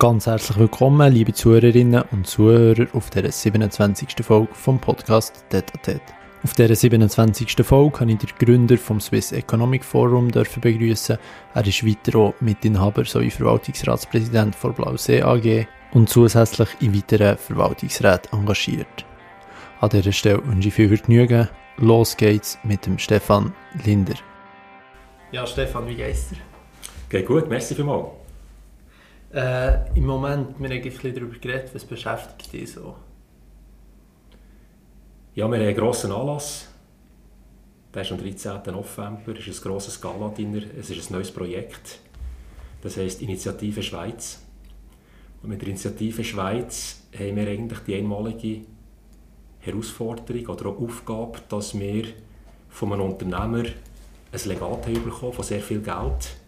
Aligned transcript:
Ganz 0.00 0.26
herzlich 0.26 0.58
willkommen, 0.58 1.12
liebe 1.12 1.34
Zuhörerinnen 1.34 2.04
und 2.10 2.26
Zuhörer, 2.26 2.86
auf 2.94 3.10
der 3.10 3.30
27. 3.30 4.08
Folge 4.22 4.54
vom 4.54 4.78
Podcast 4.78 5.44
Tete 5.50 6.00
Auf 6.42 6.54
dieser 6.54 6.74
27. 6.74 7.54
Folge 7.62 7.98
kann 7.98 8.08
ich 8.08 8.16
den 8.16 8.30
Gründer 8.38 8.78
vom 8.78 8.98
Swiss 8.98 9.30
Economic 9.32 9.84
Forum 9.84 10.28
begrüßen. 10.28 11.18
Er 11.52 11.66
ist 11.66 11.86
weiter 11.86 12.18
auch 12.18 12.34
Mitinhaber 12.40 13.04
sowie 13.04 13.30
Verwaltungsratspräsident 13.30 14.54
von 14.54 14.72
Blausee 14.72 15.20
AG 15.20 15.66
und 15.92 16.08
zusätzlich 16.08 16.70
in 16.80 16.96
weiteren 16.96 17.36
Verwaltungsräten 17.36 18.32
engagiert. 18.32 19.04
An 19.80 19.90
dieser 19.90 20.12
Stelle 20.12 20.42
wünsche 20.46 20.68
ich 20.68 20.74
viel 20.74 20.88
Vergnügen. 20.88 21.46
Los 21.76 22.16
geht's 22.16 22.58
mit 22.62 22.86
dem 22.86 22.98
Stefan 22.98 23.52
Linder. 23.84 24.14
Ja, 25.30 25.46
Stefan, 25.46 25.86
wie 25.86 25.96
geht's 25.96 26.30
dir? 26.30 26.38
Geht 27.10 27.26
gut, 27.26 27.50
merci 27.50 27.74
vielmals. 27.74 28.19
Äh, 29.32 29.96
Im 29.96 30.06
Moment, 30.06 30.58
wir 30.58 30.68
haben 30.68 30.76
ein 30.76 30.82
bisschen 30.82 31.14
darüber 31.14 31.38
geredet, 31.38 31.72
was 31.72 31.84
beschäftigt 31.84 32.52
dich 32.52 32.72
so? 32.72 32.96
Ja, 35.34 35.48
wir 35.48 35.56
haben 35.56 35.66
einen 35.66 35.76
grossen 35.76 36.10
Anlass. 36.10 36.68
Der 37.94 38.02
ist 38.02 38.10
am 38.10 38.18
13. 38.18 38.60
November, 38.66 39.38
es 39.38 39.46
ist 39.46 39.64
ein 39.64 39.70
grosses 39.70 40.00
Gala-Dinner, 40.00 40.62
es 40.78 40.90
ist 40.90 41.10
ein 41.10 41.14
neues 41.14 41.30
Projekt. 41.30 42.00
Das 42.82 42.96
heisst 42.96 43.22
Initiative 43.22 43.82
Schweiz. 43.82 44.42
Und 45.42 45.50
mit 45.50 45.60
der 45.60 45.68
Initiative 45.68 46.24
Schweiz 46.24 47.02
haben 47.16 47.36
wir 47.36 47.46
eigentlich 47.46 47.80
die 47.80 47.94
einmalige 47.94 48.62
Herausforderung 49.60 50.46
oder 50.46 50.66
auch 50.66 50.80
Aufgabe, 50.80 51.38
dass 51.48 51.78
wir 51.78 52.04
von 52.68 52.92
einem 52.92 53.02
Unternehmer 53.02 53.64
ein 54.32 54.40
Legat 54.44 54.86
bekommen 54.86 55.32
von 55.32 55.44
sehr 55.44 55.60
viel 55.60 55.80
Geld 55.80 56.39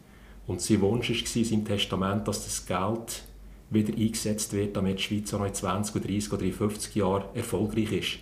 und 0.47 0.61
sein 0.61 0.81
Wunsch 0.81 1.11
war 1.11 1.45
sein 1.45 1.65
Testament, 1.65 2.27
dass 2.27 2.45
das 2.45 2.67
Geld 2.67 3.23
wieder 3.71 3.97
eingesetzt 3.97 4.53
wird, 4.53 4.77
damit 4.77 4.99
die 4.99 5.03
Schweiz 5.03 5.33
auch 5.33 5.39
noch 5.39 5.47
in 5.47 5.55
20, 5.55 6.03
30 6.03 6.33
oder 6.33 6.47
50 6.47 6.95
Jahren 6.95 7.25
erfolgreich 7.35 7.93
ist. 7.93 8.19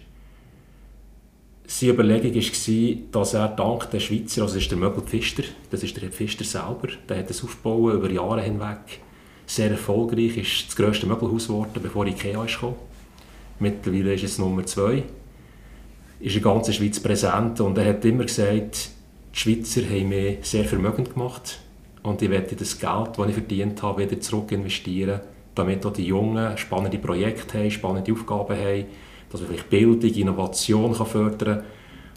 Seine 1.67 1.93
Überlegung 1.93 2.35
war, 2.35 2.97
dass 3.13 3.35
er 3.35 3.49
dank 3.49 3.91
der 3.91 4.01
Schweizer, 4.01 4.43
also 4.43 4.55
das 4.55 4.63
ist 4.65 4.71
der 4.71 4.79
Möbel 4.79 5.03
Pfister, 5.03 5.45
das 5.71 5.83
ist 5.83 6.01
der 6.01 6.11
Pfister 6.11 6.45
selber, 6.45 6.89
der 7.09 7.19
hat 7.19 7.31
das 7.31 7.45
aufgebaut 7.45 7.95
über 7.95 8.11
Jahre 8.11 8.43
hinweg, 8.43 9.01
sehr 9.47 9.71
erfolgreich, 9.71 10.37
ist 10.37 10.69
das 10.69 10.77
grösste 10.77 11.07
Möbelhaus 11.07 11.47
geworden, 11.47 11.81
bevor 11.81 12.07
Ikea 12.07 12.45
kam. 12.45 12.75
Mittlerweile 13.61 14.15
ist 14.15 14.25
es 14.25 14.39
Nummer 14.39 14.67
zwei, 14.67 15.05
ist 16.19 16.37
in 16.37 16.43
der 16.43 16.53
ganzen 16.53 16.75
Schweiz 16.75 16.99
präsent 16.99 17.61
und 17.61 17.79
er 17.79 17.91
hat 17.91 18.05
immer 18.05 18.25
gesagt, 18.25 18.91
die 19.33 19.39
Schweizer 19.39 19.83
haben 19.83 20.09
mich 20.09 20.39
sehr 20.43 20.65
vermögend 20.65 21.13
gemacht 21.13 21.61
und 22.03 22.23
ich 22.23 22.31
werde 22.31 22.57
das 22.57 22.79
Geld, 22.79 23.11
das 23.17 23.29
ich 23.29 23.35
verdient 23.35 23.83
habe, 23.83 24.03
wieder 24.03 24.21
zurück 24.21 24.53
investieren, 24.53 25.21
damit 25.55 25.85
auch 25.85 25.93
die 25.93 26.07
Jungen 26.07 26.57
spannende 26.57 26.99
Projekte 26.99 27.59
haben, 27.59 27.71
spannende 27.71 28.13
Aufgaben 28.13 28.57
haben, 28.57 28.85
dass 29.31 29.41
wir 29.41 29.49
vielleicht 29.49 29.71
Bildung, 29.71 30.11
Innovation 30.11 30.93
kann 30.95 31.07
fördern 31.07 31.39
können. 31.39 31.63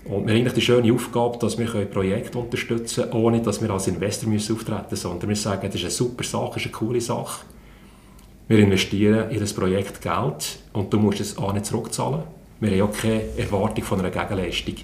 Und 0.06 0.26
wir 0.26 0.34
haben 0.34 0.39
eigentlich 0.39 0.54
die 0.54 0.61
schöne 0.61 0.94
Aufgabe, 0.94 1.38
dass 1.38 1.58
wir 1.58 1.67
Projekte 1.86 2.38
unterstützen 2.38 3.09
können, 3.09 3.23
ohne 3.23 3.42
dass 3.42 3.61
wir 3.61 3.70
als 3.70 3.88
Investor 3.88 4.30
auftreten 4.34 4.89
müssen, 4.89 4.95
sondern 4.95 5.30
wir 5.30 5.36
sagen, 5.36 5.67
das 5.67 5.76
ist 5.76 5.81
eine 5.81 5.92
super 5.92 6.23
Sache, 6.23 6.54
das 6.54 6.58
ist 6.58 6.66
eine 6.66 6.72
coole 6.73 7.02
Sache. 7.02 7.45
Wir 8.48 8.59
investieren 8.59 9.31
in 9.31 9.39
das 9.39 9.54
Projekt 9.54 10.02
Geld 10.02 10.59
und 10.73 10.94
du 10.94 11.00
musst 11.00 11.22
es 11.22 11.38
auch 11.38 11.54
nicht 11.54 11.66
zurückzahlen. 11.66 12.23
Wir 12.59 12.72
haben 12.72 12.89
auch 12.89 12.98
keine 12.98 13.23
Erwartung 13.38 13.84
von 13.84 14.00
einer 14.00 14.09
Gegenleistung. 14.09 14.76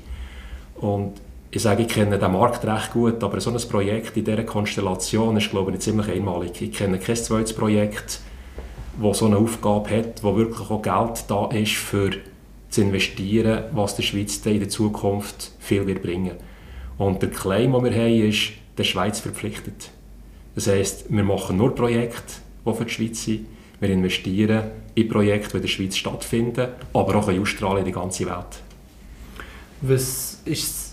Und 0.78 1.14
ich 1.52 1.62
sage, 1.62 1.84
ich 1.84 1.88
kenne 1.88 2.20
den 2.20 2.32
Markt 2.32 2.66
recht 2.66 2.94
gut, 2.94 3.24
aber 3.24 3.42
so 3.42 3.50
ein 3.50 3.58
Projekt 3.70 4.16
in 4.18 4.24
dieser 4.24 4.44
Konstellation 4.44 5.36
ist, 5.38 5.50
glaube 5.50 5.72
ich, 5.72 5.80
ziemlich 5.80 6.10
einmalig. 6.10 6.62
Ich 6.62 6.74
kenne 6.74 7.00
kein 7.00 7.16
zweites 7.16 7.54
Projekt, 7.54 8.20
das 9.02 9.18
so 9.18 9.26
eine 9.26 9.38
Aufgabe 9.38 9.90
hat, 9.90 10.24
wo 10.24 10.36
wirklich 10.36 10.70
auch 10.70 10.82
Geld 10.82 11.24
da 11.28 11.48
ist, 11.48 11.74
für 11.74 12.12
zu 12.70 12.82
investieren, 12.82 13.64
was 13.72 13.96
der 13.96 14.04
Schweiz 14.04 14.46
in 14.46 14.60
der 14.60 14.70
Zukunft 14.70 15.52
viel 15.60 15.88
wird 15.88 16.04
bringen 16.04 16.34
Und 17.00 17.22
der 17.22 17.32
Claim, 17.32 17.74
den 17.74 17.84
wir 17.84 17.94
haben, 17.94 18.30
ist, 18.30 18.52
der 18.78 18.84
Schweiz 18.84 19.20
verpflichtet. 19.20 19.90
Das 20.54 20.68
heisst, 20.68 21.06
wir 21.10 21.24
machen 21.24 21.58
nur 21.58 21.74
Projekte, 21.74 22.34
die 22.66 22.74
für 22.74 22.86
die 22.86 22.92
Schweiz 22.92 23.24
sind. 23.24 23.48
Wir 23.80 23.90
investieren 23.90 24.66
in 24.94 25.08
Projekte, 25.08 25.52
die 25.52 25.56
in 25.58 25.62
der 25.64 25.70
Schweiz 25.70 25.98
stattfinden, 25.98 26.68
aber 26.94 27.16
auch 27.16 27.30
in 27.30 27.42
Australien, 27.42 27.80
in 27.80 27.86
die 27.86 27.92
ganze 27.92 28.26
Welt. 28.26 28.62
Was 29.82 30.42
ist 30.46 30.89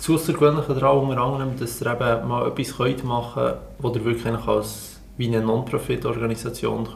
das 0.00 0.08
Außergewöhnliche 0.08 0.74
daran 0.74 0.98
unter 0.98 1.20
anderem, 1.20 1.58
dass 1.58 1.80
ihr 1.82 1.92
eben 1.92 2.28
mal 2.28 2.48
etwas 2.48 2.78
könnt 2.78 3.04
machen 3.04 3.42
könnt, 3.42 3.58
wo 3.78 3.88
ihr 3.90 4.04
wirklich 4.04 4.34
als 4.46 5.00
wie 5.18 5.26
eine 5.26 5.42
Non-Profit-Organisation 5.42 6.88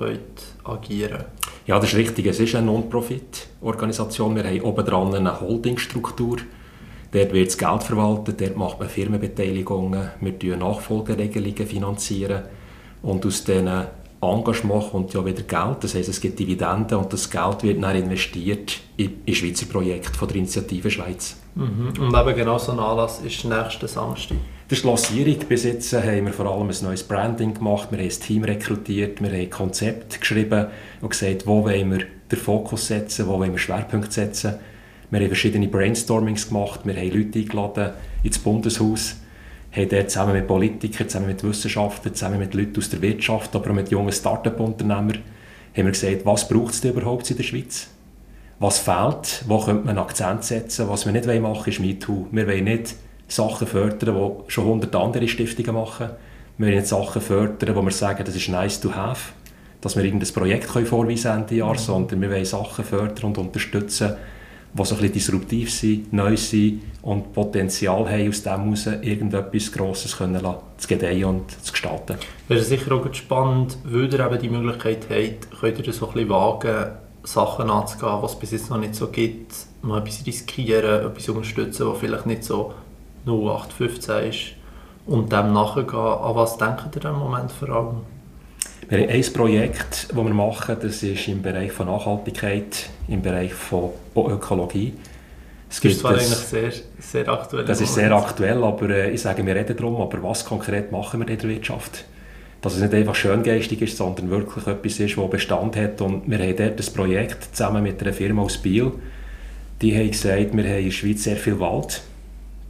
agieren 0.64 1.10
könnt. 1.10 1.26
Ja, 1.66 1.78
das 1.78 1.90
ist 1.90 1.96
richtig. 1.96 2.26
Es 2.26 2.40
ist 2.40 2.54
eine 2.54 2.66
Non-Profit-Organisation. 2.66 4.34
Wir 4.34 4.44
haben 4.44 4.62
oben 4.62 4.86
dran 4.86 5.14
eine 5.14 5.38
Holdingstruktur. 5.40 6.38
Dort 7.12 7.32
wird 7.32 7.48
das 7.48 7.58
Geld 7.58 7.82
verwaltet, 7.82 8.40
dort 8.40 8.56
macht 8.56 8.80
man 8.80 8.88
Firmenbeteiligungen, 8.88 10.10
wir 10.20 10.32
finanzieren 10.32 10.58
Nachfolgeregelungen. 10.58 11.66
finanzieren 11.66 12.42
Und 13.02 13.24
aus 13.24 13.44
diesen 13.44 13.68
Engagement 14.20 14.90
kommt 14.90 15.14
ja 15.14 15.24
wieder 15.24 15.42
Geld, 15.42 15.84
das 15.84 15.94
heisst, 15.94 16.08
es 16.08 16.20
gibt 16.20 16.38
Dividenden 16.38 16.98
und 16.98 17.12
das 17.12 17.30
Geld 17.30 17.62
wird 17.62 17.82
dann 17.82 17.94
investiert 17.94 18.80
in, 18.96 19.20
in 19.26 19.34
Schweizer 19.34 19.66
Projekte 19.66 20.18
von 20.18 20.26
der 20.26 20.38
Initiative 20.38 20.90
Schweiz. 20.90 21.36
Mhm. 21.54 21.92
Und 22.00 22.14
eben 22.14 22.36
genau 22.36 22.58
so 22.58 22.72
ein 22.72 22.78
Anlass 22.78 23.20
ist 23.20 23.44
nächsten 23.44 23.86
Samstag. 23.86 24.36
Die 24.70 24.74
Lancierung. 24.86 25.38
Bis 25.48 25.64
jetzt 25.64 25.92
haben 25.92 26.26
wir 26.26 26.32
vor 26.32 26.46
allem 26.46 26.68
ein 26.68 26.76
neues 26.82 27.02
Branding 27.02 27.54
gemacht, 27.54 27.88
wir 27.90 27.98
haben 27.98 28.06
ein 28.06 28.10
Team 28.10 28.44
rekrutiert, 28.44 29.20
wir 29.22 29.28
haben 29.28 29.36
ein 29.36 29.50
Konzept 29.50 30.20
geschrieben 30.20 30.66
und 31.00 31.10
gesagt, 31.10 31.46
wo 31.46 31.64
wollen 31.64 31.92
wir 31.92 32.06
den 32.30 32.38
Fokus 32.38 32.88
setzen, 32.88 33.28
wo 33.28 33.38
wollen 33.38 33.52
wir 33.52 33.58
Schwerpunkte 33.58 34.10
setzen. 34.10 34.54
Wir 35.10 35.20
haben 35.20 35.26
verschiedene 35.28 35.68
Brainstormings 35.68 36.48
gemacht, 36.48 36.80
wir 36.84 36.94
haben 36.94 37.10
Leute 37.10 37.38
eingeladen 37.38 37.90
ins 38.22 38.38
Bundeshaus, 38.38 39.16
haben 39.70 39.88
dort 39.90 40.10
zusammen 40.10 40.32
mit 40.32 40.48
Politikern, 40.48 41.08
zusammen 41.08 41.28
mit 41.28 41.44
Wissenschaftlern, 41.44 42.14
zusammen 42.14 42.38
mit 42.38 42.54
Leuten 42.54 42.78
aus 42.78 42.88
der 42.88 43.02
Wirtschaft, 43.02 43.54
aber 43.54 43.70
auch 43.70 43.74
mit 43.74 43.90
jungen 43.90 44.12
Start-up-Unternehmern, 44.12 45.18
haben 45.76 45.84
wir 45.84 45.92
gesagt, 45.92 46.24
was 46.24 46.48
braucht 46.48 46.72
es 46.72 46.82
überhaupt 46.84 47.30
in 47.30 47.36
der 47.36 47.44
Schweiz? 47.44 47.93
Was 48.64 48.78
fehlt? 48.78 49.44
Wo 49.46 49.58
könnte 49.58 49.84
man 49.84 49.90
einen 49.90 49.98
Akzent 49.98 50.42
setzen? 50.42 50.88
Was 50.88 51.04
wir 51.04 51.12
nicht 51.12 51.26
machen 51.26 51.42
wollen, 51.42 51.66
ist 51.66 51.80
MeToo. 51.80 52.28
Wir 52.32 52.46
wollen 52.46 52.64
nicht 52.64 52.94
Sachen 53.28 53.66
fördern, 53.66 54.14
die 54.14 54.50
schon 54.50 54.64
hundert 54.64 54.96
andere 54.96 55.28
Stiftungen 55.28 55.74
machen. 55.74 56.08
Wir 56.56 56.68
wollen 56.68 56.76
nicht 56.76 56.86
Sachen 56.86 57.20
fördern, 57.20 57.76
wo 57.76 57.82
wir 57.82 57.90
sagen, 57.90 58.24
das 58.24 58.34
ist 58.34 58.48
nice 58.48 58.80
to 58.80 58.94
have, 58.94 59.34
dass 59.82 59.96
wir 59.96 60.04
irgendein 60.04 60.32
Projekt 60.32 60.64
vorweisen 60.64 61.24
können 61.24 61.42
Ende 61.42 61.56
Jahr, 61.56 61.74
mhm. 61.74 61.78
sondern 61.78 62.22
wir 62.22 62.30
wollen 62.30 62.44
Sachen 62.46 62.86
fördern 62.86 63.24
und 63.26 63.36
unterstützen, 63.36 64.14
die 64.72 64.82
so 64.82 64.94
ein 64.94 65.00
bisschen 65.02 65.12
disruptiv 65.12 65.70
sind, 65.70 66.10
neu 66.14 66.34
sind 66.34 66.84
und 67.02 67.34
Potenzial 67.34 68.10
haben, 68.10 68.30
aus 68.30 68.42
dem 68.44 68.62
heraus 68.62 68.86
irgendetwas 68.86 69.72
Grosses 69.72 70.16
können 70.16 70.40
zu 70.78 70.88
gedeihen 70.88 71.24
und 71.26 71.50
zu 71.62 71.70
gestalten. 71.70 72.16
Wäre 72.48 72.62
sicher 72.62 72.92
auch 72.92 73.12
spannend, 73.12 73.76
weil 73.84 74.10
ihr 74.10 74.20
eben 74.20 74.38
die 74.38 74.48
Möglichkeit 74.48 75.06
habt, 75.10 75.60
könnt 75.60 75.78
ihr 75.80 75.84
das 75.84 75.96
so 75.96 76.08
ein 76.08 76.14
bisschen 76.14 76.30
wagen, 76.30 77.03
Sachen 77.24 77.70
anzugehen, 77.70 78.18
was 78.20 78.32
es 78.32 78.38
bis 78.38 78.50
jetzt 78.52 78.70
noch 78.70 78.78
nicht 78.78 78.94
so 78.94 79.08
gibt, 79.08 79.54
mal 79.82 80.00
etwas 80.00 80.24
riskieren, 80.26 81.06
etwas 81.06 81.28
unterstützen, 81.28 81.88
was 81.88 81.98
vielleicht 81.98 82.26
nicht 82.26 82.44
so 82.44 82.74
0815 83.26 84.30
ist 84.30 84.40
und 85.06 85.32
dem 85.32 85.52
nachgehen. 85.52 85.94
An 85.94 86.34
was 86.34 86.56
denkt 86.58 86.96
ihr 86.96 87.04
im 87.06 87.18
Moment 87.18 87.50
vor 87.50 87.68
allem? 87.70 87.96
Wir 88.88 88.98
haben 88.98 89.08
ein 89.08 89.32
Projekt, 89.32 90.08
das 90.10 90.16
wir 90.16 90.34
machen, 90.34 90.76
das 90.80 91.02
ist 91.02 91.26
im 91.28 91.40
Bereich 91.40 91.72
von 91.72 91.86
Nachhaltigkeit, 91.86 92.90
im 93.08 93.22
Bereich 93.22 93.54
von 93.54 93.90
Ökologie. 94.14 94.92
Es 95.70 95.80
das 95.80 95.92
ist 95.92 96.00
zwar 96.00 96.12
das, 96.12 96.22
eigentlich 96.22 96.38
sehr, 96.38 96.72
sehr 96.98 97.28
aktuell. 97.28 97.64
Das 97.64 97.80
ist 97.80 97.94
sehr 97.94 98.12
aktuell, 98.12 98.62
aber 98.62 98.90
äh, 98.90 99.10
ich 99.10 99.22
sage, 99.22 99.44
wir 99.44 99.54
reden 99.54 99.76
darum, 99.76 99.96
aber 99.96 100.22
was 100.22 100.44
konkret 100.44 100.92
machen 100.92 101.20
wir 101.20 101.28
in 101.28 101.38
der 101.38 101.48
Wirtschaft? 101.48 102.04
Dass 102.64 102.76
es 102.76 102.80
nicht 102.80 102.94
einfach 102.94 103.14
schöngeistig 103.14 103.82
ist, 103.82 103.98
sondern 103.98 104.30
wirklich 104.30 104.66
etwas 104.66 104.98
ist, 104.98 105.18
das 105.18 105.30
Bestand 105.30 105.76
hat. 105.76 106.00
Und 106.00 106.22
wir 106.26 106.38
haben 106.38 106.56
dort 106.56 106.80
ein 106.80 106.94
Projekt 106.94 107.54
zusammen 107.54 107.82
mit 107.82 108.00
einer 108.00 108.14
Firma 108.14 108.40
aus 108.40 108.56
Biel. 108.56 108.90
Die 109.82 109.94
haben 109.94 110.10
gesagt, 110.10 110.56
wir 110.56 110.64
haben 110.64 110.78
in 110.78 110.84
der 110.86 110.90
Schweiz 110.90 111.24
sehr 111.24 111.36
viel 111.36 111.60
Wald. 111.60 112.00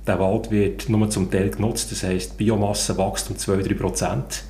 Der 0.05 0.19
Wald 0.19 0.51
wird 0.51 0.89
nur 0.89 1.09
zum 1.11 1.31
Teil 1.31 1.49
genutzt, 1.51 1.93
das 1.93 2.03
heisst, 2.03 2.33
die 2.33 2.45
Biomasse 2.45 2.99
wächst 2.99 3.31
um 3.31 3.37
2-3 3.37 3.75
Prozent. 3.79 4.43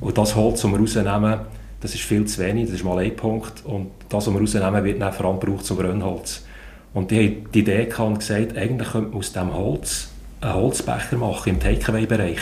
Und 0.00 0.16
das 0.16 0.36
Holz, 0.36 0.62
das 0.62 0.70
wir 0.70 0.78
rausnehmen, 0.78 1.40
das 1.80 1.94
ist 1.94 2.04
viel 2.04 2.24
zu 2.26 2.40
wenig, 2.40 2.66
das 2.66 2.76
ist 2.76 2.84
mal 2.84 2.98
ein 3.00 3.16
Punkt. 3.16 3.64
Und 3.64 3.90
das, 4.08 4.28
was 4.28 4.32
wir 4.32 4.40
rausnehmen, 4.40 4.84
wird 4.84 5.02
dann 5.02 5.12
vor 5.12 5.26
allem 5.26 5.40
gebraucht 5.40 5.66
zum 5.66 5.78
Brennholz. 5.78 6.44
Und 6.94 7.10
die 7.10 7.16
haben 7.16 7.46
die 7.52 7.58
Idee 7.58 7.86
gehabt 7.86 8.08
und 8.08 8.18
gesagt, 8.20 8.56
eigentlich 8.56 8.92
könnte 8.92 9.08
man 9.08 9.18
aus 9.18 9.32
diesem 9.32 9.52
Holz 9.52 10.10
einen 10.40 10.54
Holzbecher 10.54 11.16
machen 11.16 11.54
im 11.54 11.58
Takeaway-Bereich, 11.60 12.38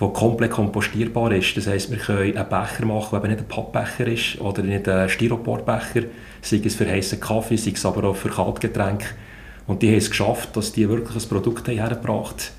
der 0.00 0.08
komplett 0.08 0.50
kompostierbar 0.50 1.32
ist. 1.32 1.56
Das 1.56 1.66
heisst, 1.66 1.90
wir 1.90 1.98
können 1.98 2.36
einen 2.36 2.48
Becher 2.48 2.84
machen, 2.84 3.10
der 3.12 3.20
eben 3.20 3.30
nicht 3.30 3.40
ein 3.40 3.48
Pappbecher 3.48 4.06
ist 4.06 4.40
oder 4.40 4.62
nicht 4.62 4.88
ein 4.88 5.08
Styroporbecher, 5.08 6.02
sei 6.42 6.60
es 6.64 6.74
für 6.74 6.90
heißen 6.90 7.20
Kaffee, 7.20 7.56
sei 7.56 7.72
es 7.74 7.86
aber 7.86 8.04
auch 8.08 8.16
für 8.16 8.28
Kaltgetränke. 8.28 9.06
Und 9.66 9.82
die 9.82 9.88
haben 9.88 9.98
es 9.98 10.10
geschafft, 10.10 10.56
dass 10.56 10.72
die 10.72 10.88
wirklich 10.88 11.22
ein 11.22 11.28
Produkt 11.28 11.68
hergebracht 11.68 12.52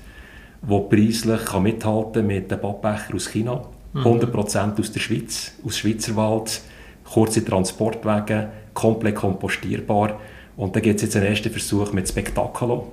haben, 0.66 0.80
das 0.80 0.88
preislich 0.88 1.44
kann 1.44 1.62
mithalten 1.62 2.26
mit 2.26 2.50
den 2.50 2.60
Pappbecher 2.60 3.14
aus 3.14 3.28
China 3.28 3.62
100% 4.04 4.78
aus 4.78 4.92
der 4.92 5.00
Schweiz, 5.00 5.52
aus 5.64 5.78
Schweizerwald, 5.78 6.60
kurze 7.04 7.44
Transportwege, 7.44 8.48
komplett 8.74 9.14
kompostierbar. 9.14 10.20
Und 10.56 10.76
da 10.76 10.80
gibt 10.80 10.96
es 10.96 11.02
jetzt 11.02 11.16
einen 11.16 11.26
ersten 11.26 11.50
Versuch 11.50 11.92
mit 11.92 12.08
Spectaculo, 12.08 12.92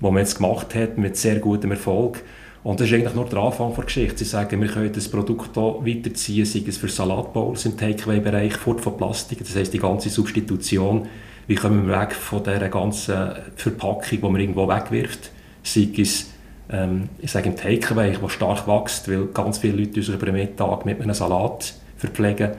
wo 0.00 0.10
man 0.10 0.20
jetzt 0.20 0.36
gemacht 0.36 0.74
hat, 0.74 0.98
mit 0.98 1.16
sehr 1.16 1.38
gutem 1.38 1.72
Erfolg. 1.72 2.22
Und 2.64 2.78
das 2.78 2.88
ist 2.88 2.94
eigentlich 2.94 3.14
nur 3.14 3.24
der 3.24 3.40
Anfang 3.40 3.74
der 3.74 3.84
Geschichte. 3.84 4.18
Sie 4.18 4.24
sagen, 4.24 4.60
wir 4.60 4.68
können 4.68 4.92
das 4.92 5.08
Produkt 5.08 5.54
hier 5.54 5.62
weiterziehen, 5.62 6.44
sei 6.44 6.62
es 6.66 6.78
für 6.78 6.88
Salatbowls 6.88 7.64
im 7.66 7.76
Takeaway-Bereich, 7.76 8.54
fort 8.54 8.80
von 8.80 8.96
Plastik, 8.96 9.38
das 9.38 9.56
heisst 9.56 9.74
die 9.74 9.78
ganze 9.78 10.10
Substitution. 10.10 11.08
Wie 11.48 11.56
kommen 11.56 11.88
wir 11.88 12.00
weg 12.00 12.12
von 12.12 12.44
dieser 12.44 12.68
ganzen 12.68 13.32
Verpackung, 13.56 14.04
die 14.12 14.18
man 14.18 14.40
irgendwo 14.40 14.68
wegwirft, 14.68 15.32
sei 15.64 15.88
es 15.98 16.32
ähm, 16.70 17.08
ich 17.18 17.30
sage 17.30 17.50
im 17.50 17.56
Takeaway, 17.56 18.16
der 18.16 18.28
stark 18.28 18.66
wächst, 18.66 19.08
weil 19.08 19.26
ganz 19.26 19.58
viele 19.58 19.76
Leute 19.76 20.00
uns 20.00 20.08
über 20.08 20.26
den 20.26 20.36
Mittag 20.36 20.86
mit 20.86 21.00
einem 21.00 21.14
Salat 21.14 21.74
verpflegen. 21.96 22.52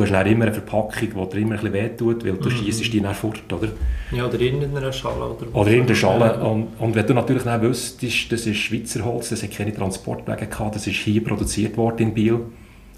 Du 0.00 0.06
hast 0.06 0.12
dann 0.14 0.26
immer 0.26 0.46
eine 0.46 0.54
Verpackung, 0.54 1.10
die 1.10 1.28
dir 1.36 1.42
immer 1.42 1.56
ein 1.56 1.60
bisschen 1.60 1.72
wehtut, 1.74 2.24
weil 2.24 2.32
du 2.32 2.48
mhm. 2.48 2.52
schießt 2.54 2.90
die 2.90 3.02
dann 3.02 3.14
fort, 3.14 3.52
oder? 3.52 3.68
Ja, 4.12 4.24
oder 4.24 4.40
in 4.40 4.64
einer 4.74 4.90
Schale. 4.90 5.26
Oder, 5.26 5.46
oder 5.54 5.70
in 5.70 5.86
der 5.86 5.94
Schale. 5.94 6.42
Und, 6.42 6.68
und 6.78 6.94
wenn 6.94 7.06
du 7.06 7.12
natürlich 7.12 7.42
dann 7.42 7.60
wüsstest, 7.60 8.32
das 8.32 8.46
ist 8.46 8.56
Schweizer 8.56 9.04
Holz, 9.04 9.28
das 9.28 9.42
hat 9.42 9.50
keine 9.50 9.74
Transportwege 9.74 10.46
gehabt, 10.46 10.74
das 10.74 10.86
ist 10.86 10.96
hier 10.96 11.22
produziert 11.22 11.76
worden 11.76 11.98
in 11.98 12.14
Biel, 12.14 12.40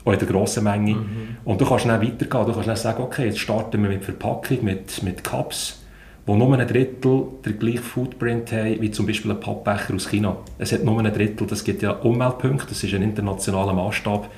auch 0.04 0.12
in 0.12 0.18
der 0.20 0.28
grossen 0.28 0.62
Menge. 0.62 0.94
Mhm. 0.94 1.36
Und 1.44 1.60
du 1.60 1.66
kannst 1.66 1.86
dann 1.86 2.00
weitergehen, 2.00 2.46
du 2.46 2.52
kannst 2.52 2.68
dann 2.68 2.76
sagen, 2.76 3.02
okay, 3.02 3.26
jetzt 3.26 3.40
starten 3.40 3.82
wir 3.82 3.90
mit 3.90 4.04
Verpackung, 4.04 4.62
mit, 4.62 5.02
mit 5.02 5.24
Cups, 5.24 5.82
die 6.24 6.32
nur 6.32 6.56
ein 6.56 6.68
Drittel 6.68 7.24
der 7.44 7.54
gleichen 7.54 7.82
Footprint 7.82 8.52
haben 8.52 8.80
wie 8.80 8.92
zum 8.92 9.06
Beispiel 9.06 9.32
ein 9.32 9.40
Pappbecher 9.40 9.92
aus 9.96 10.08
China. 10.08 10.36
Es 10.56 10.70
hat 10.70 10.84
nur 10.84 11.00
ein 11.00 11.12
Drittel, 11.12 11.48
das 11.48 11.64
gibt 11.64 11.82
ja 11.82 11.90
Umweltpunkte, 11.90 12.68
das 12.68 12.84
ist 12.84 12.94
ein 12.94 13.02
internationaler 13.02 13.72
Maßstab. 13.72 14.30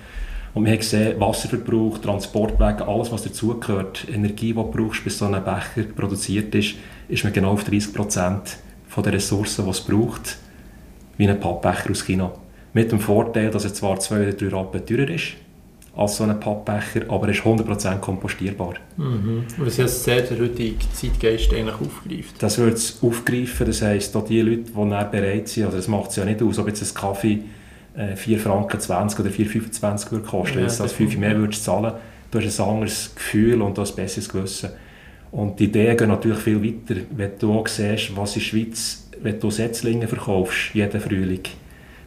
Und 0.54 0.64
wir 0.64 0.72
haben 0.72 0.78
gesehen, 0.78 1.20
Wasserverbrauch, 1.20 1.98
Transportwege, 1.98 2.86
alles 2.86 3.10
was 3.10 3.24
dazugehört, 3.24 4.06
Energie, 4.12 4.52
die 4.52 4.54
du 4.54 4.62
brauchst, 4.62 5.02
bis 5.02 5.18
so 5.18 5.24
ein 5.24 5.32
Becher 5.32 5.88
produziert 5.96 6.54
ist, 6.54 6.76
ist 7.08 7.24
man 7.24 7.32
genau 7.32 7.52
auf 7.52 7.64
30 7.64 7.92
Prozent 7.92 8.58
der 8.96 9.12
Ressourcen, 9.12 9.64
die 9.64 9.70
es 9.72 9.80
braucht, 9.80 10.38
wie 11.16 11.28
ein 11.28 11.40
Pappbecher 11.40 11.90
aus 11.90 12.04
China. 12.04 12.32
Mit 12.72 12.92
dem 12.92 13.00
Vorteil, 13.00 13.50
dass 13.50 13.64
er 13.64 13.74
zwar 13.74 13.98
zwei 13.98 14.22
oder 14.22 14.32
drei 14.32 14.56
Rappen 14.56 14.86
teurer 14.86 15.10
ist, 15.10 15.34
als 15.96 16.16
so 16.16 16.24
ein 16.24 16.38
Pappbecher, 16.38 17.02
aber 17.08 17.26
er 17.26 17.34
ist 17.34 17.42
100% 17.42 17.98
kompostierbar. 17.98 18.74
Mhm. 18.96 19.44
Was 19.58 19.80
heißt 19.80 20.04
sehr 20.04 20.22
der 20.22 20.38
heutige 20.38 20.76
Zeitgeist 20.92 21.52
eigentlich 21.52 21.80
aufgreift? 21.80 22.34
Das 22.38 22.58
wird 22.58 22.74
es 22.74 22.98
aufgreifen, 23.02 23.66
das 23.66 23.82
heisst, 23.82 24.14
auch 24.16 24.24
die 24.24 24.40
Leute, 24.40 24.62
die 24.62 24.72
bereit 24.72 25.48
sind, 25.48 25.64
also 25.64 25.76
das 25.76 25.88
macht 25.88 26.10
es 26.10 26.16
ja 26.16 26.24
nicht 26.24 26.40
aus, 26.40 26.58
ob 26.58 26.68
jetzt 26.68 26.82
ein 26.82 26.94
Kaffee 26.94 27.40
äh, 27.96 28.16
4 28.16 28.38
Franken 28.38 28.80
20 28.80 29.20
oder 29.20 29.30
4,25 29.30 30.10
würde 30.10 30.24
kosten, 30.24 30.58
ja, 30.58 30.66
wenn 30.66 30.76
du 30.76 30.82
als 30.82 30.92
5 30.92 31.16
mehr 31.16 31.36
würdest 31.36 31.64
zahlen, 31.64 31.92
du 32.30 32.40
hast 32.40 32.60
ein 32.60 32.68
anderes 32.68 33.14
Gefühl 33.14 33.62
und 33.62 33.78
ein 33.78 33.86
besseres 33.96 34.28
Gewissen. 34.28 34.70
Und 35.30 35.58
die 35.58 35.64
Ideen 35.64 35.96
gehen 35.96 36.08
natürlich 36.08 36.38
viel 36.38 36.62
weiter, 36.62 37.00
wenn 37.10 37.32
du 37.38 37.52
auch 37.52 37.66
siehst, 37.66 38.16
was 38.16 38.36
in 38.36 38.40
der 38.40 38.46
Schweiz, 38.46 39.08
wenn 39.20 39.40
du 39.40 39.50
Setzlinge 39.50 40.06
verkaufst, 40.06 40.74
jeden 40.74 41.00
Frühling, 41.00 41.42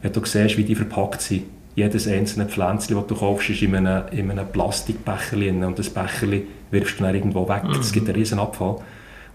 wenn 0.02 0.14
du 0.14 0.24
siehst, 0.24 0.58
wie 0.58 0.64
die 0.64 0.76
verpackt 0.76 1.22
sind, 1.22 1.44
jedes 1.76 2.08
einzelne 2.08 2.48
Pflänzchen, 2.48 2.96
das 2.96 3.08
du 3.08 3.16
kaufst, 3.16 3.50
ist 3.50 3.62
in 3.62 3.76
einem, 3.76 4.04
in 4.12 4.32
einem 4.32 4.48
Plastikbecher 4.48 5.38
und 5.38 5.78
das 5.78 5.90
Becher 5.90 6.28
wirfst 6.72 7.00
du 7.00 7.04
dann 7.04 7.14
irgendwo 7.14 7.48
weg. 7.48 7.64
Es 7.80 7.90
mhm. 7.90 7.94
gibt 7.94 8.08
einen 8.08 8.18
riesen 8.18 8.40
Abfall. 8.40 8.78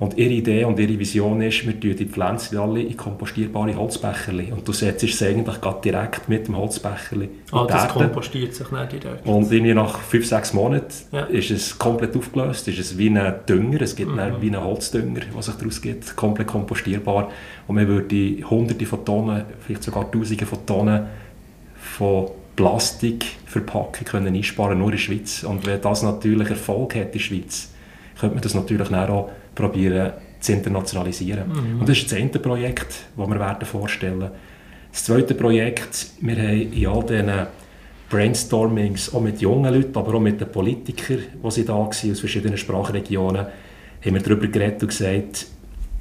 Und 0.02 0.18
ihre 0.18 0.32
Idee 0.32 0.64
und 0.64 0.80
ihre 0.80 0.98
Vision 0.98 1.40
ist, 1.42 1.64
wir 1.64 1.78
tun 1.78 1.94
die 1.94 2.06
Pflänzchen 2.06 2.58
alle 2.58 2.82
in 2.82 2.96
kompostierbare 2.96 3.76
Holzbecher. 3.76 4.32
Und 4.50 4.66
du 4.66 4.72
setzt 4.72 5.04
es 5.04 5.22
eigentlich 5.22 5.58
direkt 5.84 6.28
mit 6.28 6.48
dem 6.48 6.56
Holzbecher 6.56 7.18
Ah, 7.52 7.66
das 7.68 7.86
kompostiert 7.86 8.52
sich 8.52 8.68
nicht 8.72 8.92
direkt. 8.94 9.24
Und 9.24 9.52
irgendwie 9.52 9.74
nach 9.74 10.00
5, 10.00 10.26
6 10.26 10.54
Monaten 10.54 10.92
ja. 11.12 11.20
ist 11.26 11.52
es 11.52 11.78
komplett 11.78 12.16
aufgelöst, 12.16 12.66
ist 12.66 12.80
es 12.80 12.98
wie 12.98 13.10
ein 13.10 13.32
Dünger, 13.48 13.80
es 13.82 13.94
gibt 13.94 14.10
mhm. 14.10 14.40
wie 14.40 14.48
einen 14.48 14.64
Holzdünger, 14.64 15.20
was 15.34 15.46
sich 15.46 15.54
daraus 15.54 15.80
gibt, 15.80 16.16
komplett 16.16 16.48
kompostierbar. 16.48 17.30
Und 17.68 17.76
man 17.76 17.86
würde 17.86 18.42
hunderte 18.50 18.84
von 18.86 19.04
Tonnen, 19.04 19.44
vielleicht 19.64 19.84
sogar 19.84 20.10
tausende 20.10 20.46
von 20.46 20.66
Tonnen 20.66 21.06
von 21.76 22.26
Plastikverpackungen 22.56 24.04
können 24.04 24.34
einsparen 24.34 24.78
nur 24.78 24.88
in 24.88 24.92
der 24.96 24.98
Schweiz. 24.98 25.44
Und 25.44 25.64
wenn 25.64 25.80
das 25.80 26.02
natürlich 26.02 26.50
Erfolg 26.50 26.96
hat 26.96 27.06
in 27.06 27.12
der 27.12 27.18
Schweiz, 27.20 27.68
könnte 28.18 28.34
man 28.34 28.42
das 28.42 28.54
natürlich 28.54 28.92
auch 28.92 29.30
probieren 29.54 30.12
zu 30.40 30.52
internationalisieren. 30.52 31.48
Mhm. 31.48 31.80
Und 31.80 31.88
das 31.88 31.98
ist 31.98 32.10
das 32.10 32.18
eine 32.18 32.30
Projekt, 32.30 33.06
das 33.16 33.28
wir 33.28 33.38
werden 33.38 33.66
vorstellen 33.66 34.30
Das 34.90 35.04
zweite 35.04 35.34
Projekt, 35.34 36.10
wir 36.20 36.36
haben 36.36 36.72
in 36.72 36.86
all 36.86 37.02
diesen 37.04 37.46
Brainstormings, 38.10 39.14
auch 39.14 39.22
mit 39.22 39.40
jungen 39.40 39.72
Leuten, 39.72 39.96
aber 39.96 40.14
auch 40.14 40.20
mit 40.20 40.40
den 40.40 40.48
Politikern, 40.48 41.20
die 41.42 41.50
sie 41.50 41.64
da 41.64 41.74
waren, 41.74 41.88
aus 41.88 42.20
verschiedenen 42.20 42.58
Sprachregionen, 42.58 43.46
haben 44.04 44.14
wir 44.14 44.20
darüber 44.20 44.48
geredet 44.48 44.82
und 44.82 44.88
gesagt, 44.88 45.46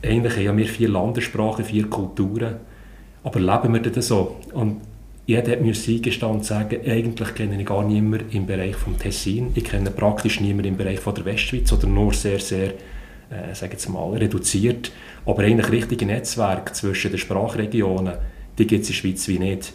eigentlich 0.04 0.48
haben 0.48 0.58
wir 0.58 0.66
vier 0.66 0.90
Landessprachen, 0.90 1.64
vier 1.64 1.90
Kulturen, 1.90 2.56
aber 3.24 3.40
leben 3.40 3.74
wir 3.74 3.92
das 3.92 4.08
so? 4.08 4.38
Und 4.54 4.82
jeder 5.26 5.52
hat 5.52 5.62
mir 5.62 5.74
eingestanden 5.74 6.40
und 6.40 6.46
sagen, 6.46 6.80
eigentlich 6.86 7.36
kenne 7.36 7.60
ich 7.60 7.66
gar 7.66 7.84
niemanden 7.84 8.30
im 8.32 8.46
Bereich 8.46 8.76
des 8.76 8.98
Tessin. 8.98 9.52
Ich 9.54 9.64
kenne 9.64 9.92
praktisch 9.92 10.42
niemanden 10.42 10.70
im 10.70 10.78
Bereich 10.78 11.00
von 11.00 11.14
der 11.16 11.26
Westschweiz 11.26 11.72
oder 11.72 11.88
nur 11.88 12.14
sehr, 12.14 12.40
sehr, 12.40 12.74
äh, 13.32 13.56
sage 13.56 13.74
jetzt 13.74 13.90
mal, 13.90 14.12
reduziert. 14.12 14.92
Aber 15.26 15.44
eigentlich 15.44 15.72
richtige 15.72 16.06
Netzwerke 16.06 16.74
zwischen 16.74 17.12
den 17.12 17.18
Sprachregionen, 17.18 18.16
die 18.58 18.68
gibt 18.68 18.84
es 18.84 18.90
in 18.90 18.94
der 18.94 19.00
Schweiz 19.00 19.28
wie 19.28 19.40
nicht. 19.40 19.74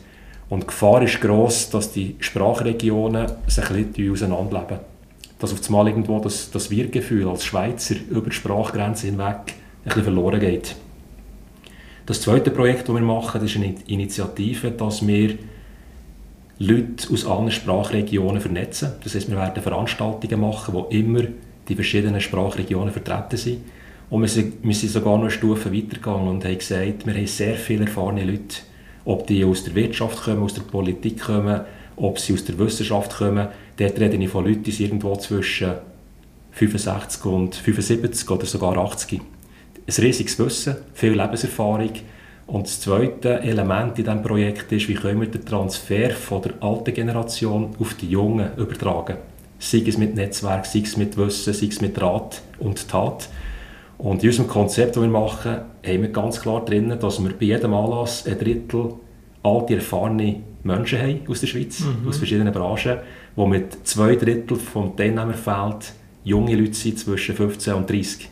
Und 0.48 0.62
die 0.62 0.66
Gefahr 0.66 1.02
ist 1.02 1.20
gross, 1.20 1.70
dass 1.70 1.92
die 1.92 2.16
Sprachregionen 2.20 3.26
sich 3.48 3.68
ein 3.70 3.92
bisschen 3.92 4.12
auseinanderleben. 4.12 4.78
Dass 5.38 5.52
auf 5.52 5.64
einmal 5.66 5.88
irgendwo 5.88 6.20
das, 6.20 6.50
das 6.50 6.70
Wir-Gefühl 6.70 7.28
als 7.28 7.44
Schweizer 7.44 7.96
über 8.10 8.30
die 8.30 8.36
Sprachgrenze 8.36 9.06
hinweg 9.06 9.26
ein 9.26 9.84
bisschen 9.84 10.04
verloren 10.04 10.40
geht. 10.40 10.76
Das 12.06 12.20
zweite 12.20 12.52
Projekt, 12.52 12.88
das 12.88 12.94
wir 12.94 13.02
machen, 13.02 13.44
ist 13.44 13.56
eine 13.56 13.74
Initiative, 13.88 14.70
dass 14.70 15.04
wir 15.06 15.36
Leute 16.58 17.12
aus 17.12 17.26
allen 17.26 17.50
Sprachregionen 17.50 18.40
vernetzen. 18.40 18.92
Das 19.02 19.14
heißt, 19.14 19.28
wir 19.28 19.36
werden 19.36 19.62
Veranstaltungen 19.62 20.40
machen, 20.40 20.72
wo 20.72 20.84
immer 20.84 21.24
die 21.68 21.74
verschiedenen 21.74 22.20
Sprachregionen 22.20 22.92
vertreten 22.92 23.36
sind. 23.36 23.58
Und 24.08 24.22
wir 24.22 24.28
sind, 24.28 24.54
wir 24.62 24.74
sind 24.74 24.92
sogar 24.92 25.16
noch 25.16 25.22
eine 25.22 25.30
Stufe 25.30 25.72
weitergegangen 25.74 26.28
und 26.28 26.44
haben 26.44 26.58
gesagt, 26.58 27.06
wir 27.06 27.14
haben 27.14 27.26
sehr 27.26 27.56
viele 27.56 27.86
erfahrene 27.86 28.24
Leute, 28.24 28.56
ob 29.04 29.26
die 29.26 29.44
aus 29.44 29.64
der 29.64 29.74
Wirtschaft 29.74 30.22
kommen, 30.22 30.42
aus 30.42 30.54
der 30.54 30.62
Politik 30.62 31.20
kommen, 31.22 31.60
ob 31.96 32.18
sie 32.18 32.34
aus 32.34 32.44
der 32.44 32.58
Wissenschaft 32.58 33.16
kommen. 33.16 33.48
Dort 33.76 33.98
rede 33.98 34.16
ich 34.16 34.28
von 34.28 34.44
Leuten, 34.44 34.62
die 34.62 34.84
irgendwo 34.84 35.16
zwischen 35.16 35.74
65 36.52 37.24
und 37.24 37.54
75 37.54 38.30
oder 38.30 38.46
sogar 38.46 38.76
80 38.78 39.20
ein 39.88 39.94
riesiges 40.02 40.38
Wissen, 40.38 40.76
viel 40.94 41.12
Lebenserfahrung. 41.12 41.92
Und 42.46 42.66
das 42.66 42.80
zweite 42.80 43.40
Element 43.40 43.98
in 43.98 44.04
diesem 44.04 44.22
Projekt 44.22 44.70
ist, 44.72 44.88
wie 44.88 44.94
können 44.94 45.20
wir 45.20 45.28
den 45.28 45.44
Transfer 45.44 46.10
von 46.10 46.42
der 46.42 46.54
alten 46.60 46.94
Generation 46.94 47.74
auf 47.78 47.94
die 47.94 48.08
Jungen 48.08 48.50
übertragen. 48.56 49.16
Sei 49.58 49.82
es 49.86 49.98
mit 49.98 50.14
Netzwerk, 50.14 50.66
sei 50.66 50.80
es 50.80 50.96
mit 50.96 51.16
Wissen, 51.16 51.52
sei 51.52 51.66
es 51.66 51.80
mit 51.80 52.00
Rat 52.00 52.42
und 52.58 52.88
Tat. 52.88 53.28
Und 53.98 54.22
in 54.22 54.28
unserem 54.28 54.48
Konzept, 54.48 54.96
das 54.96 55.02
wir 55.02 55.08
machen, 55.08 55.56
haben 55.84 56.02
wir 56.02 56.08
ganz 56.10 56.40
klar 56.40 56.64
drin, 56.64 56.94
dass 57.00 57.22
wir 57.22 57.30
bei 57.30 57.46
jedem 57.46 57.72
Anlass 57.72 58.26
ein 58.26 58.38
Drittel 58.38 58.94
alte, 59.42 59.76
erfahrene 59.76 60.40
Menschen 60.62 61.00
haben 61.00 61.20
aus 61.28 61.40
der 61.40 61.46
Schweiz, 61.46 61.80
mhm. 61.80 62.08
aus 62.08 62.18
verschiedenen 62.18 62.52
Branchen, 62.52 62.98
wo 63.36 63.46
mit 63.46 63.86
zwei 63.86 64.16
Drittel 64.16 64.56
vom 64.56 64.96
Teilnehmerfeld 64.96 65.92
junge 66.24 66.56
Leute 66.56 66.74
sind 66.74 66.98
zwischen 66.98 67.36
15 67.36 67.74
und 67.74 67.88
30. 67.88 68.28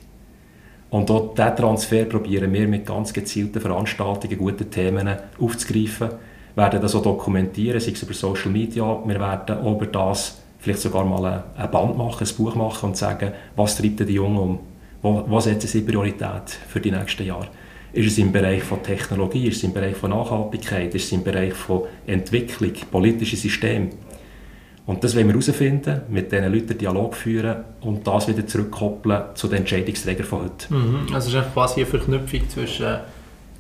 Und 0.91 1.11
auch 1.11 1.35
diesen 1.35 1.57
Transfer 1.57 2.05
probieren 2.05 2.53
wir 2.53 2.69
mit 2.69 2.87
ganz 2.87 3.13
gezielten 3.13 3.61
Veranstaltungen, 3.61 4.39
guten 4.39 4.71
Themen 4.71 5.17
aufzugreifen. 5.41 6.11
Wir 6.55 6.63
werden 6.63 6.81
das 6.81 6.95
auch 6.95 7.03
dokumentieren, 7.03 7.81
sei 7.81 7.93
es 7.93 8.03
über 8.03 8.15
Social 8.15 8.51
Media. 8.51 9.03
Wir 9.05 9.19
werden 9.19 9.59
auch 9.59 9.73
über 9.75 9.87
das 9.87 10.41
vielleicht 10.65 10.81
sogar 10.81 11.05
mal 11.05 11.45
ein 11.57 11.71
Band 11.71 11.97
machen, 11.97 12.27
ein 12.27 12.37
Buch 12.37 12.55
machen 12.55 12.87
und 12.89 12.97
sagen, 12.97 13.33
was 13.55 13.77
treibt 13.77 14.01
die 14.01 14.15
Jungen 14.15 14.39
um? 14.39 14.59
Was 15.31 15.45
setzen 15.45 15.69
sie 15.69 15.83
Priorität 15.83 16.59
für 16.69 16.81
die 16.81 16.91
nächsten 16.91 17.27
Jahre? 17.27 17.49
Ist 17.93 18.07
es 18.07 18.19
im 18.19 18.33
Bereich 18.33 18.63
von 18.63 18.83
Technologie, 18.83 19.49
ist 19.49 19.59
es 19.59 19.65
im 19.65 19.75
Bereich 19.75 19.95
von 19.95 20.11
Nachhaltigkeit, 20.11 20.95
ist 20.95 21.05
es 21.05 21.13
im 21.13 21.23
Bereich 21.23 21.53
von 21.53 21.83
Entwicklung, 22.07 22.73
politische 22.91 23.37
System? 23.37 23.91
Und 24.87 25.05
das 25.05 25.15
wollen 25.15 25.27
wir 25.27 25.35
herausfinden, 25.35 26.01
mit 26.09 26.33
diesen 26.33 26.53
Leuten 26.53 26.77
Dialog 26.77 27.15
führen 27.15 27.65
und 27.83 28.07
das 28.07 28.27
wieder 28.29 28.47
zurückkoppeln 28.47 29.23
zu 29.35 29.49
den 29.49 29.59
Entscheidungsträgern 29.59 30.27
von 30.27 30.45
heute. 30.45 30.75
Mhm. 30.75 31.15
Also 31.15 31.29
es 31.39 31.45
ist 31.45 31.53
quasi 31.53 31.81
eine 31.81 31.87
Verknüpfung 31.87 32.49
zwischen 32.49 32.97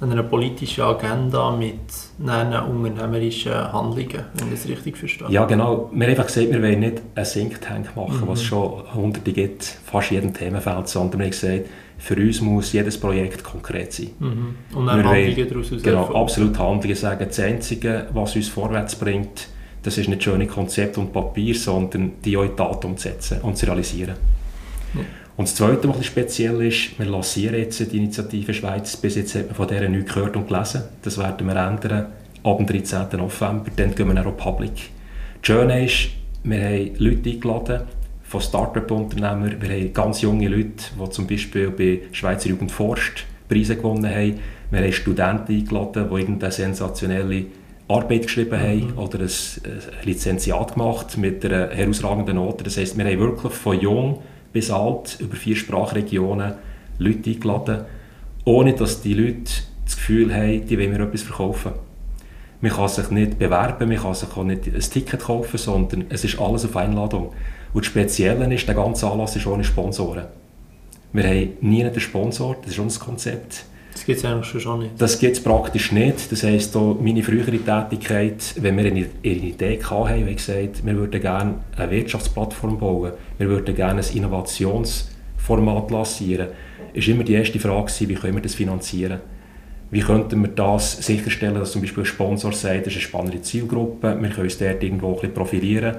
einer 0.00 0.22
politischen 0.22 0.82
Agenda 0.82 1.50
mit 1.50 1.78
unternehmerischen 2.18 3.54
Handlungen, 3.72 4.24
wenn 4.34 4.48
ich 4.48 4.60
das 4.60 4.68
richtig 4.68 4.96
verstehe. 4.96 5.30
Ja, 5.30 5.44
genau. 5.44 5.90
Wir 5.92 6.06
haben 6.06 6.10
einfach 6.10 6.26
gesagt, 6.26 6.50
wir 6.50 6.62
wollen 6.62 6.80
nicht 6.80 7.02
einen 7.14 7.26
Think 7.26 7.60
Tank 7.60 7.96
machen, 7.96 8.20
mhm. 8.20 8.28
was 8.28 8.40
es 8.40 8.44
schon 8.44 8.82
hunderte 8.94 9.32
gibt, 9.32 9.62
fast 9.62 10.10
jedem 10.10 10.34
Themenfeld, 10.34 10.88
sondern 10.88 11.20
wir 11.20 11.26
haben 11.26 11.30
gesagt, 11.30 11.66
für 11.96 12.16
uns 12.16 12.40
muss 12.40 12.72
jedes 12.72 12.98
Projekt 12.98 13.44
konkret 13.44 13.92
sein. 13.92 14.10
Mhm. 14.18 14.54
Und 14.74 14.86
dann 14.86 15.04
Handlungen 15.04 15.48
daraus 15.48 15.82
Genau, 15.82 16.14
absolut 16.14 16.58
Handlungen 16.58 16.96
sagen. 16.96 17.24
Das 17.26 17.40
Einzige, 17.40 18.06
was 18.12 18.36
uns 18.36 18.48
vorwärts 18.48 18.96
bringt, 18.96 19.48
Das 19.84 19.98
ist 19.98 20.08
nicht 20.08 20.24
schöne 20.24 20.46
Konzept 20.46 20.96
und 20.96 21.12
Papier, 21.12 21.54
sondern 21.54 22.12
die 22.24 22.36
auch 22.38 22.42
in 22.42 22.56
Tat 22.56 22.84
umzusetzen 22.86 23.42
und 23.42 23.56
zu 23.58 23.66
realisieren. 23.66 24.14
Ja. 24.94 25.00
Und 25.36 25.48
das 25.48 25.56
Zweite, 25.56 25.88
was 25.88 26.06
speziell 26.06 26.62
ist, 26.62 26.96
wir 26.98 27.06
lancieren 27.06 27.56
jetzt 27.56 27.80
die 27.80 27.96
Initiative 27.96 28.54
Schweiz. 28.54 28.96
Bis 28.96 29.16
jetzt 29.16 29.34
hat 29.34 29.46
man 29.46 29.54
von 29.56 29.66
dieser 29.66 29.88
nichts 29.88 30.14
gehört 30.14 30.36
und 30.36 30.46
gelesen. 30.46 30.84
Das 31.02 31.18
werden 31.18 31.46
wir 31.46 31.56
ändern 31.56 32.06
ab 32.44 32.58
dem 32.58 32.66
13. 32.66 33.06
November. 33.18 33.64
Dann 33.74 33.94
gehen 33.94 34.14
wir 34.14 34.26
auch 34.26 34.36
public. 34.36 34.90
Das 35.40 35.46
Schöne 35.46 35.84
ist, 35.84 36.10
wir 36.44 36.62
haben 36.62 36.90
Leute 36.98 37.30
eingeladen 37.30 37.80
von 38.22 38.40
Start-up-Unternehmern. 38.40 39.56
Wir 39.60 39.70
haben 39.70 39.92
ganz 39.92 40.20
junge 40.20 40.46
Leute, 40.48 40.84
die 41.00 41.10
zum 41.10 41.26
Beispiel 41.26 41.70
bei 41.70 42.02
Schweizer 42.12 42.50
Jugend 42.50 42.70
forscht 42.70 43.26
Preise 43.48 43.76
gewonnen 43.76 44.08
haben. 44.08 44.38
Wir 44.70 44.80
haben 44.80 44.92
Studenten 44.92 45.52
eingeladen, 45.52 46.08
die 46.10 46.20
irgendeine 46.20 46.52
sensationelle 46.52 47.46
Arbeit 47.88 48.22
geschrieben 48.22 48.58
haben 48.58 48.92
mhm. 48.92 48.98
oder 48.98 49.18
ein, 49.18 49.26
ein 49.26 50.04
Lizenziat 50.04 50.74
gemacht 50.74 51.18
mit 51.18 51.44
einer 51.44 51.70
herausragenden 51.70 52.36
Note. 52.36 52.64
Das 52.64 52.76
heisst, 52.76 52.96
wir 52.96 53.04
haben 53.04 53.18
wirklich 53.18 53.52
von 53.52 53.80
jung 53.80 54.22
bis 54.54 54.70
alt 54.70 55.18
über 55.20 55.36
vier 55.36 55.56
Sprachregionen 55.56 56.54
Leute 56.98 57.30
eingeladen, 57.30 57.84
ohne 58.44 58.72
dass 58.72 59.02
die 59.02 59.12
Leute 59.12 59.50
das 59.84 59.96
Gefühl 59.96 60.32
haben, 60.32 60.64
die 60.66 60.78
wollen 60.78 60.92
mir 60.92 61.00
etwas 61.00 61.22
verkaufen. 61.22 61.72
Man 62.60 62.72
kann 62.72 62.88
sich 62.88 63.10
nicht 63.10 63.38
bewerben, 63.38 63.88
man 63.88 63.98
kann 63.98 64.14
sich 64.14 64.34
auch 64.34 64.44
nicht 64.44 64.66
ein 64.66 64.80
Ticket 64.80 65.20
kaufen, 65.20 65.58
sondern 65.58 66.04
es 66.08 66.24
ist 66.24 66.38
alles 66.38 66.64
auf 66.64 66.76
Einladung. 66.76 67.32
Und 67.74 67.84
das 67.84 67.90
Spezielle 67.90 68.54
ist, 68.54 68.66
der 68.68 68.76
ganze 68.76 69.10
Anlass 69.10 69.34
ist 69.34 69.46
ohne 69.46 69.64
Sponsoren. 69.64 70.26
Wir 71.12 71.24
haben 71.24 71.48
nie 71.60 71.84
einen 71.84 72.00
Sponsor, 72.00 72.56
das 72.62 72.72
ist 72.72 72.78
unser 72.78 73.00
Konzept. 73.00 73.64
Das 74.04 74.06
gibt 74.06 74.18
es 74.18 74.24
eigentlich 74.26 74.62
schon 74.62 74.78
nicht. 74.80 74.90
Das 74.98 75.18
gibt 75.18 75.34
es 75.34 75.42
praktisch 75.42 75.90
nicht. 75.90 76.30
Das 76.30 76.42
heisst, 76.42 76.74
meine 76.74 77.22
frühere 77.22 77.52
Tätigkeit, 77.52 78.54
wenn 78.60 78.76
wir 78.76 78.84
eine, 78.84 79.06
Idee 79.22 79.80
hatten, 79.82 80.26
wir 80.26 80.34
gesagt, 80.34 80.84
wir 80.84 80.94
würden 80.94 81.22
gerne 81.22 81.54
eine 81.74 81.90
Wirtschaftsplattform 81.90 82.78
bauen, 82.78 83.12
wir 83.38 83.48
würden 83.48 83.74
gerne 83.74 84.02
ein 84.02 84.16
Innovationsformat 84.16 85.90
lancieren, 85.90 86.48
ist 86.92 87.08
immer 87.08 87.24
die 87.24 87.32
erste 87.32 87.58
Frage 87.58 87.90
wie 88.00 88.14
können 88.14 88.34
wir 88.34 88.42
das 88.42 88.54
finanzieren? 88.54 89.20
Wie 89.90 90.00
könnten 90.00 90.42
wir 90.42 90.48
das 90.48 90.98
sicherstellen, 90.98 91.54
dass 91.54 91.72
zum 91.72 91.80
Beispiel 91.80 92.02
ein 92.02 92.06
Sponsor 92.06 92.52
sagt, 92.52 92.80
das 92.80 92.88
ist 92.88 92.98
eine 92.98 93.08
spannende 93.08 93.40
Zielgruppe, 93.40 94.18
wir 94.20 94.28
können 94.28 94.42
uns 94.42 94.58
dort 94.58 94.82
irgendwo 94.82 95.08
ein 95.08 95.14
bisschen 95.14 95.32
profilieren 95.32 95.96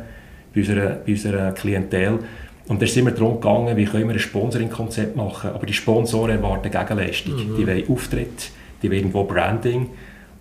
bei 0.54 0.62
unserer, 0.62 0.90
bei 1.04 1.12
unserer 1.12 1.52
Klientel. 1.54 2.20
Und 2.68 2.82
da 2.82 2.88
sind 2.88 3.06
wir 3.06 3.12
darum 3.12 3.36
gegangen, 3.36 3.78
wie 3.78 3.86
können 3.86 4.08
wir 4.08 4.16
ein 4.16 4.20
Sponsoring-Konzept 4.20 5.16
machen. 5.16 5.52
Aber 5.52 5.66
die 5.66 5.74
Sponsoren 5.74 6.38
erwarten 6.38 6.72
Gegenleistung. 6.72 7.36
Mhm. 7.36 7.58
Die 7.58 7.68
wollen 7.68 7.90
Auftritt, 7.90 8.52
die 8.82 8.90
wollen 8.90 9.00
irgendwo 9.00 9.24
Branding. 9.24 9.90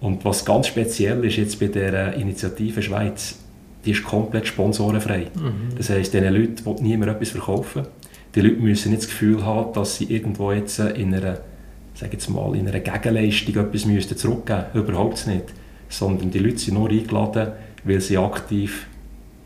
Und 0.00 0.24
was 0.24 0.44
ganz 0.44 0.68
speziell 0.68 1.24
ist 1.24 1.36
jetzt 1.36 1.60
bei 1.60 1.66
der 1.66 2.14
Initiative 2.14 2.82
Schweiz, 2.82 3.38
die 3.84 3.90
ist 3.90 4.04
komplett 4.04 4.46
sponsorenfrei. 4.46 5.26
Mhm. 5.34 5.76
Das 5.76 5.90
heisst, 5.90 6.14
diesen 6.14 6.32
Leuten 6.32 6.64
will 6.64 6.76
niemand 6.80 7.12
etwas 7.12 7.30
verkaufen. 7.30 7.82
Die 8.34 8.40
Leute 8.40 8.56
müssen 8.56 8.90
nicht 8.90 9.02
das 9.02 9.10
Gefühl 9.10 9.44
haben, 9.44 9.72
dass 9.74 9.98
sie 9.98 10.04
irgendwo 10.04 10.50
jetzt 10.50 10.78
in 10.78 11.14
einer, 11.14 11.38
sag 11.94 12.12
jetzt 12.12 12.28
mal, 12.30 12.56
in 12.56 12.66
einer 12.66 12.80
Gegenleistung 12.80 13.56
etwas 13.56 13.84
müssten 13.84 14.16
zurückgeben 14.16 14.64
müssen. 14.72 14.88
Überhaupt 14.88 15.26
nicht. 15.26 15.44
Sondern 15.90 16.30
die 16.30 16.38
Leute 16.38 16.58
sind 16.58 16.74
nur 16.74 16.88
eingeladen, 16.88 17.52
weil 17.84 18.00
sie 18.00 18.16
aktiv 18.16 18.86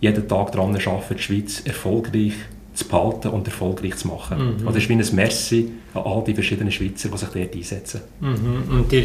jeden 0.00 0.28
Tag 0.28 0.52
daran 0.52 0.76
arbeiten, 0.76 1.16
die 1.16 1.22
Schweiz 1.22 1.62
erfolgreich 1.66 2.34
zu 2.78 2.86
behalten 2.86 3.28
und 3.28 3.46
erfolgreich 3.46 3.96
zu 3.96 4.08
machen. 4.08 4.38
Mhm. 4.38 4.52
Also 4.66 4.66
das 4.66 4.76
ist 4.84 4.88
wie 4.88 4.94
ein 4.94 5.16
Merci 5.16 5.70
an 5.94 6.02
all 6.04 6.24
die 6.24 6.34
verschiedenen 6.34 6.70
Schweizer, 6.70 7.08
die 7.08 7.18
sich 7.18 7.28
dort 7.28 7.54
einsetzen. 7.54 8.00
Mhm. 8.20 8.78
Und 8.78 8.92
ihr, 8.92 9.04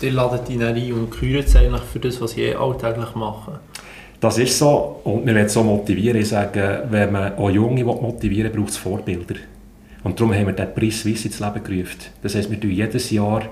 ihr 0.00 0.12
ladet 0.12 0.48
ihn 0.48 0.62
ein 0.62 0.92
und 0.92 1.10
kürt 1.10 1.54
eigentlich 1.56 1.82
für 1.82 1.98
das, 1.98 2.20
was 2.20 2.32
sie 2.32 2.54
alltäglich 2.54 3.14
machen? 3.14 3.54
Das 4.20 4.38
ist 4.38 4.58
so 4.58 5.00
und 5.04 5.26
wir 5.26 5.34
wollen 5.34 5.48
so 5.48 5.62
motivieren. 5.62 6.20
Ich 6.20 6.28
sage, 6.28 6.84
wenn 6.90 7.12
man 7.12 7.34
auch 7.36 7.50
Junge 7.50 7.84
motivieren 7.84 8.52
will, 8.52 8.60
braucht 8.60 8.70
es 8.70 8.76
Vorbilder. 8.76 9.36
Und 10.04 10.18
darum 10.18 10.32
haben 10.32 10.46
wir 10.46 10.52
den 10.52 10.74
Preis 10.74 11.00
Swiss 11.00 11.24
ins 11.24 11.40
Leben 11.40 11.62
gerufen. 11.62 11.98
Das 12.22 12.34
heisst, 12.34 12.50
wir 12.50 12.60
tun 12.60 12.70
jedes 12.70 13.10
Jahr, 13.10 13.42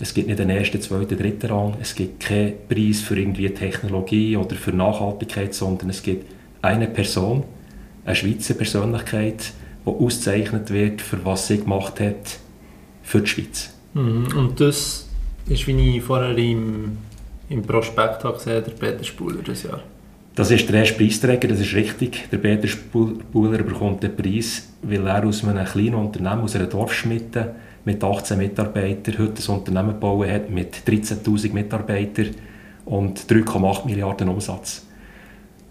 es 0.00 0.12
gibt 0.12 0.26
nicht 0.26 0.38
den 0.38 0.50
ersten, 0.50 0.80
zweiten, 0.80 1.16
dritten 1.16 1.50
Rang, 1.50 1.74
es 1.80 1.94
gibt 1.94 2.20
keinen 2.20 2.54
Preis 2.68 3.00
für 3.00 3.18
irgendwie 3.18 3.48
Technologie 3.50 4.36
oder 4.36 4.56
für 4.56 4.72
Nachhaltigkeit, 4.72 5.54
sondern 5.54 5.90
es 5.90 6.02
gibt 6.02 6.26
eine 6.62 6.88
Person, 6.88 7.44
eine 8.04 8.14
Schweizer 8.14 8.54
Persönlichkeit, 8.54 9.52
die 9.84 9.90
ausgezeichnet 9.90 10.70
wird, 10.70 11.00
für 11.00 11.24
was 11.24 11.48
sie 11.48 11.58
gemacht 11.58 12.00
hat 12.00 12.38
für 13.02 13.20
die 13.20 13.26
Schweiz. 13.26 13.74
Mhm. 13.94 14.28
Und 14.36 14.60
das 14.60 15.08
ist, 15.48 15.66
wie 15.66 15.96
ich 15.96 16.02
vorher 16.02 16.36
im, 16.36 16.98
im 17.48 17.62
Prospekt 17.62 18.24
habe 18.24 18.34
gesehen 18.34 18.64
der 18.64 18.72
Peter 18.72 19.04
Spuler 19.04 19.42
das 19.44 19.62
Jahr. 19.64 19.80
Das 20.34 20.50
ist 20.50 20.66
der 20.68 20.80
erste 20.80 20.94
Preisträger, 20.94 21.48
das 21.48 21.60
ist 21.60 21.74
richtig. 21.74 22.30
Der 22.30 22.38
Peter 22.38 22.66
Spuler 22.66 23.58
bekommt 23.58 24.02
den 24.02 24.16
Preis, 24.16 24.68
weil 24.80 25.06
er 25.06 25.26
aus 25.26 25.44
einem 25.44 25.64
kleinen 25.66 25.94
Unternehmen, 25.94 26.42
aus 26.42 26.56
einer 26.56 26.66
Dorfschmiede 26.66 27.54
mit 27.84 28.02
18 28.02 28.38
Mitarbeitern 28.38 29.18
heute 29.18 29.42
ein 29.42 29.54
Unternehmen 29.54 29.90
gebaut 29.90 30.28
hat 30.28 30.48
mit 30.48 30.76
13'000 30.86 31.52
Mitarbeitern 31.52 32.30
und 32.86 33.20
3,8 33.20 33.84
Milliarden 33.84 34.28
Umsatz. 34.28 34.86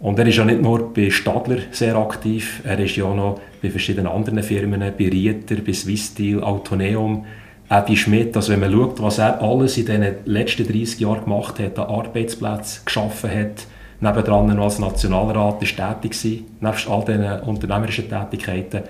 Und 0.01 0.17
er 0.17 0.25
ist 0.25 0.37
ja 0.37 0.45
nicht 0.45 0.61
nur 0.61 0.91
bei 0.93 1.11
Stadler 1.11 1.57
sehr 1.69 1.95
aktiv, 1.95 2.61
er 2.63 2.79
ist 2.79 2.95
ja 2.95 3.05
auch 3.05 3.15
noch 3.15 3.39
bei 3.61 3.69
verschiedenen 3.69 4.07
anderen 4.07 4.41
Firmen, 4.41 4.79
bei 4.79 5.09
Rieter, 5.09 5.57
bei 5.63 5.73
Swisssteel, 5.73 6.41
Autoneum, 6.41 7.25
auch 7.69 7.85
bei 7.85 7.95
Schmidt. 7.95 8.35
Also 8.35 8.51
wenn 8.51 8.61
man 8.61 8.71
schaut, 8.71 8.99
was 8.99 9.19
er 9.19 9.39
alles 9.41 9.77
in 9.77 9.85
den 9.85 10.15
letzten 10.25 10.67
30 10.67 10.99
Jahren 10.99 11.23
gemacht 11.23 11.59
hat, 11.59 11.77
an 11.77 11.85
Arbeitsplätzen 11.85 12.83
geschaffen 12.83 13.29
hat, 13.29 13.67
nebendran 13.99 14.47
noch 14.47 14.63
als 14.63 14.79
Nationalrat 14.79 15.61
ist 15.61 15.77
tätig 15.77 16.19
gewesen, 16.19 16.45
nebst 16.59 16.89
all 16.89 17.05
diesen 17.05 17.39
unternehmerischen 17.41 18.09
Tätigkeiten, 18.09 18.81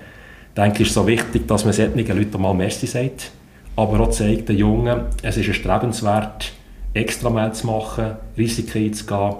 denke 0.56 0.76
ich, 0.76 0.82
ist 0.82 0.88
es 0.88 0.94
so 0.94 1.06
wichtig, 1.06 1.46
dass 1.46 1.66
man 1.66 1.74
solchen 1.74 2.16
Leuten 2.16 2.40
mal 2.40 2.54
Merci 2.54 2.86
sagt, 2.86 3.32
aber 3.76 4.00
auch 4.00 4.10
zeigt 4.10 4.48
den 4.48 4.56
Jungen, 4.56 5.02
es 5.22 5.36
ist 5.36 5.48
erstrebenswert, 5.48 6.52
extra 6.94 7.28
mehr 7.28 7.52
zu 7.52 7.66
machen, 7.66 8.12
Risiken 8.38 8.86
einzugehen, 8.86 9.34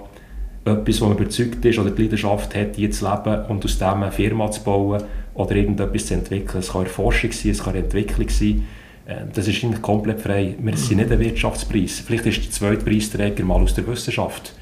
etwas, 0.65 1.01
wo 1.01 1.05
man 1.05 1.17
überzeugt 1.17 1.63
ist 1.65 1.79
oder 1.79 1.91
die 1.91 2.03
Leidenschaft 2.03 2.55
hat, 2.55 2.75
hier 2.75 2.91
zu 2.91 3.05
leben 3.05 3.45
und 3.45 3.65
aus 3.65 3.77
dem 3.77 3.87
eine 3.87 4.11
Firma 4.11 4.49
zu 4.49 4.63
bauen 4.63 5.03
oder 5.33 5.55
irgendetwas 5.55 6.07
zu 6.07 6.13
entwickeln. 6.13 6.59
Es 6.59 6.71
kann 6.71 6.85
Forschung 6.85 7.31
sein, 7.31 7.51
es 7.51 7.63
kann 7.63 7.75
Entwicklung 7.75 8.29
sein. 8.29 8.65
Äh, 9.05 9.15
das 9.33 9.47
ist 9.47 9.63
eigentlich 9.63 9.81
komplett 9.81 10.21
frei. 10.21 10.55
Wir 10.57 10.77
sind 10.77 10.97
nicht 10.97 11.11
ein 11.11 11.19
Wirtschaftspreis. 11.19 11.99
Vielleicht 11.99 12.25
ist 12.25 12.43
der 12.43 12.51
zweite 12.51 12.83
Preisträger 12.83 13.43
mal 13.43 13.61
aus 13.61 13.73
der 13.73 13.85
Wissenschaft. 13.87 14.53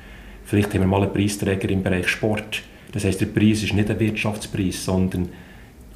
Vielleicht 0.44 0.74
haben 0.74 0.82
wir 0.82 0.88
mal 0.88 1.04
einen 1.04 1.14
Preisträger 1.14 1.70
im 1.70 1.84
Bereich 1.84 2.08
Sport. 2.08 2.64
Das 2.92 3.06
heisst, 3.06 3.22
der 3.22 3.28
Preis 3.28 3.64
ist 3.64 3.74
nicht 3.74 3.90
ein 3.90 4.00
Wirtschaftspreis, 4.00 4.84
sondern 4.84 5.30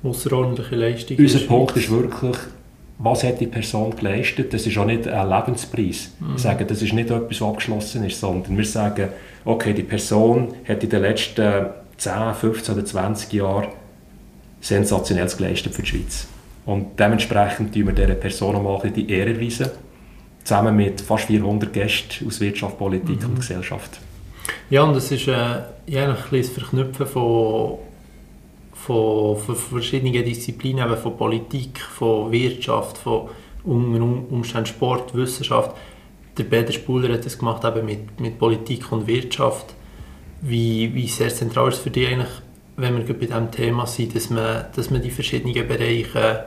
außerordentliche 0.03 0.75
Leistung. 0.75 1.17
Unser 1.17 1.39
Punkt 1.39 1.75
ist 1.75 1.89
wirklich, 1.89 2.37
was 2.97 3.23
hat 3.23 3.41
die 3.41 3.47
Person 3.47 3.95
geleistet. 3.95 4.53
Das 4.53 4.65
ist 4.65 4.77
auch 4.77 4.85
nicht 4.85 5.07
ein 5.07 5.29
Lebenspreis. 5.29 6.11
Mhm. 6.19 6.33
Wir 6.33 6.39
sagen, 6.39 6.65
das 6.67 6.81
ist 6.81 6.93
nicht 6.93 7.09
etwas, 7.09 7.41
was 7.41 7.47
abgeschlossen 7.47 8.03
ist, 8.05 8.19
sondern 8.19 8.57
wir 8.57 8.65
sagen, 8.65 9.09
okay, 9.43 9.73
die 9.73 9.83
Person 9.83 10.53
hat 10.67 10.83
in 10.83 10.89
den 10.89 11.01
letzten 11.01 11.65
10, 11.97 12.33
15 12.33 12.75
oder 12.75 12.85
20 12.85 13.33
Jahren 13.33 13.67
sensationelles 14.61 15.37
geleistet 15.37 15.73
für 15.73 15.81
die 15.81 15.89
Schweiz. 15.89 16.27
Und 16.65 16.99
dementsprechend 16.99 17.73
tun 17.73 17.87
wir 17.87 17.93
dieser 17.93 18.15
Person 18.15 18.61
mal 18.63 18.81
die 18.89 19.09
Ehre 19.09 19.33
erweisen, 19.33 19.69
zusammen 20.43 20.75
mit 20.75 21.01
fast 21.01 21.25
400 21.25 21.71
Gästen 21.71 22.27
aus 22.27 22.39
Wirtschaft, 22.39 22.77
Politik 22.77 23.21
mhm. 23.21 23.29
und 23.29 23.35
Gesellschaft. 23.35 23.99
Ja, 24.69 24.83
und 24.83 24.95
das 24.95 25.11
ist 25.11 25.27
äh, 25.27 25.31
ja, 25.85 26.09
ein 26.09 26.17
das 26.31 26.49
Verknüpfen 26.49 27.05
von 27.05 27.77
von, 28.85 29.37
von 29.37 29.55
verschiedenen 29.55 30.13
Disziplinen, 30.23 30.85
eben 30.85 30.97
von 30.97 31.17
Politik, 31.17 31.79
von 31.79 32.31
Wirtschaft, 32.31 32.99
von 32.99 33.29
Umständen 33.63 34.67
Sport, 34.67 35.15
Wissenschaft. 35.15 35.75
Der 36.37 36.43
Peter 36.43 36.71
Spuler 36.71 37.13
hat 37.13 37.25
das 37.25 37.39
gemacht 37.39 37.63
eben 37.65 37.85
mit, 37.85 38.19
mit 38.19 38.37
Politik 38.37 38.91
und 38.91 39.07
Wirtschaft. 39.07 39.73
Wie, 40.41 40.93
wie 40.93 41.07
sehr 41.07 41.29
zentral 41.29 41.69
ist 41.69 41.77
es 41.77 41.81
für 41.81 41.89
dich 41.89 42.07
eigentlich, 42.07 42.29
wenn 42.77 42.95
wir 42.95 43.17
bei 43.17 43.25
diesem 43.25 43.49
Thema 43.49 43.87
sind, 43.87 44.15
dass 44.15 44.29
man, 44.29 44.65
dass 44.75 44.91
man 44.91 45.01
die 45.01 45.09
verschiedenen 45.09 45.67
Bereiche 45.67 46.45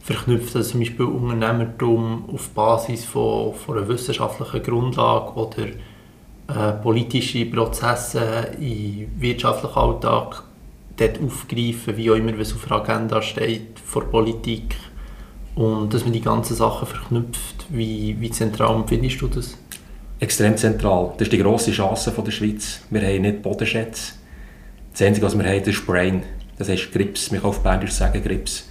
verknüpft, 0.00 0.56
also 0.56 0.70
zum 0.70 0.80
Beispiel 0.80 1.04
Unternehmertum 1.04 2.24
auf 2.32 2.48
Basis 2.48 3.04
von, 3.04 3.54
von 3.54 3.76
einer 3.76 3.86
wissenschaftlichen 3.86 4.62
Grundlage 4.62 5.32
oder 5.34 5.66
äh, 6.48 6.72
politische 6.82 7.46
Prozesse 7.46 8.50
im 8.58 9.08
wirtschaftlichen 9.20 9.76
Alltag 9.76 10.49
dort 11.00 11.20
aufgreifen, 11.22 11.96
wie 11.96 12.10
auch 12.10 12.14
immer, 12.14 12.38
was 12.38 12.52
auf 12.52 12.66
der 12.66 12.76
Agenda 12.76 13.22
steht, 13.22 13.78
vor 13.84 14.04
Politik 14.04 14.76
und 15.54 15.92
dass 15.92 16.04
man 16.04 16.12
die 16.12 16.20
ganzen 16.20 16.54
Sachen 16.54 16.86
verknüpft. 16.86 17.66
Wie, 17.70 18.16
wie 18.20 18.30
zentral 18.30 18.84
findest 18.86 19.20
du 19.20 19.28
das? 19.28 19.56
Extrem 20.20 20.56
zentral. 20.56 21.12
Das 21.16 21.28
ist 21.28 21.32
die 21.32 21.38
grosse 21.38 21.72
Chance 21.72 22.10
von 22.12 22.24
der 22.24 22.32
Schweiz. 22.32 22.82
Wir 22.90 23.00
haben 23.00 23.22
nicht 23.22 23.42
Bodenschätze. 23.42 24.12
Das 24.92 25.02
Einzige, 25.02 25.26
was 25.26 25.38
wir 25.38 25.44
haben, 25.44 25.64
ist 25.64 25.86
Brain. 25.86 26.22
Das 26.58 26.68
heißt 26.68 26.92
Grips. 26.92 27.30
Man 27.30 27.40
kann 27.40 27.50
auf 27.50 27.62
Berndeutsch 27.62 27.92
sagen 27.92 28.22
Grips. 28.22 28.68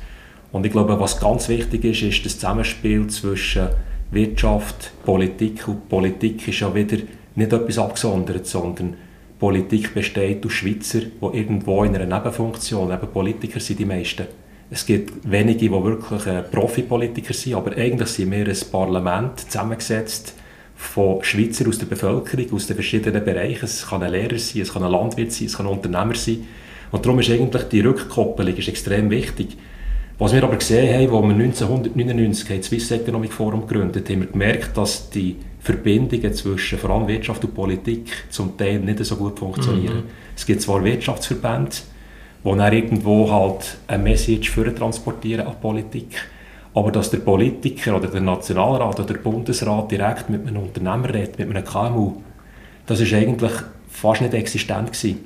Und 0.51 0.65
ich 0.65 0.71
glaube, 0.71 0.99
was 0.99 1.19
ganz 1.19 1.49
wichtig 1.49 1.83
ist, 1.85 2.03
ist 2.03 2.25
das 2.25 2.35
Zusammenspiel 2.35 3.07
zwischen 3.07 3.69
Wirtschaft, 4.11 4.91
Politik. 5.03 5.67
Und 5.67 5.89
Politik 5.89 6.47
ist 6.47 6.59
ja 6.59 6.73
wieder 6.73 6.97
nicht 7.35 7.53
etwas 7.53 7.79
abgesondert, 7.79 8.45
sondern 8.45 8.95
Politik 9.39 9.93
besteht 9.93 10.45
aus 10.45 10.51
Schweizer, 10.51 10.99
die 10.99 11.37
irgendwo 11.37 11.83
in 11.85 11.95
einer 11.95 12.05
Nebenfunktion, 12.05 12.91
eben 12.91 13.07
Politiker 13.07 13.61
sind 13.61 13.79
die 13.79 13.85
meisten. 13.85 14.27
Es 14.69 14.85
gibt 14.85 15.13
wenige, 15.29 15.59
die 15.59 15.71
wirklich 15.71 16.27
äh, 16.27 16.43
Profipolitiker 16.43 17.33
sind, 17.33 17.55
aber 17.55 17.75
eigentlich 17.75 18.09
sind 18.09 18.31
wir 18.31 18.45
ein 18.45 18.57
Parlament 18.71 19.39
zusammengesetzt 19.39 20.35
von 20.75 21.23
Schweizer 21.23 21.67
aus 21.67 21.79
der 21.79 21.87
Bevölkerung, 21.87 22.53
aus 22.53 22.67
den 22.67 22.75
verschiedenen 22.75 23.23
Bereichen. 23.23 23.65
Es 23.65 23.87
kann 23.87 24.03
ein 24.03 24.11
Lehrer 24.11 24.37
sein, 24.37 24.61
es 24.61 24.73
kann 24.73 24.83
ein 24.83 24.91
Landwirt 24.91 25.31
sein, 25.31 25.47
es 25.47 25.57
kann 25.57 25.65
ein 25.65 25.71
Unternehmer 25.71 26.15
sein. 26.15 26.45
Und 26.91 27.05
darum 27.05 27.19
ist 27.19 27.29
eigentlich 27.29 27.63
die 27.63 27.81
Rückkoppelung 27.81 28.55
ist 28.55 28.67
extrem 28.67 29.09
wichtig. 29.09 29.57
Was 30.17 30.33
wir 30.33 30.43
aber 30.43 30.57
gesehen 30.57 30.93
haben, 30.93 31.15
als 31.15 31.37
wir 31.37 31.45
1999 31.45 32.57
das 32.57 32.65
Swiss 32.67 32.91
Economic 32.91 33.31
Forum 33.31 33.65
gegründet 33.65 34.09
haben, 34.09 34.15
haben 34.15 34.21
wir 34.21 34.31
gemerkt, 34.31 34.77
dass 34.77 35.09
die 35.09 35.37
Verbindungen 35.59 36.33
zwischen 36.33 36.79
vor 36.79 36.91
allem 36.91 37.07
Wirtschaft 37.07 37.43
und 37.43 37.53
Politik 37.53 38.25
zum 38.29 38.57
Teil 38.57 38.79
nicht 38.79 39.03
so 39.03 39.15
gut 39.15 39.39
funktionieren. 39.39 39.97
Mhm. 39.97 40.09
Es 40.35 40.45
gibt 40.45 40.61
zwar 40.61 40.83
Wirtschaftsverbände, 40.83 41.71
die 42.43 42.49
dann 42.49 42.73
irgendwo 42.73 43.29
halt 43.29 43.77
eine 43.87 44.03
Message 44.03 44.49
für 44.49 44.73
transportieren 44.73 45.45
an 45.45 45.53
die 45.53 45.61
Politik, 45.61 46.15
aber 46.73 46.91
dass 46.91 47.09
der 47.09 47.17
Politiker 47.17 47.97
oder 47.97 48.07
der 48.07 48.21
Nationalrat 48.21 48.99
oder 48.99 49.13
der 49.13 49.19
Bundesrat 49.19 49.91
direkt 49.91 50.29
mit 50.29 50.47
einem 50.47 50.63
Unternehmer 50.63 51.13
redet, 51.13 51.37
mit 51.37 51.49
einem 51.49 51.65
KMU, 51.65 52.21
das 52.85 53.01
ist 53.01 53.13
eigentlich 53.13 53.51
fast 53.89 54.21
nicht 54.21 54.33
existent 54.33 54.93
gewesen. 54.93 55.25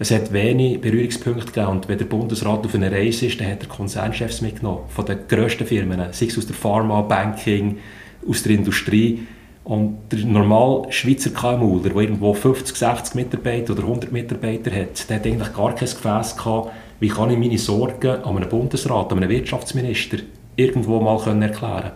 Es 0.00 0.12
hat 0.12 0.32
wenig 0.32 0.80
Berührungspunkte 0.80 1.46
gegeben 1.46 1.66
und 1.66 1.88
wenn 1.88 1.98
der 1.98 2.04
Bundesrat 2.04 2.64
auf 2.64 2.74
einer 2.74 2.92
Reise 2.92 3.26
ist, 3.26 3.40
dann 3.40 3.50
hat 3.50 3.62
er 3.62 3.68
Konzernchefs 3.68 4.40
mitgenommen, 4.40 4.82
von 4.88 5.04
den 5.04 5.18
grössten 5.26 5.66
Firmen, 5.66 6.00
sei 6.12 6.26
es 6.26 6.38
aus 6.38 6.46
der 6.46 6.54
Pharma, 6.54 7.02
Banking, 7.02 7.78
aus 8.26 8.44
der 8.44 8.52
Industrie. 8.52 9.26
Und 9.68 9.98
der 10.10 10.20
normale 10.20 10.90
Schweizer 10.90 11.28
KMU, 11.28 11.78
der 11.80 11.94
irgendwo 11.94 12.32
50, 12.32 12.74
60 12.74 13.14
Mitarbeiter 13.14 13.74
oder 13.74 13.82
100 13.82 14.10
Mitarbeiter 14.10 14.70
hat, 14.70 15.10
der 15.10 15.16
hat 15.16 15.26
eigentlich 15.26 15.52
gar 15.54 15.74
kein 15.74 15.88
Gefäß 15.88 16.38
gehabt, 16.38 16.70
wie 17.00 17.08
kann 17.08 17.30
ich 17.30 17.36
meine 17.36 17.58
Sorgen 17.58 18.22
an 18.22 18.36
einem 18.38 18.48
Bundesrat, 18.48 19.12
an 19.12 19.18
einem 19.18 19.28
Wirtschaftsminister 19.28 20.16
irgendwo 20.56 21.00
mal 21.00 21.18
können 21.18 21.42
erklären 21.42 21.92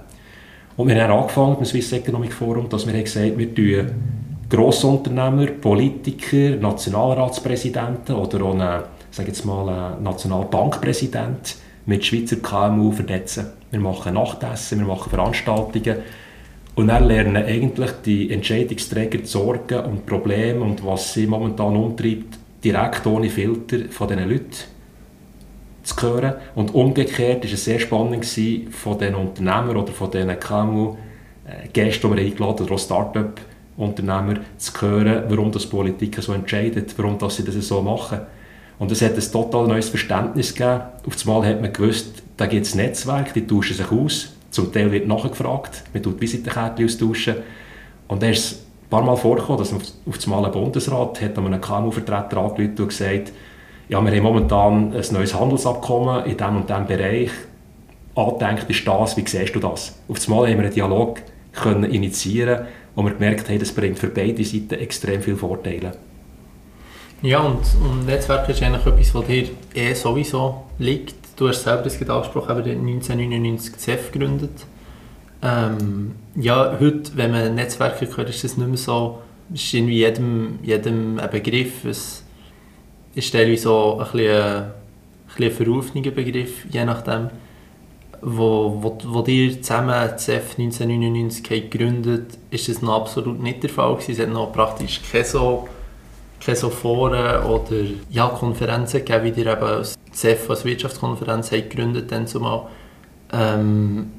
Und 0.76 0.88
wir 0.88 1.02
haben 1.02 1.19
angefangen 1.19 1.52
mit 1.52 1.61
dem 1.61 1.64
Swiss 1.64 1.93
Economic 1.95 2.35
Forum, 2.35 2.69
dass 2.69 2.87
wir 2.87 2.93
gesagt 2.93 3.25
haben, 3.25 3.38
wir 3.38 3.55
tun 3.55 3.91
Grossunternehmer, 4.50 5.47
Politiker, 5.47 6.57
Nationalratspräsidenten 6.57 8.14
oder 8.14 8.45
auch 8.45 8.52
einen, 8.52 8.83
sage 9.11 9.29
jetzt 9.29 9.47
mal, 9.47 9.67
einen 9.67 10.02
Nationalbankpräsident 10.02 11.57
mit 11.87 12.05
Schweizer 12.05 12.37
KMU 12.37 12.93
vernetzen. 12.93 13.47
Wir 13.71 13.81
machen 13.81 14.12
Nachtessen, 14.12 14.81
wir 14.81 14.87
machen 14.87 15.09
Veranstaltungen 15.09 15.97
und 16.75 16.88
dann 16.88 17.05
lernen 17.05 17.37
eigentlich 17.37 17.91
die 18.05 18.31
Entscheidungsträger 18.31 19.19
die 19.19 19.26
Sorgen 19.26 19.81
und 19.81 20.07
Probleme 20.07 20.61
und 20.61 20.85
was 20.85 21.12
sie 21.12 21.26
momentan 21.26 21.76
umtreibt, 21.76 22.38
direkt 22.64 23.07
ohne 23.07 23.29
Filter 23.29 23.91
von 23.91 24.09
diesen 24.09 24.29
Leuten 24.29 24.50
zu 25.83 26.02
hören. 26.02 26.35
Und 26.55 26.75
umgekehrt 26.75 27.45
war 27.45 27.52
es 27.52 27.64
sehr 27.64 27.79
spannend 27.79 28.26
von 28.71 28.99
den 28.99 29.14
Unternehmern 29.14 29.76
oder 29.76 29.93
von 29.93 30.11
den 30.11 30.38
KMU-Gästen, 30.38 32.11
die 32.11 32.17
wir 32.17 32.25
eingeladen 32.25 32.64
oder 32.64 32.75
auch 32.75 32.79
Start-up-Unternehmer 32.79 34.41
zu 34.57 34.81
hören, 34.81 35.25
warum 35.29 35.52
das 35.52 35.67
Politiker 35.67 36.23
so 36.23 36.33
entscheidet, 36.33 36.95
warum 36.97 37.19
das 37.19 37.37
sie 37.37 37.45
das 37.45 37.55
so 37.67 37.83
machen. 37.83 38.21
Und 38.79 38.91
es 38.91 39.02
hat 39.02 39.14
ein 39.14 39.33
total 39.33 39.69
neues 39.69 39.91
Verständnis 39.91 40.55
gegeben. 40.55 40.83
Auf 41.07 41.29
einmal 41.29 41.49
hat 41.49 41.61
man 41.61 41.73
gewusst, 41.73 42.23
da 42.37 42.47
gibt 42.47 42.67
es 42.67 42.75
Netzwerke, 42.75 43.33
die 43.35 43.47
tauschen 43.47 43.76
sich 43.76 43.91
aus. 43.93 44.33
Zum 44.52 44.73
Teil 44.73 44.92
wird 44.92 45.09
nachgefragt, 45.09 45.82
man 45.92 46.02
tut 46.02 46.21
Visitenkärtchen 46.21 46.85
austauschen. 46.85 47.37
Und 48.06 48.23
da 48.23 48.28
ist 48.28 48.38
es 48.38 48.52
ein 48.52 48.88
paar 48.90 49.02
Mal 49.02 49.16
vorgekommen, 49.16 49.59
dass 49.59 49.73
auf 49.73 49.82
einmal 50.25 50.44
ein 50.44 50.52
Bundesrat 50.52 51.21
hat 51.21 51.38
an 51.38 51.61
KMU-Vertreter 51.61 52.37
angerufen 52.37 52.77
und 52.79 52.88
gesagt, 52.88 53.33
ja, 53.88 54.00
wir 54.00 54.12
haben 54.12 54.22
momentan 54.22 54.94
ein 54.94 55.05
neues 55.11 55.35
Handelsabkommen 55.35 56.27
in 56.27 56.37
diesem 56.37 56.57
und 56.57 56.68
diesem 56.68 56.87
Bereich. 56.87 57.31
Angedenkt 58.14 58.68
ist 58.68 58.87
das, 58.87 59.16
wie 59.16 59.24
siehst 59.27 59.55
du 59.55 59.61
das? 59.61 59.98
Auf 60.07 60.29
einmal 60.29 60.48
haben 60.48 60.59
wir 60.59 60.64
einen 60.66 60.74
Dialog 60.74 61.20
können 61.53 61.85
initiieren 61.85 62.66
und 62.94 63.07
wir 63.07 63.14
gemerkt 63.14 63.48
haben, 63.48 63.59
das 63.59 63.72
bringt 63.72 63.98
für 63.98 64.09
beide 64.09 64.44
Seiten 64.44 64.74
extrem 64.74 65.22
viele 65.22 65.37
Vorteile. 65.37 65.92
Ja, 67.22 67.40
und, 67.40 67.61
und 67.83 68.07
Netzwerk 68.07 68.48
ist 68.48 68.62
eigentlich 68.62 68.85
etwas, 68.85 69.14
was 69.14 69.27
dir 69.27 69.48
eh 69.74 69.94
sowieso 69.94 70.64
liegt. 70.79 71.21
Du 71.37 71.49
hast 71.49 71.62
selber 71.62 71.83
das 71.83 71.95
angesprochen, 71.97 72.51
aber 72.51 72.61
1999 72.61 73.77
CEF 73.79 74.12
gegründet. 74.12 74.66
Ähm, 75.42 76.12
ja, 76.37 76.77
heute, 76.79 77.16
wenn 77.16 77.31
man 77.33 77.55
Netzwerke 77.55 78.09
hört, 78.16 78.29
ist 78.29 78.45
das 78.45 78.57
nicht 78.57 78.68
mehr 78.68 78.77
so, 78.77 79.18
ist 79.53 79.75
irgendwie 79.75 79.99
jedem, 79.99 80.59
jedem 80.62 81.18
ein 81.18 81.31
Begriff. 81.31 81.85
Es, 81.85 82.23
ist 83.14 83.33
teilweise 83.33 83.62
so 83.62 83.99
ein 83.99 84.12
bisschen, 84.12 84.64
ein, 85.38 85.51
verrufener 85.51 86.11
Begriff, 86.11 86.64
je 86.71 86.85
nachdem, 86.85 87.31
wo, 88.21 88.79
wo, 88.81 88.99
wo 89.05 89.25
ihr 89.27 89.61
zusammen 89.61 90.16
CEF 90.16 90.59
1999 90.59 91.42
gegründet 91.71 92.38
ist 92.51 92.68
das 92.68 92.81
noch 92.81 93.03
absolut 93.03 93.42
nicht 93.42 93.62
der 93.62 93.71
Fall. 93.71 93.99
Es 94.07 94.18
hat 94.18 94.29
noch 94.29 94.53
praktisch 94.53 95.01
keine 95.11 95.25
so, 95.25 95.68
keine 96.40 96.57
so 96.57 96.71
Foren 96.71 97.42
oder 97.45 97.85
ja, 98.11 98.29
Konferenzen 98.29 99.05
gegeben, 99.05 99.37
wie 99.37 99.40
ihr 99.40 99.53
eben 99.53 99.85
CEF 100.12 100.48
als 100.51 100.64
Wirtschaftskonferenz 100.64 101.53
habt 101.53 101.70
gegründet 101.70 102.12
dann 102.12 102.27
zumal. 102.27 102.68
Ähm, 103.33 104.11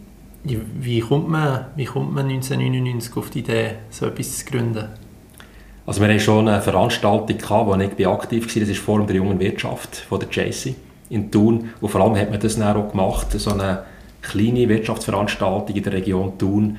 wie, 0.44 1.00
kommt 1.00 1.30
man, 1.30 1.68
wie 1.76 1.86
kommt 1.86 2.14
man 2.14 2.26
1999 2.28 3.16
auf 3.16 3.30
die 3.30 3.40
Idee, 3.40 3.72
so 3.90 4.08
etwas 4.08 4.40
zu 4.40 4.46
gründen? 4.46 4.90
Also 5.86 6.02
wir 6.02 6.08
hatten 6.08 6.20
schon 6.20 6.48
eine 6.48 6.62
Veranstaltung, 6.62 7.38
gehabt, 7.38 7.68
wo 7.68 7.76
ich 7.76 8.08
aktiv 8.08 8.44
war, 8.44 8.60
das 8.62 8.70
ist 8.70 8.80
Forum 8.80 9.08
der 9.08 9.18
jungen 9.18 9.40
Wirtschaft 9.40 9.96
von 9.98 10.20
der 10.20 10.30
JC 10.30 10.76
in 11.10 11.30
Thun. 11.32 11.70
Und 11.80 11.90
vor 11.90 12.02
allem 12.02 12.16
hat 12.18 12.30
man 12.30 12.40
das 12.40 12.58
dann 12.58 12.76
auch 12.76 12.92
gemacht, 12.92 13.32
so 13.32 13.52
eine 13.52 13.84
kleine 14.22 14.68
Wirtschaftsveranstaltung 14.70 15.76
in 15.76 15.84
der 15.84 15.94
Region 15.94 16.38
Thun, 16.38 16.78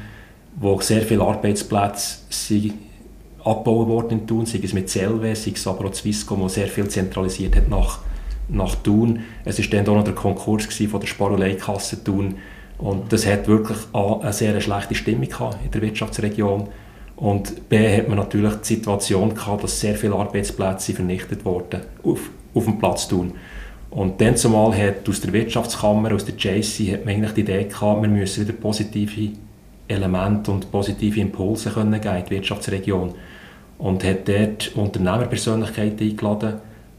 wo 0.57 0.81
sehr 0.81 1.03
viele 1.03 1.23
Arbeitsplätze 1.23 2.19
sind 2.31 2.75
abgebaut 3.45 3.89
worden 3.89 4.21
in 4.21 4.27
Thun, 4.27 4.47
sei 4.47 4.61
es 4.63 4.73
mit 4.73 4.89
Selve, 4.89 5.35
sei 5.37 5.53
es 5.55 5.67
aber 5.67 5.87
auch 5.87 5.95
Swisscom, 5.95 6.41
der 6.41 6.49
sehr 6.49 6.69
viel 6.69 6.89
zentralisiert 6.89 7.57
hat 7.57 7.69
nach, 7.69 7.99
nach 8.49 8.75
Thun. 8.77 9.21
Es 9.45 9.59
war 9.59 9.67
dann 9.67 9.89
auch 9.89 9.99
noch 9.99 10.05
der 10.05 10.15
Konkurs 10.15 10.67
von 10.67 11.01
der 11.01 11.07
Sparoleikasse 11.07 12.03
Thun 12.03 12.37
und 12.79 13.13
das 13.13 13.27
hat 13.27 13.47
wirklich 13.47 13.79
eine 13.93 14.33
sehr 14.33 14.61
schlechte 14.61 14.95
Stimmung 14.95 15.29
in 15.65 15.71
der 15.71 15.83
Wirtschaftsregion 15.83 16.69
und 17.17 17.69
B 17.69 17.97
hat 17.97 18.09
man 18.09 18.19
natürlich 18.19 18.55
die 18.57 18.75
Situation 18.75 19.35
gehabt, 19.35 19.63
dass 19.63 19.81
sehr 19.81 19.95
viele 19.95 20.15
Arbeitsplätze 20.15 20.93
vernichtet 20.93 21.45
wurden 21.45 21.83
auf, 22.03 22.31
auf 22.55 22.65
dem 22.65 22.79
Platz 22.79 23.07
tun. 23.09 23.35
Und 23.91 24.21
dann 24.21 24.37
zumal 24.37 24.77
hat 24.77 25.09
aus 25.09 25.21
der 25.21 25.33
Wirtschaftskammer, 25.33 26.13
aus 26.13 26.25
der 26.25 26.35
JC, 26.35 26.93
hat 26.93 27.05
man 27.05 27.15
eigentlich 27.15 27.33
die 27.33 27.41
Idee 27.43 27.65
gehabt, 27.65 28.03
wir 28.03 28.09
müssen 28.09 28.43
wieder 28.47 28.59
positive 28.59 29.31
Elemente 29.87 30.51
und 30.51 30.73
positive 30.73 31.21
Impulse 31.21 31.71
können 31.71 32.01
geben 32.01 32.17
in 32.17 32.25
die 32.25 32.31
Wirtschaftsregion. 32.31 33.15
Und 33.79 34.03
hat 34.03 34.27
dort 34.27 34.75
Unternehmerpersönlichkeiten 34.75 36.11
eingeladen, 36.11 36.55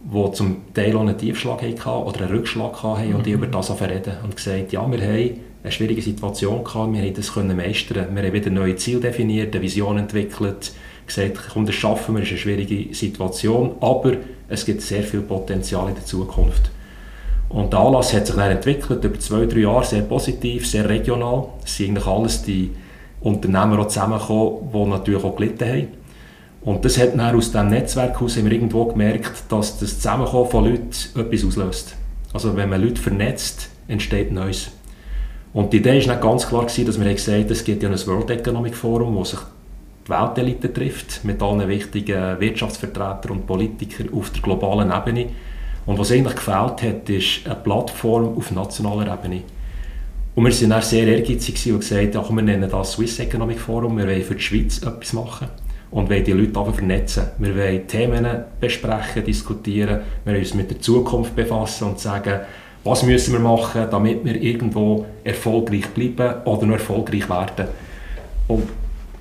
die 0.05 0.31
zum 0.33 0.73
Teil 0.73 0.95
auch 0.95 1.01
einen 1.01 1.17
Tiefschlag 1.17 1.61
hatten 1.61 1.89
oder 1.89 2.21
einen 2.21 2.29
Rückschlag 2.29 2.83
hatten 2.83 3.15
und 3.15 3.25
die 3.25 3.31
mhm. 3.35 3.43
über 3.43 3.47
das 3.47 3.71
reden 3.81 4.13
und 4.23 4.35
gesagt, 4.35 4.71
ja, 4.71 4.89
wir 4.89 5.01
haben 5.01 5.39
eine 5.63 5.71
schwierige 5.71 6.01
Situation 6.01 6.63
gehabt. 6.63 6.93
Wir 6.93 7.01
haben 7.01 7.13
das 7.13 7.33
können 7.33 7.57
meistern. 7.57 8.15
Wir 8.15 8.23
haben 8.23 8.33
wieder 8.33 8.51
neue 8.51 8.75
Ziele 8.75 8.99
definiert, 8.99 9.55
eine 9.55 9.63
Vision 9.63 9.97
entwickelt, 9.97 10.73
gesagt, 11.07 11.39
komm, 11.51 11.65
das 11.65 11.75
schaffen 11.75 12.15
wir, 12.15 12.21
das 12.21 12.29
ist 12.29 12.33
eine 12.33 12.41
schwierige 12.41 12.93
Situation, 12.93 13.75
aber 13.81 14.13
es 14.47 14.63
gibt 14.63 14.81
sehr 14.81 15.01
viel 15.01 15.21
Potenzial 15.21 15.89
in 15.89 15.95
der 15.95 16.05
Zukunft. 16.05 16.69
Und 17.49 17.73
der 17.73 17.79
Anlass 17.79 18.13
hat 18.13 18.27
sich 18.27 18.35
dann 18.35 18.51
entwickelt, 18.51 19.03
über 19.03 19.19
zwei, 19.19 19.45
drei 19.45 19.59
Jahre, 19.59 19.85
sehr 19.85 20.01
positiv, 20.01 20.67
sehr 20.67 20.87
regional. 20.87 21.47
Es 21.63 21.77
sind 21.77 21.89
eigentlich 21.89 22.07
alles 22.07 22.43
die 22.43 22.71
Unternehmer 23.21 23.79
auch 23.79 23.87
zusammengekommen, 23.87 24.69
die 24.71 24.89
natürlich 24.89 25.23
auch 25.23 25.35
gelitten 25.35 25.67
haben. 25.67 25.87
Und 26.65 26.83
das 26.83 26.97
hat 26.97 27.15
dann 27.15 27.35
aus 27.35 27.51
diesem 27.51 27.69
Netzwerk 27.69 28.15
heraus 28.15 28.37
haben 28.37 28.45
wir 28.45 28.53
irgendwo 28.53 28.85
gemerkt, 28.85 29.43
dass 29.49 29.77
das 29.77 29.97
Zusammenkommen 29.97 30.49
von 30.49 30.65
Leuten 30.65 30.91
etwas 31.15 31.45
auslöst. 31.45 31.95
Also 32.33 32.57
wenn 32.57 32.69
man 32.69 32.81
Leute 32.81 32.99
vernetzt, 32.99 33.69
entsteht 33.87 34.31
Neues. 34.31 34.71
Und 35.53 35.71
die 35.71 35.77
Idee 35.77 35.89
war 35.89 36.15
nicht 36.15 36.21
ganz 36.21 36.47
klar, 36.47 36.65
gewesen, 36.65 36.87
dass 36.87 36.99
wir 36.99 37.13
gesagt 37.13 37.37
haben, 37.37 37.51
es 37.51 37.63
gibt 37.63 37.83
ja 37.83 37.89
ein 37.89 38.07
World 38.07 38.31
Economic 38.31 38.75
Forum, 38.75 39.15
wo 39.15 39.23
sich 39.23 39.39
die 40.07 40.09
Weltelite 40.09 40.73
trifft, 40.73 41.23
mit 41.23 41.39
allen 41.41 41.69
wichtigen 41.69 42.39
Wirtschaftsvertretern 42.39 43.31
und 43.31 43.45
Politikern 43.45 44.09
auf 44.11 44.31
der 44.31 44.41
globalen 44.41 44.91
Ebene. 44.91 45.27
Und 45.85 45.99
was 45.99 46.11
eigentlich 46.11 46.35
gefehlt 46.35 46.81
hat, 46.81 47.09
ist 47.09 47.45
eine 47.45 47.55
Plattform 47.55 48.35
auf 48.35 48.49
nationaler 48.49 49.13
Ebene. 49.13 49.43
Und 50.33 50.45
wir 50.45 50.51
waren 50.51 50.69
dann 50.71 50.81
sehr 50.81 51.07
ehrgeizig 51.07 51.71
und 51.71 51.81
gesagt, 51.81 52.15
ja, 52.15 52.27
wir 52.27 52.41
nennen 52.41 52.69
das 52.69 52.93
Swiss 52.93 53.19
Economic 53.19 53.59
Forum, 53.59 53.99
wir 53.99 54.07
wollen 54.07 54.23
für 54.23 54.35
die 54.35 54.41
Schweiz 54.41 54.79
etwas 54.79 55.13
machen 55.13 55.47
und 55.91 56.09
wollen 56.09 56.23
die 56.23 56.31
Leute 56.31 56.59
einfach 56.59 56.75
vernetzen. 56.75 57.23
Wir 57.37 57.55
wollen 57.55 57.87
Themen 57.87 58.25
besprechen, 58.59 59.23
diskutieren, 59.23 60.01
wir 60.23 60.33
wollen 60.33 60.43
uns 60.43 60.53
mit 60.53 60.69
der 60.69 60.79
Zukunft 60.79 61.35
befassen 61.35 61.89
und 61.89 61.99
sagen, 61.99 62.41
was 62.83 63.03
müssen 63.03 63.33
wir 63.33 63.39
machen, 63.39 63.87
damit 63.89 64.23
wir 64.23 64.39
irgendwo 64.41 65.05
erfolgreich 65.23 65.87
bleiben 65.87 66.43
oder 66.45 66.65
noch 66.67 66.75
erfolgreich 66.75 67.29
werden. 67.29 67.67
Und 68.47 68.63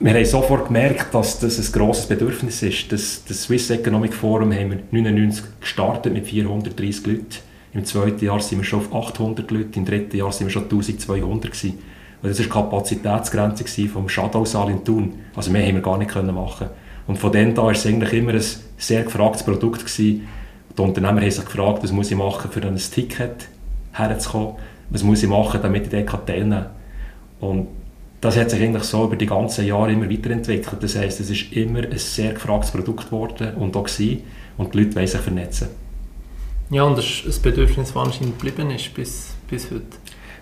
wir 0.00 0.12
haben 0.12 0.24
sofort 0.24 0.66
gemerkt, 0.66 1.14
dass 1.14 1.38
das 1.38 1.58
ein 1.58 1.72
grosses 1.72 2.06
Bedürfnis 2.06 2.62
ist. 2.62 2.92
Das, 2.92 3.22
das 3.26 3.44
Swiss 3.44 3.70
Economic 3.70 4.12
Forum 4.12 4.52
haben 4.52 4.70
wir 4.70 4.78
1999 4.92 5.44
gestartet 5.60 6.12
mit 6.12 6.26
430 6.26 7.06
Leuten. 7.06 7.26
Im 7.72 7.84
zweiten 7.84 8.24
Jahr 8.24 8.40
sind 8.40 8.58
wir 8.58 8.64
schon 8.64 8.80
auf 8.80 8.94
800 8.94 9.50
Leute, 9.50 9.78
im 9.78 9.84
dritten 9.84 10.16
Jahr 10.16 10.30
sind 10.30 10.46
wir 10.46 10.52
schon 10.52 10.64
1200 10.64 11.50
gewesen. 11.50 11.78
Und 12.24 12.30
das 12.30 12.38
war 12.38 12.46
die 12.46 12.50
Kapazitätsgrenze 12.52 13.86
vom 13.86 14.08
Shadowsaal 14.08 14.70
in 14.70 14.82
Thun. 14.82 15.12
Also 15.36 15.50
mehr 15.50 15.66
haben 15.66 15.74
wir 15.74 15.82
gar 15.82 15.98
nicht 15.98 16.14
machen 16.14 16.68
Und 17.06 17.18
von 17.18 17.30
dann 17.30 17.48
an 17.48 17.56
war 17.58 17.72
es 17.72 17.84
eigentlich 17.84 18.14
immer 18.14 18.32
ein 18.32 18.44
sehr 18.78 19.02
gefragtes 19.02 19.42
Produkt 19.42 19.84
gewesen. 19.84 20.26
Die 20.76 20.80
Unternehmer 20.80 21.20
haben 21.20 21.30
sich 21.30 21.44
gefragt, 21.44 21.82
was 21.82 21.92
muss 21.92 22.10
ich 22.10 22.16
machen, 22.16 22.50
für 22.50 22.62
ein 22.62 22.76
Ticket 22.76 23.48
herzukommen? 23.92 24.54
Was 24.88 25.02
muss 25.02 25.22
ich 25.22 25.28
machen, 25.28 25.60
damit 25.62 25.92
ich 25.92 26.06
dort 26.06 26.26
teilnehmen 26.26 26.64
kann? 27.40 27.50
Und 27.50 27.66
das 28.22 28.38
hat 28.38 28.48
sich 28.48 28.62
eigentlich 28.62 28.84
so 28.84 29.04
über 29.04 29.16
die 29.16 29.26
ganzen 29.26 29.66
Jahre 29.66 29.92
immer 29.92 30.08
weiterentwickelt. 30.08 30.82
Das 30.82 30.96
heisst, 30.96 31.20
es 31.20 31.28
ist 31.28 31.52
immer 31.52 31.80
ein 31.80 31.98
sehr 31.98 32.32
gefragtes 32.32 32.70
Produkt 32.70 33.04
geworden 33.04 33.52
und 33.56 33.76
auch 33.76 33.84
gewesen. 33.84 34.22
Und 34.56 34.72
die 34.72 34.78
Leute 34.78 34.96
wollen 34.96 35.06
sich 35.06 35.20
vernetzen. 35.20 35.68
Ja, 36.70 36.84
und 36.84 36.96
das 36.96 37.04
ist 37.04 37.26
ein 37.26 37.42
Bedürfnis, 37.42 37.92
das 37.92 37.96
anscheinend 38.02 38.38
geblieben 38.38 38.70
ist 38.70 38.94
bis, 38.94 39.34
bis 39.46 39.70
heute. 39.70 39.82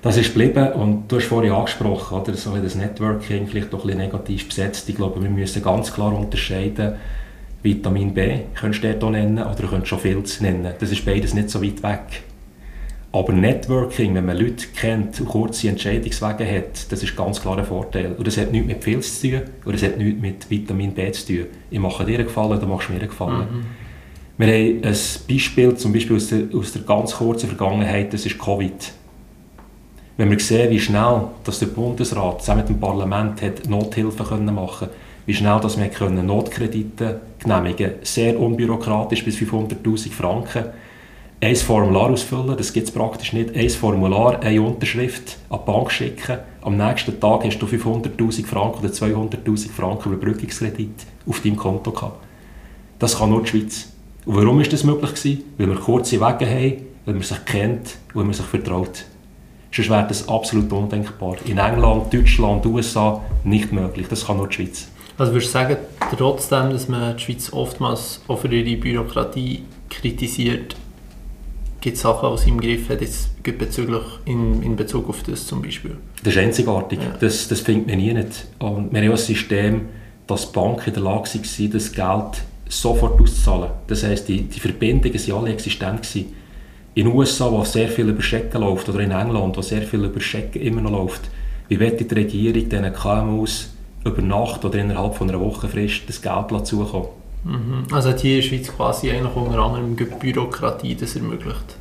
Das 0.02 0.16
ist 0.16 0.34
geblieben 0.34 0.72
und 0.72 1.04
du 1.06 1.16
hast 1.16 1.26
vorhin 1.26 1.52
angesprochen, 1.52 2.18
oder? 2.18 2.34
so 2.34 2.56
das 2.56 2.74
Networking 2.74 3.46
vielleicht 3.46 3.72
doch 3.72 3.84
ein 3.84 3.86
bisschen 3.86 4.00
negativ 4.00 4.48
besetzt. 4.48 4.88
Ich 4.88 4.96
glaube, 4.96 5.22
wir 5.22 5.30
müssen 5.30 5.62
ganz 5.62 5.92
klar 5.92 6.12
unterscheiden, 6.12 6.94
Vitamin 7.62 8.12
B 8.12 8.40
könntest 8.56 8.82
du 8.82 8.92
dort 8.94 9.12
nennen 9.12 9.38
oder 9.38 9.54
du 9.54 9.68
könntest 9.68 9.88
schon 9.88 10.00
Filz 10.00 10.40
nennen. 10.40 10.72
Das 10.80 10.90
ist 10.90 11.04
beides 11.04 11.34
nicht 11.34 11.50
so 11.50 11.62
weit 11.62 11.80
weg. 11.84 12.24
Aber 13.12 13.32
Networking, 13.32 14.14
wenn 14.16 14.26
man 14.26 14.38
Leute 14.38 14.66
kennt 14.74 15.20
und 15.20 15.28
kurze 15.28 15.68
Entscheidungswege 15.68 16.50
hat, 16.50 16.90
das 16.90 17.02
ist 17.04 17.14
ganz 17.14 17.40
klar 17.40 17.58
ein 17.58 17.64
Vorteil. 17.64 18.14
Und 18.18 18.26
das 18.26 18.38
hat 18.38 18.50
nichts 18.50 18.66
mit 18.66 18.82
Filz 18.82 19.20
zu 19.20 19.30
tun 19.30 19.42
oder 19.64 19.74
das 19.74 19.82
hat 19.84 19.98
nichts 19.98 20.20
mit 20.20 20.50
Vitamin 20.50 20.94
B 20.94 21.12
zu 21.12 21.26
tun. 21.26 21.46
Ich 21.70 21.78
mache 21.78 22.04
dir 22.04 22.18
einen 22.18 22.26
Gefallen, 22.26 22.58
du 22.58 22.66
machst 22.66 22.90
mir 22.90 22.96
einen 22.96 23.08
Gefallen. 23.08 23.46
Mhm. 23.52 23.64
Wir 24.38 24.46
haben 24.48 24.84
ein 24.84 24.96
Beispiel, 25.28 25.76
zum 25.76 25.92
Beispiel 25.92 26.16
aus 26.16 26.26
der, 26.28 26.42
aus 26.52 26.72
der 26.72 26.82
ganz 26.82 27.12
kurzen 27.12 27.48
Vergangenheit, 27.48 28.12
das 28.12 28.26
ist 28.26 28.36
Covid. 28.36 28.92
Wenn 30.16 30.30
wir 30.30 30.38
sehen, 30.40 30.70
wie 30.70 30.80
schnell 30.80 31.22
dass 31.44 31.58
der 31.58 31.66
Bundesrat 31.66 32.40
zusammen 32.40 32.60
mit 32.60 32.68
dem 32.68 32.80
Parlament 32.80 33.40
hat 33.42 33.68
Nothilfe 33.68 34.24
können 34.24 34.54
machen 34.54 34.88
wie 35.26 35.34
schnell 35.34 35.60
dass 35.60 35.78
wir 35.78 35.88
können 35.88 36.26
Notkredite 36.26 37.20
genehmigen 37.38 37.92
sehr 38.02 38.38
unbürokratisch 38.38 39.24
bis 39.24 39.36
500'000 39.36 40.10
Franken, 40.10 40.64
ein 41.40 41.56
Formular 41.56 42.10
ausfüllen, 42.10 42.56
das 42.56 42.72
gibt 42.72 42.88
es 42.88 42.94
praktisch 42.94 43.32
nicht, 43.32 43.56
ein 43.56 43.70
Formular, 43.70 44.40
eine 44.40 44.62
Unterschrift 44.62 45.38
an 45.50 45.60
die 45.60 45.70
Bank 45.70 45.90
schicken, 45.90 46.38
am 46.62 46.76
nächsten 46.76 47.18
Tag 47.18 47.44
hast 47.44 47.58
du 47.58 47.66
500'000 47.66 48.46
Franken 48.46 48.84
oder 48.84 48.92
200'000 48.92 49.70
Franken 49.70 50.12
Überbrückungskredit 50.12 51.06
auf 51.26 51.40
deinem 51.40 51.56
Konto 51.56 51.90
gehabt. 51.90 52.24
Das 52.98 53.18
kann 53.18 53.30
nur 53.30 53.42
die 53.42 53.48
Schweiz. 53.48 53.88
Und 54.24 54.36
warum 54.36 54.60
ist 54.60 54.72
das 54.72 54.84
möglich 54.84 55.14
gewesen? 55.14 55.42
Weil 55.58 55.68
wir 55.68 55.76
kurze 55.76 56.20
Wege 56.20 56.48
haben, 56.48 56.82
weil 57.04 57.14
man 57.14 57.22
sich 57.24 57.44
kennt 57.44 57.96
und 58.08 58.14
weil 58.14 58.24
man 58.24 58.34
sich 58.34 58.46
vertraut. 58.46 59.04
Sonst 59.74 59.88
wäre 59.88 60.06
das 60.06 60.28
absolut 60.28 60.70
undenkbar. 60.70 61.36
In 61.46 61.58
England, 61.58 62.12
Deutschland, 62.12 62.66
USA 62.66 63.22
nicht 63.42 63.72
möglich. 63.72 64.06
Das 64.08 64.26
kann 64.26 64.36
nur 64.36 64.48
die 64.48 64.54
Schweiz. 64.54 64.88
Also 65.16 65.32
würdest 65.32 65.54
du 65.54 65.58
sagen, 65.58 65.76
trotzdem, 66.16 66.70
dass 66.70 66.88
man 66.88 67.16
die 67.16 67.22
Schweiz 67.22 67.52
oftmals 67.52 68.20
auch 68.28 68.38
für 68.38 68.48
ihre 68.48 68.76
Bürokratie 68.76 69.62
kritisiert, 69.88 70.76
gibt 71.80 71.96
es 71.96 72.02
Sachen 72.02 72.28
aus 72.28 72.44
seinem 72.44 72.60
Griff 72.60 72.88
hat, 72.88 73.00
bezüglich, 73.58 74.02
in, 74.26 74.62
in 74.62 74.76
Bezug 74.76 75.08
auf 75.08 75.22
das 75.22 75.46
zum 75.46 75.62
Beispiel? 75.62 75.96
Das 76.22 76.34
ist 76.34 76.38
einzigartig. 76.38 76.98
Ja. 77.02 77.16
Das, 77.18 77.48
das 77.48 77.60
findet 77.60 77.88
man 77.88 77.96
nie 77.96 78.12
nicht. 78.12 78.46
Und 78.58 78.92
wir 78.92 79.00
haben 79.00 79.08
auch 79.08 79.12
ein 79.12 79.16
System, 79.16 79.88
dass 80.26 80.52
Banken 80.52 80.88
in 80.88 80.94
der 80.94 81.02
Lage 81.02 81.28
waren, 81.34 81.70
das 81.70 81.92
Geld 81.92 82.42
sofort 82.68 83.20
auszuzahlen. 83.20 83.70
Das 83.86 84.04
heisst, 84.04 84.28
die, 84.28 84.42
die 84.42 84.60
Verbindungen 84.60 85.14
waren 85.14 85.38
alle 85.38 85.52
existent. 85.52 86.02
Gewesen. 86.02 86.41
In 86.94 87.06
den 87.06 87.14
USA, 87.14 87.50
wo 87.50 87.64
sehr 87.64 87.88
viel 87.88 88.08
über 88.08 88.22
Schecken 88.22 88.60
läuft, 88.60 88.88
oder 88.88 89.00
in 89.00 89.12
England, 89.12 89.56
wo 89.56 89.62
sehr 89.62 89.82
viel 89.82 90.04
über 90.04 90.20
Schecken 90.20 90.60
immer 90.60 90.82
noch 90.82 90.90
läuft, 90.90 91.30
wie 91.68 91.80
wird 91.80 92.00
die 92.00 92.14
Regierung 92.14 92.68
diesen 92.68 92.92
KMUs 92.92 93.74
über 94.04 94.20
Nacht 94.20 94.64
oder 94.64 94.78
innerhalb 94.78 95.14
von 95.14 95.28
einer 95.28 95.40
Woche 95.40 95.68
Frist 95.68 96.02
das 96.06 96.20
Geld 96.20 96.66
zukommen? 96.66 97.06
Mhm. 97.44 97.86
Also 97.90 98.10
hat 98.10 98.20
hier 98.20 98.36
in 98.36 98.42
der 98.42 98.48
Schweiz 98.48 98.76
quasi 98.76 99.10
eigentlich 99.10 99.34
unter 99.34 99.58
anderem 99.58 99.96
Bürokratie 99.96 100.94
das 100.94 101.16
ermöglicht? 101.16 101.76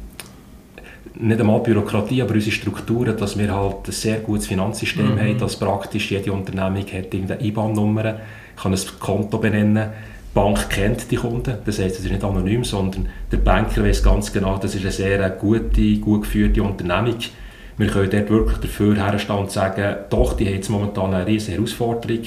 Nicht 1.16 1.42
einmal 1.42 1.60
Bürokratie, 1.60 2.22
aber 2.22 2.34
unsere 2.34 2.56
Strukturen, 2.56 3.18
dass 3.18 3.38
wir 3.38 3.54
halt 3.54 3.88
ein 3.88 3.92
sehr 3.92 4.20
gutes 4.20 4.48
Finanzsystem 4.48 5.16
mhm. 5.16 5.20
haben, 5.20 5.38
dass 5.38 5.58
praktisch 5.58 6.10
jede 6.10 6.32
Unternehmung 6.32 6.86
hat 6.86 7.14
irgendeine 7.14 7.44
IBAN-Nummer, 7.44 8.20
kann 8.56 8.74
ein 8.74 8.80
Konto 9.00 9.38
benennen 9.40 9.90
die 9.90 10.11
Bank 10.34 10.70
kennt 10.70 11.12
die 11.12 11.18
Kunden, 11.18 11.58
das 11.66 11.80
heißt, 11.80 12.00
es 12.00 12.06
ist 12.06 12.12
nicht 12.12 12.24
anonym, 12.24 12.64
sondern 12.64 13.08
der 13.32 13.38
Banker 13.38 13.84
weiß 13.84 14.02
ganz 14.02 14.32
genau, 14.32 14.58
das 14.58 14.76
ist 14.76 14.82
eine 14.82 14.92
sehr 14.92 15.30
gute, 15.32 15.98
gut 15.98 16.22
geführte 16.22 16.64
Unternehmung. 16.64 17.20
Wir 17.78 17.88
können 17.88 18.10
dort 18.10 18.30
wirklich 18.30 18.58
dafür 18.60 18.96
herstehen 18.96 19.38
und 19.38 19.52
sagen, 19.52 19.96
doch, 20.10 20.34
die 20.34 20.46
haben 20.46 20.54
jetzt 20.54 20.70
momentan 20.70 21.14
eine 21.14 21.26
riesige 21.26 21.58
Herausforderung. 21.58 22.24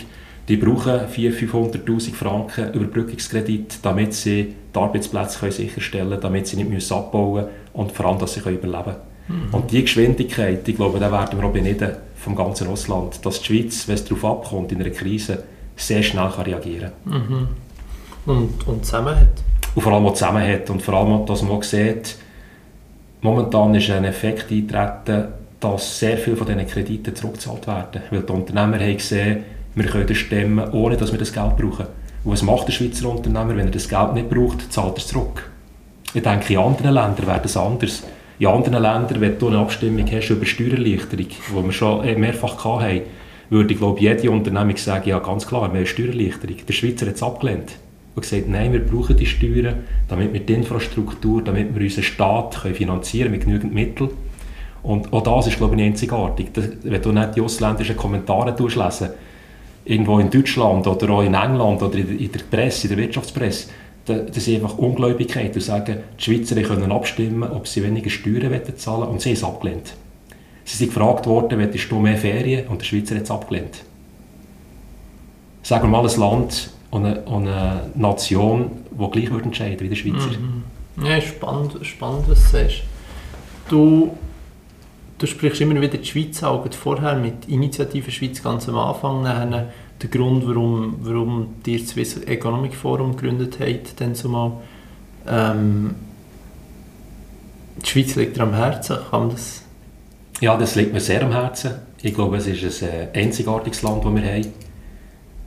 Die 0.49 0.57
brauchen 0.57 1.01
400'000, 1.11 1.85
500'000 1.87 2.15
Franken 2.15 2.73
Überbrückungskredit, 2.75 3.79
damit 3.81 4.13
sie 4.13 4.55
die 4.75 4.79
Arbeitsplätze 4.79 5.39
können 5.39 5.53
sicherstellen 5.53 6.11
können, 6.11 6.21
damit 6.21 6.47
sie 6.47 6.57
nicht 6.57 6.69
müssen 6.69 6.93
abbauen 6.93 7.45
müssen 7.45 7.49
und 7.73 7.93
vor 7.93 8.07
allem, 8.07 8.19
dass 8.19 8.35
sie 8.35 8.41
können 8.41 8.59
überleben 8.59 8.85
können. 8.85 9.49
Mhm. 9.49 9.55
Und 9.55 9.71
diese 9.71 9.83
Geschwindigkeit, 9.83 10.69
ich 10.69 10.77
glaube, 10.77 10.99
da 10.99 11.11
werden 11.11 11.39
wir 11.39 11.49
auch 11.49 11.53
beneiden 11.53 11.93
vom 12.17 12.37
ganzen 12.37 12.67
Russland, 12.67 13.25
dass 13.25 13.41
die 13.41 13.47
Schweiz, 13.47 13.89
wenn 13.89 13.95
es 13.95 14.05
darauf 14.05 14.25
abkommt, 14.25 14.73
in 14.73 14.83
einer 14.83 14.91
Krise 14.91 15.45
sehr 15.77 16.03
schnell 16.03 16.29
kann 16.29 16.45
reagieren 16.45 16.93
kann. 17.09 17.15
Mhm. 17.15 17.49
Und, 18.27 18.67
und 18.67 18.85
zusammenhalt. 18.85 19.43
Und 19.75 19.83
vor 19.83 19.93
allem 19.93 20.07
auch 20.07 20.15
zusammenhalt. 20.15 20.71
Und 20.71 20.83
vor 20.83 20.95
allem, 20.95 21.27
dass 21.27 21.43
man 21.43 21.53
auch 21.53 21.63
sieht, 21.63 22.17
momentan 23.21 23.75
ist 23.75 23.91
ein 23.91 24.05
Effekt 24.05 24.51
eintreten, 24.51 25.29
dass 25.61 25.99
sehr 25.99 26.17
viele 26.19 26.37
von 26.37 26.47
diesen 26.47 26.67
Krediten 26.67 27.15
zurückgezahlt 27.15 27.67
werden. 27.67 28.03
Weil 28.11 28.23
die 28.23 28.33
Unternehmer 28.33 28.79
haben 28.79 28.97
gesehen, 28.97 29.45
wir 29.75 29.87
können 29.87 30.07
das 30.07 30.17
stemmen, 30.19 30.71
ohne 30.71 30.97
dass 30.97 31.13
wir 31.13 31.19
das 31.19 31.33
Geld 31.33 31.57
brauchen. 31.57 31.87
Und 32.23 32.33
was 32.33 32.43
macht 32.43 32.69
der 32.69 32.73
Schweizer 32.73 33.09
Unternehmer, 33.09 33.57
wenn 33.57 33.67
er 33.67 33.73
das 33.73 33.89
Geld 33.89 34.15
nicht 34.15 34.31
braucht, 34.31 34.73
zahlt 34.73 34.95
er 34.95 34.99
es 34.99 35.07
zurück. 35.09 35.51
Ich 36.15 36.23
denke, 36.23 36.53
in 36.53 36.61
anderen 36.61 36.95
Ländern 36.95 37.27
wäre 37.27 37.41
das 37.43 37.57
anders. 37.57 38.05
In 38.39 38.47
anderen 38.47 38.83
Ländern, 38.83 39.21
wenn 39.21 39.39
du 39.39 39.49
eine 39.49 39.59
Abstimmung 39.59 40.07
hast 40.11 40.31
über 40.31 40.47
Steuererleichterung, 40.47 41.27
die 41.27 41.65
wir 41.65 41.73
schon 41.73 42.21
mehrfach 42.21 42.65
hatten, 42.65 43.03
würde, 43.51 43.75
glaube 43.75 43.99
ich, 43.99 44.05
jede 44.05 44.31
Unternehmung 44.31 44.77
sagen, 44.77 45.09
ja 45.09 45.19
ganz 45.19 45.47
klar, 45.47 45.63
haben 45.63 45.87
Steuererleichterung. 45.87 46.57
Der 46.67 46.73
Schweizer 46.73 47.07
hat 47.07 47.17
es 47.17 47.23
abgelehnt 47.23 47.73
und 48.15 48.23
gesagt, 48.23 48.49
nein, 48.49 48.73
wir 48.73 48.81
brauchen 48.81 49.17
die 49.17 49.27
Steuern, 49.27 49.85
damit 50.09 50.33
wir 50.33 50.41
die 50.41 50.53
Infrastruktur, 50.53 51.43
damit 51.43 51.75
wir 51.75 51.83
unseren 51.83 52.05
Staat 52.05 52.63
können 52.63 52.75
finanzieren 52.75 53.31
mit 53.31 53.45
genügend 53.45 53.75
Mitteln. 53.75 54.11
Und 54.83 55.13
auch 55.13 55.23
das 55.23 55.49
ist, 55.49 55.57
glaube 55.57 55.75
ich, 55.77 55.83
einzigartig. 55.83 56.49
wenn 56.55 57.03
du 57.03 57.13
nicht 57.13 57.37
die 57.37 57.41
ausländischen 57.41 57.97
Kommentare 57.97 58.55
lesen 58.59 59.11
irgendwo 59.87 60.19
in 60.19 60.31
Deutschland 60.31 60.87
oder 60.87 61.11
auch 61.11 61.23
in 61.23 61.35
England 61.35 61.83
oder 61.83 61.99
in 61.99 62.31
der 62.31 62.41
Presse, 62.51 62.89
in 62.89 62.95
der 62.95 63.05
Wirtschaftspresse, 63.05 63.69
das 64.05 64.37
ist 64.37 64.49
einfach 64.49 64.77
Ungläubigkeit. 64.79 65.55
Die 65.55 65.61
sagen, 65.61 65.99
die 66.19 66.23
Schweizer 66.23 66.61
können 66.63 66.93
abstimmen, 66.93 67.51
ob 67.51 67.67
sie 67.67 67.83
weniger 67.83 68.11
Steuern 68.11 68.61
zahlen 68.77 69.01
wollen 69.01 69.11
und 69.11 69.23
sie 69.23 69.31
haben 69.31 69.37
es 69.37 69.45
abgelehnt. 69.45 69.95
Sie 70.65 70.77
sind 70.77 70.95
gefragt 70.95 71.27
worden, 71.27 71.59
willst 71.59 71.91
du 71.91 71.99
mehr 71.99 72.17
Ferien? 72.17 72.67
Und 72.69 72.81
der 72.81 72.87
Schweizer 72.87 73.15
hat 73.15 73.23
es 73.23 73.31
abgelehnt. 73.31 73.83
Sagen 75.63 75.85
wir 75.85 75.89
mal 75.89 76.09
ein 76.09 76.21
Land, 76.21 76.71
und 76.95 77.07
eine, 77.07 77.21
und 77.23 77.49
eine 77.49 77.91
Nation, 77.97 78.71
die 78.93 79.11
gleich 79.11 79.31
würde 79.31 79.47
entscheiden 79.47 79.81
wie 79.81 79.89
der 79.89 79.97
Schweizer. 79.97 80.39
Mhm. 80.39 81.05
Ja, 81.05 81.21
spannend, 81.21 81.85
spannend, 81.85 82.29
was 82.29 82.53
du 82.53 82.59
sagst. 82.59 82.83
Du, 83.69 84.17
du 85.19 85.27
sprichst 85.27 85.61
immer 85.61 85.81
wieder 85.81 85.99
die 85.99 86.07
Schweiz 86.07 86.41
auch 86.45 86.65
vorher 86.73 87.17
mit 87.17 87.49
Initiative 87.49 88.13
Schweiz 88.13 88.41
ganz 88.41 88.69
am 88.69 88.79
Anfang, 88.79 89.23
nachher 89.23 89.73
der 90.01 90.09
Grund, 90.09 90.47
warum, 90.47 90.95
warum 91.01 91.49
ihr 91.67 91.81
das 91.81 91.89
Swiss 91.89 92.17
Economic 92.19 92.75
Forum 92.75 93.17
gegründet 93.17 93.59
habt, 93.59 94.01
dann 94.01 94.15
zumal. 94.15 94.53
Ähm, 95.27 95.97
die 97.85 97.91
Schweiz 97.91 98.15
liegt 98.15 98.37
dir 98.37 98.43
am 98.43 98.55
Herzen, 98.55 98.99
kann 99.11 99.31
das? 99.31 99.65
Ja, 100.41 100.57
das 100.57 100.77
liegt 100.77 100.93
mir 100.93 101.01
sehr 101.01 101.25
am 101.25 101.33
Herzen. 101.33 101.73
Ich 102.03 102.15
glaube, 102.15 102.37
es 102.37 102.47
ist 102.47 102.85
ein 102.85 102.89
äh, 102.89 103.19
einzigartiges 103.19 103.83
Land, 103.83 104.05
das 104.05 104.15
wir 104.15 104.23
haben. 104.23 104.64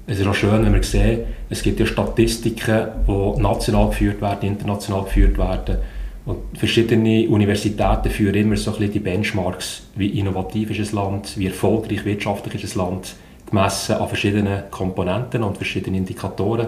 Es 0.09 0.19
ist 0.19 0.25
auch 0.25 0.33
schön, 0.33 0.63
wenn 0.63 0.73
wir 0.73 0.83
sehen, 0.83 1.25
es 1.49 1.61
gibt 1.61 1.81
ja 1.81 1.85
Statistiken, 1.85 2.87
die 3.05 3.41
national 3.41 3.89
geführt 3.89 4.21
werden, 4.21 4.47
international 4.47 5.03
geführt 5.03 5.37
werden. 5.37 5.79
Und 6.25 6.57
verschiedene 6.57 7.27
Universitäten 7.27 8.09
führen 8.09 8.35
immer 8.35 8.55
so 8.55 8.71
ein 8.71 8.77
bisschen 8.77 8.93
die 8.93 8.99
Benchmarks, 8.99 9.83
wie 9.95 10.17
innovativ 10.17 10.71
ist 10.79 10.93
ein 10.93 10.95
Land, 10.95 11.37
wie 11.37 11.47
erfolgreich 11.47 12.05
wirtschaftlich 12.05 12.63
ist 12.63 12.77
ein 12.77 12.85
Land, 12.85 13.15
gemessen 13.49 13.95
an 13.95 14.07
verschiedenen 14.07 14.71
Komponenten 14.71 15.43
und 15.43 15.57
verschiedenen 15.57 15.95
Indikatoren. 15.95 16.67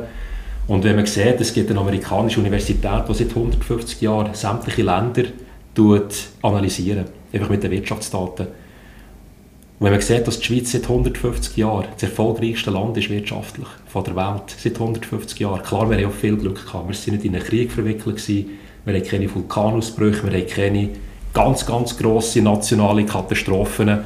Und 0.67 0.83
wenn 0.83 0.97
man 0.97 1.05
sieht, 1.05 1.39
es 1.39 1.53
gibt 1.53 1.69
eine 1.71 1.79
amerikanische 1.79 2.41
Universität, 2.41 3.03
die 3.07 3.13
seit 3.13 3.29
150 3.29 4.01
Jahren 4.01 4.33
sämtliche 4.33 4.83
Länder 4.83 5.23
analysiert, 6.41 7.09
einfach 7.31 7.49
mit 7.49 7.63
den 7.63 7.71
Wirtschaftsdaten. 7.71 8.47
Und 9.79 9.85
wenn 9.85 9.93
man 9.93 10.01
sieht, 10.01 10.27
dass 10.27 10.39
die 10.39 10.45
Schweiz 10.45 10.73
seit 10.73 10.83
150 10.83 11.55
Jahren 11.55 11.87
das 11.93 12.03
erfolgreichste 12.03 12.69
Land 12.69 12.97
ist 12.97 13.09
wirtschaftlich 13.09 13.67
von 13.87 14.03
der 14.03 14.15
Welt, 14.17 14.53
seit 14.57 14.73
150 14.73 15.39
Jahren, 15.39 15.63
klar, 15.63 15.89
wir 15.89 15.97
haben 15.97 16.07
auch 16.07 16.13
viel 16.13 16.35
Glück 16.35 16.65
gehabt. 16.65 16.89
Wir 16.89 16.95
sind 16.95 17.13
nicht 17.13 17.25
in 17.25 17.33
einen 17.33 17.45
Krieg 17.45 17.71
verwickelt 17.71 18.17
gewesen, 18.17 18.59
wir 18.83 18.93
haben 18.93 19.03
keine 19.05 19.33
Vulkanausbrüche, 19.33 20.29
wir 20.29 20.37
haben 20.37 20.47
keine 20.47 20.89
ganz, 21.33 21.65
ganz 21.65 21.97
grosse 21.97 22.41
nationale 22.41 23.05
Katastrophen 23.05 23.99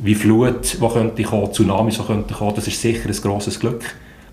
wie 0.00 0.16
Flut, 0.16 0.78
die 0.80 0.88
könnte 0.88 1.22
kommen, 1.22 1.52
Tsunamis, 1.52 1.98
die 1.98 2.02
könnten 2.04 2.34
kommen. 2.34 2.54
Das 2.56 2.66
ist 2.66 2.80
sicher 2.80 3.08
ein 3.08 3.16
grosses 3.16 3.60
Glück. 3.60 3.84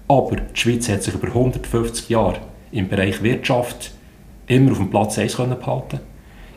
Aber 0.08 0.38
die 0.38 0.60
Schweiz 0.60 0.90
hat 0.90 1.04
sich 1.04 1.14
über 1.14 1.28
150 1.28 2.10
Jahre 2.10 2.40
im 2.72 2.88
Bereich 2.88 3.22
Wirtschaft 3.22 3.92
immer 4.48 4.72
auf 4.72 4.78
dem 4.78 4.90
Platz 4.90 5.20
1 5.20 5.36
behalten 5.36 6.00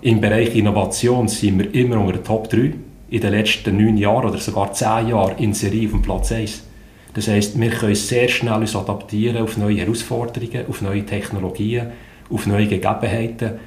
Im 0.01 0.21
Bereich 0.21 0.55
Innovation 0.55 1.29
sind 1.29 1.59
wir 1.59 1.75
immer 1.75 1.99
unter 1.99 2.15
den 2.15 2.25
Top 2.25 2.49
3 2.49 2.73
in 3.11 3.21
den 3.21 3.33
letzten 3.33 3.77
neun 3.77 3.97
Jahren 3.97 4.31
oder 4.31 4.39
sogar 4.39 4.73
zehn 4.73 5.09
Jahren 5.09 5.37
in 5.39 5.53
Serie 5.53 5.87
auf 5.87 5.93
dem 5.93 6.03
Platz 6.03 6.33
1. 6.33 6.63
Das 7.13 7.27
heisst, 7.27 7.61
wir 7.61 7.71
können 7.71 7.95
sehr 7.97 8.29
schnell 8.29 8.61
uns 8.61 8.77
adaptieren 8.77 9.43
auf 9.43 9.57
neue 9.57 9.79
Herausforderungen, 9.79 10.67
auf 10.69 10.81
neue 10.81 11.05
Technologien, 11.05 11.89
auf 12.31 12.47
neue 12.47 12.69
Gegebenheiten. 12.69 13.59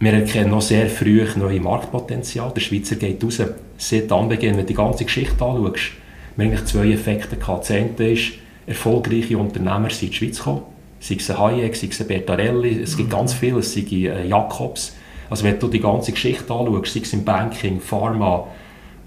Wir 0.00 0.12
erkennen 0.12 0.50
noch 0.50 0.62
sehr 0.62 0.88
früh 0.88 1.24
neue 1.36 1.60
Marktpotenzial. 1.60 2.52
Der 2.54 2.60
Schweizer 2.60 2.96
geht 2.96 3.22
raus. 3.22 3.40
Seit 3.78 4.10
Anbeginn, 4.10 4.56
wenn 4.56 4.62
du 4.62 4.64
die 4.66 4.74
ganze 4.74 5.04
Geschichte 5.04 5.44
anschaust, 5.44 5.92
wir 6.36 6.44
haben 6.44 6.52
eigentlich 6.52 6.64
zwei 6.66 6.90
Effekte 6.90 7.36
gehabt. 7.36 7.62
Das 7.62 7.70
eine 7.70 8.10
ist, 8.10 8.32
erfolgreiche 8.66 9.38
Unternehmer 9.38 9.88
sind 9.90 10.02
in 10.02 10.10
die 10.10 10.16
Schweiz 10.16 10.38
gekommen. 10.38 10.62
Sei 10.98 11.14
es 11.14 11.30
ein 11.30 11.38
Hayek, 11.38 11.76
sei 11.76 11.86
es 11.88 12.00
ein 12.00 12.08
Bertarelli, 12.08 12.82
es 12.82 12.96
gibt 12.96 13.10
mhm. 13.10 13.12
ganz 13.12 13.32
viele, 13.32 13.60
es 13.60 13.72
sei 13.72 13.82
äh, 13.82 14.26
Jakobs. 14.26 14.95
Also 15.28 15.44
wenn 15.44 15.58
du 15.58 15.68
die 15.68 15.80
ganze 15.80 16.12
Geschichte 16.12 16.52
anschaust, 16.52 16.92
sei 16.92 17.00
es 17.00 17.12
im 17.12 17.24
Banking, 17.24 17.80
Pharma 17.80 18.46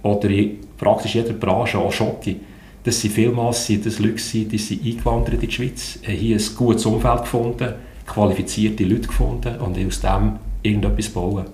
oder 0.03 0.29
in 0.29 0.57
praktisch 0.77 1.15
jeder 1.15 1.33
Branche, 1.33 1.77
auch 1.77 1.91
Schocke, 1.91 2.35
das 2.83 3.01
sind 3.01 3.13
vielmals 3.13 3.67
das 3.83 3.99
Leute, 3.99 4.45
die 4.45 4.57
sind 4.57 4.85
eingewandert 4.85 5.35
in 5.35 5.39
die 5.41 5.51
Schweiz, 5.51 5.99
haben 6.05 6.13
hier 6.13 6.37
ein 6.37 6.55
gutes 6.55 6.85
Umfeld 6.85 7.21
gefunden, 7.21 7.73
qualifizierte 8.05 8.83
Leute 8.85 9.07
gefunden 9.07 9.57
und 9.57 9.77
aus 9.85 9.99
dem 10.01 10.33
irgendetwas 10.63 11.09
bauen. 11.09 11.45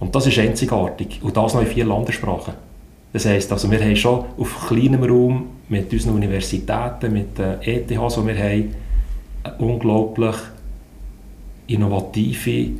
Und 0.00 0.14
das 0.14 0.26
ist 0.26 0.38
einzigartig. 0.38 1.20
Und 1.22 1.36
das 1.36 1.54
noch 1.54 1.60
in 1.60 1.68
vier 1.68 1.84
Landessprachen. 1.84 2.54
Das 3.12 3.24
heisst, 3.24 3.52
also 3.52 3.70
wir 3.70 3.80
haben 3.80 3.94
schon 3.94 4.24
auf 4.36 4.66
kleinem 4.66 5.04
Raum 5.04 5.46
mit 5.68 5.92
unseren 5.92 6.14
Universitäten, 6.14 7.12
mit 7.12 7.38
den 7.38 7.60
ETHs, 7.62 8.14
die 8.14 8.26
wir 8.26 8.36
haben, 8.36 8.74
eine 9.44 9.56
unglaublich 9.58 10.34
innovative 11.66 12.70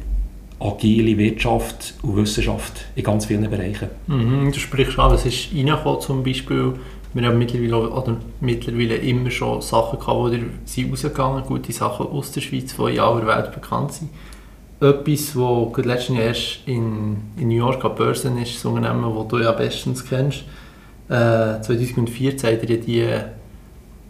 agile 0.62 1.16
Wirtschaft 1.18 1.94
und 2.03 2.16
Wissenschaft 2.16 2.85
in 2.94 3.05
ganz 3.05 3.27
vielen 3.27 3.51
Bereichen. 3.51 3.88
Mhm, 4.07 4.53
du 4.53 4.59
sprichst 4.59 4.98
an, 4.98 5.12
was 5.12 5.27
ist 5.27 5.48
reingekommen 5.55 6.01
zum 6.01 6.22
Beispiel? 6.22 6.75
Wir 7.14 7.27
haben 7.27 7.38
mittlerweile, 7.38 7.90
oder 7.90 8.16
mittlerweile 8.40 8.96
immer 8.96 9.31
schon 9.31 9.61
Sachen 9.61 9.98
gehabt, 9.98 10.33
die 10.33 10.44
sind 10.64 10.90
rausgegangen, 10.90 11.44
gute 11.44 11.72
Sachen 11.72 12.07
aus 12.07 12.33
der 12.33 12.40
Schweiz, 12.40 12.75
die 12.75 12.94
in 12.94 13.01
aller 13.01 13.27
Welt 13.27 13.53
bekannt 13.53 13.92
sind. 13.92 14.11
Etwas, 14.81 15.35
das 15.35 15.85
letztens 15.85 16.18
erst 16.18 16.61
in, 16.66 17.18
in 17.37 17.48
New 17.48 17.57
York 17.57 17.85
an 17.85 17.94
Börsen 17.94 18.38
ist, 18.38 18.57
das 18.57 18.64
Unternehmen, 18.64 19.14
das 19.14 19.29
du 19.29 19.38
ja 19.38 19.53
bestens 19.53 20.05
kennst. 20.05 20.44
Äh, 21.09 21.61
2014 21.61 22.51
hat 22.51 22.70
er 22.70 22.77
die 22.79 23.09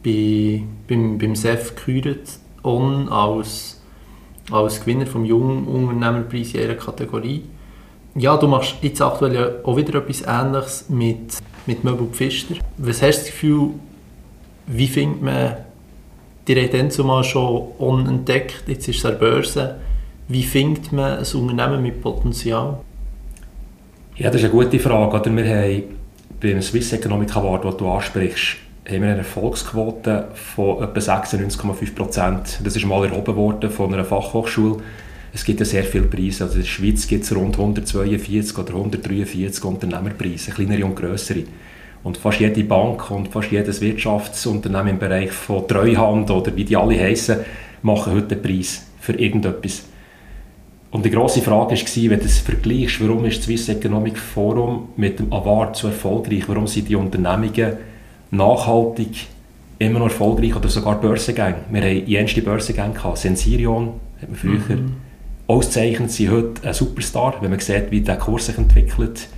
bei, 0.05 0.63
beim, 0.89 1.19
beim 1.19 1.35
SEF 1.35 1.75
gekürt, 1.75 2.39
on 2.63 3.09
als 3.09 3.82
als 4.51 4.81
Gewinner 4.81 5.07
vom 5.07 5.25
Jungen 5.25 5.67
Unternehmerpreis 5.67 6.55
in 6.55 6.61
ihrer 6.61 6.75
Kategorie. 6.75 7.45
Ja, 8.15 8.37
du 8.37 8.47
machst 8.47 8.77
jetzt 8.83 9.01
aktuell 9.01 9.61
auch 9.65 9.77
wieder 9.77 9.99
etwas 9.99 10.23
Ähnliches 10.27 10.87
mit, 10.89 11.39
mit 11.67 11.85
Möbel 11.85 12.09
Pfister. 12.09 12.57
Was 12.77 13.01
hast 13.01 13.19
du 13.19 13.23
das 13.23 13.27
Gefühl, 13.27 13.69
wie 14.67 14.89
findet 14.89 15.23
man, 15.23 15.57
die 16.47 16.69
dann 16.69 16.91
zumal 16.91 17.25
schon 17.25 17.69
unentdeckt, 17.79 18.65
jetzt 18.67 18.89
ist 18.89 18.99
es 18.99 19.07
an 19.07 19.19
Börse, 19.19 19.77
wie 20.29 20.43
findet 20.43 20.93
man 20.93 21.19
ein 21.19 21.27
Unternehmen 21.35 21.83
mit 21.83 22.03
Potenzial? 22.03 22.81
Ja, 24.17 24.31
das 24.31 24.43
ist 24.43 24.45
eine 24.45 24.53
gute 24.53 24.79
Frage. 24.79 25.21
Oder? 25.21 25.37
Wir 25.37 25.45
haben 25.45 25.83
beim 26.41 26.61
Swiss 26.61 26.93
Economic 26.93 27.35
Award, 27.37 27.65
den 27.65 27.77
du 27.77 27.89
ansprichst, 27.89 28.57
haben 28.89 29.03
wir 29.03 29.11
eine 29.11 29.19
Erfolgsquote 29.19 30.29
von 30.35 30.83
etwa 30.83 30.99
96,5 30.99 31.95
Prozent. 31.95 32.61
Das 32.65 32.75
ist 32.75 32.85
mal 32.85 33.05
erhoben 33.05 33.37
worden 33.37 33.71
von 33.71 33.95
einer 33.95 34.05
Fachhochschule. 34.05 34.83
Es 35.33 35.45
gibt 35.45 35.61
ja 35.61 35.67
sehr 35.67 35.85
viele 35.85 36.05
Preise. 36.05 36.45
Also 36.45 36.57
in 36.57 36.63
der 36.63 36.69
Schweiz 36.69 37.07
gibt 37.07 37.25
es 37.25 37.35
rund 37.35 37.57
142 37.57 38.59
oder 38.59 38.75
143 38.75 39.65
Unternehmerpreise, 39.65 40.51
kleinere 40.51 40.85
und 40.85 40.97
größere. 40.97 41.45
Und 42.03 42.17
fast 42.17 42.41
jede 42.41 42.65
Bank 42.65 43.09
und 43.13 43.29
fast 43.29 43.53
jedes 43.53 43.81
Wirtschaftsunternehmen 43.81 44.89
im 44.89 44.99
Bereich 44.99 45.31
von 45.31 45.67
Treuhand 45.69 46.31
oder 46.31 46.55
wie 46.57 46.65
die 46.65 46.77
alle 46.77 46.99
heißen, 46.99 47.39
machen 47.83 48.15
heute 48.15 48.35
einen 48.35 48.43
Preis 48.43 48.85
für 48.99 49.13
irgendetwas. 49.13 49.85
Und 50.91 51.05
die 51.05 51.11
grosse 51.11 51.41
Frage 51.41 51.77
war, 51.77 52.11
wenn 52.11 52.19
du 52.19 52.27
es 52.27 52.39
vergleichst, 52.41 53.01
warum 53.01 53.25
ist 53.25 53.39
das 53.39 53.45
Swiss 53.45 53.69
Economic 53.69 54.19
Forum 54.19 54.89
mit 54.97 55.21
dem 55.21 55.33
Award 55.33 55.77
so 55.77 55.87
erfolgreich? 55.87 56.43
Warum 56.49 56.67
sind 56.67 56.89
die 56.89 56.97
Unternehmungen 56.97 57.79
nachhaltig 58.33 59.29
immer 59.79 60.01
noch 60.01 60.07
erfolgreich 60.07 60.57
oder 60.57 60.69
sogar 60.69 61.01
Börsengänge. 61.01 61.57
Wir 61.71 61.83
haben 61.83 62.07
jenste 62.07 62.43
Börsengänge 62.43 62.95
gehabt. 62.95 63.19
Sensirion 63.19 63.95
hat 64.21 64.29
man 64.29 64.39
früher 64.39 64.77
mhm. 64.77 64.95
auszeichnet, 65.47 66.11
sie 66.11 66.31
heute 66.31 66.67
ein 66.67 66.75
Superstar, 66.75 67.37
wenn 67.41 67.51
man 67.51 67.61
sieht, 67.61 67.91
wie 67.91 68.01
der 68.01 68.17
Kurs 68.17 68.47
sich 68.47 68.59
entwickelt. 68.59 69.29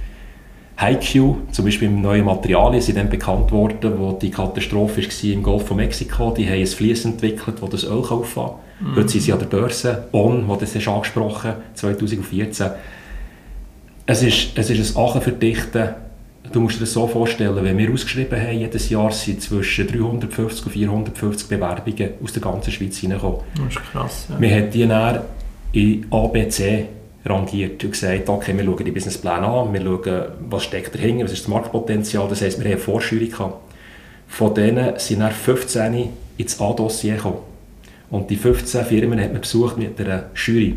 HiQ, 0.76 1.36
zum 1.52 1.64
Beispiel 1.64 1.88
im 1.88 2.02
neuen 2.02 2.24
Materialien, 2.24 2.82
sind 2.82 2.98
dann 2.98 3.08
bekannt 3.08 3.52
worden, 3.52 3.94
wo 3.98 4.12
die 4.12 4.30
Katastrophe 4.30 5.02
war 5.02 5.32
im 5.32 5.42
Golf 5.42 5.66
von 5.66 5.76
Mexiko. 5.76 6.32
Die 6.32 6.46
haben 6.46 6.58
ein 6.58 6.66
Fließ 6.66 7.04
entwickelt, 7.04 7.56
das 7.60 7.70
das 7.70 7.84
Öl 7.84 8.02
kaufen 8.02 8.56
mhm. 8.80 8.96
Heute 8.96 9.08
sind 9.08 9.20
sie 9.22 9.32
an 9.32 9.38
der 9.38 9.46
Börse. 9.46 10.08
On, 10.12 10.48
wo 10.48 10.56
das 10.56 10.74
ist 10.74 10.88
angesprochen, 10.88 11.52
2014. 11.74 12.70
Es 14.06 14.22
ist, 14.22 14.58
es 14.58 14.68
ist 14.68 14.96
ein 14.96 15.02
Achenverdichten 15.02 15.90
Du 16.52 16.60
musst 16.60 16.76
dir 16.76 16.80
das 16.80 16.92
so 16.92 17.06
vorstellen, 17.06 17.64
wenn 17.64 17.78
wir 17.78 17.90
ausgeschrieben 17.90 18.40
haben, 18.40 18.58
jedes 18.58 18.90
Jahr 18.90 19.10
sind 19.10 19.40
zwischen 19.40 19.86
350 19.86 20.66
und 20.66 20.72
450 20.72 21.48
Bewerbungen 21.48 22.10
aus 22.22 22.32
der 22.32 22.42
ganzen 22.42 22.70
Schweiz 22.70 22.98
hineingekommen. 22.98 23.40
Das 23.56 23.74
ist 23.74 23.92
krass. 23.92 24.26
Ja. 24.28 24.40
Wir 24.40 24.50
haben 24.56 24.70
die 24.70 24.86
dann 24.86 25.20
in 25.72 26.06
ABC 26.10 26.86
rangiert 27.24 27.82
und 27.82 27.90
gesagt, 27.90 28.28
okay, 28.28 28.56
wir 28.56 28.64
schauen 28.64 28.84
die 28.84 28.90
Businesspläne 28.90 29.46
an, 29.46 29.72
wir 29.72 29.80
schauen, 29.80 30.24
was 30.50 30.64
steckt 30.64 30.94
dahinter, 30.94 31.24
was 31.24 31.32
ist 31.32 31.42
das 31.42 31.48
Marktpotenzial. 31.48 32.28
Das 32.28 32.42
heisst, 32.42 32.58
wir 32.58 32.64
haben 32.66 32.72
eine 32.72 32.80
Vorschulung 32.80 33.30
gehabt. 33.30 33.56
Von 34.28 34.54
denen 34.54 34.98
sind 34.98 35.20
dann 35.20 35.32
15 35.32 36.08
ins 36.36 36.60
A-Dossier 36.60 37.16
gekommen. 37.16 37.38
Und 38.10 38.30
die 38.30 38.36
15 38.36 38.84
Firmen 38.84 39.20
hat 39.20 39.32
man 39.32 39.40
besucht 39.40 39.78
mit 39.78 39.98
einer 40.00 40.26
Jury. 40.34 40.76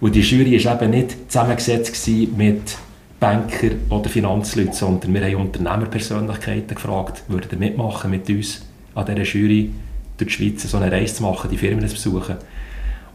Und 0.00 0.14
die 0.14 0.20
Jury 0.20 0.64
war 0.64 0.80
eben 0.80 0.90
nicht 0.92 1.16
zusammengesetzt 1.30 2.08
mit 2.36 2.76
Banker 3.20 3.70
oder 3.90 4.08
Finanzleute, 4.08 4.72
sondern 4.72 5.12
wir 5.12 5.24
haben 5.24 5.46
Unternehmerpersönlichkeiten 5.46 6.74
gefragt, 6.74 7.24
würden 7.28 7.48
ihr 7.50 7.58
mitmachen 7.58 8.10
mit 8.10 8.28
uns 8.28 8.62
an 8.94 9.06
dieser 9.06 9.22
Jury 9.22 9.70
durch 10.16 10.36
die 10.36 10.50
Schweiz 10.50 10.70
so 10.70 10.76
eine 10.76 10.90
Reise 10.90 11.16
zu 11.16 11.22
machen, 11.24 11.50
die 11.50 11.56
Firmen 11.56 11.86
zu 11.88 11.94
besuchen. 11.94 12.36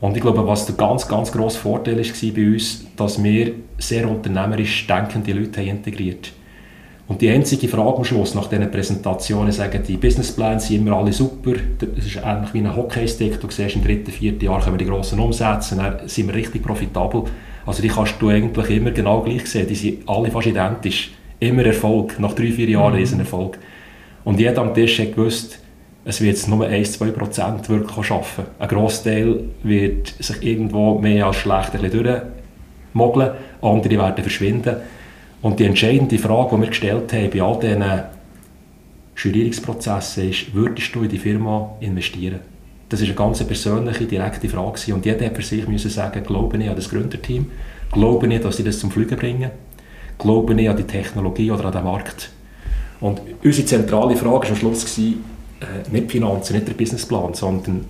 Und 0.02 0.18
ich 0.18 0.22
glaube, 0.22 0.46
was 0.46 0.66
der 0.66 0.76
ganz, 0.76 1.08
ganz 1.08 1.32
grosse 1.32 1.60
Vorteil 1.60 1.98
war 1.98 2.34
bei 2.36 2.48
uns, 2.48 2.86
dass 2.98 3.24
wir 3.24 3.54
sehr 3.78 4.10
unternehmerisch 4.10 4.86
denkende 4.88 5.32
Leute 5.32 5.62
haben 5.62 5.70
integriert 5.70 6.34
Und 7.08 7.22
die 7.22 7.30
einzige 7.30 7.70
Frage 7.70 7.98
am 7.98 8.04
Schluss 8.04 8.36
nach 8.36 8.48
diesen 8.48 8.70
Präsentationen 8.70 9.54
sagen, 9.54 9.82
die 9.88 9.96
Businesspläne 9.96 10.60
sind 10.60 10.86
immer 10.86 10.98
alle 10.98 11.13
super, 11.13 11.54
das 11.80 12.06
ist 12.06 12.20
ähnlich 12.22 12.54
wie 12.54 12.60
ein 12.60 12.76
Hockeystick, 12.76 13.39
du 13.39 13.50
siehst 13.50 13.76
im 13.76 13.84
dritten, 13.84 14.12
vierten 14.12 14.44
Jahr 14.44 14.60
können 14.62 14.78
wir 14.78 14.86
die 14.86 14.92
grossen 14.92 15.20
umsetzen, 15.20 15.78
dann 15.78 16.08
sind 16.08 16.28
wir 16.28 16.36
richtig 16.36 16.63
profitabel. 16.63 17.24
Also 17.65 17.82
die 17.82 17.88
kannst 17.88 18.15
du 18.19 18.30
eigentlich 18.30 18.69
immer 18.69 18.91
genau 18.91 19.21
gleich 19.21 19.45
sehen. 19.47 19.67
Die 19.67 19.76
sind 19.76 20.08
alle 20.08 20.32
fast 20.32 20.47
identisch. 20.47 21.12
Immer 21.39 21.65
Erfolg. 21.65 22.19
Nach 22.19 22.34
drei, 22.34 22.52
vier 22.52 22.69
Jahren 22.69 22.95
mhm. 22.95 23.04
ist 23.04 23.13
ein 23.13 23.19
Erfolg. 23.19 23.58
Und 24.23 24.39
jeder 24.39 24.62
am 24.62 24.73
Tisch 24.73 24.99
hat 24.99 25.15
gewusst, 25.15 25.60
es 26.06 26.21
wird 26.21 26.36
jetzt 26.36 26.49
nur 26.49 26.65
1-2% 26.65 27.69
wirklich 27.69 28.06
schaffen. 28.06 28.45
Ein 28.60 28.67
Großteil 28.67 29.39
wird 29.63 30.13
sich 30.19 30.43
irgendwo 30.43 30.99
mehr 30.99 31.28
als 31.28 31.38
schlecht 31.38 31.73
durchmogeln, 31.73 33.32
andere 33.62 33.97
werden 33.97 34.21
verschwinden. 34.21 34.78
Und 35.41 35.60
die 35.60 35.65
entscheidende 35.65 36.17
Frage, 36.17 36.56
die 36.56 36.62
wir 36.62 36.67
gestellt 36.69 37.13
haben 37.13 37.30
bei 37.30 37.41
all 37.41 37.60
diesen 37.60 37.84
Jurierungsprozessen 39.15 40.30
ist, 40.30 40.54
würdest 40.54 40.93
du 40.93 41.04
in 41.04 41.10
die 41.10 41.17
Firma 41.17 41.76
investieren? 41.80 42.39
Das 42.93 43.01
ist 43.01 43.08
eine 43.08 43.15
ganz 43.15 43.43
persönliche, 43.43 44.06
direkte 44.06 44.47
Frage. 44.47 44.93
Und 44.93 45.03
jeder 45.03 45.25
hat 45.25 45.36
für 45.36 45.41
sich 45.41 45.67
müssen 45.67 45.89
sagen, 45.89 46.23
glaube 46.23 46.58
ich 46.58 46.69
an 46.69 46.75
das 46.75 46.88
Gründerteam, 46.88 47.47
glaube 47.91 48.32
ich, 48.32 48.39
dass 48.39 48.58
sie 48.58 48.63
das 48.63 48.77
zum 48.77 48.91
Fliegen 48.91 49.17
bringen, 49.17 49.49
glaube 50.19 50.53
ich 50.62 50.69
an 50.69 50.77
die 50.77 50.84
Technologie 50.84 51.49
oder 51.49 51.65
an 51.65 51.71
den 51.71 51.86
Markt. 51.86 52.29
Und 52.99 53.19
unsere 53.43 53.65
zentrale 53.65 54.15
Frage 54.15 54.29
war 54.29 54.51
am 54.51 54.56
Schluss, 54.56 54.86
gewesen, 54.86 55.23
äh, 55.60 55.91
nicht 55.91 56.12
Finanzen, 56.12 56.53
nicht 56.53 56.67
der 56.67 56.73
Businessplan, 56.75 57.34
sondern 57.34 57.86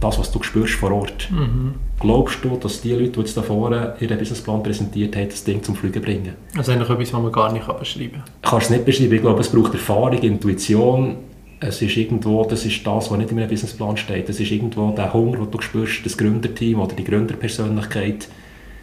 das, 0.00 0.18
was 0.18 0.32
du 0.32 0.42
spürst 0.42 0.74
vor 0.74 0.90
Ort. 0.90 1.28
Mhm. 1.30 1.74
Glaubst 2.00 2.44
du, 2.44 2.56
dass 2.56 2.80
die 2.80 2.94
Leute, 2.94 3.10
die 3.10 3.20
jetzt 3.20 3.36
da 3.36 3.42
vorne 3.42 3.94
ihren 4.00 4.18
Businessplan 4.18 4.64
präsentiert 4.64 5.14
haben, 5.14 5.28
das 5.28 5.44
Ding 5.44 5.62
zum 5.62 5.76
Fliegen 5.76 6.02
bringen? 6.02 6.32
Also 6.56 6.72
eigentlich 6.72 6.90
etwas, 6.90 7.12
was 7.12 7.22
man 7.22 7.30
gar 7.30 7.52
nicht 7.52 7.78
beschreiben 7.78 8.10
kann. 8.10 8.22
Ich 8.42 8.50
kann 8.50 8.58
es 8.60 8.70
nicht 8.70 8.84
beschreiben. 8.84 9.14
Ich 9.14 9.20
glaube, 9.20 9.40
es 9.40 9.50
braucht 9.50 9.74
Erfahrung, 9.74 10.18
Intuition. 10.18 11.27
Es 11.60 11.82
ist 11.82 11.96
irgendwo, 11.96 12.44
das 12.44 12.64
ist 12.64 12.86
das, 12.86 13.10
was 13.10 13.18
nicht 13.18 13.32
in 13.32 13.38
einem 13.38 13.48
Businessplan 13.48 13.96
steht. 13.96 14.28
Das 14.28 14.38
ist 14.38 14.50
irgendwo 14.50 14.90
der 14.90 15.12
Hunger, 15.12 15.38
den 15.38 15.50
du 15.50 15.60
spürst, 15.60 16.04
das 16.04 16.16
Gründerteam 16.16 16.80
oder 16.80 16.94
die 16.94 17.04
Gründerpersönlichkeit. 17.04 18.28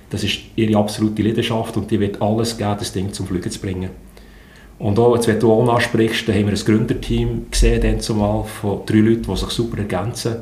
Das 0.09 0.23
ist 0.23 0.39
ihre 0.55 0.77
absolute 0.77 1.21
Leidenschaft 1.21 1.77
und 1.77 1.89
die 1.89 1.99
wird 1.99 2.21
alles 2.21 2.57
geben, 2.57 2.75
das 2.77 2.91
Ding 2.91 3.13
zum 3.13 3.27
Fliegen 3.27 3.49
zu 3.49 3.59
bringen. 3.59 3.89
Und 4.77 4.99
auch, 4.99 5.15
jetzt, 5.15 5.27
wenn 5.27 5.39
du 5.39 5.53
auch 5.53 5.73
ansprichst, 5.73 6.27
da 6.27 6.33
haben 6.33 6.47
wir 6.47 6.53
ein 6.53 6.65
Gründerteam 6.65 7.45
gesehen, 7.49 7.99
zumal, 8.01 8.43
von 8.43 8.81
drei 8.85 8.97
Leuten, 8.97 9.23
die 9.23 9.38
sich 9.38 9.49
super 9.49 9.77
ergänzen 9.77 10.35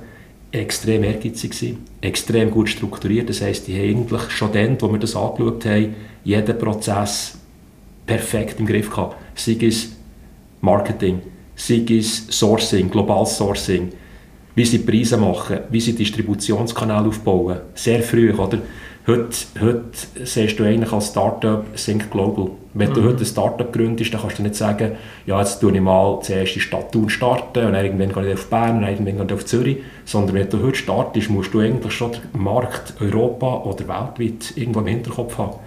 extrem 0.53 1.03
ehrgeizig 1.03 1.51
gewesen, 1.51 1.83
extrem 1.99 2.51
gut 2.51 2.69
strukturiert. 2.69 3.27
Das 3.27 3.41
heisst, 3.41 3.67
die 3.67 3.75
haben 3.75 4.05
eigentlich 4.05 4.29
schon 4.29 4.51
dann, 4.53 4.79
wo 4.79 4.91
wir 4.91 4.99
das 4.99 5.15
angeschaut 5.15 5.65
haben, 5.65 5.95
jeden 6.23 6.57
Prozess 6.57 7.37
perfekt 8.05 8.59
im 8.59 8.67
Griff 8.67 8.89
gehabt. 8.89 9.17
Sei 9.35 9.57
es 9.59 9.93
Marketing, 10.61 11.21
sei 11.55 11.85
es 11.89 12.27
Sourcing, 12.29 12.89
globales 12.89 13.37
Sourcing, 13.37 13.91
wie 14.55 14.65
sie 14.65 14.79
Preise 14.79 15.17
machen, 15.17 15.59
wie 15.69 15.81
sie 15.81 15.93
Distributionskanäle 15.93 17.07
aufbauen. 17.07 17.57
Sehr 17.73 18.01
früh, 18.01 18.31
oder? 18.33 18.59
Heute, 19.05 19.35
heute 19.59 19.83
siehst 20.23 20.57
du 20.57 20.63
eigentlich 20.63 20.93
als 20.93 21.09
Startup 21.09 21.65
Think 21.75 22.09
Global. 22.09 22.51
Wenn 22.73 22.91
mhm. 22.91 22.93
du 22.93 23.03
heute 23.03 23.19
ein 23.19 23.25
Startup 23.25 23.71
gründest, 23.71 24.13
dann 24.13 24.21
kannst 24.21 24.39
du 24.39 24.43
nicht 24.43 24.55
sagen, 24.55 24.93
ja, 25.25 25.39
jetzt 25.39 25.59
tue 25.59 25.73
ich 25.73 25.81
mal 25.81 26.21
zuerst 26.21 26.55
in 26.55 26.61
Stadt 26.61 26.93
Thun 26.93 27.09
starten 27.09 27.65
und 27.65 27.73
dann 27.73 27.83
irgendwann 27.83 28.13
gehe 28.13 28.31
ich 28.31 28.39
auf 28.39 28.49
Bern 28.49 28.77
und 28.77 28.83
irgendwann 28.83 29.17
gehe 29.17 29.25
ich 29.25 29.33
auf 29.33 29.45
Zürich. 29.45 29.77
Sondern 30.05 30.35
wenn 30.35 30.49
du 30.49 30.63
heute 30.63 30.77
startest, 30.77 31.29
musst 31.29 31.53
du 31.53 31.59
eigentlich 31.59 31.91
schon 31.91 32.13
den 32.13 32.41
Markt 32.41 32.93
Europa 33.01 33.63
oder 33.63 33.79
weltweit 33.79 34.55
irgendwo 34.55 34.79
im 34.79 34.87
Hinterkopf 34.87 35.37
haben. 35.37 35.57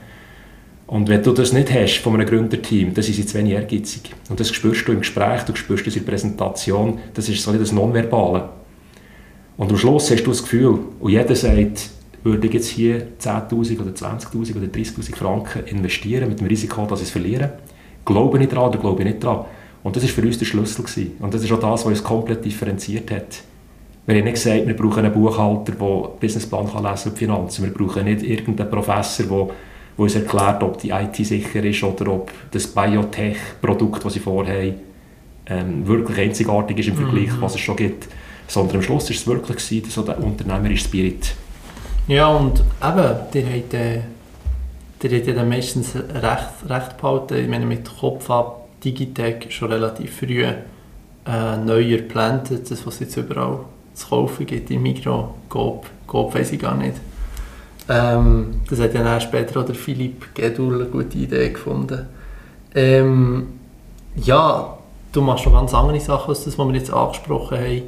Und 0.87 1.09
wenn 1.09 1.23
du 1.23 1.33
das 1.33 1.53
nicht 1.53 1.73
hast 1.73 1.99
von 1.99 2.15
einem 2.15 2.27
Gründerteam, 2.27 2.95
sind 2.95 3.15
sie 3.15 3.27
zu 3.27 3.37
wenig 3.39 3.55
ehrgeizig. 3.55 4.13
Und 4.29 4.39
das 4.39 4.51
spürst 4.51 4.87
du 4.87 4.93
im 4.93 5.01
Gespräch, 5.01 5.43
du 5.43 5.55
spürst 5.57 5.87
das 5.87 5.97
in 5.97 6.05
der 6.05 6.13
Präsentation, 6.13 6.99
das 7.15 7.29
ist 7.29 7.43
so 7.43 7.53
das 7.53 7.73
Nonverbale. 7.73 8.51
Und 9.57 9.71
am 9.71 9.77
Schluss 9.77 10.11
hast 10.11 10.23
du 10.23 10.31
das 10.31 10.43
Gefühl, 10.43 10.79
und 11.01 11.11
jeder 11.11 11.35
sagt, 11.35 11.91
würde 12.23 12.47
ich 12.47 12.53
jetzt 12.53 12.69
hier 12.69 13.09
10'000 13.21 13.81
oder 13.81 13.91
20'000 13.91 14.57
oder 14.57 14.67
30'000 14.67 15.17
Franken 15.17 15.65
investieren 15.67 16.29
mit 16.29 16.41
dem 16.41 16.47
Risiko, 16.47 16.85
dass 16.87 17.01
ich 17.01 17.07
es 17.07 17.13
verliere? 17.13 17.59
Glaube 18.05 18.43
ich 18.43 18.49
daran 18.49 18.69
oder 18.69 18.79
glaube 18.79 19.03
ich 19.03 19.09
nicht 19.09 19.25
daran? 19.25 19.47
Und 19.83 19.95
das 19.97 20.03
war 20.03 20.11
für 20.11 20.23
uns 20.23 20.39
der 20.39 20.47
Schlüssel. 20.47 20.85
Gewesen. 20.85 21.13
Und 21.21 21.33
das 21.33 21.43
ist 21.45 21.53
auch 21.53 21.61
das, 21.61 21.85
was 21.85 21.87
uns 21.87 22.05
komplett 22.05 22.45
differenziert 22.45 23.11
hat. 23.11 23.43
Wir 24.07 24.17
haben 24.17 24.25
nicht 24.25 24.35
gesagt, 24.35 24.67
wir 24.67 24.77
brauchen 24.77 25.05
einen 25.05 25.15
Buchhalter, 25.15 25.73
der 25.73 25.87
einen 25.87 26.19
Businessplan 26.21 26.71
kann 26.71 26.85
lesen 26.85 27.11
und 27.11 27.19
Finanzen. 27.19 27.65
Wir 27.65 27.73
brauchen 27.73 28.05
nicht 28.05 28.23
irgendeinen 28.23 28.71
Professor, 28.71 29.27
der, 29.27 29.55
der 29.97 30.03
uns 30.03 30.15
erklärt, 30.15 30.63
ob 30.63 30.79
die 30.79 30.91
IT 30.91 31.17
sicher 31.17 31.65
ist 31.65 31.83
oder 31.83 32.13
ob 32.13 32.31
das 32.51 32.67
Biotech-Produkt, 32.67 34.05
das 34.05 34.15
sie 34.15 34.21
vorhaben, 34.21 34.75
ähm, 35.47 35.87
wirklich 35.87 36.19
einzigartig 36.19 36.79
ist 36.79 36.89
im 36.89 36.97
Vergleich, 36.97 37.33
mhm. 37.33 37.41
was 37.41 37.55
es 37.55 37.61
schon 37.61 37.77
gibt. 37.77 38.09
Sondern 38.49 38.77
am 38.77 38.83
Schluss 38.83 39.05
war 39.05 39.17
es 39.17 39.27
wirklich 39.27 39.57
gewesen, 39.57 39.91
so 39.91 40.03
der 40.03 40.23
unternehmerische 40.23 40.85
Spirit. 40.85 41.35
Ja, 42.09 42.29
und 42.29 42.61
eben, 42.61 43.15
die 43.33 43.45
hat, 43.45 43.75
äh, 43.75 44.01
die 45.03 45.17
hat 45.17 45.27
ja 45.27 45.35
dann 45.35 45.49
meistens 45.49 45.95
recht, 45.97 46.69
recht 46.69 46.97
behalten. 46.99 47.37
Ich 47.37 47.49
meine, 47.49 47.67
mit 47.67 47.89
Kopf 47.99 48.31
ab 48.31 48.69
Digitec 48.85 49.51
schon 49.51 49.73
relativ 49.73 50.17
früh 50.19 50.45
äh, 50.45 51.57
neuer 51.65 51.99
geplant. 51.99 52.51
Das, 52.51 52.87
was 52.87 52.95
es 52.95 53.01
jetzt 53.01 53.17
überall 53.17 53.61
zu 53.95 54.09
kaufen 54.09 54.47
gibt, 54.47 54.71
im 54.71 54.83
Mikro, 54.83 55.35
Coop, 55.49 55.87
Coop 56.07 56.35
weiss 56.35 56.53
ich 56.53 56.61
gar 56.61 56.77
nicht. 56.77 56.95
Ähm, 57.89 58.61
das 58.69 58.81
hat 58.81 58.95
ja 58.95 59.03
dann 59.03 59.21
später 59.21 59.61
auch 59.61 59.65
der 59.65 59.75
Philipp 59.75 60.35
Gedul 60.35 60.75
eine 60.75 60.91
gute 60.91 61.19
Idee 61.19 61.51
gefunden. 61.51 62.07
Ähm, 62.75 63.49
ja, 64.17 64.77
du 65.13 65.23
machst 65.23 65.47
noch 65.47 65.53
ganz 65.53 65.73
andere 65.73 66.01
Sachen 66.01 66.31
als 66.31 66.45
das, 66.45 66.59
was 66.59 66.67
wir 66.67 66.75
jetzt 66.75 66.93
angesprochen 66.93 67.59
haben. 67.59 67.83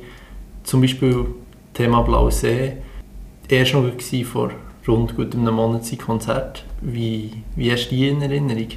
Zum 0.63 0.81
Beispiel 0.81 1.27
Thema 1.75 2.03
Blausee 2.03 2.77
erst 3.49 3.75
noch 3.75 3.85
vor 4.25 4.51
rund 4.87 5.17
gut 5.17 5.35
einem 5.35 5.55
Monat 5.55 5.85
sein 5.85 5.99
Konzert. 5.99 6.65
Wie, 6.81 7.33
wie 7.57 7.73
hast 7.73 7.89
du 7.89 7.97
die 7.97 8.09
in 8.09 8.23
Erinnerung? 8.23 8.69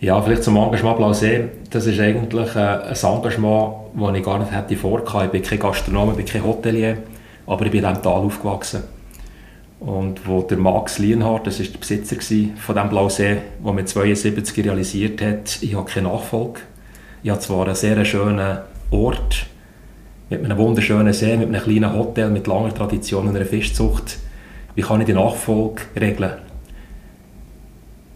Ja, 0.00 0.20
vielleicht 0.20 0.44
zum 0.44 0.56
Engagement 0.56 0.96
Blausee. 0.96 1.48
Das 1.70 1.86
ist 1.86 1.98
eigentlich 2.00 2.54
äh, 2.56 2.58
ein 2.58 2.94
Engagement, 2.94 3.74
das 3.94 4.14
ich 4.16 4.24
gar 4.24 4.38
nicht 4.38 4.52
hätte 4.52 4.76
vorgehabt. 4.76 5.26
Ich 5.26 5.30
bin 5.30 5.42
kein 5.42 5.58
Gastronom, 5.58 6.10
ich 6.10 6.16
bin 6.16 6.26
kein 6.26 6.44
Hotelier, 6.44 6.98
aber 7.46 7.66
ich 7.66 7.70
bin 7.70 7.84
in 7.84 7.88
diesem 7.88 8.02
Tal 8.02 8.12
aufgewachsen. 8.12 8.82
Und 9.84 10.28
wo 10.28 10.42
der 10.42 10.58
Max 10.58 10.98
Lienhardt, 11.00 11.48
das 11.48 11.58
war 11.58 11.66
der 11.66 11.78
Besitzer 11.78 12.14
von 12.56 12.74
diesem 12.76 12.88
Blausee, 12.88 13.38
der 13.64 13.72
mit 13.72 13.88
72 13.88 14.64
realisiert 14.64 15.20
hat, 15.20 15.58
ich 15.60 15.74
habe 15.74 15.90
keine 15.90 16.08
Nachfolge. 16.08 16.60
Ich 17.24 17.30
habe 17.30 17.40
zwar 17.40 17.66
einen 17.66 17.74
sehr 17.74 18.04
schönen 18.04 18.58
Ort, 18.92 19.46
mit 20.30 20.44
einem 20.44 20.56
wunderschönen 20.56 21.12
See, 21.12 21.36
mit 21.36 21.48
einem 21.48 21.60
kleinen 21.60 21.92
Hotel, 21.92 22.30
mit 22.30 22.46
langer 22.46 22.72
Tradition 22.72 23.26
und 23.26 23.34
einer 23.34 23.44
Fischzucht. 23.44 24.18
Wie 24.76 24.82
kann 24.82 25.00
ich 25.00 25.06
die 25.06 25.14
Nachfolge 25.14 25.82
regeln? 26.00 26.34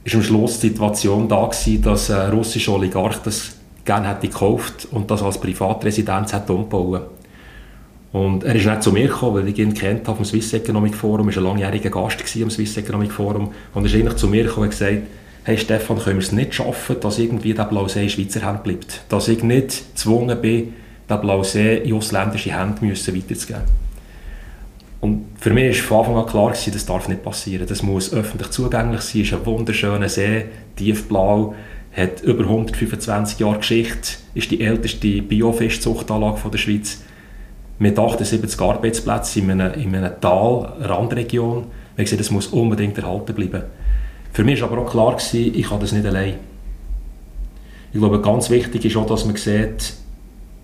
Ist 0.05 0.15
am 0.15 0.23
Schluss 0.23 0.61
die 0.61 0.69
Situation 0.69 1.29
da 1.29 1.47
gewesen, 1.47 1.83
dass 1.83 2.13
ein 2.13 2.31
russischer 2.31 2.75
Oligarch 2.75 3.19
das 3.25 3.57
gerne 3.85 4.09
hätte 4.09 4.29
gekauft 4.29 4.87
und 4.93 5.11
das 5.11 5.21
als 5.21 5.41
Privatresidenz 5.41 6.33
hätte 6.33 6.53
umbauen. 6.53 7.03
Und 8.13 8.45
er 8.45 8.55
ist 8.55 8.67
nicht 8.67 8.83
zu 8.83 8.93
mir 8.93 9.09
gekommen, 9.09 9.43
weil 9.43 9.49
ich 9.49 9.59
ihn 9.59 9.75
kennt 9.75 10.07
habe 10.07 10.17
vom 10.17 10.25
Swiss 10.25 10.53
Economic 10.53 10.95
Forum, 10.95 11.29
er 11.29 11.37
war 11.37 11.43
ein 11.43 11.49
langjähriger 11.49 11.91
Gast 11.91 12.23
am 12.41 12.51
Swiss 12.51 12.77
Economic 12.77 13.13
Forum 13.13 13.53
und 13.75 13.85
er 13.85 13.87
ist 13.87 13.95
eigentlich 13.95 14.17
zu 14.17 14.29
mir 14.29 14.45
gekommen 14.45 14.65
und 14.65 14.71
gesagt, 14.71 15.03
hey 15.45 15.59
Stefan, 15.59 15.99
können 15.99 16.17
wir 16.17 16.25
es 16.25 16.33
nicht 16.33 16.55
schaffen, 16.55 16.97
dass 17.01 17.19
irgendwie 17.19 17.55
der 17.55 17.65
Blausee 17.65 18.05
in 18.05 18.09
Schweizer 18.09 18.43
Hand 18.43 18.65
bleibt? 18.65 19.03
Dass 19.09 19.29
ich 19.29 19.43
nicht 19.43 19.95
gezwungen 19.95 20.41
bin, 20.41 20.75
den 21.09 21.21
Blausee 21.21 21.79
in 21.79 21.95
ausländische 21.95 22.59
Hände 22.59 22.85
müssen 22.85 23.15
weiterzugeben. 23.15 23.63
Und 25.01 25.27
für 25.39 25.51
mich 25.51 25.79
war 25.91 26.05
von 26.05 26.17
Anfang 26.17 26.25
an 26.25 26.31
klar, 26.31 26.51
gewesen, 26.51 26.73
das 26.73 26.87
darf 26.87 27.07
nicht 27.09 27.23
passieren. 27.23 27.67
Das 27.69 27.83
muss 27.83 28.13
öffentlich 28.13 28.51
zugänglich 28.51 29.03
sein. 29.03 29.23
Es 29.23 29.29
ist 29.29 29.35
ein 29.35 29.47
wunderschöner 29.47 30.09
See, 30.09 30.47
tiefblau, 30.75 31.55
hat 31.97 32.23
über 32.23 32.43
125 32.43 33.39
Jahre 33.39 33.59
Geschichte, 33.59 34.17
ist 34.35 34.51
die 34.51 34.61
älteste 34.61 35.23
Biofischzuchtanlage 35.23 36.51
der 36.51 36.59
Schweiz 36.59 37.03
mit 37.79 37.99
78 37.99 38.61
Arbeitsplätzen 38.61 39.51
in 39.51 39.61
einem, 39.61 39.75
in 39.75 39.95
einem 39.95 40.21
Tal, 40.21 40.73
Randregion. 40.81 41.67
Wir 41.97 42.05
haben 42.05 42.19
das 42.19 42.31
muss 42.31 42.49
unbedingt 42.49 42.97
erhalten 42.99 43.35
bleiben. 43.35 43.65
Für 44.33 44.45
mich 44.45 44.61
war 44.61 44.71
aber 44.71 44.83
auch 44.83 44.91
klar, 44.91 45.17
gewesen, 45.17 45.55
ich 45.55 45.69
kann 45.69 45.81
das 45.81 45.93
nicht 45.93 46.07
allein. 46.07 46.35
Ich 47.93 47.99
glaube, 47.99 48.21
ganz 48.21 48.51
wichtig 48.51 48.85
ist 48.85 48.97
auch, 48.97 49.07
dass 49.07 49.25
man 49.25 49.37
sieht, 49.37 49.95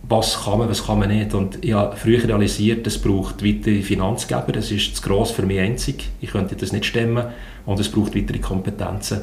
was 0.09 0.45
kann 0.45 0.59
man, 0.59 0.69
was 0.69 0.87
kann 0.87 0.99
man 0.99 1.09
nicht. 1.09 1.33
Und 1.33 1.65
ich 1.65 1.73
habe 1.73 1.97
früher 1.97 2.23
realisiert, 2.23 2.87
es 2.87 3.01
braucht 3.01 3.45
weitere 3.45 3.83
Finanzgeber, 3.83 4.53
das 4.53 4.71
ist 4.71 4.97
zu 4.97 5.03
gross 5.03 5.31
für 5.31 5.47
mich 5.47 5.61
einzig, 5.61 6.11
ich 6.21 6.31
könnte 6.31 6.57
das 6.57 6.73
nicht 6.73 6.85
stemmen 6.85 7.27
und 7.65 7.81
es 7.81 7.89
braucht 7.89 8.15
weitere 8.15 8.39
Kompetenzen. 8.39 9.23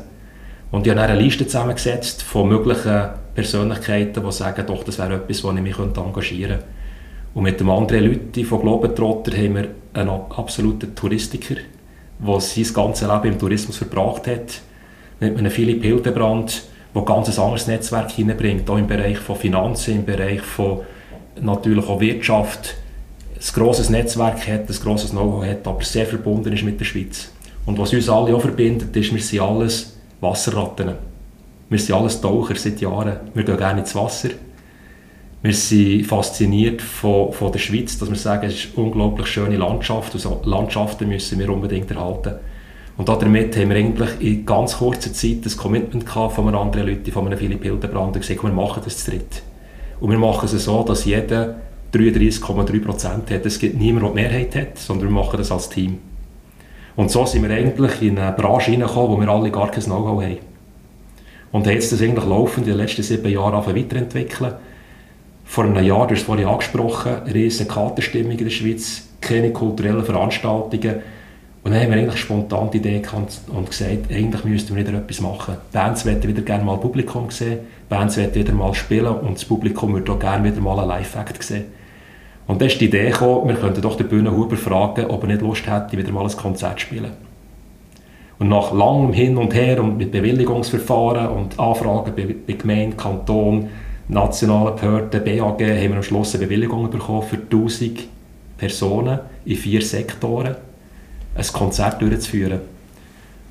Und 0.72 0.86
ich 0.86 0.92
habe 0.92 1.02
eine 1.02 1.20
Liste 1.20 1.46
zusammengesetzt 1.46 2.22
von 2.22 2.48
möglichen 2.48 3.10
Persönlichkeiten, 3.36 4.24
die 4.24 4.32
sagen, 4.32 4.66
doch, 4.66 4.84
das 4.84 5.00
wäre 5.00 5.16
etwas, 5.16 5.44
wo 5.44 5.52
ich 5.52 5.62
mich 5.62 5.78
engagieren 5.78 6.60
könnte. 6.60 6.79
Und 7.34 7.44
mit 7.44 7.60
dem 7.60 7.70
anderen 7.70 8.06
Leuten 8.06 8.46
von 8.46 8.62
Globetrotter 8.62 9.36
haben 9.38 9.56
wir 9.56 9.68
einen 9.94 10.10
absoluten 10.10 10.96
Touristiker, 10.96 11.56
der 12.20 12.40
sein 12.40 12.74
ganzes 12.74 13.08
Leben 13.08 13.34
im 13.34 13.40
Tourismus 13.40 13.78
verbracht 13.78 14.28
hat. 14.28 14.62
Mit 15.20 15.38
einem 15.38 15.52
Philipp 15.52 15.84
Hildebrand, 15.84 16.64
der 16.96 17.02
ganz 17.04 17.30
ein 17.30 17.44
anderes 17.44 17.68
Netzwerk 17.68 18.12
hineinbringt, 18.12 18.70
auch 18.70 18.78
im 18.78 18.88
Bereich 18.88 19.18
von 19.20 19.36
Finanzen, 19.36 19.96
im 19.96 20.06
Bereich 20.06 20.42
von 20.42 20.82
natürlich 21.40 21.88
auch 21.88 22.00
Wirtschaft, 22.00 22.76
ein 23.36 23.54
grosses 23.54 23.90
Netzwerk 23.90 24.48
hat, 24.48 24.70
ein 24.70 24.76
grosses 24.84 25.12
Know-how 25.12 25.46
hat, 25.46 25.68
aber 25.68 25.84
sehr 25.84 26.06
verbunden 26.06 26.52
ist 26.52 26.64
mit 26.64 26.80
der 26.80 26.86
Schweiz. 26.86 27.32
Und 27.66 27.78
was 27.78 27.94
uns 27.94 28.10
alle 28.10 28.36
auch 28.36 28.42
verbindet, 28.42 28.96
ist, 28.96 29.14
wir 29.14 29.22
sind 29.22 29.42
alles 29.42 29.96
Wasserratten. 30.20 30.94
Wir 31.70 31.80
sind 31.80 31.96
alles 31.96 32.20
Taucher 32.20 32.56
seit 32.56 32.82
Jahren. 32.82 33.18
Wir 33.34 33.44
gehen 33.44 33.58
gerne 33.58 33.82
ins 33.82 33.96
Wasser. 33.96 34.30
Wir 35.42 35.54
sind 35.54 36.06
fasziniert 36.06 36.82
von, 36.82 37.32
von 37.32 37.52
der 37.54 37.60
Schweiz, 37.60 37.98
dass 37.98 38.10
wir 38.10 38.18
sagen, 38.18 38.48
es 38.48 38.56
ist 38.56 38.76
eine 38.76 38.86
unglaublich 38.86 39.28
schöne 39.28 39.56
Landschaft 39.56 40.14
und 40.14 40.46
Landschaften 40.46 41.08
müssen 41.08 41.40
wir 41.40 41.50
unbedingt 41.50 41.90
erhalten. 41.90 42.36
Und 42.98 43.08
damit 43.08 43.56
haben 43.56 43.70
wir 43.70 43.78
eigentlich 43.78 44.10
in 44.20 44.46
ganz 44.46 44.78
kurzer 44.78 45.14
Zeit 45.14 45.46
das 45.46 45.56
Commitment 45.56 46.06
gehabt 46.06 46.36
von 46.36 46.46
einem 46.46 46.58
anderen 46.58 46.88
Leuten, 46.88 47.10
von 47.14 47.26
einem 47.26 47.40
Philipp 47.40 47.64
Hildebrand, 47.64 48.18
und 48.18 48.22
gesagt, 48.22 48.44
wir 48.44 48.52
machen 48.52 48.82
das 48.84 49.06
zu 49.06 49.12
dritt. 49.12 49.42
Und 50.02 50.12
wir 50.12 50.20
machen 50.20 50.50
es 50.54 50.66
so, 50.66 50.84
dass 50.84 51.06
jeder 51.06 51.56
33,3 51.94 52.84
Prozent 52.84 53.32
hat. 53.32 53.46
Es 53.46 53.60
gibt 53.60 53.80
niemanden, 53.80 54.16
der 54.16 54.28
die 54.28 54.30
Mehrheit 54.34 54.56
hat, 54.56 54.78
sondern 54.78 55.08
wir 55.08 55.14
machen 55.14 55.38
das 55.38 55.54
als 55.54 55.70
Team. 55.70 56.00
Und 56.98 57.12
so 57.12 57.26
sind 57.26 57.48
wir 57.48 57.56
eigentlich 57.56 58.02
in 58.02 58.20
eine 58.20 58.34
Branche 58.34 58.72
hineingekommen, 58.72 59.12
wo 59.16 59.22
wir 59.22 59.30
alle 59.30 59.52
gar 59.52 59.72
kein 59.72 59.86
Know-how 59.86 60.22
haben. 60.22 60.38
Und 61.54 61.66
haben 61.66 61.74
jetzt 61.74 61.94
das 61.94 62.02
eigentlich 62.02 62.26
laufend 62.26 62.68
in 62.68 62.74
den 62.74 62.82
letzten 62.82 63.04
sieben 63.04 63.32
Jahren 63.32 63.66
weiterentwickeln. 63.66 64.56
Vor 65.50 65.64
einem 65.64 65.84
Jahr, 65.84 66.06
du 66.06 66.14
hast 66.14 66.22
es 66.22 66.28
vorhin 66.28 66.48
angesprochen, 66.48 67.24
riesige 67.34 67.68
Katerstimmung 67.68 68.34
in 68.34 68.44
der 68.44 68.52
Schweiz, 68.52 69.08
keine 69.20 69.52
kulturellen 69.52 70.06
Veranstaltungen. 70.06 70.98
Und 71.64 71.72
dann 71.72 71.82
haben 71.82 71.90
wir 71.90 71.98
eigentlich 71.98 72.22
spontan 72.22 72.70
die 72.70 72.78
Idee 72.78 73.00
gehabt 73.00 73.42
und 73.48 73.68
gesagt, 73.68 74.12
eigentlich 74.12 74.46
müssten 74.46 74.76
wir 74.76 74.86
wieder 74.86 74.96
etwas 74.96 75.22
machen. 75.22 75.58
Bands 75.72 76.06
möchten 76.06 76.28
wieder 76.28 76.44
gerne 76.44 76.64
mal 76.64 76.78
Publikum 76.78 77.32
sehen, 77.32 77.62
Bands 77.90 78.16
möchten 78.18 78.36
wieder 78.36 78.54
mal 78.54 78.76
spielen 78.76 79.08
und 79.08 79.38
das 79.38 79.46
Publikum 79.46 79.96
würde 79.96 80.12
auch 80.12 80.20
gerne 80.20 80.52
wieder 80.52 80.62
mal 80.62 80.78
einen 80.78 80.88
Live-Act 80.88 81.42
sehen. 81.42 81.66
Und 82.46 82.62
dann 82.62 82.68
ist 82.68 82.80
die 82.80 82.86
Idee 82.86 83.10
gekommen, 83.10 83.48
wir 83.50 83.56
könnten 83.56 83.82
doch 83.82 83.98
den 83.98 84.08
Bühnenhuber 84.08 84.56
fragen, 84.56 85.08
ob 85.08 85.24
er 85.24 85.30
nicht 85.30 85.42
Lust 85.42 85.66
hätte, 85.66 85.98
wieder 85.98 86.12
mal 86.12 86.30
ein 86.30 86.38
Konzert 86.38 86.80
zu 86.80 86.86
spielen. 86.86 87.12
Und 88.38 88.50
nach 88.50 88.72
langem 88.72 89.14
Hin 89.14 89.36
und 89.36 89.56
Her 89.56 89.82
und 89.84 89.98
mit 89.98 90.12
Bewilligungsverfahren 90.12 91.28
und 91.30 91.60
Anfragen 91.60 92.14
bei, 92.16 92.36
bei 92.46 92.54
Gemeinde, 92.54 92.96
Kanton, 92.96 93.70
nationalen 94.10 94.76
Behörden, 94.76 95.24
BAG, 95.24 95.62
haben 95.62 95.90
wir 95.90 95.96
am 95.96 96.04
Schluss 96.04 96.36
eine 96.36 96.46
Bewilligung 96.46 96.90
bekommen 96.90 97.24
für 97.24 97.38
1000 97.38 98.08
Personen 98.58 99.20
in 99.46 99.56
vier 99.56 99.82
Sektoren 99.82 100.56
ein 101.36 101.48
Konzert 101.54 102.02
durchzuführen. 102.02 102.60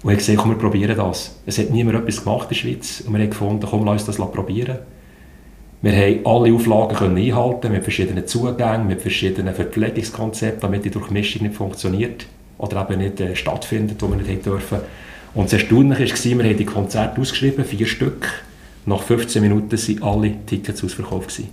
Und 0.02 0.12
ich 0.12 0.18
gesagt, 0.18 0.38
komm, 0.38 0.50
wir 0.50 0.58
probieren 0.58 0.96
das. 0.96 1.36
Es 1.46 1.58
hat 1.58 1.70
niemand 1.70 1.98
etwas 1.98 2.22
gemacht 2.22 2.44
in 2.44 2.48
der 2.48 2.54
Schweiz 2.56 3.02
und 3.06 3.12
wir 3.12 3.20
haben 3.20 3.30
gefunden, 3.30 3.66
komm, 3.68 3.84
lass 3.84 4.06
uns 4.06 4.16
das 4.16 4.30
probieren. 4.30 4.78
Wir 5.80 5.92
haben 5.92 6.26
alle 6.26 6.52
Auflagen 6.52 6.96
können 6.96 7.16
einhalten 7.16 7.70
mit 7.70 7.84
verschiedenen 7.84 8.26
Zugängen, 8.26 8.88
mit 8.88 9.00
verschiedenen 9.00 9.54
Verpflegungskonzepten, 9.54 10.60
damit 10.60 10.84
die 10.84 10.90
Durchmischung 10.90 11.42
nicht 11.42 11.54
funktioniert 11.54 12.26
oder 12.58 12.86
eben 12.88 13.00
nicht 13.00 13.20
äh, 13.20 13.36
stattfindet, 13.36 14.02
wo 14.02 14.08
wir 14.08 14.16
nicht 14.16 14.44
dürfen. 14.44 14.78
Und 15.34 15.44
das 15.44 15.52
Erstaunliche 15.52 16.02
war, 16.04 16.38
wir 16.38 16.50
haben 16.50 16.56
die 16.56 16.64
Konzerte 16.64 17.20
ausgeschrieben, 17.20 17.64
vier 17.64 17.86
Stück. 17.86 18.28
Nach 18.88 19.02
15 19.02 19.42
Minuten 19.42 19.70
waren 19.70 20.02
alle 20.02 20.46
Tickets 20.46 20.82
ausverkauft. 20.82 21.28
Gewesen. 21.28 21.48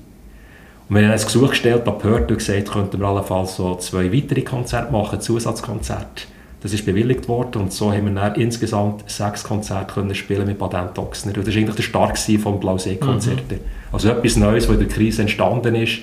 Und 0.88 0.96
wir 0.96 1.04
haben 1.04 1.12
ein 1.12 1.22
Gesuch 1.22 1.50
gestellt 1.50 1.86
an 1.86 1.98
Behörden 1.98 2.30
und 2.30 2.38
gesagt, 2.38 2.72
könnten 2.72 3.00
wir 3.00 3.08
allenfalls 3.08 3.58
so 3.58 3.76
zwei 3.76 4.14
weitere 4.14 4.42
Konzerte 4.42 4.92
machen, 4.92 5.20
Zusatzkonzerte. 5.20 6.24
Das 6.62 6.72
ist 6.72 6.86
bewilligt 6.86 7.28
worden 7.28 7.64
und 7.64 7.74
so 7.74 7.92
haben 7.92 8.06
wir 8.06 8.14
dann 8.14 8.36
insgesamt 8.36 9.04
sechs 9.10 9.44
Konzerte 9.44 9.94
können 9.94 10.16
spielen 10.16 10.48
mit 10.48 10.58
Patent 10.58 10.98
Ochsner. 10.98 11.34
das 11.34 11.46
war 11.46 11.54
eigentlich 11.54 11.76
der 11.76 11.84
Start 11.84 12.18
vom 12.18 12.60
Blausee-Konzerte. 12.60 13.56
Mhm. 13.56 13.60
Also 13.92 14.10
etwas 14.10 14.38
Neues, 14.38 14.68
was 14.68 14.76
in 14.76 14.80
der 14.80 14.88
Krise 14.88 15.24
entstanden 15.24 15.76
ist, 15.76 16.00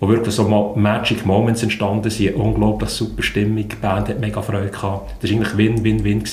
wo 0.00 0.08
wirklich 0.08 0.34
so 0.34 0.48
Magic 0.76 1.26
Moments 1.26 1.62
entstanden 1.62 2.08
sind, 2.08 2.36
unglaublich 2.36 2.90
super 2.90 3.22
Stimmung, 3.22 3.68
die 3.68 3.76
Band 3.76 4.08
hat 4.08 4.20
mega 4.20 4.40
Freude 4.40 4.70
gehabt. 4.70 5.22
Das 5.22 5.30
war 5.30 5.36
eigentlich 5.36 5.56
Win-Win-Win. 5.58 6.24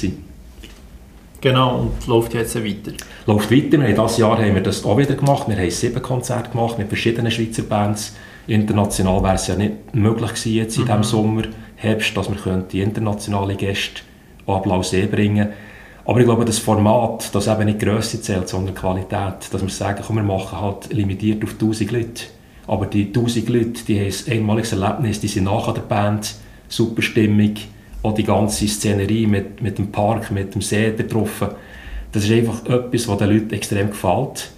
Genau, 1.46 1.78
und 1.78 2.08
läuft 2.08 2.34
jetzt 2.34 2.56
weiter? 2.56 2.92
Läuft 3.28 3.52
weiter. 3.52 3.80
Wir 3.80 3.90
haben 3.90 3.96
dieses 3.96 4.18
Jahr 4.18 4.36
haben 4.36 4.56
wir 4.56 4.64
das 4.64 4.84
auch 4.84 4.98
wieder 4.98 5.14
gemacht. 5.14 5.48
Wir 5.48 5.56
haben 5.56 5.70
sieben 5.70 6.02
Konzerte 6.02 6.50
gemacht 6.50 6.80
mit 6.80 6.88
verschiedenen 6.88 7.30
Schweizer 7.30 7.62
Bands. 7.62 8.16
International 8.48 9.22
wäre 9.22 9.36
es 9.36 9.46
ja 9.46 9.56
nicht 9.56 9.94
möglich 9.94 10.32
gewesen 10.32 10.54
jetzt 10.54 10.78
in 10.78 10.86
mhm. 10.86 10.88
diesem 10.88 11.04
Sommer, 11.04 11.44
Herbst, 11.76 12.18
dass 12.18 12.32
wir 12.32 12.58
die 12.72 12.82
internationale 12.82 13.54
Gäste 13.54 14.02
an 14.48 14.64
Blausee 14.64 15.06
bringen 15.06 15.50
aber 16.08 16.20
ich 16.20 16.26
glaube, 16.26 16.46
das 16.46 16.58
Format, 16.58 17.34
das 17.34 17.48
eben 17.48 17.66
nicht 17.66 17.80
Größe 17.80 18.22
zählt, 18.22 18.48
sondern 18.50 18.76
Qualität, 18.76 19.52
dass 19.52 19.62
wir 19.62 19.70
sagen, 19.70 20.04
komm, 20.06 20.18
wir 20.18 20.24
machen 20.24 20.60
halt 20.60 20.94
limitiert 20.94 21.44
auf 21.44 21.54
1000 21.54 21.92
Leute. 21.92 22.24
Aber 22.68 22.86
die 22.86 23.08
1000 23.08 23.50
Leute, 23.50 23.86
die 23.88 24.00
haben 24.00 24.14
ein 24.28 24.34
einmaliges 24.34 24.72
Erlebnis, 24.72 25.20
die 25.20 25.28
sind 25.28 25.46
nachher 25.46 25.74
der 25.74 25.82
Band, 25.82 26.36
super 26.70 27.02
Stimmung, 27.02 27.56
auch 28.06 28.14
die 28.14 28.24
ganze 28.24 28.68
Szenerie 28.68 29.26
mit, 29.26 29.62
mit 29.62 29.78
dem 29.78 29.92
Park, 29.92 30.32
mit 30.32 30.54
dem 30.54 30.62
See 30.62 30.92
getroffen. 30.92 31.50
Das 32.12 32.24
ist 32.24 32.32
einfach 32.32 32.66
etwas, 32.66 33.08
was 33.08 33.18
den 33.18 33.30
Leuten 33.32 33.54
extrem 33.54 33.90
gefällt. 33.90 34.52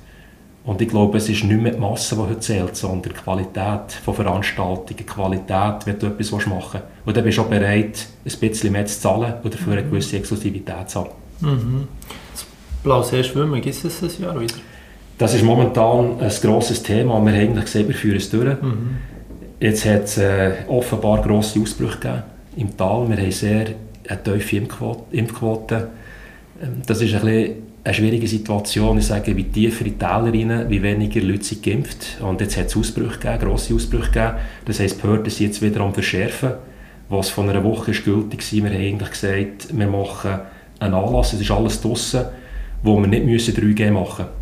Und 0.66 0.82
ich 0.82 0.90
glaube, 0.90 1.18
es 1.18 1.30
ist 1.30 1.46
nicht 1.46 1.62
mehr 1.62 1.72
die 1.72 1.80
Masse, 1.80 2.16
die 2.16 2.22
heute 2.22 2.40
zählt, 2.42 2.76
sondern 2.76 3.14
die 3.14 3.20
Qualität 3.20 3.94
von 4.04 4.14
Veranstaltungen, 4.14 4.98
die 4.98 5.04
Qualität, 5.06 5.86
wenn 5.86 5.98
du 5.98 6.08
etwas 6.08 6.32
machen 6.46 6.50
willst. 6.74 6.86
Und 7.06 7.18
dann 7.18 7.24
bist 7.24 7.38
du 7.38 7.42
auch 7.44 7.48
bereit, 7.48 8.06
ein 8.26 8.40
bisschen 8.40 8.74
mehr 8.74 8.86
zu 8.86 9.00
zahlen 9.00 9.34
oder 9.42 9.50
dafür 9.50 9.74
eine 9.74 9.84
mhm. 9.84 9.92
gewisse 9.92 10.18
Exklusivität 10.18 10.90
zu 10.90 11.00
haben. 11.00 11.10
Mhm. 11.40 11.88
Das 12.34 12.46
Blausee 12.84 13.24
Schwimmen, 13.24 13.62
gibt 13.62 13.82
es 13.82 14.00
das 14.00 14.18
Jahr 14.20 14.38
wieder? 14.40 14.56
Das 15.18 15.34
ist 15.34 15.44
momentan 15.44 16.20
ein 16.20 16.34
grosses 16.42 16.84
Thema. 16.84 17.14
Wir 17.26 17.32
haben 17.32 17.50
eigentlich 17.50 17.66
gesehen, 17.66 17.88
wir 17.88 17.96
führen 17.96 18.18
es 18.18 18.30
durch. 18.30 18.62
Mhm. 18.62 18.98
Jetzt 19.62 19.86
hat 19.86 20.04
es 20.04 20.18
äh, 20.18 20.52
offenbar 20.68 21.22
grosse 21.22 21.62
Ausbrüche 21.62 21.98
gegeben 21.98 22.24
im 22.58 22.76
Tal. 22.76 23.10
Wir 23.10 23.18
haben 23.18 23.32
sehr 23.32 23.68
eine 24.08 24.24
tiefe 24.24 24.58
Impfquote. 25.12 25.88
Ähm, 26.62 26.82
das 26.86 27.02
ist 27.02 27.14
ein 27.14 27.22
bisschen 27.22 27.56
eine 27.84 27.94
schwierige 27.94 28.28
Situation. 28.28 28.98
Ich 28.98 29.06
sage, 29.06 29.36
wie 29.36 29.46
tiefer 29.46 29.86
in 29.86 29.94
die 29.94 29.98
Täler 29.98 30.34
rein, 30.34 30.70
wie 30.70 30.82
weniger 30.82 31.22
Leute 31.22 31.44
sind 31.44 31.64
geimpft. 31.64 32.18
Und 32.22 32.42
jetzt 32.42 32.58
hat 32.58 32.68
es 32.68 32.76
Ausbrüche 32.76 33.20
gegeben, 33.20 33.40
grosse 33.40 33.74
Ausbrüche 33.74 34.12
gegeben. 34.12 34.34
Das 34.66 34.80
heisst, 34.80 34.98
die 34.98 35.02
Behörden 35.02 35.30
sind 35.30 35.48
jetzt 35.48 35.62
wieder 35.62 35.82
am 35.82 35.94
Verschärfen. 35.94 36.52
Was 37.10 37.30
von 37.30 37.50
einer 37.50 37.64
Woche 37.64 37.92
ist 37.92 38.04
gültig 38.04 38.42
war, 38.42 38.64
wir 38.70 38.78
haben 38.78 38.86
eigentlich 38.86 39.10
gesagt, 39.12 39.68
wir 39.72 39.88
machen 39.88 40.40
einen 40.80 40.94
Anlass, 40.94 41.32
es 41.32 41.40
ist 41.40 41.52
alles 41.52 41.82
draussen, 41.82 42.26
wo 42.84 43.00
wir 43.00 43.08
nicht 43.08 43.26
3G 43.26 43.92
machen 43.92 44.26
müssen 44.26 44.37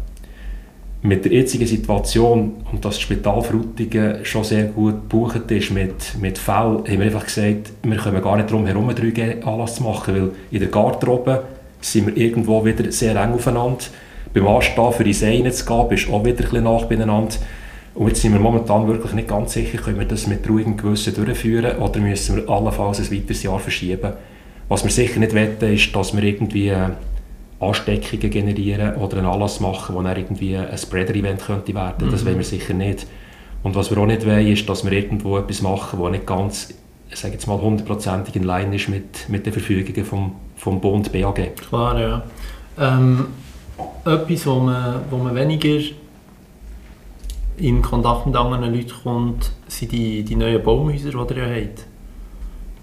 mit 1.06 1.24
der 1.26 1.32
jetzigen 1.32 1.68
Situation 1.68 2.53
und 2.72 2.84
dass 2.84 2.95
das 2.95 3.01
Spital 3.01 3.41
Frutigen 3.41 4.26
schon 4.26 4.43
sehr 4.43 4.66
gut 4.66 5.10
gebucht 5.10 5.51
ist 5.51 5.72
mit, 5.72 6.20
mit 6.20 6.38
Fällen, 6.38 6.80
haben 6.80 6.99
wir 6.99 7.01
einfach 7.03 7.26
gesagt, 7.26 7.72
wir 7.84 7.97
kommen 7.97 8.22
gar 8.22 8.38
nicht 8.38 8.49
darum 8.49 8.66
herum, 8.66 8.89
einen 8.89 8.97
3G-Anlass 8.97 9.76
zu 9.76 9.84
machen, 9.84 10.16
weil 10.16 10.32
in 10.51 10.60
der 10.60 10.70
Garderobe 10.70 11.43
sind 11.80 12.08
wir 12.08 12.18
irgendwo 12.18 12.66
wieder 12.66 12.91
sehr 12.91 13.16
eng 13.16 13.34
aufeinander. 13.34 13.86
Beim 14.34 14.47
Anstehen 14.47 14.91
für 14.91 15.03
die 15.03 15.14
Seine 15.14 15.51
zu 15.51 15.66
gehen, 15.66 15.88
bist 15.88 16.10
auch 16.10 16.26
wieder 16.26 16.39
ein 16.39 16.49
bisschen 16.49 16.64
nach 16.64 16.86
beieinander. 16.86 17.36
Und 17.93 18.08
jetzt 18.08 18.22
sind 18.22 18.34
wir 18.34 18.39
momentan 18.39 18.88
wirklich 18.88 19.14
nicht 19.14 19.30
ganz 19.30 19.53
sicher, 19.53 19.78
können 19.78 19.99
wir 19.99 20.06
das 20.06 20.28
mit 20.28 20.49
ruhigem 20.49 20.76
Gewissen 20.76 21.14
durchführen 21.14 21.78
oder 21.78 21.99
müssen 21.99 22.36
wir 22.36 22.49
allenfalls 22.49 22.99
ein 22.99 23.16
weiteres 23.16 23.43
Jahr 23.43 23.60
verschieben. 23.60 24.14
Was 24.68 24.84
wir 24.84 24.91
sicher 24.91 25.20
nicht 25.20 25.34
wetten, 25.34 25.74
ist, 25.74 25.95
dass 25.95 26.16
wir 26.16 26.24
irgendwie 26.24 26.70
äh, 26.70 26.89
Ansteckungen 27.60 28.30
generieren 28.30 28.95
oder 28.95 29.18
einen 29.18 29.28
Anlass 29.28 29.60
machen, 29.60 29.95
wo 29.95 30.01
dann 30.01 30.18
irgendwie 30.18 30.58
ein 30.58 30.78
Spreader-Event 30.78 31.41
könnte 31.41 31.74
werden. 31.74 32.08
Mhm. 32.08 32.12
Das 32.12 32.26
wollen 32.26 32.38
wir 32.38 32.43
sicher 32.43 32.74
nicht. 32.74 33.08
Und 33.64 33.76
was 33.76 33.89
wir 33.89 33.97
auch 33.97 34.06
nicht 34.06 34.26
wollen, 34.26 34.47
ist, 34.47 34.68
dass 34.70 34.84
wir 34.84 34.91
irgendwo 34.91 35.38
etwas 35.38 35.62
machen, 35.62 35.97
wo 35.99 36.10
nicht 36.10 36.28
ganz, 36.28 36.74
ich 37.10 37.16
sage 37.16 37.34
jetzt 37.34 37.47
mal, 37.47 37.60
hundertprozentig 37.60 38.36
in 38.36 38.43
Line 38.43 38.76
ist 38.76 38.89
mit, 38.89 39.30
mit 39.30 39.45
den 39.45 39.53
Verfügungen 39.53 40.06
vom, 40.06 40.36
vom 40.56 40.82
Bund 40.82 41.12
BAG. 41.12 41.56
Klar, 41.56 41.99
ja. 41.99 42.24
Ähm, 42.78 43.28
etwas, 44.06 44.45
wo 44.45 44.60
man, 44.60 45.01
wo 45.10 45.18
man 45.18 45.34
weniger 45.34 45.80
in 47.58 47.82
Kontakt 47.82 48.26
mit 48.26 48.36
anderen 48.36 48.74
Leuten 48.74 48.91
kommt, 49.03 49.51
sind 49.68 49.91
die, 49.91 50.24
die 50.24 50.36
neuen 50.36 50.62
Baumhäuser, 50.62 51.10
die 51.10 51.34
ihr 51.34 51.47
ja 51.47 51.62
habt. 51.62 51.86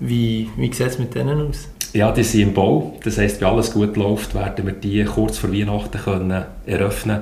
Wie, 0.00 0.50
wie 0.56 0.72
sieht 0.72 0.86
es 0.86 0.98
mit 0.98 1.14
denen 1.14 1.48
aus? 1.48 1.68
Ja, 1.94 2.10
die 2.10 2.24
sind 2.24 2.40
im 2.40 2.54
Bau. 2.54 2.94
Das 3.04 3.18
heisst, 3.18 3.42
wenn 3.42 3.48
alles 3.48 3.74
gut 3.74 3.98
läuft, 3.98 4.34
werden 4.34 4.64
wir 4.64 4.72
die 4.72 5.04
kurz 5.04 5.36
vor 5.36 5.52
Weihnachten 5.52 5.98
können 5.98 6.44
eröffnen 6.64 7.20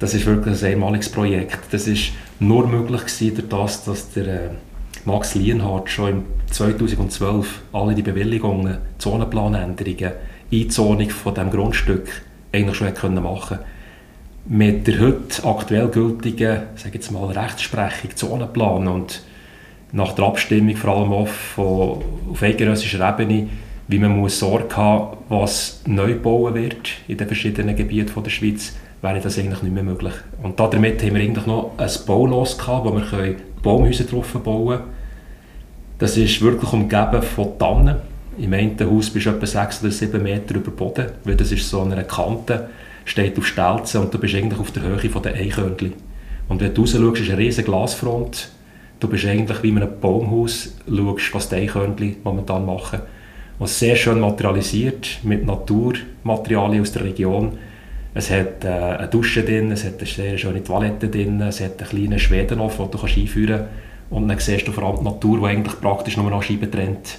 Das 0.00 0.14
ist 0.14 0.26
wirklich 0.26 0.64
ein 0.64 0.72
einmaliges 0.72 1.10
Projekt. 1.10 1.60
Das 1.70 1.86
ist 1.86 2.10
nur 2.40 2.66
möglich 2.66 3.02
gewesen, 3.02 3.44
dadurch, 3.48 3.76
dass 3.86 4.10
der 4.10 4.26
äh, 4.26 4.50
Max 5.04 5.36
Lienhardt 5.36 5.90
schon 5.90 6.10
im 6.10 6.24
2012 6.50 7.62
alle 7.72 7.94
die 7.94 8.02
Bewilligungen, 8.02 8.78
Zonenplanänderungen, 8.98 10.12
Einzonung 10.52 11.10
von 11.10 11.34
dem 11.34 11.50
Grundstück 11.50 12.08
eigentlich 12.50 12.76
schon 12.76 12.92
können 12.94 13.22
machen 13.22 13.60
Mit 14.46 14.88
der 14.88 14.98
heute 14.98 15.44
aktuell 15.44 15.86
gültigen, 15.86 16.62
sage 16.74 16.94
jetzt 16.94 17.12
mal, 17.12 17.26
Rechtsprechung, 17.26 18.10
Zonenplan 18.16 18.88
und 18.88 19.22
nach 19.92 20.14
der 20.14 20.24
Abstimmung 20.24 20.74
vor 20.74 20.96
allem 20.96 21.12
auch 21.12 21.28
auf 21.56 22.42
eidgenössischer 22.42 23.08
Ebene 23.08 23.48
wie 23.88 23.98
man 23.98 24.16
muss 24.18 24.38
Sorge 24.38 24.76
haben 24.76 25.18
was 25.28 25.82
neu 25.86 26.14
bauen 26.14 26.54
wird 26.54 26.88
in 27.06 27.18
den 27.18 27.26
verschiedenen 27.26 27.76
Gebieten 27.76 28.22
der 28.22 28.30
Schweiz, 28.30 28.74
wäre 29.02 29.20
das 29.20 29.38
eigentlich 29.38 29.62
nicht 29.62 29.74
mehr 29.74 29.82
möglich. 29.82 30.14
Und 30.42 30.58
damit 30.58 31.02
haben 31.02 31.14
wir 31.14 31.22
eigentlich 31.22 31.46
noch 31.46 31.72
ein 31.76 31.90
Baulos 32.06 32.56
gehabt, 32.56 32.86
wo 32.86 32.96
wir 32.96 33.36
Baumhäuser 33.62 34.04
drauf 34.04 34.32
bauen 34.32 34.78
können. 34.78 34.90
Das 35.98 36.16
ist 36.16 36.40
wirklich 36.40 36.72
umgeben 36.72 37.22
von 37.22 37.58
Tannen. 37.58 37.96
Im 38.38 38.52
einen 38.52 38.76
Haus 38.80 39.10
bist 39.10 39.26
du 39.26 39.30
etwa 39.30 39.46
6 39.46 39.82
oder 39.82 39.92
7 39.92 40.22
Meter 40.22 40.56
über 40.56 40.70
Boden, 40.70 41.06
weil 41.24 41.36
das 41.36 41.52
ist 41.52 41.68
so 41.68 41.82
eine 41.82 42.02
Kante, 42.04 42.68
steht 43.04 43.38
auf 43.38 43.46
Stelzen 43.46 44.00
und 44.00 44.12
du 44.12 44.18
bist 44.18 44.34
eigentlich 44.34 44.58
auf 44.58 44.72
der 44.72 44.82
Höhe 44.82 44.96
der 44.98 45.34
Eichhörnchen. 45.34 45.92
Und 46.48 46.60
wenn 46.60 46.74
du 46.74 46.80
raus 46.80 46.92
schaust, 46.92 47.20
ist 47.20 47.28
eine 47.28 47.38
riesige 47.38 47.70
Glasfront. 47.70 48.48
Du 48.98 49.08
bist 49.08 49.24
eigentlich 49.24 49.62
wie 49.62 49.68
in 49.68 49.76
einem 49.78 50.00
Baumhaus, 50.00 50.74
schaust, 50.88 51.34
was 51.34 51.48
die 51.48 51.56
Eichhörnchen 51.56 52.16
momentan 52.24 52.66
machen 52.66 53.00
was 53.64 53.78
sehr 53.78 53.96
schön 53.96 54.20
materialisiert 54.20 55.20
mit 55.22 55.46
Naturmaterialien 55.46 56.82
aus 56.82 56.92
der 56.92 57.04
Region. 57.04 57.56
Es 58.12 58.30
hat 58.30 58.62
äh, 58.62 58.68
eine 58.68 59.08
Dusche 59.08 59.42
drin, 59.42 59.72
es 59.72 59.84
hat 59.84 59.98
eine 59.98 60.06
sehr 60.06 60.36
schöne 60.36 60.62
Toilette 60.62 61.08
drin, 61.08 61.40
es 61.40 61.62
hat 61.62 61.80
einen 61.80 61.88
kleinen 61.88 62.18
Schwedenhof, 62.18 62.76
den 62.76 62.90
du 62.90 62.98
kannst 62.98 63.16
einführen 63.16 63.60
kannst. 63.60 64.10
Und 64.10 64.28
dann 64.28 64.38
siehst 64.38 64.68
du 64.68 64.72
vor 64.72 64.84
allem 64.84 64.98
die 64.98 65.04
Natur, 65.04 65.38
die 65.38 65.46
eigentlich 65.46 65.80
praktisch 65.80 66.18
nur 66.18 66.28
noch 66.28 66.42
Scheiben 66.42 66.70
trennt. 66.70 67.18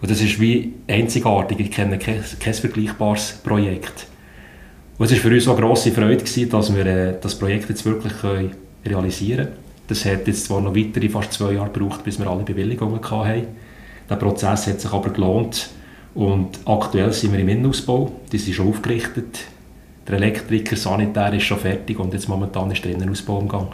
Und 0.00 0.10
das 0.10 0.22
ist 0.22 0.40
wie 0.40 0.72
einzigartig. 0.88 1.60
Ich 1.60 1.70
kenne 1.70 1.98
kein, 1.98 2.24
kein 2.40 2.54
vergleichbares 2.54 3.40
Projekt. 3.44 4.06
Und 4.96 5.04
es 5.04 5.12
war 5.12 5.18
für 5.18 5.34
uns 5.34 5.46
eine 5.46 5.60
grosse 5.60 5.92
Freude, 5.92 6.24
gewesen, 6.24 6.48
dass 6.48 6.74
wir 6.74 6.86
äh, 6.86 7.14
das 7.20 7.38
Projekt 7.38 7.68
jetzt 7.68 7.84
wirklich 7.84 8.18
können 8.18 8.52
realisieren. 8.86 9.48
Das 9.88 10.06
hat 10.06 10.26
jetzt 10.26 10.46
zwar 10.46 10.62
noch 10.62 10.74
weitere 10.74 11.10
fast 11.10 11.34
zwei 11.34 11.52
Jahre 11.52 11.70
gebraucht, 11.70 12.02
bis 12.02 12.18
wir 12.18 12.26
alle 12.28 12.44
Bewilligungen 12.44 12.98
hatten. 13.02 13.65
Der 14.08 14.16
Prozess 14.16 14.66
hat 14.66 14.80
sich 14.80 14.92
aber 14.92 15.10
gelohnt 15.10 15.70
und 16.14 16.58
aktuell 16.64 17.12
sind 17.12 17.32
wir 17.32 17.40
im 17.40 17.48
Innenausbau. 17.48 18.12
Die 18.32 18.38
sind 18.38 18.54
schon 18.54 18.68
aufgerichtet. 18.68 19.40
Der 20.06 20.16
Elektriker, 20.16 20.76
Sanitär 20.76 21.32
ist 21.34 21.44
schon 21.44 21.58
fertig 21.58 21.98
und 21.98 22.12
jetzt 22.12 22.28
momentan 22.28 22.70
ist 22.70 22.84
der 22.84 22.92
Innenausbau 22.92 23.40
im 23.40 23.48
Gang. 23.48 23.72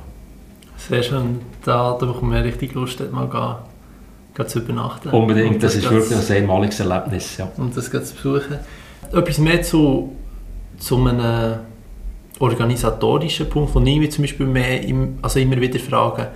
Sehr 0.76 1.02
schön. 1.02 1.40
Da, 1.64 1.96
da 1.98 2.06
bekommen 2.06 2.32
wir 2.32 2.42
richtig 2.42 2.74
Lust, 2.74 2.98
dort 2.98 3.12
mal 3.12 3.28
gehen, 3.28 4.48
zu 4.48 4.60
übernachten. 4.60 5.10
Unbedingt, 5.10 5.62
das, 5.62 5.74
das 5.74 5.84
ist 5.84 5.90
wirklich 5.90 6.18
ein 6.18 6.36
einmaliges 6.42 6.80
Erlebnis. 6.80 7.36
Ja. 7.36 7.48
Und 7.58 7.76
das 7.76 7.90
zu 7.90 7.90
besuchen. 7.90 8.58
Etwas 9.12 9.38
mehr 9.38 9.62
zu, 9.62 10.12
zu 10.78 10.96
einem 11.06 11.58
organisatorischen 12.38 13.48
Punkt, 13.48 13.74
wo 13.74 13.80
ich 13.80 14.10
zum 14.10 14.22
Beispiel 14.22 14.46
mehr 14.46 14.82
im, 14.82 15.18
also 15.22 15.38
immer 15.38 15.60
wieder 15.60 15.78
frage, 15.78 16.28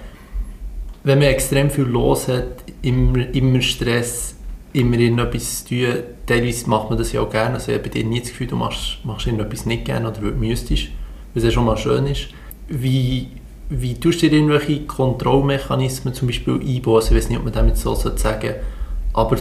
wenn 1.07 1.21
man 1.21 1.29
extrem 1.29 1.71
viel 1.71 1.85
los 1.85 2.27
hat, 2.27 2.65
immer, 2.83 3.33
immer 3.33 3.61
Stress, 3.63 4.35
immer 4.73 4.99
irgendetwas 4.99 5.65
zu 5.65 5.77
tun, 5.77 5.95
teilweise 6.27 6.69
macht 6.69 6.91
man 6.91 6.99
das 6.99 7.13
ja 7.13 7.21
auch 7.21 7.31
gerne, 7.31 7.55
also 7.55 7.71
ich 7.71 7.79
habe 7.79 7.89
bei 7.89 7.95
dir 7.95 8.05
nie 8.05 8.19
das 8.19 8.31
Gefühl, 8.31 8.49
du 8.49 8.57
machst, 8.57 8.99
machst 9.05 9.25
irgendetwas 9.29 9.67
nicht 9.67 9.85
gerne 9.85 10.09
oder 10.09 10.21
müsstest, 10.21 10.89
was 11.33 11.45
ja 11.45 11.53
schon 11.53 11.65
mal 11.65 11.77
schön 11.77 12.07
ist. 12.07 12.31
Wie, 12.67 13.29
wie 13.69 13.95
tust 13.95 14.21
du 14.21 14.29
dir 14.29 14.35
irgendwelche 14.35 14.81
Kontrollmechanismen 14.81 16.13
zum 16.13 16.27
Beispiel 16.27 16.55
einbauen? 16.55 16.97
Also 16.97 17.13
ich 17.13 17.19
weiß 17.19 17.29
nicht, 17.29 17.39
ob 17.39 17.45
man 17.45 17.53
damit 17.53 17.77
so 17.77 17.95
sagen 17.95 18.17
sollte, 18.19 18.61
aber 19.13 19.37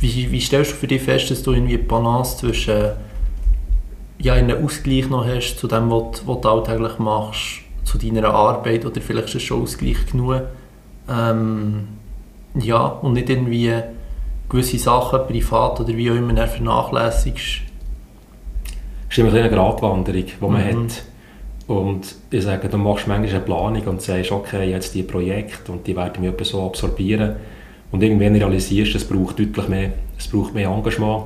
wie, 0.00 0.32
wie 0.32 0.40
stellst 0.40 0.72
du 0.72 0.74
für 0.74 0.88
dich 0.88 1.02
fest, 1.02 1.30
dass 1.30 1.44
du 1.44 1.52
irgendwie 1.52 1.74
eine 1.74 1.84
Balance 1.84 2.38
zwischen 2.38 2.94
ja, 4.18 4.34
einen 4.34 4.64
Ausgleich 4.64 5.08
noch 5.08 5.24
hast 5.24 5.56
zu 5.56 5.68
dem, 5.68 5.88
was, 5.88 6.26
was 6.26 6.40
du 6.40 6.48
alltäglich 6.48 6.98
machst, 6.98 7.60
zu 7.84 7.96
deiner 7.96 8.30
Arbeit 8.30 8.84
oder 8.84 9.00
vielleicht 9.00 9.28
ist 9.28 9.36
es 9.36 9.42
schon 9.44 9.62
Ausgleich 9.62 10.04
genug. 10.10 10.42
Ähm, 11.08 11.88
ja, 12.54 12.86
und 12.86 13.14
nicht 13.14 13.28
irgendwie 13.28 13.72
gewisse 14.48 14.78
Sachen 14.78 15.26
privat 15.26 15.80
oder 15.80 15.96
wie 15.96 16.10
auch 16.10 16.14
immer 16.14 16.46
vernachlässigst. 16.46 17.62
Es 19.08 19.18
ist 19.18 19.18
immer 19.18 19.32
eine 19.32 19.50
Gratwanderung, 19.50 20.24
die 20.24 20.32
man 20.40 20.52
mhm. 20.52 20.84
hat. 20.84 21.02
Und 21.66 22.14
ich 22.30 22.44
sage, 22.44 22.68
du 22.68 22.76
machst 22.76 23.06
manchmal 23.06 23.30
eine 23.30 23.40
Planung 23.40 23.82
und 23.84 24.02
sagst, 24.02 24.32
okay, 24.32 24.70
jetzt 24.70 24.94
die 24.94 25.02
Projekte 25.02 25.72
und 25.72 25.86
die 25.86 25.96
werden 25.96 26.22
mich 26.22 26.48
so 26.48 26.66
absorbieren. 26.66 27.36
Und 27.90 28.02
irgendwann 28.02 28.36
realisierst 28.36 28.94
du, 28.94 28.98
es 28.98 29.08
braucht 29.08 29.38
deutlich 29.38 29.68
mehr, 29.68 29.92
es 30.18 30.28
braucht 30.28 30.52
mehr 30.52 30.68
Engagement 30.68 31.24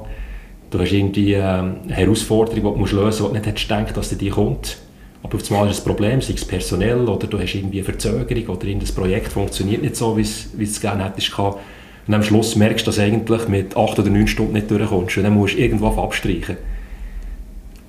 du 0.71 0.79
hast 0.79 0.93
irgendwie 0.93 1.37
eine 1.37 1.77
Herausforderung, 1.89 2.55
die 2.55 2.91
du 2.91 2.97
lösen 2.97 3.05
musst, 3.05 3.21
die 3.21 3.23
du 3.25 3.33
nicht 3.33 3.47
hättest 3.47 3.69
gedacht, 3.69 3.97
dass 3.97 4.17
die 4.17 4.31
kommt. 4.31 4.79
Aber 5.23 5.37
auf 5.37 5.51
einmal 5.51 5.71
ist 5.71 5.81
ein 5.81 5.85
Problem, 5.85 6.21
sei 6.21 6.35
es 6.35 6.45
personell 6.45 7.09
oder 7.09 7.27
du 7.27 7.39
hast 7.39 7.55
irgendwie 7.55 7.79
eine 7.79 7.85
Verzögerung 7.85 8.57
oder 8.57 8.67
das 8.75 8.93
Projekt 8.93 9.33
funktioniert 9.33 9.83
nicht 9.83 9.97
so, 9.97 10.17
wie 10.17 10.23
es, 10.23 10.51
wie 10.57 10.65
es 10.65 10.81
gerne 10.81 11.05
hättest 11.05 11.31
gehabt. 11.31 11.59
Und 12.07 12.15
am 12.15 12.23
Schluss 12.23 12.57
merkst 12.57 12.87
du, 12.87 12.89
dass 12.89 12.97
du 12.97 13.03
eigentlich 13.03 13.49
mit 13.49 13.77
acht 13.77 13.99
oder 13.99 14.09
neun 14.09 14.29
Stunden 14.29 14.55
nicht 14.55 14.71
durchkommst 14.71 15.17
und 15.19 15.25
dann 15.25 15.35
musst 15.35 15.55
du 15.55 15.59
irgendwo 15.59 15.89
abstreichen. 15.89 16.57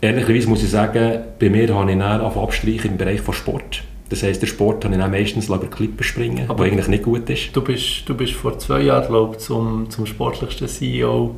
Ehrlicherweise 0.02 0.50
muss 0.50 0.64
ich 0.64 0.70
sagen, 0.70 1.20
bei 1.40 1.50
mir 1.50 1.74
habe 1.74 1.92
ich 1.92 1.98
dann 1.98 2.22
auf 2.22 2.38
abstreichen 2.38 2.92
im 2.92 2.98
Bereich 2.98 3.22
von 3.22 3.34
Sport. 3.34 3.84
Das 4.10 4.24
heisst, 4.24 4.42
der 4.42 4.48
Sport 4.48 4.84
habe 4.86 4.96
ich 4.96 5.00
dann 5.00 5.12
meistens 5.12 5.48
über 5.48 5.60
Klippen 5.60 6.04
springen, 6.04 6.46
was 6.48 6.62
eigentlich 6.62 6.88
nicht 6.88 7.04
gut 7.04 7.30
ist. 7.30 7.56
Du 7.56 7.62
bist, 7.62 8.08
du 8.08 8.16
bist 8.16 8.34
vor 8.34 8.58
zwei 8.58 8.82
Jahren, 8.82 9.08
glaube 9.08 9.36
ich, 9.36 9.40
zum, 9.40 9.90
zum 9.90 10.06
sportlichsten 10.06 10.68
CEO 10.68 11.36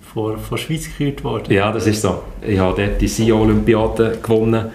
von, 0.00 0.38
von 0.38 0.56
der 0.56 0.62
Schweiz 0.64 0.84
gekürt 0.86 1.22
worden. 1.22 1.52
Ja, 1.52 1.70
das 1.70 1.86
ist 1.86 2.00
so. 2.00 2.22
Ich 2.46 2.58
habe 2.58 2.80
dort 2.80 3.00
die 3.00 3.08
CEO-Olympiade 3.08 4.18
gewonnen. 4.22 4.66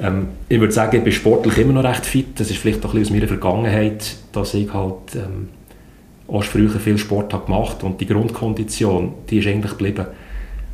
Ähm, 0.00 0.28
ich 0.48 0.60
würde 0.60 0.72
sagen, 0.72 0.96
ich 0.96 1.04
bin 1.04 1.12
sportlich 1.12 1.58
immer 1.58 1.72
noch 1.72 1.84
recht 1.84 2.06
fit. 2.06 2.38
Das 2.38 2.50
ist 2.50 2.58
vielleicht 2.58 2.84
auch 2.84 2.94
ein 2.94 3.00
bisschen 3.00 3.16
aus 3.16 3.20
meiner 3.20 3.28
Vergangenheit, 3.28 4.16
dass 4.32 4.54
ich 4.54 4.72
halt 4.72 5.16
ähm, 5.16 5.48
auch 6.28 6.44
früher 6.44 6.70
viel 6.70 6.98
Sport 6.98 7.32
habe 7.32 7.46
gemacht 7.46 7.82
und 7.82 8.00
die 8.00 8.06
Grundkondition, 8.06 9.14
die 9.28 9.38
ist 9.38 9.46
eigentlich 9.46 9.72
geblieben. 9.72 10.06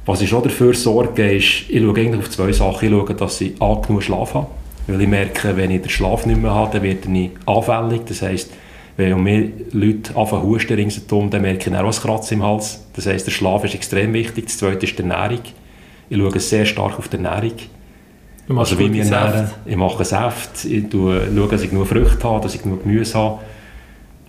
Was 0.07 0.21
ich 0.21 0.29
schon 0.29 0.43
dafür 0.43 0.75
sorge, 0.75 1.33
ist, 1.33 1.71
ich 1.71 1.81
schaue 1.81 1.97
eigentlich 1.97 2.19
auf 2.19 2.31
zwei 2.31 2.53
Sachen. 2.53 2.87
Ich 2.87 2.95
schaue, 2.95 3.15
dass 3.15 3.41
ich 3.41 3.61
A, 3.63 3.75
genug 3.75 4.03
Schlaf 4.03 4.35
habe. 4.35 4.49
Weil 4.87 5.01
ich 5.01 5.09
merke, 5.09 5.57
wenn 5.57 5.71
ich 5.71 5.81
den 5.81 5.89
Schlaf 5.89 6.27
nicht 6.27 6.43
mehr 6.43 6.51
habe, 6.51 6.75
dann 6.75 6.83
werde 6.83 7.19
ich 7.19 7.31
anfällig. 7.47 8.03
Das 8.07 8.21
heisst, 8.21 8.51
wenn 8.99 9.23
mehr 9.23 9.45
Leute 9.73 10.15
anfangen 10.15 10.43
husten 10.43 10.75
ringsherum, 10.75 11.31
dann 11.31 11.41
merke 11.41 11.71
ich 11.71 11.77
auch 11.77 11.85
ein 11.85 11.91
Kratzen 11.91 12.35
im 12.35 12.43
Hals. 12.45 12.85
Das 12.93 13.07
heisst, 13.07 13.27
der 13.27 13.33
Schlaf 13.33 13.65
ist 13.65 13.75
extrem 13.75 14.13
wichtig. 14.13 14.45
Das 14.45 14.59
zweite 14.59 14.85
ist 14.85 14.99
die 14.99 15.03
Ernährung. 15.03 15.41
Ich 16.11 16.19
schaue 16.19 16.39
sehr 16.39 16.67
stark 16.67 16.99
auf 16.99 17.09
die 17.09 17.17
Ernährung. 17.17 17.55
Du 18.47 18.59
also 18.59 18.79
wie 18.79 18.93
wir 18.93 19.05
ernähren. 19.05 19.51
Ich 19.65 19.77
mache 19.77 20.05
Saft, 20.05 20.65
ich 20.67 20.85
schaue, 20.93 21.49
dass 21.51 21.63
ich 21.63 21.71
genug 21.71 21.87
Früchte 21.87 22.25
habe, 22.25 22.43
dass 22.43 22.55
ich 22.55 22.63
genug 22.63 22.83
Gemüse 22.83 23.19
habe. 23.19 23.41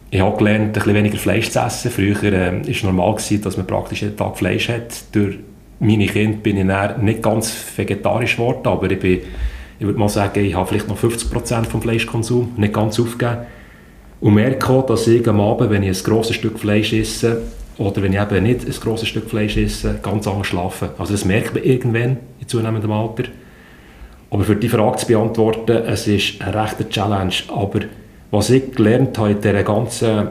Ich 0.09 0.21
habe 0.21 0.37
gelernt, 0.37 0.67
ein 0.67 0.71
bisschen 0.71 0.93
weniger 0.93 1.17
Fleisch 1.17 1.49
zu 1.49 1.59
essen. 1.59 1.91
Früher 1.91 2.15
war 2.15 2.31
äh, 2.31 2.61
es 2.69 2.83
normal, 2.83 3.15
gewesen, 3.15 3.41
dass 3.41 3.57
man 3.57 3.67
praktisch 3.67 4.03
jeden 4.03 4.15
Tag 4.15 4.37
Fleisch 4.37 4.69
hat. 4.69 5.03
Durch 5.13 5.37
meine 5.79 6.05
Kinder 6.05 6.37
bin 6.37 6.57
ich 6.57 6.97
nicht 7.01 7.21
ganz 7.21 7.53
vegetarisch 7.75 8.37
geworden, 8.37 8.65
aber 8.65 8.89
ich, 8.89 8.99
bin, 8.99 9.19
ich 9.79 9.85
würde 9.85 9.99
mal 9.99 10.07
sagen, 10.07 10.45
ich 10.45 10.55
habe 10.55 10.67
vielleicht 10.67 10.87
noch 10.87 10.97
50% 10.97 11.65
vom 11.65 11.81
Fleischkonsum 11.81 12.53
nicht 12.55 12.73
ganz 12.73 12.97
aufgegeben. 12.97 13.39
Und 14.21 14.35
merke 14.35 14.69
auch, 14.69 14.85
dass 14.85 15.07
ich 15.07 15.27
am 15.27 15.41
Abend, 15.41 15.69
wenn 15.69 15.83
ich 15.83 15.97
ein 15.97 16.03
grosses 16.03 16.37
Stück 16.37 16.57
Fleisch 16.57 16.93
esse, 16.93 17.41
oder 17.77 18.01
wenn 18.01 18.13
ich 18.13 18.21
eben 18.21 18.43
nicht 18.43 18.65
ein 18.65 18.71
grosses 18.71 19.09
Stück 19.09 19.29
Fleisch 19.29 19.57
esse, 19.57 19.99
ganz 20.01 20.25
anders 20.25 20.47
schlafe. 20.47 20.91
Also 20.97 21.11
das 21.11 21.25
merkt 21.25 21.53
man 21.53 21.63
irgendwann 21.63 22.17
in 22.39 22.47
zunehmendem 22.47 22.91
Alter. 22.93 23.25
Aber 24.29 24.43
für 24.43 24.55
die 24.55 24.69
Frage 24.69 24.97
zu 24.97 25.07
beantworten, 25.07 25.83
es 25.85 26.07
ist 26.07 26.41
eine 26.41 26.63
rechte 26.63 26.89
Challenge. 26.89 27.33
Aber 27.49 27.81
was 28.31 28.49
ich 28.49 28.71
gelernt 28.73 29.17
habe 29.17 29.31
in 29.31 29.41
dieser 29.41 29.63
ganzen, 29.63 30.27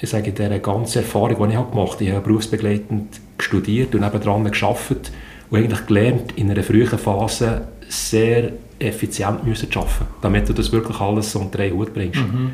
ich 0.00 0.08
sage, 0.08 0.30
in 0.30 0.34
dieser 0.34 0.58
ganzen 0.58 0.98
Erfahrung, 0.98 1.48
die 1.48 1.54
ich 1.54 1.70
gemacht 1.70 1.92
habe, 1.92 2.04
ich 2.04 2.12
habe 2.12 2.26
berufsbegleitend 2.26 3.20
studiert 3.38 3.94
und 3.94 4.00
nebenan 4.00 4.50
gearbeitet 4.50 5.12
und 5.50 5.58
eigentlich 5.58 5.86
gelernt, 5.86 6.32
in 6.36 6.50
einer 6.50 6.62
frühen 6.62 6.98
Phase 6.98 7.68
sehr 7.88 8.52
effizient 8.78 9.40
zu 9.56 9.78
arbeiten, 9.78 10.06
damit 10.20 10.48
du 10.48 10.52
das 10.52 10.72
wirklich 10.72 11.00
alles 11.00 11.34
unter 11.36 11.60
einen 11.60 11.74
Hut 11.74 11.94
bringst. 11.94 12.20
Mhm. 12.20 12.52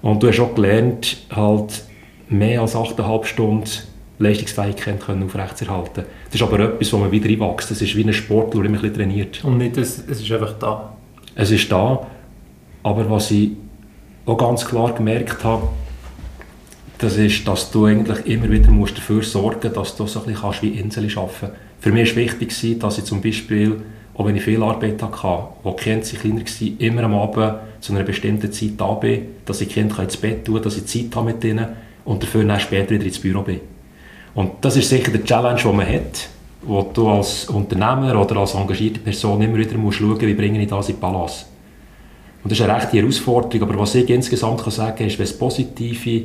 Und 0.00 0.22
du 0.22 0.28
hast 0.28 0.40
auch 0.40 0.54
gelernt, 0.54 1.18
halt 1.30 1.84
mehr 2.28 2.60
als 2.60 2.74
8,5 2.74 3.24
Stunden 3.24 3.70
Leistungsfähigkeit 4.22 5.00
können 5.00 5.24
aufrechtzuerhalten. 5.24 6.04
Das 6.26 6.34
ist 6.34 6.42
aber 6.42 6.60
etwas, 6.60 6.92
wo 6.92 6.98
man 6.98 7.10
wieder 7.10 7.28
reinwächst. 7.28 7.70
Das 7.70 7.82
ist 7.82 7.96
wie 7.96 8.04
ein 8.04 8.12
Sport, 8.12 8.54
der 8.54 8.62
ein 8.62 8.72
bisschen 8.72 8.94
trainiert. 8.94 9.44
Und 9.44 9.58
nicht, 9.58 9.76
es, 9.76 10.04
es 10.08 10.20
ist 10.20 10.32
einfach 10.32 10.54
da? 10.58 10.92
Es 11.34 11.50
ist 11.50 11.70
da, 11.70 12.06
aber 12.82 13.10
was 13.10 13.30
ich 13.30 13.52
auch 14.26 14.36
ganz 14.36 14.64
klar 14.64 14.92
gemerkt 14.94 15.42
habe, 15.44 15.68
das 16.98 17.16
ist, 17.16 17.46
dass 17.48 17.70
du 17.70 17.86
eigentlich 17.86 18.26
immer 18.26 18.48
wieder 18.50 18.70
musst 18.70 18.96
dafür 18.96 19.22
sorgen 19.22 19.60
musst, 19.62 19.76
dass 19.76 19.96
du 19.96 20.06
so 20.06 20.20
ein 20.20 20.26
bisschen 20.26 20.52
wie 20.62 20.78
Insel 20.78 21.04
arbeiten 21.16 21.32
kannst. 21.40 21.56
Für 21.80 21.90
mich 21.90 22.10
war 22.14 22.22
wichtig, 22.22 22.78
dass 22.78 22.98
ich 22.98 23.04
zum 23.04 23.20
Beispiel 23.20 23.82
auch 24.14 24.26
wenn 24.26 24.36
ich 24.36 24.42
viel 24.42 24.62
Arbeit 24.62 25.02
hatte, 25.02 25.48
wo 25.62 25.70
die 25.72 25.82
Kinder 25.82 26.04
kleiner 26.04 26.44
waren, 26.44 26.76
immer 26.78 27.02
am 27.04 27.14
Abend 27.14 27.54
zu 27.80 27.92
einer 27.92 28.04
bestimmten 28.04 28.52
Zeit 28.52 28.72
da 28.76 28.92
bin, 28.94 29.22
dass 29.46 29.60
ich 29.60 29.68
die 29.68 29.74
Kinder 29.74 30.02
ins 30.02 30.16
Bett 30.16 30.44
tun 30.44 30.56
kann, 30.56 30.64
dass 30.64 30.76
ich 30.76 30.86
Zeit 30.86 31.16
habe 31.16 31.32
mit 31.32 31.42
ihnen 31.44 31.66
und 32.04 32.22
dafür 32.22 32.44
dann 32.44 32.60
später 32.60 32.90
wieder 32.90 33.04
ins 33.04 33.18
Büro 33.18 33.42
bin. 33.42 33.60
Und 34.34 34.52
das 34.60 34.76
ist 34.76 34.88
sicher 34.88 35.10
die 35.10 35.24
Challenge, 35.24 35.60
die 35.60 35.68
man 35.68 35.86
hat, 35.86 36.28
wo 36.62 36.82
du 36.82 37.08
als 37.08 37.46
Unternehmer 37.46 38.18
oder 38.20 38.36
als 38.38 38.54
engagierte 38.54 39.00
Person 39.00 39.42
immer 39.42 39.58
wieder 39.58 39.76
musst 39.76 39.98
schauen 39.98 40.10
musst, 40.10 40.22
wie 40.22 40.34
bringe 40.34 40.60
ich 40.60 40.68
das 40.68 40.88
in 40.88 40.98
Balance. 40.98 41.46
Und 42.42 42.50
das 42.50 42.58
ist 42.58 42.64
eine 42.64 42.76
rechte 42.76 42.96
Herausforderung, 42.98 43.68
aber 43.68 43.80
was 43.80 43.94
ich 43.94 44.08
insgesamt 44.08 44.62
kann 44.62 44.72
sagen 44.72 44.96
kann, 44.96 45.06
ist, 45.06 45.18
wenn 45.18 45.24
es 45.24 45.38
positive 45.38 46.24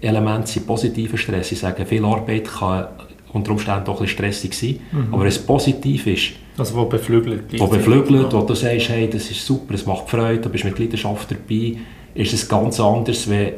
Elemente 0.00 0.48
sind, 0.48 0.66
positiver 0.66 1.16
Stress, 1.16 1.52
ich 1.52 1.58
sage, 1.58 1.86
viel 1.86 2.04
Arbeit 2.04 2.48
kann 2.48 2.88
unter 3.32 3.52
Umständen 3.52 3.86
auch 3.86 4.00
ein 4.00 4.02
bisschen 4.02 4.08
stressig 4.08 4.54
sein, 4.54 4.78
mhm. 4.90 5.14
aber 5.14 5.22
wenn 5.22 5.28
es 5.28 5.38
positiv 5.38 6.06
ist, 6.06 6.32
also 6.58 6.74
wo 6.74 6.84
beflügelt. 6.84 7.58
Wo 7.58 7.66
beflügelt, 7.66 8.32
wo 8.32 8.40
du 8.42 8.54
sagst, 8.54 8.90
hey, 8.90 9.08
das 9.08 9.30
ist 9.30 9.46
super, 9.46 9.74
es 9.74 9.86
macht 9.86 10.08
Freude, 10.10 10.40
du 10.40 10.48
bist 10.50 10.64
mit 10.64 10.78
Leidenschaft 10.78 11.30
dabei, 11.30 11.76
ist 12.14 12.32
es 12.32 12.46
ganz 12.46 12.78
anders, 12.78 13.28
wenn, 13.30 13.52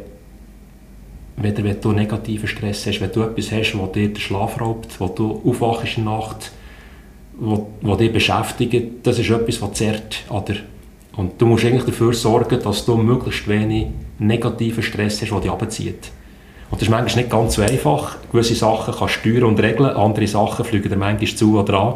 wenn, 1.37 1.64
wenn 1.64 1.80
du 1.80 1.93
negativen 1.93 2.49
Stress 2.49 2.87
hast, 2.87 3.01
wenn 3.01 3.12
du 3.12 3.22
etwas 3.22 3.51
hast, 3.51 3.78
was 3.78 3.93
dir 3.93 4.09
den 4.09 4.16
Schlaf 4.16 4.61
raubt, 4.61 5.01
wo 5.01 5.09
du 5.09 5.43
aufwachst 5.45 5.99
in 5.99 6.05
der 6.05 6.14
Nacht, 6.14 6.53
wo, 7.37 7.97
dich 7.97 8.12
beschäftigt, 8.12 9.07
das 9.07 9.18
ist 9.18 9.30
etwas, 9.30 9.61
was 9.61 9.72
zerrt. 9.72 10.22
Oder? 10.30 10.55
Und 11.16 11.41
du 11.41 11.47
musst 11.47 11.64
eigentlich 11.64 11.85
dafür 11.85 12.12
sorgen, 12.12 12.61
dass 12.62 12.85
du 12.85 12.97
möglichst 12.97 13.49
wenig 13.49 13.87
negativen 14.18 14.82
Stress 14.82 15.20
hast, 15.22 15.30
der 15.30 15.41
dich 15.41 15.51
abzieht. 15.51 16.11
Und 16.70 16.80
das 16.80 16.89
ist 16.89 16.91
manchmal 16.91 17.22
nicht 17.22 17.30
ganz 17.30 17.55
so 17.55 17.62
einfach. 17.62 18.16
Gewisse 18.30 18.55
Sachen 18.55 18.95
kannst 18.97 19.16
du 19.16 19.20
steuern 19.20 19.45
und 19.45 19.61
regeln, 19.61 19.91
andere 19.91 20.26
Sachen 20.26 20.64
fliegen 20.64 20.89
dir 20.89 20.97
manchmal 20.97 21.28
zu 21.28 21.59
oder 21.59 21.74
an. 21.74 21.95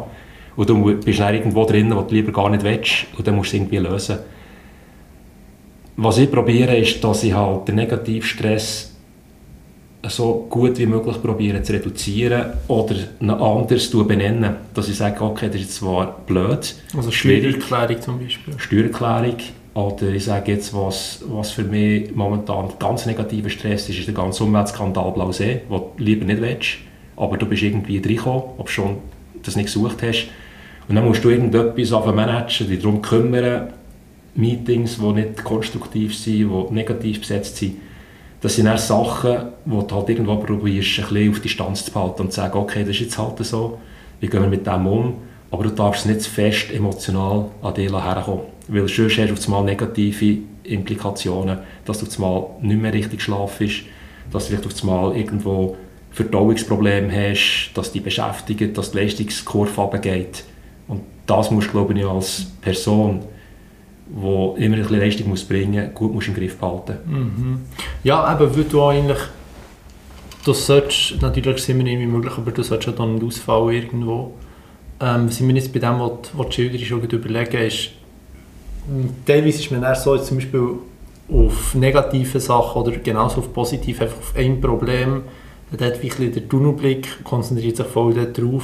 Und 0.55 0.69
du 0.69 0.95
bist 0.95 1.19
dann 1.19 1.33
irgendwo 1.33 1.65
drin, 1.65 1.93
wo 1.95 2.01
du 2.01 2.15
lieber 2.15 2.31
gar 2.31 2.49
nicht 2.49 2.63
willst 2.63 3.05
und 3.17 3.25
dann 3.25 3.35
musst 3.35 3.53
du 3.53 3.57
es 3.57 3.61
irgendwie 3.61 3.77
lösen. 3.77 4.19
Was 5.95 6.17
ich 6.17 6.31
probiere, 6.31 6.77
ist, 6.77 7.03
dass 7.03 7.23
ich 7.23 7.33
halt 7.33 7.67
den 7.67 7.75
Negativstress 7.75 8.98
so 10.07 10.47
gut 10.49 10.77
wie 10.77 10.85
möglich 10.85 11.21
probiere 11.21 11.61
zu 11.61 11.73
reduzieren 11.73 12.53
oder 12.67 12.95
ihn 13.19 13.29
anders 13.29 13.89
zu 13.89 14.05
benennen. 14.07 14.55
Dass 14.73 14.87
ich 14.87 14.95
sage, 14.95 15.21
okay, 15.21 15.49
das 15.51 15.61
ist 15.61 15.75
zwar 15.75 16.19
blöd. 16.25 16.75
Also 16.95 17.11
Steuererklärung 17.11 18.01
zum 18.01 18.19
Beispiel. 18.19 18.53
Steuererklärung, 18.57 19.35
Oder 19.73 20.09
ich 20.09 20.25
sage 20.25 20.53
jetzt, 20.53 20.73
was, 20.73 21.21
was 21.27 21.51
für 21.51 21.63
mich 21.63 22.15
momentan 22.15 22.69
ganz 22.79 23.05
negativer 23.05 23.49
Stress 23.49 23.89
ist, 23.89 23.99
ist 23.99 24.07
der 24.07 24.15
ganze 24.15 24.43
Umweltskandal 24.43 25.11
Blausee, 25.11 25.61
den 25.69 25.77
du 25.77 25.91
lieber 25.97 26.25
nicht 26.25 26.41
willst, 26.41 26.69
aber 27.15 27.37
du 27.37 27.45
bist 27.45 27.63
irgendwie 27.63 27.97
reingekommen, 27.97 28.43
ob 28.57 28.65
du 28.67 28.71
schon 28.71 28.97
das 29.43 29.55
nicht 29.55 29.67
gesucht 29.67 30.01
hast. 30.01 30.27
Und 30.87 30.95
dann 30.95 31.05
musst 31.05 31.23
du 31.23 31.29
irgendetwas 31.29 31.91
auf 31.91 32.05
managen, 32.13 32.67
dich 32.67 32.79
darum 32.79 33.01
kümmern, 33.01 33.73
Meetings, 34.35 34.97
die 34.97 35.13
nicht 35.13 35.43
konstruktiv 35.43 36.17
sind, 36.17 36.49
die 36.49 36.73
negativ 36.73 37.19
besetzt 37.19 37.57
sind. 37.57 37.75
Das 38.41 38.55
sind 38.55 38.65
dann 38.65 38.77
Sachen, 38.77 39.37
wo 39.65 39.81
du 39.81 39.95
halt 39.95 40.09
irgendwo 40.09 40.37
probierst, 40.37 40.99
ein 40.99 41.07
bisschen 41.09 41.31
auf 41.31 41.39
Distanz 41.41 41.85
zu 41.85 41.91
behalten 41.91 42.21
und 42.21 42.31
zu 42.31 42.37
sagen, 42.37 42.57
okay, 42.57 42.81
das 42.81 42.91
ist 42.91 43.01
jetzt 43.01 43.17
halt 43.17 43.37
so, 43.45 43.79
wie 44.19 44.27
gehen 44.27 44.41
wir 44.41 44.49
mit 44.49 44.65
dem 44.65 44.87
um, 44.87 45.15
aber 45.51 45.63
du 45.63 45.71
darfst 45.71 46.05
nicht 46.05 46.21
zu 46.21 46.29
fest 46.29 46.71
emotional 46.71 47.45
an 47.61 47.73
dich 47.73 47.91
herkommen. 47.91 48.45
Weil 48.67 48.87
sonst 48.87 49.17
hast 49.17 49.29
du 49.29 49.33
auf 49.33 49.45
einmal 49.45 49.63
negative 49.63 50.37
Implikationen, 50.63 51.59
dass 51.85 51.99
du 51.99 52.05
auf 52.05 52.15
einmal 52.15 52.45
nicht 52.61 52.81
mehr 52.81 52.93
richtig 52.93 53.21
schlafst, 53.21 53.83
dass 54.31 54.47
du 54.47 54.55
vielleicht 54.55 54.67
auf 54.67 54.83
einmal 54.83 55.17
irgendwo 55.17 55.75
Verdauungsprobleme 56.11 57.11
hast, 57.11 57.71
dass 57.73 57.91
die 57.91 57.99
beschäftigt, 57.99 58.77
dass 58.77 58.91
die 58.91 58.99
Leistungskurve 58.99 59.81
runtergeht. 59.81 60.43
Und 60.87 61.01
das 61.25 61.51
musst 61.51 61.67
du, 61.67 61.71
glaube 61.71 61.93
ich, 61.93 62.05
als 62.05 62.45
Person, 62.61 63.21
die 64.09 64.63
immer 64.63 64.75
ein 64.75 64.81
bisschen 64.81 64.99
Leistung 64.99 65.29
muss 65.29 65.43
bringen 65.43 65.85
muss, 65.85 65.93
gut 65.93 66.13
musst 66.13 66.27
im 66.27 66.33
Griff 66.33 66.57
behalten. 66.57 66.97
Mhm. 67.05 67.59
Ja, 68.03 68.33
eben, 68.33 68.55
weil 68.55 68.63
du 68.63 68.83
eigentlich, 68.83 69.19
du 70.43 70.53
solltest, 70.53 71.21
natürlich 71.21 71.63
sind 71.63 71.77
wir 71.77 71.83
nicht 71.83 72.07
möglich, 72.07 72.33
aber 72.35 72.51
du 72.51 72.63
solltest 72.63 72.87
ja 72.87 72.93
dann 72.93 73.15
einen 73.15 73.27
Ausfall 73.27 73.73
irgendwo. 73.73 74.33
Ähm, 74.99 75.29
ich 75.29 75.39
mir 75.41 75.53
jetzt 75.53 75.71
bei 75.71 75.79
dem, 75.79 75.99
was, 75.99 76.31
was 76.33 76.47
die 76.49 76.53
Schilder 76.53 76.79
schon 76.79 77.01
überlegen, 77.01 77.61
ist, 77.61 77.91
teilweise 79.25 79.59
ist 79.59 79.71
man 79.71 79.83
eher 79.83 79.95
so, 79.95 80.17
zum 80.17 80.37
Beispiel 80.37 80.67
auf 81.31 81.75
negative 81.75 82.39
Sachen 82.39 82.81
oder 82.81 82.91
genauso 82.97 83.39
auf 83.39 83.53
positive, 83.53 84.03
einfach 84.03 84.17
auf 84.17 84.35
ein 84.35 84.59
Problem, 84.59 85.21
man 85.71 85.87
hat 85.87 86.01
wirklich 86.01 86.31
den 86.31 86.49
Tunnelblick, 86.49 87.23
konzentriert 87.23 87.77
sich 87.77 87.85
voll 87.85 88.13
darauf 88.15 88.63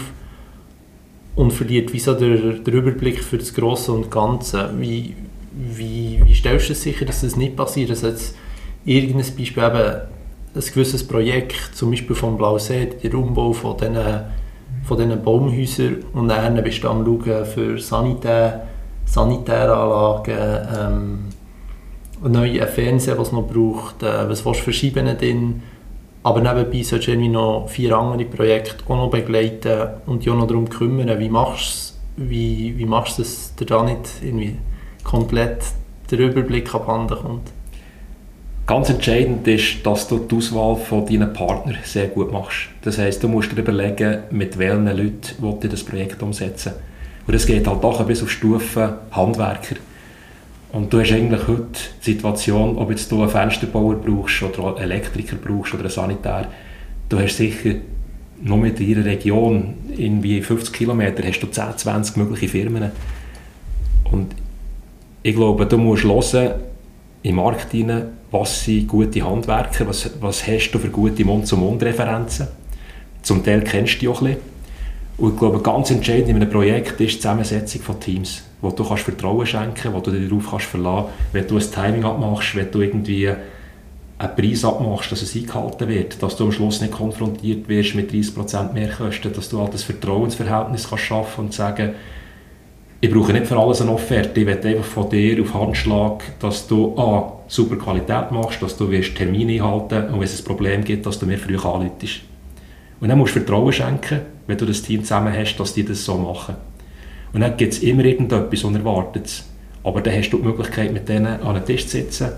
und 1.36 1.52
verliert 1.52 1.94
wie 1.94 2.00
so 2.00 2.14
der, 2.14 2.54
der 2.54 2.74
Überblick 2.74 3.24
für 3.24 3.38
das 3.38 3.54
Grosse 3.54 3.92
und 3.92 4.10
Ganze. 4.10 4.72
Wie, 4.80 5.14
wie, 5.56 6.22
wie 6.26 6.36
stellst 6.36 6.70
du 6.70 6.74
es 6.74 6.84
sicher, 6.84 7.06
dass 7.06 7.22
das 7.22 7.36
nicht 7.36 7.56
passiert? 7.56 7.90
Dass 7.90 8.02
jetzt 8.02 8.36
irgendein 8.86 9.36
Beispiel 9.38 9.64
eben 9.64 10.02
ein 10.56 10.62
gewisses 10.74 11.08
Projekt, 11.08 11.56
zum 11.74 11.92
Beispiel 11.92 12.16
vom 12.16 12.38
Blausee, 12.38 12.86
der 12.86 13.14
Umbau 13.14 13.54
von 13.54 13.78
diesen, 13.78 13.98
von 14.84 14.98
diesen 14.98 15.24
Baumhäusern 15.24 16.04
und 16.14 16.28
dann 16.28 16.62
bist 16.64 16.84
du 16.84 16.90
am 16.90 17.06
Schauen 17.06 17.46
für 17.46 17.78
Sanitär, 17.80 18.68
Sanitäranlagen, 19.06 20.68
ähm, 20.78 21.20
neue 22.24 22.66
Fernseher, 22.68 23.18
was 23.18 23.28
es 23.28 23.34
noch 23.34 23.48
braucht, 23.48 24.02
äh, 24.04 24.30
was 24.30 24.46
willst 24.46 24.62
du 24.62 24.64
verschieben 24.64 25.18
drin, 25.18 25.62
aber 26.24 26.42
nebenbei 26.42 26.82
solltest 26.82 27.08
du 27.08 27.12
irgendwie 27.12 27.30
noch 27.30 27.68
vier 27.70 27.96
andere 27.96 28.26
Projekte 28.26 28.84
auch 28.88 28.96
noch 28.96 29.10
begleiten 29.12 29.90
und 30.06 30.24
dich 30.24 30.32
auch 30.32 30.38
noch 30.38 30.48
darum 30.48 30.70
kümmern, 30.70 31.20
wie 31.20 31.30
machst 31.30 31.92
du 31.92 31.96
wie, 32.18 32.78
wie 32.78 32.86
machst 32.86 33.20
du 33.20 33.24
dir 33.60 33.66
da 33.66 33.84
nicht 33.84 34.22
irgendwie 34.24 34.58
komplett 35.06 35.64
der 36.12 36.20
Überblick 36.20 36.76
abhanden 36.76 37.18
kommt? 37.18 37.52
Ganz 38.68 38.90
entscheidend 38.90 39.48
ist, 39.48 39.86
dass 39.86 40.08
du 40.08 40.18
die 40.18 40.36
Auswahl 40.36 40.76
von 40.76 41.06
deinen 41.06 41.32
Partnern 41.32 41.78
sehr 41.84 42.08
gut 42.08 42.32
machst. 42.34 42.68
Das 42.82 42.98
heisst, 42.98 43.24
du 43.24 43.28
musst 43.28 43.52
dir 43.52 43.60
überlegen, 43.60 44.24
mit 44.32 44.58
welchen 44.58 44.88
Leuten 44.88 45.60
du 45.62 45.68
das 45.68 45.84
Projekt 45.84 46.22
umsetzen 46.24 46.74
Und 47.28 47.34
das 47.36 47.46
geht 47.46 47.68
halt 47.68 47.84
auch 47.84 48.04
bis 48.06 48.24
auf 48.24 48.32
Stufe 48.32 48.98
Handwerker. 49.12 49.76
Und 50.74 50.92
du 50.92 51.00
hast 51.00 51.12
eigentlich 51.12 51.48
heute 51.48 51.80
die 52.02 52.12
Situation, 52.12 52.78
ob 52.78 52.90
jetzt 52.90 53.12
du 53.12 53.22
einen 53.22 53.30
Fensterbauer 53.30 53.96
brauchst 53.96 54.42
oder 54.42 54.76
einen 54.76 54.92
Elektriker 54.92 55.36
brauchst 55.36 55.74
oder 55.76 55.84
einen 55.84 55.92
Sanitär, 55.92 56.48
du 57.08 57.20
hast 57.20 57.38
sicher 57.38 57.76
nur 58.42 58.58
mit 58.58 58.80
deiner 58.80 59.06
Region, 59.06 59.76
in 59.96 60.22
wie 60.24 60.42
50 60.42 60.74
Kilometer, 60.74 61.24
hast 61.26 61.40
du 61.40 61.48
10, 61.48 61.78
20 61.78 62.18
mögliche 62.18 62.50
Firmen. 62.50 62.92
Und 64.12 64.36
ich 65.26 65.36
glaube, 65.36 65.66
du 65.66 65.80
musst 65.80 66.04
hören, 66.04 66.54
im 67.24 67.36
Markt 67.36 67.72
hinein, 67.72 68.10
was 68.30 68.64
sind 68.64 68.88
gute 68.88 69.26
Handwerker, 69.26 69.88
was, 69.88 70.12
was 70.22 70.46
hast 70.46 70.70
du 70.70 70.78
für 70.78 70.90
gute 70.90 71.26
Mund-zu-Mund-Referenzen. 71.26 72.48
Zum 73.24 73.44
Teil 73.44 73.64
kennst 73.64 73.96
du 73.96 74.00
die 74.02 74.08
auch 74.08 74.22
ein 74.22 74.36
bisschen. 74.36 74.44
Und 75.18 75.34
ich 75.34 75.40
glaube, 75.40 75.62
ganz 75.64 75.90
entscheidend 75.90 76.30
in 76.30 76.36
einem 76.36 76.52
Projekt 76.52 77.02
ist 77.02 77.16
die 77.16 77.20
Zusammensetzung 77.20 77.82
von 77.82 78.00
Teams, 78.00 78.44
wo 78.62 78.70
du 78.70 78.88
kannst 78.88 79.02
Vertrauen 79.02 79.48
schenken 79.48 79.74
kannst, 79.74 79.98
wo 79.98 80.00
du 80.00 80.12
dich 80.12 80.30
darauf 80.30 80.48
kannst 80.48 80.66
verlassen 80.68 81.08
kannst, 81.08 81.34
wenn 81.34 81.48
du 81.48 81.58
ein 81.58 81.72
Timing 81.72 82.04
abmachst, 82.04 82.56
wenn 82.56 82.70
du 82.70 82.82
irgendwie 82.82 83.30
einen 84.20 84.36
Preis 84.36 84.64
abmachst, 84.64 85.12
dass 85.12 85.24
es 85.24 85.36
eingehalten 85.36 85.90
wird, 85.90 86.22
dass 86.22 86.36
du 86.36 86.44
am 86.44 86.52
Schluss 86.52 86.82
nicht 86.82 86.94
konfrontiert 86.94 87.68
wirst 87.68 87.96
mit 87.96 88.12
30% 88.12 88.74
Mehrkosten, 88.74 89.34
dass 89.34 89.50
du 89.50 89.60
halt 89.60 89.74
das 89.74 89.82
Vertrauensverhältnis 89.82 90.88
kannst 90.88 91.06
schaffen 91.06 91.46
und 91.46 91.54
sagen, 91.56 91.96
ich 93.02 93.12
brauche 93.12 93.34
nicht 93.34 93.46
für 93.46 93.58
alles 93.58 93.82
eine 93.82 93.92
Offerte, 93.92 94.40
ich 94.40 94.48
will 94.48 94.58
einfach 94.58 94.84
von 94.84 95.10
dir 95.10 95.42
auf 95.42 95.54
Handschlag, 95.54 96.24
dass 96.40 96.68
du 96.68 96.98
A, 96.98 97.40
super 97.48 97.76
Qualität 97.76 98.32
machst, 98.32 98.62
dass 98.62 98.78
du 98.78 98.90
wirst 98.90 99.16
Termine 99.16 99.54
einhalten 99.54 100.14
und 100.14 100.20
wenn 100.20 100.24
es 100.24 100.40
ein 100.40 100.46
Problem 100.46 100.84
gibt, 100.84 101.06
dass 101.06 101.20
du 101.20 101.26
mir 101.26 101.38
früh 101.38 101.58
anläutest. 101.58 102.22
Und 103.00 103.10
dann 103.10 103.18
musst 103.18 103.36
du 103.36 103.40
Vertrauen 103.40 103.74
schenken, 103.74 104.22
wenn 104.48 104.58
du 104.58 104.66
das 104.66 104.82
Team 104.82 105.04
zusammen 105.04 105.34
hast, 105.34 105.58
dass 105.58 105.74
die 105.74 105.84
das 105.84 106.04
so 106.06 106.18
machen. 106.18 106.56
Und 107.34 107.42
dann 107.42 107.58
gibt 107.58 107.74
es 107.74 107.80
immer 107.84 108.06
irgendetwas 108.06 108.64
Unerwartetes. 108.64 109.44
Aber 109.84 110.02
dann 110.02 110.16
hast 110.16 110.30
du 110.30 110.38
die 110.38 110.44
Möglichkeit, 110.44 110.94
mit 110.94 111.08
denen 111.10 111.28
an 111.42 111.56
einen 111.56 111.66
Tisch 111.66 111.86
zu 111.86 111.98
sitzen, 111.98 112.30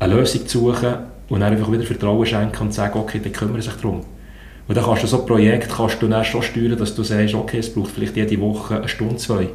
eine 0.00 0.14
Lösung 0.14 0.46
zu 0.46 0.58
suchen 0.60 0.94
und 1.28 1.40
dann 1.40 1.52
einfach 1.52 1.70
wieder 1.70 1.84
Vertrauen 1.84 2.26
schenken 2.26 2.62
und 2.62 2.74
sagen, 2.74 2.98
okay, 2.98 3.20
dann 3.22 3.32
kümmern 3.32 3.60
sich 3.60 3.74
darum. 3.74 4.02
Und 4.68 4.76
dann 4.76 4.84
kannst 4.84 5.02
du 5.02 5.06
so 5.06 5.20
ein 5.20 5.26
Projekt 5.26 5.70
kannst 5.74 6.02
du 6.02 6.08
dann 6.08 6.24
schon 6.24 6.42
steuern, 6.42 6.76
dass 6.76 6.94
du 6.94 7.02
sagst, 7.02 7.34
okay, 7.34 7.58
es 7.58 7.72
braucht 7.72 7.90
vielleicht 7.90 8.16
jede 8.16 8.38
Woche 8.38 8.76
eine 8.76 8.88
Stunde, 8.88 9.16
zwei. 9.16 9.48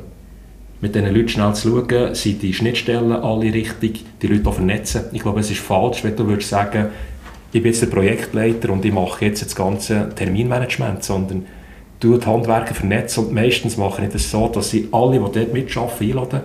Mit 0.81 0.95
diesen 0.95 1.13
Leuten 1.13 1.29
schnell 1.29 1.53
zu 1.53 1.69
schauen, 1.69 2.15
sind 2.15 2.41
die 2.41 2.53
Schnittstellen 2.53 3.11
alle 3.11 3.53
richtig, 3.53 4.03
die 4.21 4.27
Leute 4.27 4.49
auch 4.49 4.55
vernetzen. 4.55 5.03
Ich 5.13 5.21
glaube, 5.21 5.39
es 5.39 5.51
ist 5.51 5.59
falsch, 5.59 6.03
wenn 6.03 6.15
du 6.15 6.27
würdest 6.27 6.49
sagen, 6.49 6.87
ich 7.53 7.61
bin 7.61 7.71
jetzt 7.71 7.83
der 7.83 7.87
Projektleiter 7.87 8.71
und 8.71 8.83
ich 8.83 8.91
mache 8.91 9.25
jetzt 9.25 9.45
das 9.45 9.55
ganze 9.55 10.09
Terminmanagement, 10.15 11.03
sondern 11.03 11.45
du 11.99 12.17
die 12.17 12.25
Handwerker 12.25 12.73
vernetzen 12.73 13.25
und 13.25 13.33
meistens 13.33 13.77
mache 13.77 14.03
ich 14.03 14.11
das 14.11 14.29
so, 14.31 14.47
dass 14.47 14.71
sie 14.71 14.89
alle, 14.91 15.19
die 15.19 15.39
dort 15.39 15.53
mitarbeiten, 15.53 16.09
einladen. 16.09 16.41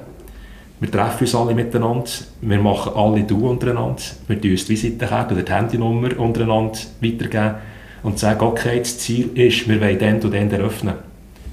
Wir 0.78 0.90
treffen 0.90 1.22
uns 1.22 1.34
alle 1.34 1.54
miteinander, 1.54 2.10
wir 2.42 2.58
machen 2.60 2.92
alle 2.94 3.22
Du 3.22 3.48
untereinander, 3.48 4.02
wir 4.28 4.40
tun 4.40 4.50
uns 4.50 4.66
die 4.66 4.72
Visitenkarte 4.72 5.34
oder 5.34 5.42
die 5.42 5.52
Handynummer 5.52 6.20
untereinander 6.20 6.78
weitergeben 7.00 7.54
und 8.02 8.18
sagen, 8.18 8.40
okay, 8.42 8.78
das 8.78 8.98
Ziel 8.98 9.30
ist, 9.34 9.68
wir 9.68 9.80
wollen 9.80 9.98
den 9.98 10.20
und 10.20 10.30
den 10.30 10.50
eröffnen. 10.50 10.94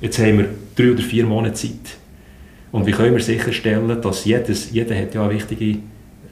Jetzt 0.02 0.20
haben 0.20 0.38
wir 0.40 0.50
drei 0.76 0.92
oder 0.92 1.02
vier 1.02 1.26
Monate 1.26 1.54
Zeit. 1.54 1.98
Und 2.72 2.86
wie 2.86 2.92
können 2.92 3.16
wir 3.16 3.24
sicherstellen, 3.24 4.02
dass 4.02 4.26
jedes, 4.26 4.72
jeder 4.72 4.96
hat 4.96 5.16
ja 5.16 5.24
eine 5.24 5.34
wichtige 5.34 5.80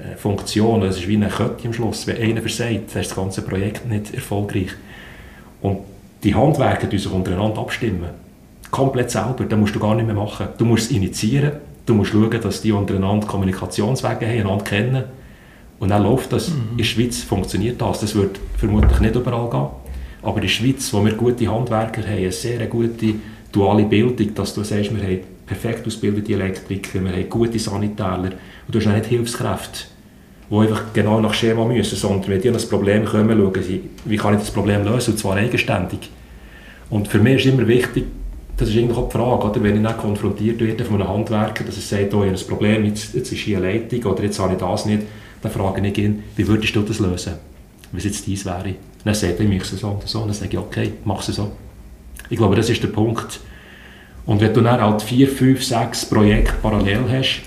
äh, 0.04 0.16
Funktion, 0.18 0.84
es 0.84 0.98
ist 0.98 1.08
wie 1.08 1.16
eine 1.16 1.30
Kette 1.30 1.66
am 1.68 1.74
Schluss, 1.74 2.06
wenn 2.06 2.18
einer 2.18 2.42
versagt, 2.42 2.94
dann 2.94 3.02
ist 3.02 3.12
das 3.12 3.16
ganze 3.16 3.42
Projekt 3.42 3.86
nicht 3.88 4.14
erfolgreich. 4.14 4.72
Und 5.62 5.80
die 6.24 6.36
Handwerker 6.36 6.88
die 6.88 6.98
sich 6.98 7.12
untereinander 7.12 7.60
abstimmen. 7.60 8.10
Komplett 8.72 9.12
selber, 9.12 9.46
das 9.48 9.60
musst 9.60 9.76
du 9.76 9.80
gar 9.80 9.96
nicht 9.96 10.06
mehr 10.06 10.16
machen. 10.16 10.48
Du 10.58 10.66
musst 10.66 10.90
es 10.90 10.98
initiieren, 10.98 11.54
du 11.86 11.94
musst 11.94 12.12
schauen, 12.12 12.42
dass 12.42 12.62
die 12.62 12.72
untereinander 12.72 13.28
Kommunikationswege 13.28 14.28
haben, 14.28 14.40
einander 14.40 14.64
kennen. 14.64 15.04
Und 15.80 15.90
dann 15.90 16.04
läuft 16.04 16.32
das. 16.34 16.50
Mhm. 16.50 16.72
In 16.72 16.78
der 16.78 16.84
Schweiz 16.86 17.22
funktioniert 17.24 17.82
das. 17.82 18.00
Das 18.00 18.16
wird 18.16 18.40
vermutlich 18.58 19.00
nicht 19.00 19.16
überall 19.16 19.50
gehen. 19.50 19.83
Aber 20.24 20.38
in 20.38 20.44
der 20.44 20.50
Schweiz, 20.50 20.92
wo 20.94 21.04
wir 21.04 21.14
gute 21.14 21.52
Handwerker 21.52 22.02
haben, 22.02 22.18
eine 22.18 22.32
sehr 22.32 22.66
gute 22.68 23.16
duale 23.52 23.84
Bildung, 23.84 24.34
dass 24.34 24.54
du 24.54 24.64
sagst, 24.64 24.96
wir 24.96 25.04
haben 25.04 25.20
perfekt 25.46 25.86
ausgebildete 25.86 26.34
Elektriker, 26.34 27.04
wir 27.04 27.12
haben 27.12 27.30
gute 27.30 27.60
Sanitäler 27.60 28.32
und 28.66 28.74
du 28.74 28.80
hast 28.80 28.88
auch 28.88 28.94
nicht 28.94 29.06
Hilfskräfte, 29.06 29.86
die 30.50 30.56
einfach 30.56 30.94
genau 30.94 31.20
nach 31.20 31.34
Schema 31.34 31.66
müssen, 31.66 31.96
sondern 31.98 32.30
wenn 32.30 32.42
die 32.42 32.50
an 32.50 32.56
ein 32.56 32.70
Problem 32.70 33.06
kommen, 33.06 33.38
schauen 33.38 33.64
sie, 33.64 33.82
wie 34.06 34.18
kann 34.18 34.34
ich 34.34 34.40
das 34.40 34.52
Problem 34.52 34.86
lösen, 34.86 35.12
und 35.12 35.18
zwar 35.18 35.36
eigenständig. 35.36 36.10
Und 36.90 37.08
für 37.08 37.20
mich 37.20 37.46
ist 37.46 37.54
immer 37.54 37.68
wichtig, 37.68 38.06
das 38.56 38.70
ist 38.70 38.78
eigentlich 38.78 38.98
auch 38.98 39.10
die 39.10 39.18
Frage, 39.18 39.50
oder? 39.50 39.64
wenn 39.64 39.78
ich 39.78 39.84
dann 39.84 39.98
konfrontiert 39.98 40.60
werde 40.60 40.86
von 40.86 41.02
einem 41.02 41.10
Handwerker, 41.10 41.64
dass 41.64 41.76
er 41.76 41.82
sagt, 41.82 42.14
oh, 42.14 42.24
ich 42.24 42.30
habe 42.30 42.40
ein 42.40 42.48
Problem, 42.48 42.86
jetzt, 42.86 43.14
jetzt 43.14 43.32
ist 43.32 43.40
hier 43.40 43.58
eine 43.58 43.74
Leitung 43.74 44.04
oder 44.12 44.24
jetzt 44.24 44.40
habe 44.40 44.54
ich 44.54 44.60
das 44.60 44.86
nicht, 44.86 45.04
dann 45.42 45.52
frage 45.52 45.86
ich 45.86 45.98
ihn, 45.98 46.24
wie 46.36 46.48
würdest 46.48 46.76
du 46.76 46.82
das 46.82 47.00
lösen, 47.00 47.34
wenn 47.92 47.98
es 47.98 48.06
jetzt 48.06 48.28
dies 48.28 48.46
wäre. 48.46 48.76
Dann 49.04 49.14
sagt 49.14 49.40
er, 49.40 49.50
ich 49.50 49.62
es 49.62 49.72
so 49.72 49.88
und 49.88 50.08
so, 50.08 50.20
und 50.22 50.28
dann 50.28 50.34
sage 50.34 50.52
ich, 50.52 50.58
okay, 50.58 50.94
mach 51.04 51.28
es 51.28 51.36
so. 51.36 51.52
Ich 52.30 52.38
glaube, 52.38 52.56
das 52.56 52.70
ist 52.70 52.82
der 52.82 52.88
Punkt. 52.88 53.40
Und 54.26 54.40
wenn 54.40 54.54
du 54.54 54.62
dann 54.62 54.82
halt 54.82 55.02
vier, 55.02 55.28
fünf, 55.28 55.64
sechs 55.64 56.06
Projekte 56.06 56.54
parallel 56.62 57.04
hast, 57.10 57.42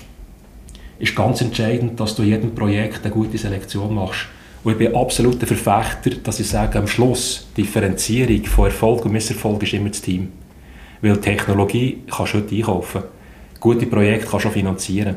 ist 0.99 1.15
ganz 1.15 1.41
entscheidend, 1.41 1.99
dass 1.99 2.15
du 2.15 2.23
jedem 2.23 2.53
Projekt 2.53 3.03
eine 3.03 3.13
gute 3.13 3.37
Selektion 3.37 3.93
machst. 3.93 4.27
Und 4.63 4.73
ich 4.73 4.77
bin 4.77 4.95
absolut 4.95 5.39
der 5.41 5.47
Verfechter, 5.47 6.11
dass 6.23 6.39
ich 6.39 6.47
sage, 6.47 6.77
am 6.77 6.87
Schluss, 6.87 7.47
Differenzierung 7.55 8.43
von 8.45 8.65
Erfolg 8.65 9.05
und 9.05 9.13
Misserfolg 9.13 9.63
ist 9.63 9.73
immer 9.73 9.89
das 9.89 10.01
Team. 10.01 10.31
Weil 11.01 11.17
Technologie 11.17 12.03
kannst 12.09 12.33
du 12.33 12.37
heute 12.39 12.55
einkaufen. 12.55 13.03
Gute 13.59 13.85
Projekte 13.85 14.27
kannst 14.27 14.45
du 14.45 14.49
auch 14.49 14.53
finanzieren. 14.53 15.15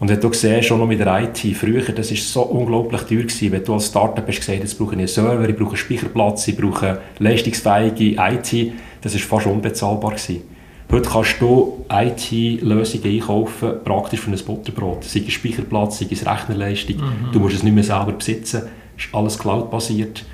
Und 0.00 0.08
wenn 0.08 0.20
du 0.20 0.32
siehst, 0.32 0.64
schon 0.64 0.80
noch 0.80 0.86
mit 0.86 0.98
der 0.98 1.22
IT, 1.22 1.38
früher, 1.56 1.82
das 1.82 2.10
war 2.10 2.16
so 2.16 2.42
unglaublich 2.42 3.02
teuer 3.02 3.22
gewesen, 3.22 3.52
wenn 3.52 3.64
du 3.64 3.74
als 3.74 3.86
Startup 3.86 4.26
hast 4.26 4.40
gesagt, 4.40 4.58
jetzt 4.58 4.76
brauche 4.76 4.92
ich 4.92 4.98
einen 4.98 5.06
Server, 5.06 5.48
ich 5.48 5.56
brauche 5.56 5.68
einen 5.68 5.76
Speicherplatz, 5.76 6.48
ich 6.48 6.56
brauche 6.56 6.98
leistungsfähige 7.18 8.16
IT, 8.18 8.72
das 9.00 9.14
war 9.14 9.20
fast 9.20 9.46
unbezahlbar 9.46 10.10
gewesen. 10.10 10.42
Heute 10.90 11.08
kannst 11.08 11.40
du 11.40 11.84
IT-Lösungen 11.90 13.04
einkaufen, 13.04 13.72
praktisch 13.82 14.20
für 14.20 14.30
ein 14.30 14.38
Butterbrot. 14.38 15.04
Sei 15.04 15.22
es 15.26 15.32
Speicherplatz, 15.32 15.98
sei 15.98 16.06
es 16.10 16.26
Rechnerleistung. 16.26 16.96
Mhm. 16.96 17.32
Du 17.32 17.40
musst 17.40 17.56
es 17.56 17.62
nicht 17.62 17.74
mehr 17.74 17.82
selber 17.82 18.12
besitzen. 18.12 18.62
Es 18.96 19.06
ist 19.06 19.14
alles 19.14 19.38
Cloud-basiert. 19.38 20.24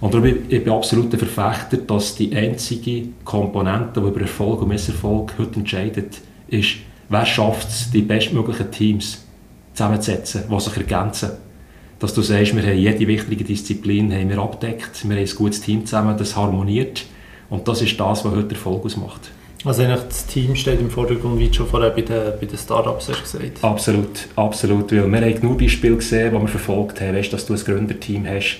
Und 0.00 0.14
darum 0.14 0.26
ich 0.26 0.48
bin 0.48 0.60
ich 0.62 0.70
absolut 0.70 1.12
der 1.12 1.18
Verfechter, 1.18 1.76
dass 1.76 2.14
die 2.14 2.34
einzige 2.34 3.08
Komponente, 3.24 4.00
die 4.00 4.06
über 4.06 4.20
Erfolg 4.20 4.62
und 4.62 4.68
Misserfolg 4.68 5.34
heute 5.38 5.56
entscheidet, 5.56 6.18
ist, 6.48 6.76
wer 7.08 7.26
schafft 7.26 7.68
es, 7.68 7.90
die 7.90 8.02
bestmöglichen 8.02 8.70
Teams 8.70 9.24
zusammenzusetzen, 9.74 10.44
die 10.50 10.60
sich 10.60 10.76
ergänzen. 10.76 11.30
Dass 11.98 12.14
du 12.14 12.22
sagst, 12.22 12.54
wir 12.54 12.62
haben 12.62 12.78
jede 12.78 13.06
wichtige 13.06 13.44
Disziplin 13.44 14.12
haben 14.12 14.30
wir 14.30 14.38
abdeckt, 14.38 15.08
wir 15.08 15.16
haben 15.16 15.24
ein 15.24 15.34
gutes 15.36 15.60
Team 15.60 15.84
zusammen, 15.84 16.16
das 16.16 16.36
harmoniert. 16.36 17.04
Und 17.50 17.66
das 17.66 17.82
ist 17.82 17.98
das, 17.98 18.24
was 18.24 18.34
heute 18.34 18.54
Erfolg 18.54 18.84
ausmacht. 18.84 19.30
Also 19.64 19.82
eigentlich 19.82 20.02
das 20.02 20.26
Team 20.26 20.54
steht 20.54 20.80
im 20.80 20.90
Vordergrund, 20.90 21.40
wie 21.40 21.48
du 21.48 21.54
schon 21.54 21.66
vorher 21.66 21.90
bei 21.90 22.02
den, 22.02 22.32
bei 22.38 22.46
den 22.46 22.56
Startups 22.58 23.08
hast 23.08 23.22
gesagt. 23.22 23.64
Absolut, 23.64 24.28
absolut. 24.36 24.92
Weil 24.92 25.10
wir 25.10 25.20
haben 25.20 25.40
genug 25.40 25.58
Beispiele 25.58 25.96
gesehen, 25.96 26.32
die 26.32 26.40
wir 26.40 26.48
verfolgt 26.48 27.00
haben, 27.00 27.16
weißt, 27.16 27.32
dass 27.32 27.46
du 27.46 27.54
ein 27.54 27.58
Gründerteam 27.58 28.26
hast 28.26 28.58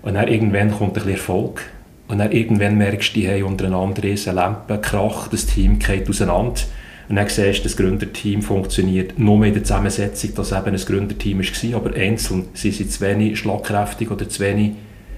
und 0.00 0.14
dann 0.14 0.28
irgendwann 0.28 0.70
kommt 0.70 0.90
ein 0.90 0.92
bisschen 0.94 1.10
Erfolg 1.10 1.60
und 2.08 2.18
dann 2.18 2.32
irgendwann 2.32 2.78
merkst 2.78 3.14
du, 3.14 3.20
die 3.20 3.28
haben 3.28 3.44
untereinander 3.44 4.02
eine 4.02 4.32
Lampe, 4.32 4.78
Krach, 4.78 5.28
das 5.28 5.44
Team 5.44 5.78
geht 5.78 6.08
auseinander 6.08 6.62
und 7.10 7.16
dann 7.16 7.28
siehst 7.28 7.58
du, 7.58 7.62
das 7.64 7.76
Gründerteam 7.76 8.40
funktioniert 8.40 9.18
nur 9.18 9.44
in 9.44 9.52
der 9.52 9.64
Zusammensetzung, 9.64 10.32
dass 10.36 10.52
eben 10.52 10.66
ein 10.66 10.76
Gründerteam 10.76 11.40
war, 11.40 11.74
aber 11.74 11.96
einzeln 11.96 12.44
sind 12.54 12.72
sie 12.72 12.88
zu 12.88 13.00
wenig 13.00 13.36
schlagkräftig 13.36 14.12
oder 14.12 14.28
zu 14.28 14.38
wenig 14.38 14.74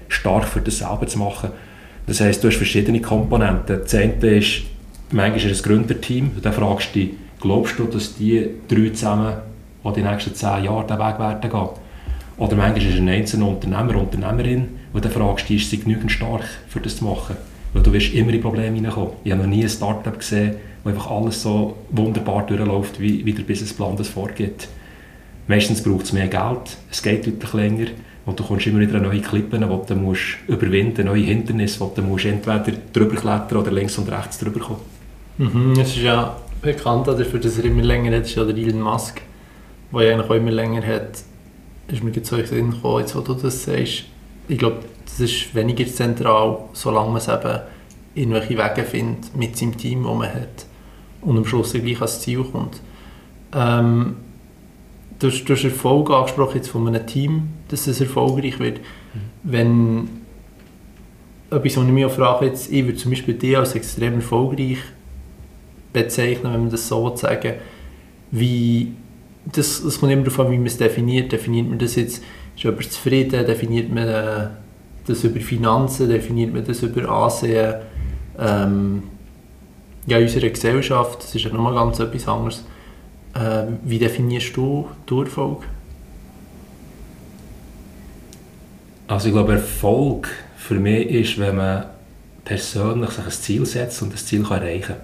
stark 0.07 0.45
für 0.45 0.59
das 0.59 0.79
selber 0.79 1.05
zu 1.05 1.19
machen. 1.19 1.51
Das 2.07 2.19
heisst, 2.19 2.43
du 2.43 2.47
hast 2.47 2.57
verschiedene 2.57 2.99
Komponenten. 2.99 3.81
Das 3.83 3.93
eine 3.93 4.13
ist 4.37 4.63
manchmal 5.11 5.37
ist 5.37 5.45
es 5.45 5.59
ein 5.59 5.69
Gründerteam, 5.69 6.31
und 6.35 6.43
dann 6.43 6.53
fragst 6.53 6.95
du 6.95 6.99
dich, 6.99 7.09
glaubst 7.39 7.77
du, 7.77 7.85
dass 7.85 8.15
die 8.15 8.49
drei 8.67 8.89
zusammen 8.89 9.35
die 9.85 9.93
die 9.93 10.01
nächsten 10.01 10.33
zehn 10.33 10.63
Jahre 10.63 10.87
den 10.87 10.97
Weg 10.97 11.19
werden 11.19 11.41
gehen? 11.47 11.69
Oder 12.37 12.55
manchmal 12.55 12.77
ist 12.77 12.93
es 12.95 12.99
ein 12.99 13.09
einzelner 13.09 13.49
Unternehmer, 13.49 13.97
Unternehmerin, 13.97 14.67
und 14.93 15.05
dann 15.05 15.11
fragst 15.11 15.47
du 15.47 15.53
dich, 15.53 15.61
ist 15.61 15.69
sie 15.69 15.77
genügend 15.77 16.11
stark, 16.11 16.43
für 16.69 16.79
das 16.79 16.97
zu 16.97 17.05
machen? 17.05 17.35
Weil 17.71 17.83
du 17.83 17.93
wirst 17.93 18.15
immer 18.15 18.33
in 18.33 18.41
Probleme 18.41 18.75
hineinkommen. 18.75 19.11
Ich 19.23 19.31
habe 19.31 19.43
noch 19.43 19.49
nie 19.49 19.61
ein 19.61 19.69
Startup 19.69 20.17
gesehen, 20.17 20.55
wo 20.83 20.89
einfach 20.89 21.09
alles 21.09 21.41
so 21.41 21.77
wunderbar 21.89 22.45
durchläuft, 22.45 22.99
wie, 22.99 23.25
wie 23.25 23.33
der 23.33 23.43
Businessplan 23.43 23.95
das 23.95 24.09
vorgeht. 24.09 24.67
Meistens 25.47 25.83
braucht 25.83 26.05
es 26.05 26.13
mehr 26.13 26.27
Geld, 26.27 26.77
es 26.89 27.01
geht 27.01 27.25
deutlich 27.25 27.53
länger 27.53 27.87
und 28.25 28.39
du 28.39 28.43
kommst 28.43 28.67
immer 28.67 28.79
wieder 28.79 28.99
neue 28.99 29.21
Klippen, 29.21 29.61
die 29.61 29.87
du 29.87 29.95
musst 29.95 30.37
überwinden 30.47 31.05
neue 31.05 31.23
Hindernisse, 31.23 31.79
wo 31.81 31.91
du 31.93 32.01
musst 32.01 32.25
entweder 32.25 32.77
drüber 32.93 33.15
klettern 33.15 33.57
oder 33.57 33.71
links 33.71 33.97
und 33.97 34.09
rechts 34.09 34.39
drüber 34.39 34.59
kommen. 34.59 34.79
Mhm, 35.37 35.73
es 35.73 35.89
ist 35.89 35.97
ja 35.97 36.35
bekannt 36.61 37.07
dafür, 37.07 37.39
dass 37.39 37.57
er 37.57 37.65
immer 37.65 37.81
länger 37.81 38.15
hat, 38.15 38.23
ist 38.23 38.35
ja 38.35 38.45
der 38.45 38.55
Elon 38.55 38.81
Musk, 38.81 39.21
der 39.91 40.01
ja 40.01 40.13
eigentlich 40.13 40.29
auch 40.29 40.35
immer 40.35 40.51
länger 40.51 40.85
hat. 40.85 41.23
Ist 41.89 42.03
mir 42.03 42.11
jetzt 42.11 42.29
so 42.29 42.37
in 42.37 42.71
gekommen, 42.71 42.99
jetzt 42.99 43.15
wo 43.15 43.19
du 43.19 43.33
das 43.33 43.63
sagst. 43.63 44.05
Ich 44.47 44.57
glaube, 44.57 44.79
das 45.05 45.19
ist 45.19 45.53
weniger 45.53 45.85
zentral, 45.85 46.59
solange 46.71 47.09
man 47.09 47.17
es 47.17 47.27
eben 47.27 47.59
irgendwelche 48.15 48.57
Wege 48.57 48.83
findet 48.87 49.35
mit 49.35 49.57
seinem 49.57 49.77
Team, 49.77 50.03
das 50.03 50.15
man 50.15 50.33
hat 50.33 50.65
und 51.23 51.37
am 51.37 51.45
Schluss 51.45 51.73
gleich 51.73 51.97
ans 51.97 52.21
Ziel 52.21 52.43
kommt. 52.43 52.81
Ähm, 53.53 54.15
du, 55.19 55.27
hast, 55.27 55.45
du 55.45 55.53
hast 55.53 55.63
Erfolg 55.63 56.09
angesprochen 56.11 56.57
jetzt 56.57 56.69
von 56.69 56.87
einem 56.87 57.05
Team, 57.05 57.49
dass 57.69 57.87
es 57.87 58.01
erfolgreich 58.01 58.59
wird. 58.59 58.79
Mhm. 58.79 59.19
Wenn 59.43 60.09
etwas, 61.49 61.77
was 61.77 61.85
ich 61.85 61.91
mich 61.91 62.05
auch 62.05 62.11
frage, 62.11 62.47
jetzt, 62.47 62.71
ich 62.71 62.85
würde 62.85 62.97
zum 62.97 63.11
Beispiel 63.11 63.35
dich 63.35 63.57
als 63.57 63.75
extrem 63.75 64.15
erfolgreich 64.15 64.79
bezeichnen, 65.91 66.53
wenn 66.53 66.61
man 66.61 66.69
das 66.69 66.87
so 66.87 67.15
sagen 67.15 67.53
wie 68.31 68.93
das, 69.45 69.83
das 69.83 69.99
kommt 69.99 70.11
immer 70.11 70.23
darauf 70.23 70.39
an, 70.39 70.51
wie 70.51 70.57
man 70.57 70.65
es 70.65 70.77
definiert. 70.77 71.31
Definiert 71.31 71.69
man 71.69 71.77
das 71.77 71.95
jetzt, 71.95 72.23
ist 72.55 72.63
jemand 72.63 72.91
zufrieden, 72.91 73.45
definiert 73.45 73.93
man 73.93 74.07
äh, 74.07 74.47
das 75.05 75.23
über 75.23 75.39
Finanzen, 75.39 76.09
definiert 76.09 76.53
man 76.53 76.65
das 76.65 76.81
über 76.81 77.07
Ansehen 77.09 77.75
ähm, 78.39 79.03
ja, 80.05 80.17
in 80.17 80.23
unserer 80.23 80.49
Gesellschaft, 80.49 81.23
das 81.23 81.35
ist 81.35 81.43
ja 81.43 81.51
nochmal 81.51 81.73
ganz 81.73 81.99
etwas 81.99 82.27
anderes. 82.27 82.63
Äh, 83.33 83.65
wie 83.83 83.99
definierst 83.99 84.55
du 84.55 84.87
Erfolg? 85.09 85.63
Also 89.07 89.27
ich 89.27 89.33
glaube, 89.33 89.53
Erfolg 89.53 90.29
für 90.57 90.75
mich 90.75 91.07
ist, 91.09 91.39
wenn 91.39 91.57
man 91.57 91.85
persönlich 92.45 93.09
sich 93.11 93.25
ein 93.25 93.31
Ziel 93.31 93.65
setzt 93.65 94.01
und 94.01 94.13
das 94.13 94.25
Ziel 94.25 94.43
kann 94.43 94.61
erreichen 94.61 94.87
kann. 94.87 94.95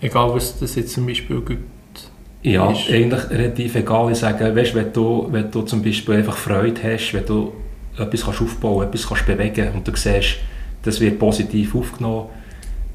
Egal, 0.00 0.34
was 0.34 0.58
das 0.58 0.74
jetzt 0.74 0.92
zum 0.92 1.06
Beispiel 1.06 1.40
gibt. 1.40 2.10
Ja, 2.42 2.72
ist. 2.72 2.90
eigentlich 2.90 3.30
relativ 3.30 3.74
egal. 3.76 4.10
Ich 4.10 4.18
sage, 4.18 4.54
weißt, 4.54 4.74
wenn, 4.74 4.92
du, 4.92 5.28
wenn 5.30 5.50
du 5.50 5.62
zum 5.62 5.82
Beispiel 5.82 6.16
einfach 6.16 6.36
Freude 6.36 6.80
hast, 6.82 7.12
wenn 7.14 7.24
du 7.24 7.52
etwas 7.96 8.24
kannst 8.24 8.42
aufbauen 8.42 8.90
kannst, 8.90 9.04
etwas 9.04 9.08
kannst 9.08 9.26
bewegen 9.26 9.68
und 9.74 9.86
du 9.86 9.92
siehst, 9.94 10.38
das 10.82 11.00
wird 11.00 11.18
positiv 11.20 11.74
aufgenommen, 11.76 12.26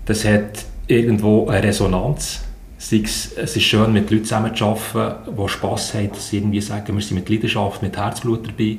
das 0.05 0.25
hat 0.25 0.65
irgendwo 0.88 1.47
eine 1.47 1.63
Resonanz. 1.63 2.41
Es 2.77 2.91
ist 2.91 3.63
schön, 3.63 3.91
mit 3.91 4.11
Leuten 4.11 4.23
zusammenzuarbeiten, 4.23 5.35
die 5.35 5.49
Spass 5.49 5.93
haben, 5.93 6.09
dass 6.09 6.29
sie 6.29 6.38
irgendwie 6.38 6.61
sagen, 6.61 6.95
wir 6.95 7.01
sind 7.03 7.15
mit 7.17 7.29
Leidenschaft, 7.29 7.81
mit 7.81 7.97
Herzblut 7.97 8.47
dabei. 8.47 8.77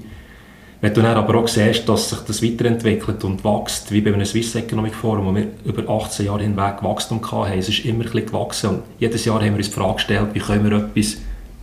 Wenn 0.81 0.95
du 0.95 1.03
dann 1.03 1.17
aber 1.17 1.35
auch 1.35 1.49
siehst, 1.49 1.89
dass 1.89 2.11
sich 2.11 2.21
das 2.21 2.41
weiterentwickelt 2.41 3.25
und 3.25 3.45
wächst, 3.45 3.91
wie 3.91 4.01
bei 4.01 4.15
einem 4.15 4.25
Swiss 4.25 4.55
Economic 4.55 4.95
Forum, 4.95 5.27
wo 5.27 5.35
wir 5.35 5.49
über 5.65 5.91
18 5.91 6.27
Jahre 6.27 6.43
hinweg 6.43 6.83
Wachstum 6.83 7.21
hatten, 7.33 7.59
es 7.59 7.69
ist 7.69 7.85
immer 7.85 8.05
ein 8.05 8.11
bisschen 8.11 8.27
gewachsen 8.27 8.71
und 8.71 8.83
jedes 9.01 9.25
Jahr 9.25 9.41
haben 9.41 9.51
wir 9.51 9.57
uns 9.57 9.71
die 9.71 9.75
Frage 9.75 9.95
gestellt, 9.95 10.29
wie 10.35 10.39
können 10.39 10.71
wir 10.71 10.79
etwas 10.79 11.17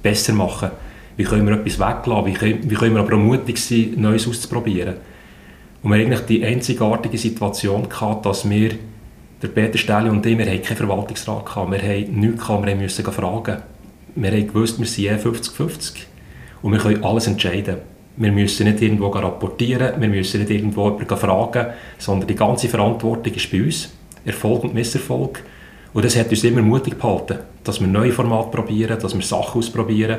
besser 0.04 0.34
machen, 0.34 0.72
wie 1.16 1.24
können 1.24 1.48
wir 1.48 1.56
etwas 1.56 1.80
weglassen, 1.80 2.26
wie 2.26 2.34
können, 2.34 2.70
wie 2.70 2.76
können 2.76 2.94
wir 2.96 3.02
aber 3.02 3.16
auch 3.16 3.20
mutig 3.20 3.58
sein, 3.58 3.94
Neues 3.96 4.28
auszuprobieren. 4.28 4.96
Und 5.82 5.92
wir 5.92 5.98
haben 5.98 6.08
eigentlich 6.08 6.26
die 6.26 6.44
einzigartige 6.44 7.18
Situation 7.18 7.88
gehabt, 7.88 8.26
dass 8.26 8.50
wir, 8.50 8.72
der 9.46 9.62
Peter 9.62 9.78
Stähli 9.78 10.10
und 10.10 10.26
ich, 10.26 10.38
wir 10.38 10.46
haben 10.46 10.62
keinen 10.62 10.78
Verwaltungsrat 10.78 11.46
gehabt, 11.46 11.72
wir 11.72 11.82
haben 11.82 12.20
nichts 12.20 12.48
gehabt, 12.48 12.66
wir 12.66 12.76
mussten 12.76 13.12
fragen. 13.12 13.58
Wir 14.16 14.32
haben 14.32 14.48
gewusst, 14.48 14.80
wir 14.80 14.88
sind 14.88 15.22
50-50 15.22 15.94
und 16.62 16.72
wir 16.72 16.80
können 16.80 17.04
alles 17.04 17.28
entscheiden. 17.28 17.78
Wir 18.18 18.32
müssen 18.32 18.66
nicht 18.66 18.82
irgendwo 18.82 19.08
rapportieren, 19.08 20.00
wir 20.00 20.08
müssen 20.08 20.40
nicht 20.40 20.50
irgendwo 20.50 20.90
jemanden 20.90 21.18
fragen, 21.18 21.68
sondern 21.98 22.28
die 22.28 22.36
ganze 22.36 22.70
Verantwortung 22.70 23.34
ist 23.34 23.52
bei 23.52 23.62
uns. 23.62 23.94
Erfolg 24.26 24.64
und 24.64 24.74
Misserfolg. 24.74 25.44
Und 25.94 26.06
das 26.06 26.18
hat 26.18 26.30
uns 26.30 26.44
immer 26.44 26.62
mutig 26.62 27.00
gehalten, 27.00 27.40
dass 27.64 27.80
wir 27.80 27.88
neue 27.88 28.12
Formate 28.12 28.52
probieren, 28.52 28.98
dass 29.00 29.14
wir 29.14 29.22
Sachen 29.22 29.60
ausprobieren. 29.60 30.18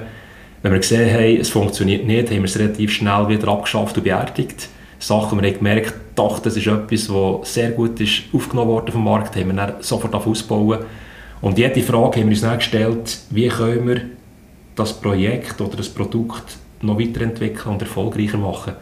Wenn 0.62 0.72
wir 0.72 0.78
gesehen 0.78 1.12
haben, 1.12 1.40
es 1.40 1.48
funktioniert 1.48 2.06
nicht, 2.06 2.30
haben 2.30 2.38
wir 2.38 2.44
es 2.44 2.58
relativ 2.58 2.92
schnell 2.92 3.28
wieder 3.28 3.48
abgeschafft 3.48 3.96
und 3.96 4.04
beerdigt. 4.04 4.68
Sachen, 4.98 5.40
wir 5.40 5.48
haben 5.48 5.58
gemerkt, 5.58 5.94
doch, 6.14 6.38
das 6.38 6.56
ist 6.56 6.66
etwas, 6.66 7.08
das 7.08 7.54
sehr 7.54 7.70
gut 7.70 8.00
ist 8.00 8.22
aufgenommen 8.32 8.70
worden 8.70 8.92
vom 8.92 9.04
Markt, 9.04 9.36
haben 9.36 9.48
wir 9.48 9.54
dann 9.54 9.74
sofort 9.80 10.14
ausbauen. 10.14 10.80
Und 11.40 11.58
jede 11.58 11.82
Frage 11.82 12.20
haben 12.20 12.28
wir 12.28 12.34
uns 12.34 12.40
dann 12.40 12.58
gestellt, 12.58 13.18
wie 13.30 13.48
können 13.48 13.88
wir 13.88 14.00
das 14.74 14.98
Projekt 14.98 15.60
oder 15.60 15.76
das 15.76 15.88
Produkt 15.88 16.56
noch 16.82 16.98
weiterentwickeln 16.98 17.74
und 17.74 17.82
erfolgreicher 17.82 18.38
machen. 18.38 18.74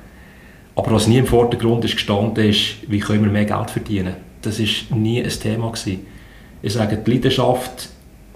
Aber 0.76 0.92
was 0.92 1.06
nie 1.06 1.18
im 1.18 1.26
Vordergrund 1.26 1.84
ist 1.84 1.94
gestanden 1.94 2.48
ist, 2.48 2.76
wie 2.88 2.98
können 2.98 3.24
wir 3.24 3.30
mehr 3.30 3.44
Geld 3.44 3.70
verdienen. 3.70 4.14
Das 4.42 4.58
war 4.58 4.96
nie 4.96 5.22
ein 5.22 5.30
Thema. 5.30 5.70
Gewesen. 5.70 6.06
Ich 6.62 6.72
sage, 6.72 6.96
die 6.96 7.10
Leidenschaft, 7.10 7.88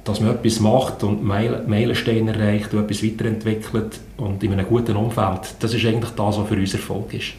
dass 0.04 0.20
man 0.20 0.34
etwas 0.34 0.60
macht 0.60 1.02
und 1.02 1.22
Meilensteine 1.24 2.32
erreicht 2.32 2.72
und 2.72 2.84
etwas 2.84 3.02
weiterentwickelt 3.02 4.00
und 4.16 4.42
in 4.42 4.52
einem 4.52 4.66
guten 4.66 4.96
Umfeld, 4.96 5.54
das 5.58 5.74
ist 5.74 5.84
eigentlich 5.84 6.10
das, 6.10 6.38
was 6.38 6.48
für 6.48 6.54
uns 6.54 6.72
Erfolg 6.72 7.12
ist. 7.14 7.34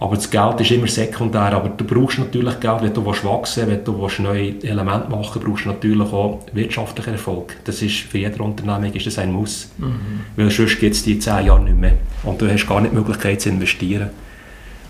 Aber 0.00 0.14
das 0.14 0.30
Geld 0.30 0.60
ist 0.60 0.70
immer 0.70 0.86
sekundär. 0.86 1.52
Aber 1.52 1.70
du 1.70 1.84
brauchst 1.84 2.18
natürlich 2.18 2.60
Geld, 2.60 2.82
wenn 2.82 2.94
du 2.94 3.04
wachsen 3.04 3.66
willst, 3.66 3.66
wenn 3.66 3.84
du 3.84 4.22
neue 4.22 4.62
Elemente 4.62 5.10
machen 5.10 5.34
willst, 5.34 5.44
brauchst 5.44 5.64
du 5.64 5.68
natürlich 5.70 6.12
auch 6.12 6.40
wirtschaftlichen 6.52 7.12
Erfolg. 7.14 7.56
Das 7.64 7.82
ist 7.82 7.96
für 7.96 8.18
jede 8.18 8.40
Unternehmung 8.40 8.92
ist 8.92 9.06
das 9.06 9.18
ein 9.18 9.32
Muss. 9.32 9.68
Mhm. 9.76 10.20
Weil 10.36 10.50
sonst 10.50 10.78
gibt 10.78 10.94
es 10.94 11.02
die 11.02 11.18
zehn 11.18 11.46
Jahren 11.46 11.64
nicht 11.64 11.76
mehr. 11.76 11.94
Und 12.22 12.40
du 12.40 12.48
hast 12.48 12.66
gar 12.66 12.80
nicht 12.80 12.92
die 12.92 12.96
Möglichkeit 12.96 13.40
zu 13.40 13.48
investieren. 13.48 14.10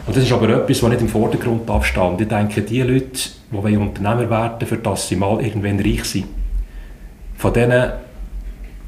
Und 0.06 0.16
das 0.16 0.24
ist 0.24 0.32
aber 0.32 0.48
etwas, 0.50 0.82
was 0.82 0.90
nicht 0.90 1.02
im 1.02 1.08
Vordergrund 1.08 1.62
stehen. 1.84 2.16
Ich 2.18 2.28
denke, 2.28 2.62
die 2.62 2.82
Leute, 2.82 3.30
die 3.50 3.76
Unternehmer 3.76 4.30
werden 4.30 4.66
für 4.66 4.76
das 4.76 5.08
sie 5.08 5.16
mal 5.16 5.42
irgendwann 5.42 5.80
reich 5.80 6.04
sind, 6.04 6.26
von 7.36 7.52
diesen 7.52 7.92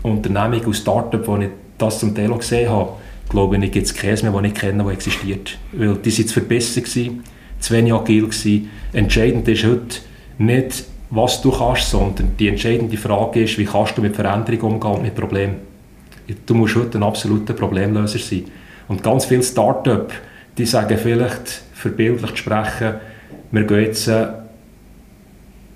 Unternehmungen 0.03 0.67
aus 0.67 0.79
Startup, 0.79 1.27
wo 1.27 1.37
ich 1.37 1.49
das 1.77 1.99
zum 1.99 2.15
Teil 2.15 2.33
auch 2.33 2.39
gesehen 2.39 2.71
habe, 2.71 2.93
glaube 3.31 3.57
ich, 3.57 3.73
gibt 3.73 3.87
es 3.87 3.95
keines 3.95 4.23
mehr, 4.23 4.33
das 4.33 4.45
ich 4.45 4.55
kenne, 4.55 4.85
das 4.85 4.93
existiert. 4.93 5.59
Weil 5.73 5.95
die 5.95 6.19
waren 6.19 6.27
zu 6.27 6.35
verbessern, 6.35 7.25
zu 7.59 7.75
wenig 7.75 7.93
agil 7.93 8.25
gewesen. 8.25 8.71
Entscheidend 8.93 9.49
ist 9.49 9.65
heute 9.65 9.97
nicht 10.39 10.85
was 11.11 11.43
du 11.43 11.51
kannst, 11.51 11.91
sondern 11.91 12.37
die 12.39 12.49
entscheidende 12.49 12.97
Frage 12.97 13.43
ist, 13.43 13.59
wie 13.59 13.65
kannst 13.65 13.99
du 13.99 14.03
mit 14.03 14.15
Veränderung 14.15 14.75
umgehen 14.75 14.93
und 14.93 15.03
mit 15.03 15.15
Problemen. 15.15 15.57
Du 16.47 16.55
musst 16.55 16.77
heute 16.77 16.99
ein 16.99 17.03
absoluter 17.03 17.53
Problemlöser 17.53 18.19
sein. 18.19 18.45
Und 18.87 19.03
ganz 19.03 19.25
viele 19.25 19.43
Start-up, 19.43 20.13
die 20.57 20.65
sagen 20.65 20.97
vielleicht, 20.97 21.63
verbildlich 21.75 22.31
zu 22.31 22.37
sprechen, 22.37 22.95
wir 23.51 23.65
gehen 23.65 23.85
jetzt 23.85 24.07
äh, 24.07 24.29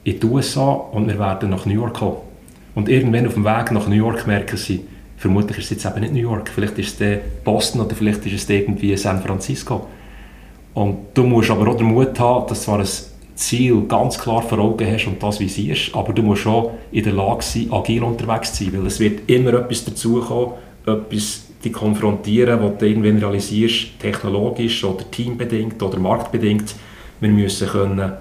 in 0.05 0.21
die 0.21 0.27
USA 0.27 0.71
und 0.71 1.09
wir 1.09 1.19
werden 1.19 1.51
nach 1.51 1.67
New 1.67 1.75
York 1.75 1.95
kommen. 1.95 2.19
Und 2.77 2.89
irgendwann 2.89 3.27
auf 3.27 3.35
dem 3.35 3.45
Weg 3.45 3.73
nach 3.73 3.89
New 3.89 3.97
York 3.97 4.27
merken 4.29 4.57
sie, 4.57 4.85
vermutlich 5.17 5.59
ist 5.59 5.65
es 5.65 5.71
jetzt 5.71 5.87
eben 5.87 6.01
nicht 6.01 6.13
New 6.13 6.21
York, 6.21 6.51
vielleicht 6.55 6.79
ist 6.79 7.01
es 7.01 7.21
Boston 7.45 7.81
oder 7.83 7.95
vielleicht 7.95 8.25
ist 8.27 8.35
es 8.35 8.51
irgendwie 8.51 8.97
San 8.97 9.23
Francisco. 9.23 9.87
Und 10.75 10.97
du 11.15 11.23
musst 11.23 11.51
aber 11.51 11.69
auch 11.69 11.77
den 11.77 11.87
Mut 11.87 12.19
haben, 12.19 12.47
dass 12.49 12.63
zwar 12.63 12.81
ein 12.81 12.89
Ziel 13.37 13.83
ganz 13.89 14.19
klar 14.19 14.43
vor 14.43 14.59
Augen 14.59 14.87
hast 14.87 15.07
und 15.07 15.23
das 15.23 15.41
visierst, 15.41 15.95
aber 15.95 16.13
du 16.13 16.23
musst 16.23 16.47
auch 16.47 16.73
in 16.93 17.05
der 17.05 17.13
Lage 17.13 17.43
sein, 17.43 17.73
agil 17.73 18.03
unterwegs 18.03 18.53
zu 18.53 18.65
sein, 18.65 18.73
weil 18.77 18.87
es 18.87 19.01
wird 19.01 19.29
immer 19.29 19.55
etwas 19.55 19.85
dazukommen, 19.85 20.55
etwas 20.87 21.45
dich 21.65 21.73
konfrontieren, 21.73 22.63
was 22.63 22.79
du 22.79 22.87
irgendwann 22.87 23.19
realisierst, 23.19 23.99
technologisch 23.99 24.85
oder 24.85 25.11
teambedingt 25.11 25.83
oder 25.83 25.99
marktbedingt. 25.99 26.75
Wir 27.21 27.31
müssen 27.31 27.69
können 27.69 28.13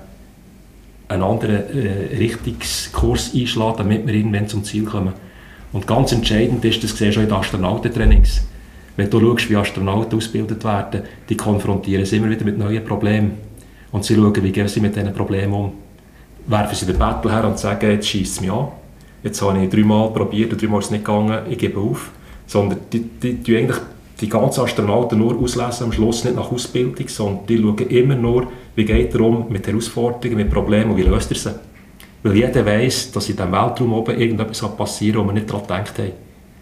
einen 1.09 1.23
anderen 1.23 1.55
äh, 1.55 2.15
Richtungskurs 2.17 3.33
einschlagen, 3.35 3.77
damit 3.79 4.07
wir 4.07 4.13
irgendwann 4.13 4.47
zum 4.47 4.63
Ziel 4.63 4.85
kommen. 4.85 5.13
Und 5.73 5.87
ganz 5.87 6.11
entscheidend 6.11 6.63
ist, 6.63 6.83
das 6.83 6.91
siehst 6.91 7.01
du 7.01 7.11
schon 7.13 7.23
in 7.23 7.29
den 7.29 7.37
Astronautentrainings, 7.37 8.43
wenn 8.95 9.09
du 9.09 9.19
schaust, 9.19 9.49
wie 9.49 9.55
Astronauten 9.55 10.17
ausgebildet 10.17 10.63
werden, 10.63 11.01
die 11.27 11.35
konfrontieren 11.35 12.05
sich 12.05 12.19
immer 12.19 12.29
wieder 12.29 12.45
mit 12.45 12.59
neuen 12.59 12.85
Problemen. 12.85 13.33
Und 13.91 14.05
sie 14.05 14.15
schauen, 14.15 14.43
wie 14.43 14.51
gehen 14.51 14.67
sie 14.67 14.79
mit 14.79 14.95
diesen 14.95 15.13
Problemen 15.13 15.53
um. 15.53 15.71
Werfen 16.45 16.75
sie 16.75 16.85
den 16.85 16.99
Battle 16.99 17.31
her 17.31 17.47
und 17.47 17.57
sagen, 17.57 17.89
jetzt 17.89 18.07
schießt 18.07 18.35
es 18.35 18.41
mich 18.41 18.51
an. 18.51 18.67
Jetzt 19.23 19.41
habe 19.41 19.63
ich 19.63 19.69
dreimal 19.69 20.11
probiert 20.11 20.51
und 20.51 20.61
dreimal 20.61 20.79
ist 20.79 20.85
es 20.85 20.91
nicht 20.91 21.05
gegangen, 21.05 21.39
ich 21.49 21.57
gebe 21.57 21.79
auf. 21.79 22.11
Sondern 22.45 22.79
die, 22.91 22.99
die, 22.99 23.35
die 23.35 23.57
eigentlich 23.57 23.79
die 24.21 24.29
ganzen 24.29 24.61
Astronauten 24.61 25.17
nur 25.17 25.39
auslesen 25.39 25.85
am 25.85 25.91
Schluss 25.91 26.23
nicht 26.23 26.35
nach 26.35 26.51
Ausbildung, 26.51 27.07
sondern 27.07 27.45
die 27.47 27.57
schauen 27.57 27.77
immer 27.77 28.15
nur, 28.15 28.47
wie 28.75 28.85
geht 28.85 29.13
er 29.15 29.21
um 29.21 29.47
mit 29.49 29.65
Herausforderungen, 29.65 30.37
mit 30.37 30.51
Problemen 30.51 30.91
und 30.91 30.97
wie 30.97 31.03
löst 31.03 31.31
er 31.31 31.37
sie. 31.37 31.72
Weil 32.23 32.35
jeder 32.35 32.65
weiß, 32.65 33.11
dass 33.11 33.29
in 33.29 33.35
diesem 33.35 33.51
Weltraum 33.51 33.93
oben 33.93 34.19
irgendetwas 34.19 34.61
passieren 34.75 35.17
kann, 35.17 35.23
wo 35.25 35.29
wir 35.29 35.33
nicht 35.33 35.49
daran 35.49 35.63
gedacht 35.63 35.99
haben. 35.99 36.11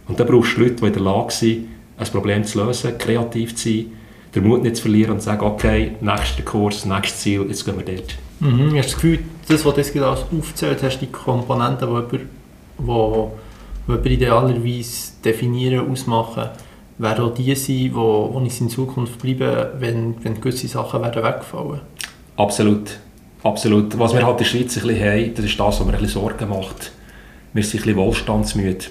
Und 0.08 0.20
dann 0.20 0.28
brauchst 0.28 0.58
du 0.58 0.62
Leute, 0.62 0.76
die 0.76 0.86
in 0.88 0.94
der 0.94 1.02
Lage 1.02 1.32
sind, 1.32 1.68
ein 1.98 2.08
Problem 2.08 2.44
zu 2.44 2.66
lösen, 2.66 2.98
kreativ 2.98 3.56
zu 3.56 3.70
sein, 3.70 3.86
den 4.34 4.48
Mut 4.48 4.64
nicht 4.64 4.78
zu 4.78 4.84
verlieren 4.84 5.14
und 5.14 5.20
zu 5.20 5.26
sagen, 5.26 5.46
okay, 5.46 5.92
nächster 6.02 6.42
Kurs, 6.44 6.86
nächstes 6.86 7.22
Ziel, 7.22 7.46
jetzt 7.48 7.64
gehen 7.64 7.76
wir 7.78 7.96
dort. 7.96 8.16
Mhm. 8.40 8.66
Hast 8.66 8.72
du 8.74 8.82
das 8.82 8.96
Gefühl, 8.96 9.20
das, 9.48 9.66
was 9.66 9.74
du 9.74 9.82
jetzt 9.82 9.94
gerade 9.94 10.22
aufgezählt 10.38 10.84
hast, 10.84 11.00
die 11.00 11.08
Komponenten, 11.08 11.88
die 11.88 11.94
jemand, 11.94 12.30
wo, 12.78 13.32
wo 13.86 13.94
jemand 13.94 14.06
idealerweise 14.08 15.12
definieren, 15.24 15.92
ausmachen, 15.92 16.50
werden 16.98 17.26
auch 17.26 17.34
die 17.34 17.54
sein, 17.56 17.76
die, 17.76 17.92
uns 17.92 18.62
in 18.62 18.70
Zukunft 18.70 19.20
bleiben, 19.22 19.68
wenn, 19.80 20.16
wenn 20.24 20.40
gewisse 20.40 20.68
Sachen 20.68 21.02
werden 21.02 21.24
wegfallen? 21.24 21.82
Absolut. 22.38 23.00
Absolut. 23.44 23.98
Was 23.98 24.14
wir 24.14 24.24
halt 24.24 24.34
in 24.34 24.38
der 24.38 24.46
Schweiz 24.46 24.78
ein 24.78 24.88
bisschen 24.88 25.04
haben, 25.04 25.34
das 25.36 25.46
ist 25.46 25.60
das, 25.60 25.80
was 25.80 25.86
mir 25.86 25.94
ein 25.94 26.00
bisschen 26.00 26.22
Sorgen 26.22 26.50
macht. 26.50 26.92
Wir 27.54 27.64
sind 27.64 27.82
ein 27.82 27.84
bisschen 27.84 27.96
wohlstandsmüde 27.98 28.86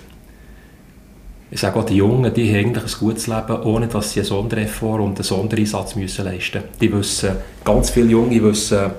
ich 1.52 1.58
sage 1.58 1.78
auch, 1.78 1.84
die 1.84 1.96
Jungen, 1.96 2.32
die 2.32 2.48
haben 2.48 2.66
eigentlich 2.66 2.94
ein 2.94 3.00
gutes 3.00 3.26
Leben, 3.26 3.62
ohne 3.64 3.88
dass 3.88 4.12
sie 4.12 4.20
einen 4.20 4.28
Sondereffort 4.28 5.00
und 5.00 5.16
einen 5.16 5.24
Sondereinsatz 5.24 5.96
müssen 5.96 6.24
leisten 6.24 6.58
müssen. 6.58 6.78
Die 6.80 6.92
wissen, 6.92 7.36
ganz 7.64 7.90
viele 7.90 8.10
Junge 8.10 8.40
wissen, 8.42 8.90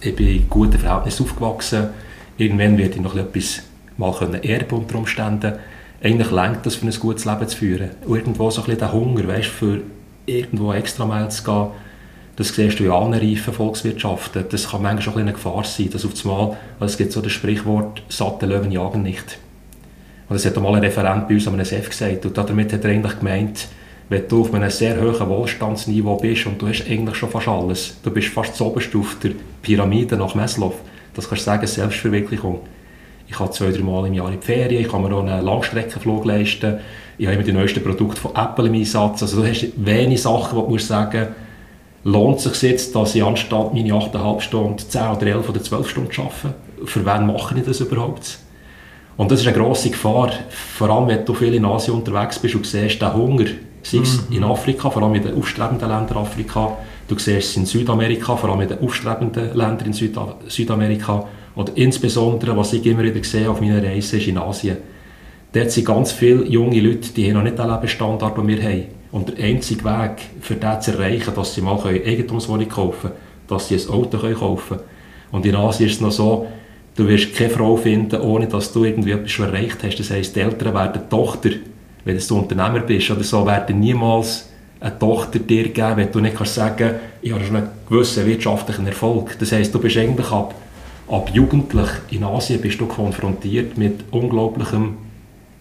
ich 0.00 0.16
bin 0.16 0.28
in 0.28 0.50
guten 0.50 0.78
Verhältnissen 0.78 1.24
aufgewachsen, 1.24 1.90
irgendwann 2.38 2.76
werde 2.76 2.94
ich 2.96 3.00
noch 3.00 3.14
etwas 3.14 3.62
mal 3.96 4.12
können 4.12 4.42
erben 4.42 4.78
unter 4.78 4.98
Umständen. 4.98 5.52
Eigentlich 6.02 6.30
lenkt 6.32 6.66
das, 6.66 6.74
für 6.74 6.86
ein 6.86 6.98
gutes 6.98 7.24
Leben 7.24 7.46
zu 7.46 7.56
führen. 7.56 7.90
Und 8.04 8.16
irgendwo 8.16 8.50
so 8.50 8.62
ein 8.62 8.64
bisschen 8.64 8.80
der 8.80 8.92
Hunger, 8.92 9.28
weißt, 9.28 9.48
für 9.48 9.82
irgendwo 10.26 10.72
extra 10.72 11.04
mal 11.04 11.30
zu 11.30 11.44
gehen, 11.44 11.66
das 12.36 12.48
siehst 12.48 12.80
du 12.80 12.84
in 12.84 12.90
allen 12.90 13.14
reifen 13.14 13.52
Volkswirtschaften. 13.52 14.46
Das 14.50 14.70
kann 14.70 14.82
manchmal 14.82 15.02
schon 15.02 15.18
eine 15.18 15.32
Gefahr 15.32 15.64
sein, 15.64 15.90
dass 15.90 16.04
auf 16.04 16.12
einmal, 16.24 16.56
es 16.80 16.96
gibt 16.96 17.12
so 17.12 17.20
das 17.20 17.32
Sprichwort, 17.32 18.02
satte 18.08 18.46
Löwen 18.46 18.72
jagen 18.72 19.02
nicht. 19.02 19.38
Und 20.28 20.36
das 20.36 20.46
hat 20.46 20.56
einmal 20.56 20.74
ein 20.76 20.82
Referent 20.82 21.28
bei 21.28 21.34
uns 21.34 21.46
an 21.46 21.54
einem 21.54 21.64
SEF 21.64 21.90
gesagt. 21.90 22.24
Und 22.24 22.38
damit 22.38 22.72
hat 22.72 22.84
er 22.84 22.90
eigentlich 22.90 23.18
gemeint, 23.18 23.68
wenn 24.08 24.28
du 24.28 24.42
auf 24.42 24.54
einem 24.54 24.70
sehr 24.70 25.00
hohen 25.00 25.28
Wohlstandsniveau 25.28 26.16
bist 26.16 26.46
und 26.46 26.60
du 26.60 26.68
hast 26.68 26.86
eigentlich 26.88 27.16
schon 27.16 27.30
fast 27.30 27.48
alles, 27.48 27.96
du 28.02 28.10
bist 28.10 28.28
fast 28.28 28.54
zu 28.56 28.66
oberst 28.66 28.94
auf 28.94 29.16
der 29.22 29.32
Pyramide 29.62 30.16
nach 30.16 30.34
Maslow, 30.34 30.74
das 31.14 31.28
kannst 31.28 31.42
du 31.42 31.46
sagen, 31.46 31.66
Selbstverwirklichung. 31.66 32.60
Ich 33.28 33.38
habe 33.38 33.50
zwei, 33.52 33.70
drei 33.70 33.82
Mal 33.82 34.06
im 34.06 34.14
Jahr 34.14 34.30
in 34.30 34.40
die 34.40 34.44
Ferien, 34.44 34.82
ich 34.82 34.88
kann 34.90 35.02
mir 35.02 35.14
auch 35.14 35.24
einen 35.24 35.44
Langstreckenflug 35.44 36.24
leisten, 36.24 36.78
ich 37.16 37.26
habe 37.26 37.36
immer 37.36 37.44
die 37.44 37.52
neuesten 37.52 37.82
Produkte 37.82 38.20
von 38.20 38.34
Apple 38.34 38.66
im 38.66 38.74
Einsatz. 38.74 39.22
Also 39.22 39.40
du 39.40 39.48
hast 39.48 39.66
wenig 39.76 40.20
Sachen, 40.20 40.58
wo 40.58 40.62
du 40.62 40.70
musst 40.70 40.88
sagen 40.88 41.28
lohnt 42.04 42.44
es 42.44 42.60
sich 42.60 42.70
jetzt, 42.70 42.94
dass 42.94 43.14
ich 43.14 43.24
anstatt 43.24 43.74
meine 43.74 43.92
8,5 43.92 44.40
Stunden 44.40 44.78
10 44.78 45.02
oder 45.08 45.26
11 45.26 45.48
oder 45.48 45.62
12 45.62 45.88
Stunden 45.88 46.20
arbeite? 46.20 46.54
Für 46.84 47.06
wen 47.06 47.26
mache 47.26 47.58
ich 47.58 47.64
das 47.64 47.80
überhaupt? 47.80 48.38
Und 49.16 49.30
das 49.30 49.40
ist 49.40 49.46
eine 49.46 49.56
grosse 49.56 49.90
Gefahr, 49.90 50.30
vor 50.50 50.90
allem 50.90 51.08
wenn 51.08 51.24
du 51.24 51.34
viel 51.34 51.54
in 51.54 51.64
Asien 51.64 51.94
unterwegs 51.94 52.38
bist 52.38 52.54
und 52.54 52.66
siehst 52.66 53.00
den 53.00 53.14
Hunger, 53.14 53.44
sei 53.82 53.98
es 53.98 54.28
mhm. 54.28 54.36
in 54.36 54.44
Afrika, 54.44 54.90
vor 54.90 55.02
allem 55.02 55.14
in 55.14 55.22
den 55.22 55.36
aufstrebenden 55.36 55.88
Ländern 55.88 56.18
Afrika, 56.18 56.78
du 57.08 57.18
siehst 57.18 57.50
es 57.50 57.56
in 57.56 57.66
Südamerika, 57.66 58.36
vor 58.36 58.50
allem 58.50 58.62
in 58.62 58.68
den 58.68 58.80
aufstrebenden 58.80 59.54
Ländern 59.54 59.86
in 59.86 59.92
Süd 59.92 60.16
Südamerika, 60.48 61.26
oder 61.54 61.72
insbesondere, 61.74 62.56
was 62.56 62.72
ich 62.72 62.86
immer 62.86 63.02
wieder 63.02 63.22
sehe 63.22 63.50
auf 63.50 63.60
meiner 63.60 63.82
Reise, 63.82 64.16
ist 64.16 64.26
in 64.26 64.38
Asien. 64.38 64.78
Dort 65.52 65.70
sind 65.70 65.84
ganz 65.84 66.12
viele 66.12 66.44
junge 66.46 66.80
Leute, 66.80 67.12
die 67.12 67.28
haben 67.28 67.34
noch 67.34 67.42
nicht 67.42 67.58
den 67.58 67.68
Lebensstandard, 67.68 68.38
den 68.38 68.48
wir 68.48 68.62
haben. 68.62 68.84
Und 69.12 69.28
der 69.28 69.44
einzige 69.44 69.84
Weg, 69.84 70.30
für 70.40 70.56
das 70.56 70.86
zu 70.86 70.92
erreichen, 70.92 71.32
dass 71.34 71.54
sie 71.54 71.60
mal 71.60 71.78
Eigentumswohnung 71.86 72.68
kaufen 72.68 73.10
können, 73.10 73.14
dass 73.46 73.68
sie 73.68 73.76
ein 73.76 73.88
Auto 73.88 74.18
kaufen 74.18 74.78
können. 74.78 74.80
Und 75.30 75.46
in 75.46 75.54
Asien 75.54 75.88
ist 75.88 75.96
es 75.96 76.00
noch 76.00 76.12
so, 76.12 76.46
Du 76.94 77.08
wirst 77.08 77.34
keine 77.34 77.48
Frau 77.48 77.76
finden, 77.76 78.20
ohne 78.20 78.46
dass 78.46 78.70
du 78.70 78.84
irgendwie 78.84 79.12
etwas 79.12 79.30
schon 79.30 79.46
erreicht 79.46 79.78
hast. 79.82 79.98
Das 79.98 80.10
heisst, 80.10 80.36
die 80.36 80.40
Eltern 80.40 80.74
werden 80.74 81.02
die 81.02 81.08
Tochter, 81.08 81.50
wenn 82.04 82.18
du 82.18 82.38
Unternehmer 82.38 82.80
bist 82.80 83.10
oder 83.10 83.24
so, 83.24 83.46
werden 83.46 83.80
niemals 83.80 84.50
eine 84.78 84.98
Tochter 84.98 85.38
dir 85.38 85.68
geben, 85.68 85.96
wenn 85.96 86.12
du 86.12 86.20
nicht 86.20 86.36
kannst 86.36 86.54
sagen, 86.54 86.96
ich 87.22 87.32
habe 87.32 87.44
schon 87.44 87.56
einen 87.56 87.68
gewissen 87.88 88.26
wirtschaftlichen 88.26 88.86
Erfolg. 88.86 89.38
Das 89.38 89.52
heisst, 89.52 89.74
du 89.74 89.78
bist 89.78 89.96
eigentlich 89.96 90.30
ab, 90.30 90.54
ab 91.08 91.30
jugendlich 91.32 91.88
in 92.10 92.24
Asien 92.24 92.60
bist 92.60 92.78
du 92.78 92.86
konfrontiert 92.86 93.78
mit 93.78 94.00
unglaublichem 94.10 94.96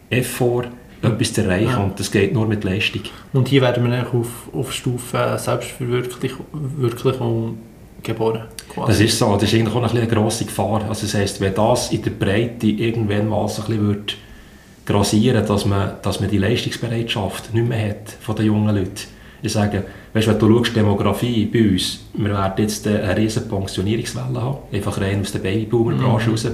Effort, 0.09 0.67
etwas 1.01 1.33
zu 1.33 1.41
erreichen 1.41 1.71
ja. 1.71 1.83
und 1.83 1.99
das 1.99 2.11
geht 2.11 2.33
nur 2.33 2.47
mit 2.47 2.63
Leistung. 2.63 3.01
Und 3.33 3.47
hier 3.47 3.61
werden 3.61 3.89
wir 3.89 4.13
auf, 4.13 4.49
auf 4.53 4.71
Stufe 4.71 5.35
Selbstverwirklichung 5.37 7.57
geboren. 8.03 8.43
Quasi. 8.69 8.91
Das 8.91 8.99
ist 8.99 9.17
so, 9.17 9.33
das 9.33 9.43
ist 9.43 9.59
eigentlich 9.59 9.75
auch 9.75 9.93
eine, 9.93 10.07
grosse 10.07 10.45
Gefahr. 10.45 10.85
Also 10.87 11.05
das 11.05 11.13
heisst, 11.13 11.41
wenn 11.41 11.53
das 11.53 11.91
in 11.91 12.01
der 12.01 12.11
Breite 12.11 12.67
irgendwann 12.67 13.27
mal 13.27 13.47
so 13.47 13.63
ein 13.63 13.67
bisschen 13.67 13.87
wird 13.87 14.17
grassieren, 14.85 15.45
dass 15.45 15.65
man, 15.65 15.93
dass 16.01 16.19
man 16.19 16.29
die 16.29 16.37
Leistungsbereitschaft 16.37 17.53
nicht 17.53 17.67
mehr 17.67 17.89
hat 17.89 18.15
von 18.19 18.35
den 18.35 18.47
jungen 18.47 18.75
Leuten. 18.75 19.07
Ich 19.43 19.53
sage, 19.53 19.83
weißt, 20.13 20.27
wenn 20.27 20.39
du 20.39 20.57
schaust, 20.57 20.75
Demografie 20.75 21.45
bei 21.45 21.69
uns, 21.69 22.05
wir 22.13 22.29
werden 22.29 22.53
jetzt 22.57 22.87
eine 22.87 23.17
riesige 23.17 23.47
Pensionierungswelle 23.47 24.41
haben, 24.41 24.57
einfach 24.71 24.99
rein 25.01 25.21
aus 25.21 25.31
der 25.31 25.39
Babyboomer-Branche 25.39 26.27
mhm. 26.27 26.31
raus. 26.31 26.47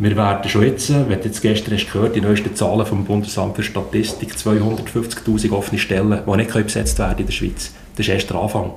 Wir 0.00 0.16
werden 0.16 0.48
schon 0.48 0.62
jetzt, 0.62 0.90
wenn 0.90 1.20
du 1.20 1.26
jetzt 1.26 1.42
gestern 1.42 1.74
hast 1.74 1.92
gehört, 1.92 2.14
die 2.14 2.20
neuesten 2.20 2.54
Zahlen 2.54 2.86
vom 2.86 3.04
Bundesamt 3.04 3.56
für 3.56 3.64
Statistik, 3.64 4.30
250'000 4.30 5.50
offene 5.50 5.80
Stellen, 5.80 6.20
die 6.24 6.36
nicht 6.36 6.52
besetzt 6.52 7.00
werden 7.00 7.18
in 7.18 7.26
der 7.26 7.32
Schweiz. 7.32 7.72
Das 7.96 8.06
ist 8.06 8.12
erst 8.12 8.30
der 8.30 8.36
Anfang. 8.36 8.70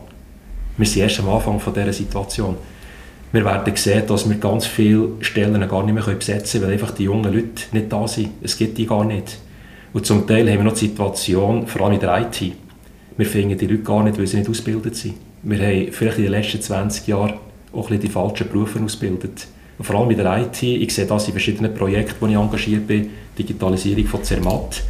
Wir 0.77 0.87
sind 0.87 1.03
erst 1.03 1.19
am 1.19 1.29
Anfang 1.29 1.59
von 1.59 1.75
dieser 1.75 1.93
Situation. 1.93 2.57
Wir 3.31 3.45
werden 3.45 3.75
sehen, 3.75 4.01
dass 4.07 4.27
wir 4.27 4.37
ganz 4.37 4.65
viele 4.65 5.09
Stellen 5.19 5.69
gar 5.69 5.83
nicht 5.83 5.93
mehr 5.93 6.15
besetzen 6.15 6.59
können, 6.59 6.63
weil 6.71 6.73
einfach 6.73 6.95
die 6.95 7.03
jungen 7.03 7.31
Leute 7.31 7.65
nicht 7.71 7.93
da 7.93 8.07
sind. 8.07 8.31
Es 8.41 8.57
gibt 8.57 8.79
die 8.79 8.87
gar 8.87 9.05
nicht. 9.05 9.37
Und 9.93 10.07
zum 10.07 10.25
Teil 10.25 10.49
haben 10.49 10.57
wir 10.57 10.63
noch 10.63 10.73
die 10.73 10.87
Situation, 10.87 11.67
vor 11.67 11.83
allem 11.83 11.93
in 11.93 11.99
der 11.99 12.19
IT, 12.19 12.51
wir 13.15 13.25
finden 13.27 13.59
die 13.59 13.67
Leute 13.67 13.83
gar 13.83 14.01
nicht, 14.03 14.17
weil 14.17 14.25
sie 14.25 14.37
nicht 14.37 14.49
ausgebildet 14.49 14.95
sind. 14.95 15.17
Wir 15.43 15.59
haben 15.59 15.91
vielleicht 15.91 16.17
in 16.17 16.23
den 16.23 16.31
letzten 16.31 16.61
20 16.63 17.05
Jahren 17.05 17.33
auch 17.73 17.91
ein 17.91 17.99
die 17.99 18.09
falschen 18.09 18.49
Berufe 18.49 18.79
ausgebildet. 18.83 19.45
Vor 19.81 19.95
allem 19.95 20.11
in 20.11 20.17
der 20.17 20.37
IT, 20.37 20.61
ich 20.63 20.93
sehe 20.93 21.05
das 21.05 21.27
in 21.27 21.33
verschiedenen 21.33 21.73
Projekten, 21.73 22.15
wo 22.19 22.27
ich 22.27 22.35
engagiert 22.35 22.87
bin, 22.87 23.09
Digitalisierung 23.37 24.05
von 24.05 24.23
Zermatt. 24.23 24.83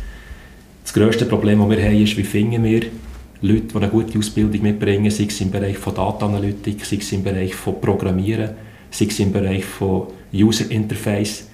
Das 0.83 0.93
grösste 0.93 1.25
Problem, 1.25 1.59
das 1.59 1.69
wir 1.69 1.85
haben, 1.85 2.01
ist, 2.01 2.17
wie 2.17 2.23
finden 2.23 2.63
wir 2.63 2.81
Leute, 3.41 3.61
die 3.61 3.75
eine 3.75 3.87
gute 3.87 4.19
Ausbildung 4.19 4.61
mitbringen, 4.61 5.09
sei 5.09 5.25
es 5.25 5.41
im 5.41 5.49
Bereich 5.49 5.77
von 5.77 5.95
Data 5.95 6.25
Analytik, 6.25 6.85
sei 6.85 6.97
es 6.97 7.11
im 7.11 7.23
Bereich 7.23 7.55
von 7.55 7.81
Programmieren, 7.81 8.51
sei 8.91 9.05
es 9.05 9.19
im 9.19 9.31
Bereich 9.31 9.65
von 9.65 10.07
User 10.33 10.69
Interface. 10.69 11.47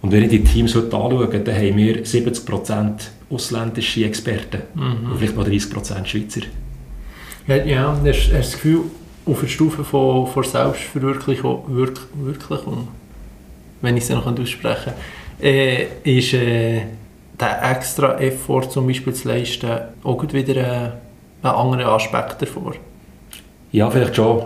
Und 0.00 0.12
wenn 0.12 0.22
ich 0.22 0.30
die 0.30 0.44
Teams 0.44 0.74
heute 0.74 0.96
anschaue, 0.96 1.26
dann 1.26 1.54
haben 1.54 1.76
wir 1.76 2.04
70% 2.04 2.92
ausländische 3.30 4.04
Experten 4.04 4.62
mhm. 4.74 5.10
und 5.10 5.18
vielleicht 5.18 5.36
mal 5.36 5.46
30% 5.46 6.06
Schweizer. 6.06 6.42
Ja, 7.46 7.56
ja 7.56 8.00
hast, 8.04 8.06
hast 8.06 8.32
das 8.32 8.52
Gefühl, 8.52 8.84
auf 9.28 9.40
der 9.40 9.48
Stufe 9.48 9.84
von, 9.84 10.26
von 10.26 10.44
Selbstverwirklichung, 10.44 11.64
Wirk, 11.68 12.00
Wirklichung, 12.14 12.88
wenn 13.80 13.96
ich 13.96 14.06
sie 14.06 14.14
noch 14.14 14.26
aussprechen 14.26 14.92
kann, 14.94 15.44
äh, 15.46 15.86
ist 16.02 16.34
äh, 16.34 16.82
der 17.38 17.70
extra 17.70 18.18
Effort 18.18 18.70
zum 18.70 18.86
Beispiel 18.86 19.12
zu 19.12 19.28
leisten 19.28 19.70
auch 20.02 20.22
wieder 20.32 20.64
ein, 20.64 20.92
ein 21.42 21.50
anderer 21.50 21.92
Aspekt 21.92 22.42
davor. 22.42 22.74
Ja, 23.70 23.90
vielleicht 23.90 24.16
schon. 24.16 24.44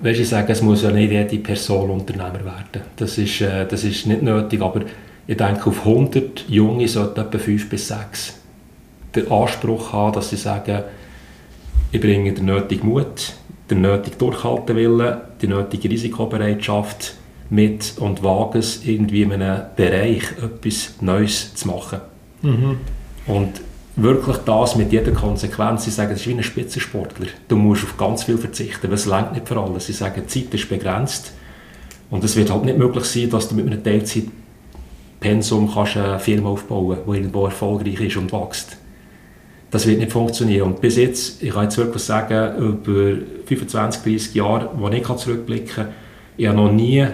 Weißt, 0.00 0.20
ich 0.20 0.28
sage, 0.28 0.52
es 0.52 0.60
muss 0.60 0.82
ja 0.82 0.90
nicht 0.90 1.10
jede 1.10 1.38
Person 1.38 1.88
Unternehmer 1.88 2.44
werden. 2.44 2.82
Das 2.96 3.16
ist, 3.16 3.40
äh, 3.40 3.66
das 3.66 3.84
ist 3.84 4.06
nicht 4.06 4.22
nötig, 4.22 4.60
aber 4.60 4.82
ich 5.26 5.36
denke, 5.36 5.70
auf 5.70 5.86
100 5.86 6.44
Junge 6.48 6.86
sollten 6.86 7.20
etwa 7.20 7.38
5 7.38 7.68
bis 7.68 7.88
6 7.88 8.40
den 9.14 9.30
Anspruch 9.30 9.92
haben, 9.92 10.12
dass 10.12 10.30
sie 10.30 10.36
sagen, 10.36 10.84
ich 11.90 12.00
bringe 12.00 12.32
den 12.32 12.44
nötigen 12.44 12.88
Mut, 12.88 13.32
den 13.70 13.80
nötigen 13.80 14.18
Durchhaltewillen, 14.18 15.18
die 15.40 15.48
nötige 15.48 15.90
Risikobereitschaft 15.90 17.14
mit 17.50 17.94
und 17.98 18.22
wage 18.22 18.58
es, 18.58 18.84
irgendwie 18.84 19.22
in 19.22 19.32
einem 19.32 19.62
Bereich 19.76 20.22
etwas 20.42 20.94
Neues 21.00 21.54
zu 21.54 21.68
machen. 21.68 22.00
Mhm. 22.42 22.78
Und 23.26 23.60
wirklich 23.96 24.36
das 24.38 24.76
mit 24.76 24.92
jeder 24.92 25.12
Konsequenz. 25.12 25.84
Sie 25.84 25.90
sagen, 25.90 26.12
es 26.12 26.20
ist 26.20 26.26
wie 26.28 26.34
ein 26.34 26.42
Spitzensportler. 26.42 27.28
Du 27.48 27.56
musst 27.56 27.84
auf 27.84 27.96
ganz 27.96 28.24
viel 28.24 28.38
verzichten, 28.38 28.88
weil 28.88 28.94
es 28.94 29.06
längt 29.06 29.32
nicht 29.32 29.48
für 29.48 29.60
alles. 29.60 29.86
Sie 29.86 29.92
sagen, 29.92 30.22
die 30.22 30.26
Zeit 30.26 30.54
ist 30.54 30.68
begrenzt 30.68 31.32
und 32.10 32.22
es 32.22 32.36
wird 32.36 32.50
halt 32.50 32.64
nicht 32.64 32.78
möglich 32.78 33.04
sein, 33.04 33.30
dass 33.30 33.48
du 33.48 33.54
mit 33.54 33.66
einem 33.66 33.82
Teilzeitpensum 33.82 35.72
kannst 35.72 35.96
eine 35.96 36.18
Firma 36.18 36.50
aufbauen 36.50 36.96
kannst, 36.96 37.08
die 37.08 37.16
irgendwo 37.16 37.44
erfolgreich 37.46 38.00
ist 38.00 38.16
und 38.16 38.32
wächst. 38.32 38.76
Das 39.70 39.86
wird 39.86 39.98
nicht 39.98 40.12
funktionieren. 40.12 40.68
Und 40.68 40.80
bis 40.80 40.96
jetzt, 40.96 41.42
ich 41.42 41.50
kann 41.50 41.64
jetzt 41.64 41.76
wirklich 41.76 42.02
sagen, 42.02 42.56
über 42.58 43.16
25, 43.46 44.02
30 44.02 44.34
Jahre, 44.34 44.70
wo 44.76 44.88
ich 44.88 45.04
zurückblicken 45.04 45.74
kann, 45.74 45.88
ich 46.36 46.46
habe 46.46 46.56
noch 46.56 46.70
nie 46.70 47.06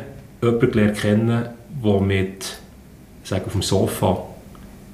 jemanden 0.42 0.70
gelernt 0.70 0.98
kennen, 0.98 1.44
der 1.84 2.00
mit, 2.00 2.58
sage, 3.24 3.46
auf 3.46 3.52
dem 3.52 3.62
Sofa 3.62 4.24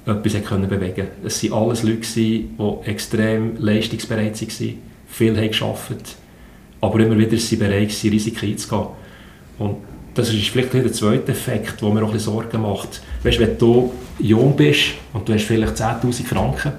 etwas 0.05 0.43
können 0.43 0.69
bewegen 0.69 0.95
konnte. 0.95 1.27
Es 1.27 1.43
waren 1.43 1.63
alles 1.63 1.83
Leute, 1.83 2.07
die 2.15 2.49
extrem 2.85 3.57
leistungsbereit 3.57 4.41
waren, 4.41 4.77
viel 5.07 5.37
haben 5.37 5.51
gearbeitet, 5.51 6.15
aber 6.81 6.99
immer 6.99 7.17
wieder 7.17 7.37
sind 7.37 7.59
bereit, 7.59 7.89
Risiken 7.89 8.49
einzugehen. 8.49 8.87
Und 9.57 9.77
das 10.13 10.33
ist 10.33 10.47
vielleicht 10.49 10.73
der 10.73 10.91
zweite 10.91 11.31
Effekt, 11.31 11.81
der 11.81 11.89
mir 11.89 12.03
auch 12.03 12.07
ein 12.07 12.13
bisschen 12.13 12.33
Sorgen 12.33 12.61
macht. 12.61 13.01
Weißt, 13.23 13.39
wenn 13.39 13.57
du 13.57 13.91
jung 14.19 14.55
bist 14.55 14.91
und 15.13 15.27
du 15.27 15.33
hast 15.33 15.43
vielleicht 15.43 15.75
10'000 15.75 16.25
Franken, 16.25 16.73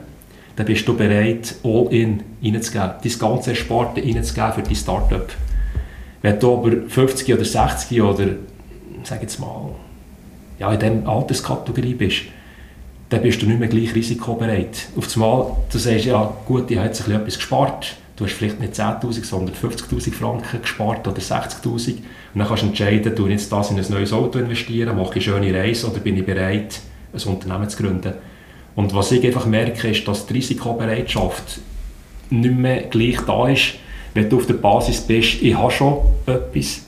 dann 0.61 0.67
bist 0.67 0.87
du 0.87 0.95
bereit, 0.95 1.55
all 1.65 1.87
in 1.91 2.23
reinzugeben, 2.45 2.91
dein 3.03 3.19
ganze 3.19 3.55
Sparte 3.55 4.03
reinzugeben 4.03 4.53
für 4.53 4.63
dein 4.63 4.77
Start-up. 4.77 5.33
Wenn 6.21 6.39
du 6.39 6.53
aber 6.53 6.73
50 6.87 7.33
oder 7.33 7.47
60 7.47 8.03
oder, 8.03 8.27
sag 9.03 9.23
jetzt 9.23 9.41
mal, 9.41 9.71
ja, 10.59 10.71
in 10.71 10.79
dieser 10.79 11.09
Alterskategorie 11.09 11.95
bist, 11.95 12.25
dann 13.09 13.23
bist 13.23 13.41
du 13.41 13.47
nicht 13.47 13.59
mehr 13.59 13.69
gleich 13.69 13.95
risikobereit. 13.95 14.89
Auf 14.99 15.09
einmal, 15.17 15.57
du 15.73 15.79
sagst, 15.79 16.05
ja 16.05 16.31
gut, 16.45 16.71
ich 16.71 16.77
habe 16.77 16.89
jetzt 16.89 17.09
etwas 17.09 17.37
gespart, 17.37 17.97
du 18.17 18.27
hast 18.27 18.35
vielleicht 18.35 18.61
nicht 18.61 18.75
10'000, 18.75 19.25
sondern 19.25 19.55
50'000 19.55 20.13
Franken 20.13 20.61
gespart 20.61 21.09
oder 21.09 21.23
60'000 21.23 21.95
und 22.35 22.39
dann 22.39 22.47
kannst 22.47 22.65
du 22.65 22.67
entscheiden, 22.67 23.15
du 23.17 23.27
jetzt 23.29 23.51
das 23.51 23.71
in 23.71 23.79
ein 23.79 23.87
neues 23.89 24.13
Auto 24.13 24.39
investieren, 24.39 24.95
mache 24.95 25.19
ich 25.19 25.27
eine 25.27 25.41
schöne 25.41 25.59
Reise 25.59 25.91
oder 25.91 26.01
bin 26.01 26.19
ich 26.19 26.27
bereit, 26.27 26.81
ein 27.15 27.29
Unternehmen 27.31 27.67
zu 27.71 27.83
gründen. 27.83 28.13
Und 28.81 28.95
was 28.95 29.13
ich 29.13 29.23
einfach 29.27 29.45
merke, 29.45 29.89
ist, 29.89 30.09
dass 30.09 30.25
die 30.25 30.33
Risikobereitschaft 30.33 31.61
nicht 32.31 32.57
mehr 32.57 32.85
gleich 32.85 33.21
da 33.27 33.47
ist, 33.47 33.75
wenn 34.15 34.31
du 34.31 34.39
auf 34.39 34.47
der 34.47 34.55
Basis 34.55 35.03
bist, 35.03 35.43
ich 35.43 35.55
habe 35.55 35.71
schon 35.71 35.99
etwas 36.25 36.87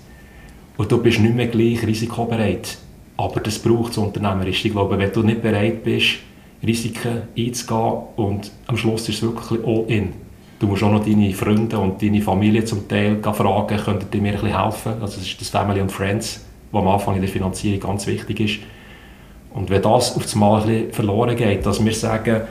und 0.78 0.90
du 0.90 0.96
bist 1.02 1.20
nicht 1.20 1.34
mehr 1.34 1.48
gleich 1.48 1.86
risikobereit. 1.86 2.78
Aber 3.18 3.40
das 3.40 3.58
braucht 3.58 3.92
es 3.92 3.98
unternehmerisch. 3.98 4.64
Ich 4.64 4.72
glaube, 4.72 4.98
wenn 4.98 5.12
du 5.12 5.22
nicht 5.22 5.42
bereit 5.42 5.84
bist, 5.84 6.14
Risiken 6.66 7.24
einzugehen 7.36 8.04
und 8.16 8.50
am 8.68 8.78
Schluss 8.78 9.06
ist 9.10 9.16
es 9.16 9.22
wirklich 9.22 9.60
all 9.62 9.84
in. 9.88 10.14
Du 10.60 10.68
musst 10.68 10.82
auch 10.82 10.92
noch 10.92 11.04
deine 11.04 11.34
Freunde 11.34 11.76
und 11.76 12.00
deine 12.00 12.22
Familie 12.22 12.64
zum 12.64 12.88
Teil 12.88 13.18
fragen, 13.22 13.76
könntet 13.76 14.14
ihr 14.14 14.22
mir 14.22 14.32
ein 14.32 14.40
bisschen 14.40 14.62
helfen? 14.62 14.92
Also 14.94 15.18
das 15.18 15.26
ist 15.26 15.38
das 15.38 15.50
Family 15.50 15.80
and 15.82 15.92
Friends, 15.92 16.42
was 16.70 16.80
am 16.80 16.88
Anfang 16.88 17.16
in 17.16 17.20
der 17.20 17.30
Finanzierung 17.30 17.80
ganz 17.80 18.06
wichtig 18.06 18.40
ist. 18.40 18.60
Und 19.54 19.70
wenn 19.70 19.82
das 19.82 20.16
auf 20.16 20.32
einmal 20.32 20.62
ein 20.62 20.66
bisschen 20.66 20.92
verloren 20.92 21.36
geht, 21.36 21.66
dass 21.66 21.84
wir 21.84 21.92
sagen, 21.92 22.42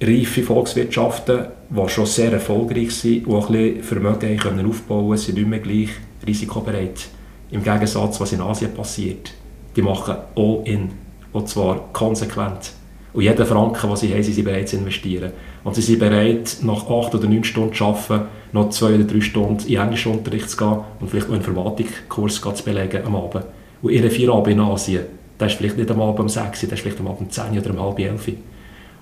reife 0.00 0.42
Volkswirtschaften, 0.42 1.46
die 1.70 1.88
schon 1.88 2.06
sehr 2.06 2.32
erfolgreich 2.32 2.92
sind 2.92 3.26
und 3.26 3.34
auch 3.34 3.50
ein 3.50 3.74
bisschen 3.74 3.82
Vermögen 3.82 4.36
können 4.36 4.68
aufbauen 4.68 5.08
können, 5.08 5.18
sind 5.18 5.38
nicht 5.38 5.48
mehr 5.48 5.58
gleich 5.58 5.90
risikobereit. 6.26 7.08
Im 7.50 7.62
Gegensatz, 7.62 8.20
was 8.20 8.32
in 8.32 8.40
Asien 8.40 8.74
passiert. 8.74 9.32
Die 9.74 9.82
machen 9.82 10.16
all 10.36 10.60
in. 10.64 10.90
Und 11.32 11.48
zwar 11.48 11.88
konsequent. 11.92 12.72
Und 13.12 13.22
jeden 13.22 13.46
Franken, 13.46 13.88
den 13.88 13.96
sie 13.96 14.12
haben, 14.12 14.22
sind 14.22 14.34
sie 14.34 14.42
bereit 14.42 14.68
zu 14.68 14.76
investieren. 14.76 15.32
Und 15.64 15.74
sie 15.74 15.82
sind 15.82 15.98
bereit, 15.98 16.58
nach 16.62 16.88
acht 16.88 17.14
oder 17.14 17.26
neun 17.26 17.44
Stunden 17.44 17.74
zu 17.74 17.84
arbeiten, 17.84 18.26
noch 18.52 18.70
zwei 18.70 18.94
oder 18.94 19.04
drei 19.04 19.20
Stunden 19.20 19.66
in 19.66 19.80
Englischunterricht 19.80 20.50
zu 20.50 20.56
gehen 20.56 20.78
und 21.00 21.10
vielleicht 21.10 21.28
noch 21.28 21.34
einen 21.34 21.44
Informatikkurs 21.44 22.40
zu 22.40 22.64
belegen 22.64 23.04
am 23.04 23.16
Abend. 23.16 23.44
Und 23.82 23.92
ihre 23.92 24.10
vier 24.10 24.32
Abend 24.32 24.48
in 24.48 24.60
Asien, 24.60 25.06
das 25.38 25.52
ist 25.52 25.58
vielleicht 25.58 25.78
nicht 25.78 25.90
am 25.90 26.00
Abend 26.02 26.20
um 26.20 26.28
sechs, 26.28 26.60
das 26.60 26.72
ist 26.72 26.80
vielleicht 26.80 27.00
am 27.00 27.06
Abend 27.06 27.22
um 27.22 27.30
zehn 27.30 27.58
oder 27.58 27.70
um 27.70 27.80
halb 27.80 27.98
elf. 27.98 28.28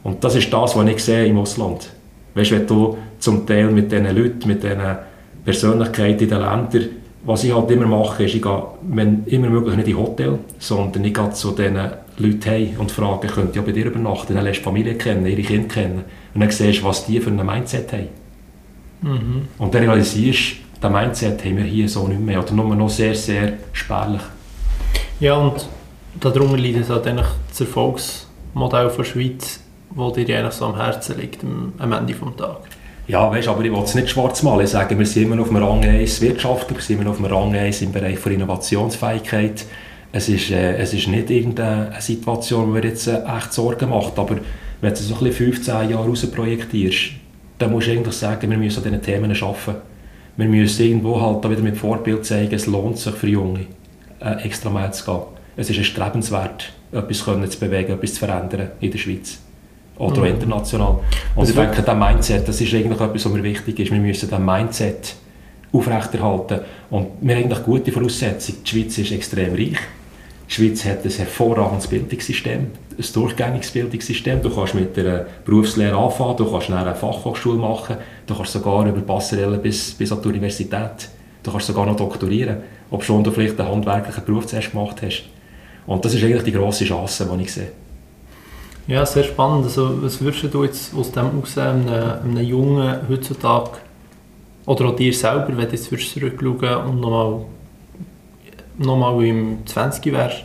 Und 0.02 0.22
das 0.22 0.34
ist 0.36 0.52
das, 0.52 0.76
was 0.76 0.88
ich 0.88 1.02
sehe 1.02 1.26
im 1.26 1.38
Ausland. 1.38 1.90
Weißt 2.34 2.50
du, 2.50 2.54
wenn 2.56 2.66
du 2.66 2.98
zum 3.18 3.46
Teil 3.46 3.70
mit 3.70 3.90
diesen 3.90 4.14
Leuten, 4.14 4.46
mit 4.46 4.62
diesen 4.62 4.96
Persönlichkeiten 5.44 6.24
in 6.24 6.28
den 6.28 6.40
Ländern 6.40 6.88
was 7.26 7.42
ich 7.42 7.52
halt 7.52 7.70
immer 7.72 7.86
mache, 7.86 8.24
ist, 8.24 8.34
ich 8.34 8.42
gehe, 8.42 8.62
wenn 8.82 9.24
immer 9.26 9.48
möglich, 9.48 9.76
nicht 9.76 9.88
in 9.88 9.98
Hotel, 9.98 10.38
sondern 10.60 11.04
ich 11.04 11.12
gehe 11.12 11.30
zu 11.32 11.50
diesen 11.50 11.76
Leuten 12.18 12.42
hey 12.44 12.74
und 12.78 12.92
frage, 12.92 13.26
könnt 13.26 13.56
ihr 13.56 13.62
bei 13.62 13.72
dir 13.72 13.86
übernachten? 13.86 14.34
Dann 14.34 14.44
lernst 14.44 14.60
du 14.60 14.64
Familie 14.64 14.94
kennen, 14.94 15.26
ihre 15.26 15.42
Kinder 15.42 15.68
kennen. 15.68 16.04
Und 16.34 16.40
dann 16.40 16.50
siehst 16.50 16.80
du, 16.80 16.84
was 16.84 17.04
die 17.04 17.20
für 17.20 17.30
ein 17.30 17.44
Mindset 17.44 17.92
haben. 17.92 18.08
Mhm. 19.02 19.48
Und 19.58 19.74
dann 19.74 19.82
realisierst 19.82 20.52
du, 20.52 20.80
das 20.80 20.92
Mindset 20.92 21.44
haben 21.44 21.56
wir 21.56 21.64
hier 21.64 21.88
so 21.88 22.06
nicht 22.06 22.20
mehr. 22.20 22.38
Oder 22.38 22.52
nur 22.54 22.76
noch 22.76 22.88
sehr, 22.88 23.14
sehr 23.14 23.54
spärlich. 23.72 24.22
Ja, 25.18 25.34
und 25.34 25.68
darunter 26.20 26.56
liegt 26.56 26.88
halt 26.88 27.06
eigentlich 27.06 27.26
das 27.48 27.60
Erfolgsmodell 27.60 28.90
der 28.96 29.04
Schweiz, 29.04 29.60
das 29.96 30.12
dir 30.12 30.38
eigentlich 30.38 30.54
so 30.54 30.66
am 30.66 30.76
Herzen 30.76 31.18
liegt, 31.18 31.42
am 31.42 31.92
Ende 31.92 32.12
des 32.12 32.36
Tages. 32.36 32.56
Ja, 33.08 33.30
weißt, 33.30 33.46
aber 33.46 33.64
ich 33.64 33.70
will 33.70 33.82
es 33.82 33.94
nicht 33.94 34.10
schwarz 34.10 34.42
malen. 34.42 34.64
Ich 34.64 34.70
sage, 34.70 34.98
wir 34.98 35.06
sind 35.06 35.24
immer 35.24 35.40
auf 35.40 35.48
dem 35.48 35.58
Rang 35.58 35.84
1 35.84 36.20
Wirtschaft, 36.22 36.74
wir 36.74 36.80
sind 36.80 37.00
immer 37.00 37.10
auf 37.10 37.18
dem 37.18 37.26
Rang 37.26 37.54
1 37.54 37.82
im 37.82 37.92
Bereich 37.92 38.20
der 38.20 38.32
Innovationsfähigkeit. 38.32 39.64
Es 40.10 40.28
ist, 40.28 40.50
äh, 40.50 40.76
es 40.76 40.92
ist 40.92 41.06
nicht 41.06 41.30
irgendeine 41.30 41.92
Situation, 42.00 42.66
die 42.66 42.80
mir 42.80 42.88
jetzt 42.88 43.06
äh, 43.06 43.22
echt 43.36 43.52
Sorgen 43.52 43.90
macht, 43.90 44.18
aber 44.18 44.38
wenn 44.80 44.90
du 44.90 45.00
so 45.00 45.14
ein 45.14 45.24
bisschen 45.24 45.52
15 45.52 45.90
Jahre 45.90 46.08
raus 46.08 46.26
projektierst, 46.26 47.12
dann 47.58 47.70
musst 47.70 47.86
du 47.86 47.92
eigentlich 47.92 48.14
sagen, 48.14 48.50
wir 48.50 48.58
müssen 48.58 48.78
an 48.78 48.90
diesen 48.90 49.02
Themen 49.02 49.30
arbeiten. 49.30 49.80
Wir 50.36 50.46
müssen 50.46 50.84
irgendwo 50.84 51.20
halt 51.20 51.48
wieder 51.48 51.62
mit 51.62 51.76
Vorbild 51.76 52.26
zeigen, 52.26 52.54
es 52.54 52.66
lohnt 52.66 52.98
sich 52.98 53.14
für 53.14 53.28
Junge, 53.28 53.66
äh, 54.20 54.44
extra 54.44 54.68
mehr 54.68 54.90
zu 54.90 55.04
gehen. 55.04 55.35
Es 55.56 55.70
ist 55.70 55.78
erstrebenswert, 55.78 56.72
etwas 56.92 57.18
zu 57.50 57.60
bewegen, 57.60 57.94
etwas 57.94 58.14
zu 58.14 58.20
verändern 58.20 58.70
in 58.80 58.90
der 58.90 58.98
Schweiz 58.98 59.38
oder 59.98 60.20
mhm. 60.20 60.26
international. 60.26 61.00
Und 61.34 61.42
das 61.42 61.50
ich 61.50 61.56
denke, 61.56 61.82
das 61.82 61.96
Mindset, 61.96 62.48
das 62.48 62.60
ist 62.60 62.74
eigentlich 62.74 63.00
etwas, 63.00 63.24
was 63.24 63.32
mir 63.32 63.42
wichtig 63.42 63.78
ist. 63.78 63.90
Wir 63.90 63.98
müssen 63.98 64.28
das 64.28 64.38
Mindset 64.38 65.14
aufrechterhalten. 65.72 66.60
Und 66.90 67.08
wir 67.20 67.36
haben 67.36 67.44
eigentlich 67.44 67.64
gute 67.64 67.92
Voraussetzungen. 67.92 68.58
Die 68.64 68.70
Schweiz 68.70 68.98
ist 68.98 69.12
extrem 69.12 69.54
reich. 69.54 69.78
Die 70.48 70.54
Schweiz 70.54 70.84
hat 70.84 71.04
ein 71.04 71.10
hervorragendes 71.10 71.88
Bildungssystem, 71.88 72.60
ein 72.60 73.04
durchgängiges 73.12 73.70
Bildungssystem. 73.72 74.42
Du 74.42 74.54
kannst 74.54 74.74
mit 74.74 74.96
der 74.96 75.26
Berufslehre 75.44 75.96
anfangen, 75.96 76.36
du 76.36 76.48
kannst 76.48 76.70
eine 76.70 76.94
Fachhochschule 76.94 77.58
machen, 77.58 77.96
du 78.26 78.34
kannst 78.34 78.52
sogar 78.52 78.86
über 78.86 79.00
Passerelle 79.00 79.58
bis, 79.58 79.92
bis 79.92 80.12
an 80.12 80.22
die 80.22 80.28
Universität, 80.28 81.08
du 81.42 81.50
kannst 81.50 81.66
sogar 81.66 81.84
noch 81.84 81.96
doktorieren, 81.96 82.58
ob 82.92 83.02
schon 83.02 83.24
du 83.24 83.32
vielleicht 83.32 83.58
einen 83.58 83.70
handwerklichen 83.70 84.24
Beruf 84.24 84.46
zuerst 84.46 84.70
gemacht 84.70 85.02
hast. 85.02 85.24
Und 85.86 86.04
das 86.04 86.14
ist 86.14 86.24
eigentlich 86.24 86.42
die 86.42 86.52
grosse 86.52 86.84
Chance, 86.84 87.28
die 87.32 87.42
ich 87.42 87.52
sehe. 87.52 87.72
Ja, 88.88 89.04
sehr 89.04 89.24
spannend. 89.24 89.64
Also, 89.64 90.02
was 90.02 90.20
würdest 90.20 90.52
du 90.52 90.64
jetzt 90.64 90.94
aus 90.94 91.10
dem 91.12 91.42
aus 91.42 91.58
einem, 91.58 91.88
einem 91.88 92.44
Jungen 92.44 93.08
heutzutage 93.08 93.78
oder 94.64 94.86
auch 94.86 94.96
dir 94.96 95.12
selber, 95.12 95.48
wenn 95.48 95.66
du 95.66 95.72
jetzt 95.72 95.84
zurückschauen 95.84 96.86
und 96.86 97.00
nochmal 97.00 97.40
noch 98.78 98.96
mal 98.96 99.24
im 99.24 99.66
20 99.66 100.12
wärst, 100.12 100.44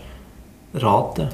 raten? 0.74 1.30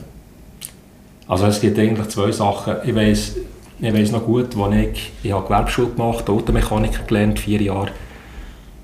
Also 1.28 1.46
es 1.46 1.60
gibt 1.62 1.78
eigentlich 1.78 2.08
zwei 2.08 2.32
Sachen. 2.32 2.76
Ich 2.86 2.96
weiß 2.96 3.36
ich 3.80 3.94
weiss 3.94 4.12
noch 4.12 4.26
gut, 4.26 4.58
als 4.58 4.76
ich, 4.76 5.12
ich 5.22 5.32
habe 5.32 5.44
Gewerbeschule 5.44 5.90
gemacht, 5.90 6.28
Automechaniker 6.28 7.04
gelernt, 7.04 7.40
vier 7.40 7.62
Jahre. 7.62 7.92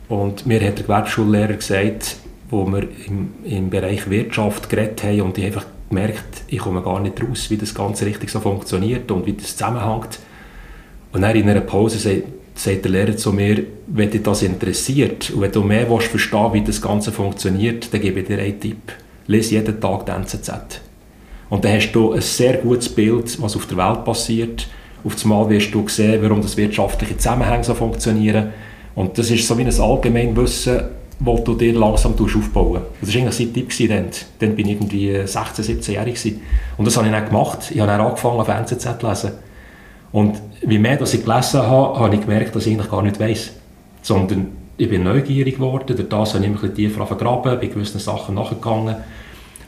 Und 0.08 0.46
mir 0.46 0.62
hat 0.62 0.78
der 0.78 0.84
Gewerbschullehrer 0.84 1.54
gesagt, 1.54 2.18
wo 2.54 2.66
wir 2.68 2.88
im, 3.08 3.34
im 3.44 3.70
Bereich 3.70 4.10
Wirtschaft 4.10 4.70
geredet 4.70 5.04
haben 5.04 5.22
und 5.22 5.38
ich 5.38 5.46
einfach 5.46 5.66
gemerkt, 5.90 6.44
ich 6.48 6.60
komme 6.60 6.82
gar 6.82 7.00
nicht 7.00 7.22
raus, 7.22 7.50
wie 7.50 7.58
das 7.58 7.74
Ganze 7.74 8.06
richtig 8.06 8.30
so 8.30 8.40
funktioniert 8.40 9.10
und 9.12 9.26
wie 9.26 9.34
das 9.34 9.58
zusammenhängt. 9.58 10.20
Und 11.12 11.22
dann 11.22 11.36
in 11.36 11.50
einer 11.50 11.62
Pause 11.62 11.98
sagt, 11.98 12.24
sagt 12.56 12.86
der 12.86 12.92
Lehrer 12.92 13.18
zu 13.18 13.34
mir, 13.34 13.64
wenn 13.88 14.10
dich 14.10 14.22
das 14.22 14.44
interessiert 14.44 15.32
und 15.32 15.42
wenn 15.42 15.52
du 15.52 15.64
mehr 15.64 15.90
willst 15.90 16.08
verstehen 16.08 16.54
wie 16.54 16.62
das 16.62 16.82
Ganze 16.82 17.12
funktioniert, 17.12 17.92
dann 17.92 18.02
gebe 18.02 18.20
ich 18.20 18.28
dir 18.28 18.40
einen 18.40 18.60
Tipp. 18.60 18.94
lese 19.28 19.56
jeden 19.56 19.80
Tag 19.80 20.06
die 20.06 20.12
NZZ. 20.12 20.52
Und 21.50 21.66
dann 21.66 21.76
hast 21.76 21.92
du 21.92 22.14
ein 22.14 22.22
sehr 22.22 22.58
gutes 22.58 22.90
Bild, 22.90 23.42
was 23.42 23.56
auf 23.56 23.66
der 23.68 23.78
Welt 23.78 24.06
passiert. 24.06 24.68
Auf 25.04 25.22
einmal 25.24 25.50
wirst 25.50 25.74
du 25.74 25.88
sehen, 25.88 26.22
warum 26.22 26.42
das 26.42 26.58
wirtschaftliche 26.58 27.18
Zusammenhänge 27.18 27.64
so 27.64 27.74
funktionieren. 27.74 28.50
Und 28.96 29.18
das 29.18 29.32
ist 29.32 29.48
so 29.48 29.58
wie 29.58 29.64
ein 29.64 29.80
Allgemeinwissen, 29.80 30.82
das 31.20 31.44
du 31.44 31.56
dir 31.56 31.74
langsam 31.74 32.14
aufbauen 32.14 32.82
Das 33.02 33.14
war 33.14 33.22
eigentlich 33.22 33.36
sein 33.36 33.54
Tipp. 33.54 33.90
Dann. 33.90 34.08
dann 34.40 34.56
bin 34.56 34.68
ich 34.68 34.74
irgendwie 34.74 35.26
16, 35.26 35.64
17 35.64 35.96
Jahre. 35.96 36.14
Und 36.78 36.86
das 36.86 36.98
habe 36.98 37.08
ich 37.08 37.14
dann 37.14 37.26
gemacht. 37.26 37.72
Ich 37.72 37.80
habe 37.80 37.92
dann 37.92 38.02
angefangen, 38.02 38.40
auf 38.40 38.48
NZZ 38.48 39.00
zu 39.00 39.08
lesen. 39.08 39.32
Und 40.12 40.42
wie 40.62 40.78
mehr 40.78 40.98
dass 40.98 41.14
ich 41.14 41.24
gelesen 41.24 41.64
habe, 41.64 42.00
habe 42.00 42.16
ich 42.16 42.22
gemerkt, 42.22 42.56
dass 42.56 42.66
ich 42.66 42.74
eigentlich 42.74 42.92
gar 42.92 43.02
nicht 43.02 43.20
weiss. 43.20 43.52
Sondern 44.02 44.48
ich 44.78 44.90
bin 44.90 45.04
neugierig 45.04 45.56
geworden, 45.56 45.96
durch 45.96 46.10
das 46.10 46.34
habe 46.34 46.44
ich 46.44 46.52
mich 46.52 46.62
ein 46.62 46.70
bisschen 46.70 46.76
tiefer 46.76 47.06
vergraben, 47.06 47.60
bin 47.60 47.74
gewissen 47.74 48.00
Sachen 48.00 48.36
nachgegangen. 48.36 48.96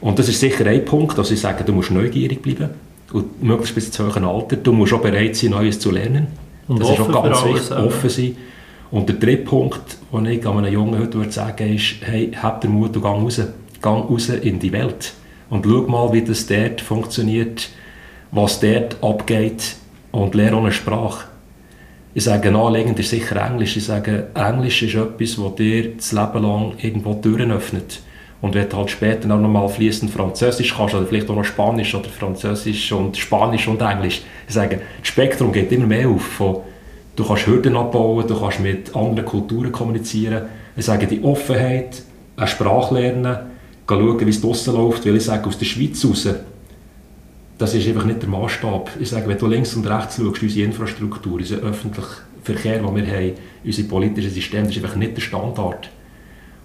Und 0.01 0.19
das 0.19 0.29
ist 0.29 0.39
sicher 0.39 0.65
ein 0.65 0.85
Punkt, 0.85 1.17
dass 1.17 1.31
ich 1.31 1.39
sage, 1.39 1.63
du 1.63 1.73
musst 1.73 1.91
neugierig 1.91 2.41
bleiben. 2.41 2.69
Und 3.13 3.41
möglichst 3.41 3.75
bis 3.75 3.91
zum 3.91 4.13
hohen 4.13 4.25
Alter. 4.25 4.57
Du 4.57 4.73
musst 4.73 4.93
auch 4.93 5.01
bereit 5.01 5.35
sein, 5.35 5.51
Neues 5.51 5.79
zu 5.79 5.91
lernen. 5.91 6.27
Und 6.67 6.81
das 6.81 6.89
ist 6.89 6.99
auch 6.99 7.23
ganz 7.23 7.45
wichtig, 7.45 7.77
offen 7.77 8.09
sein. 8.09 8.37
Und 8.95 9.09
der 9.09 9.17
dritte 9.17 9.43
Punkt, 9.43 9.97
den 10.13 10.25
ich 10.25 10.47
einem 10.47 10.71
Jungen 10.71 10.97
heute 10.97 11.15
würde 11.15 11.31
sagen 11.33 11.75
ist, 11.75 11.95
hey, 11.99 12.31
hab 12.41 12.61
den 12.61 12.71
Mut 12.71 12.95
und 12.95 13.01
geh 13.01 13.09
raus. 13.09 13.41
Geh 13.81 13.89
raus 13.89 14.29
in 14.29 14.57
die 14.57 14.71
Welt. 14.71 15.11
Und 15.49 15.65
schau 15.65 15.81
mal, 15.81 16.13
wie 16.13 16.21
das 16.21 16.47
dort 16.47 16.79
funktioniert, 16.79 17.71
was 18.31 18.61
dort 18.61 18.95
abgeht 19.03 19.75
und 20.13 20.33
lerne 20.33 20.59
eine 20.59 20.71
Sprache. 20.71 21.27
Ich 22.13 22.23
sage, 22.23 22.49
naheliegend 22.51 22.97
ist 22.97 23.09
sicher 23.09 23.45
Englisch. 23.45 23.75
Ich 23.75 23.83
sage, 23.83 24.27
Englisch 24.33 24.81
ist 24.81 24.95
etwas, 24.95 25.35
das 25.35 25.55
dir 25.55 25.91
das 25.97 26.13
Leben 26.13 26.43
lang 26.43 26.73
irgendwo 26.81 27.15
Türen 27.15 27.51
öffnet. 27.51 27.99
Und 28.39 28.55
wenn 28.55 28.69
du 28.69 28.77
halt 28.77 28.91
später 28.91 29.27
noch 29.27 29.37
mal 29.39 29.67
fließend 29.67 30.09
Französisch 30.09 30.73
kannst, 30.73 30.95
oder 30.95 31.05
vielleicht 31.05 31.29
auch 31.29 31.35
noch 31.35 31.43
Spanisch 31.43 31.93
oder 31.93 32.07
Französisch 32.07 32.93
und 32.93 33.17
Spanisch 33.17 33.67
und 33.67 33.81
Englisch, 33.81 34.21
ich 34.47 34.53
sage, 34.53 34.79
das 34.99 35.07
Spektrum 35.09 35.51
geht 35.51 35.73
immer 35.73 35.87
mehr 35.87 36.07
auf. 36.07 36.21
Von, 36.21 36.61
du 37.15 37.23
kannst 37.25 37.47
Hürden 37.47 37.75
abbauen, 37.75 38.27
du 38.27 38.39
kannst 38.39 38.59
mit 38.59 38.95
anderen 38.95 39.25
Kulturen 39.25 39.71
kommunizieren. 39.71 40.43
Ich 40.75 40.85
sage, 40.85 41.07
die 41.07 41.23
Offenheit, 41.23 42.03
eine 42.37 42.47
Sprache 42.47 42.93
lernen, 42.95 43.37
schauen, 43.87 44.19
wie 44.19 44.29
es 44.29 44.41
draussen 44.41 44.75
läuft, 44.75 45.05
weil 45.05 45.15
ich 45.15 45.23
sage, 45.23 45.47
aus 45.47 45.57
der 45.57 45.65
Schweiz 45.65 46.03
raus, 46.05 46.27
das 47.57 47.73
ist 47.73 47.87
einfach 47.87 48.03
nicht 48.03 48.21
der 48.21 48.29
Maßstab. 48.29 48.89
Ich 48.99 49.09
sage, 49.09 49.27
wenn 49.27 49.37
du 49.37 49.47
links 49.47 49.75
und 49.75 49.87
rechts 49.87 50.17
schaust, 50.17 50.43
unsere 50.43 50.65
Infrastruktur, 50.65 51.35
unser 51.35 51.57
öffentlicher 51.57 52.07
Verkehr, 52.43 52.79
den 52.79 52.95
wir 52.95 53.07
haben, 53.07 53.33
unser 53.63 53.83
politisches 53.83 54.33
System, 54.33 54.65
das 54.65 54.75
ist 54.75 54.83
einfach 54.83 54.97
nicht 54.97 55.15
der 55.15 55.21
Standard. 55.21 55.89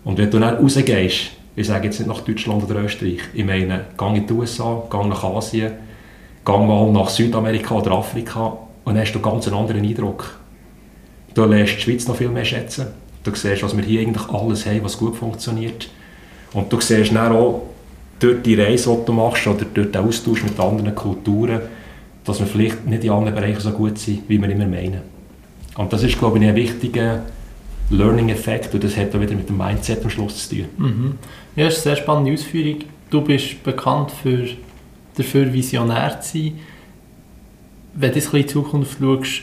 Und 0.04 0.18
wenn 0.18 0.30
du 0.30 0.38
dann 0.40 0.56
rausgehst, 0.56 1.30
ich 1.54 1.66
sage 1.66 1.86
jetzt 1.86 1.98
nicht 2.00 2.08
nach 2.08 2.20
Deutschland 2.20 2.64
oder 2.64 2.82
Österreich, 2.82 3.20
ich 3.32 3.44
meine, 3.44 3.86
geh 3.96 4.16
in 4.16 4.26
die 4.26 4.32
USA, 4.32 4.82
geh 4.90 5.04
nach 5.06 5.22
Asien, 5.22 5.72
geh 6.44 6.52
mal 6.52 6.90
nach 6.90 7.08
Südamerika 7.08 7.76
oder 7.76 7.92
Afrika 7.92 8.56
und 8.84 8.94
dann 8.94 9.02
hast 9.02 9.12
du 9.12 9.20
ganz 9.20 9.46
einen 9.46 9.56
anderen 9.56 9.84
Eindruck. 9.84 10.39
Du 11.34 11.44
lernst 11.44 11.76
die 11.76 11.80
Schweiz 11.80 12.08
noch 12.08 12.16
viel 12.16 12.28
mehr 12.28 12.44
schätzen. 12.44 12.86
Du 13.22 13.34
siehst, 13.34 13.62
was 13.62 13.76
wir 13.76 13.84
hier 13.84 14.00
eigentlich 14.00 14.28
alles 14.28 14.66
haben, 14.66 14.82
was 14.82 14.96
gut 14.96 15.16
funktioniert. 15.16 15.88
Und 16.52 16.72
du 16.72 16.80
siehst 16.80 17.14
dann 17.14 17.32
auch, 17.32 17.62
durch 18.18 18.42
die 18.42 18.54
Reise, 18.54 18.96
die 19.00 19.06
du 19.06 19.12
machst, 19.12 19.46
oder 19.46 19.64
durch 19.64 19.90
den 19.90 20.02
Austausch 20.02 20.44
mit 20.44 20.58
anderen 20.60 20.94
Kulturen, 20.94 21.60
dass 22.24 22.38
wir 22.38 22.46
vielleicht 22.46 22.86
nicht 22.86 23.04
in 23.04 23.10
allen 23.10 23.34
Bereichen 23.34 23.60
so 23.60 23.70
gut 23.70 23.98
sind, 23.98 24.28
wie 24.28 24.38
wir 24.38 24.48
immer 24.48 24.66
meinen. 24.66 25.00
Und 25.76 25.92
das 25.92 26.02
ist, 26.02 26.18
glaube 26.18 26.38
ich, 26.38 26.44
ein 26.44 26.54
wichtiger 26.54 27.22
Learning-Effekt 27.90 28.74
und 28.74 28.84
das 28.84 28.96
hat 28.96 29.14
auch 29.14 29.20
wieder 29.20 29.34
mit 29.34 29.48
dem 29.48 29.56
Mindset 29.56 30.04
am 30.04 30.10
Schluss 30.10 30.48
zu 30.48 30.56
tun. 30.56 30.66
Mhm. 30.76 31.18
Ja, 31.56 31.64
das 31.64 31.78
ist 31.78 31.86
eine 31.86 31.96
sehr 31.96 32.02
spannende 32.02 32.32
Ausführung. 32.32 32.80
Du 33.08 33.20
bist 33.22 33.62
bekannt 33.64 34.12
für, 34.12 34.46
dafür, 35.16 35.52
visionär 35.52 36.20
zu 36.20 36.38
sein. 36.38 36.58
Wenn 37.94 38.12
du 38.12 38.18
in 38.18 38.30
die 38.32 38.46
Zukunft 38.46 38.98
schaust, 39.00 39.42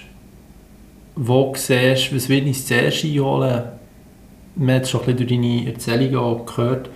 wo 1.17 1.53
siehst 1.55 2.15
was 2.15 2.29
will 2.29 2.47
ich 2.47 2.65
zuerst 2.65 3.03
einholen? 3.03 3.63
Man 4.55 4.75
hat 4.75 4.83
es 4.83 4.89
schon 4.89 5.01
ein 5.01 5.15
bisschen 5.15 5.27
durch 5.27 5.29
deine 5.29 5.71
Erzählung 5.71 6.45
gehört 6.45 6.89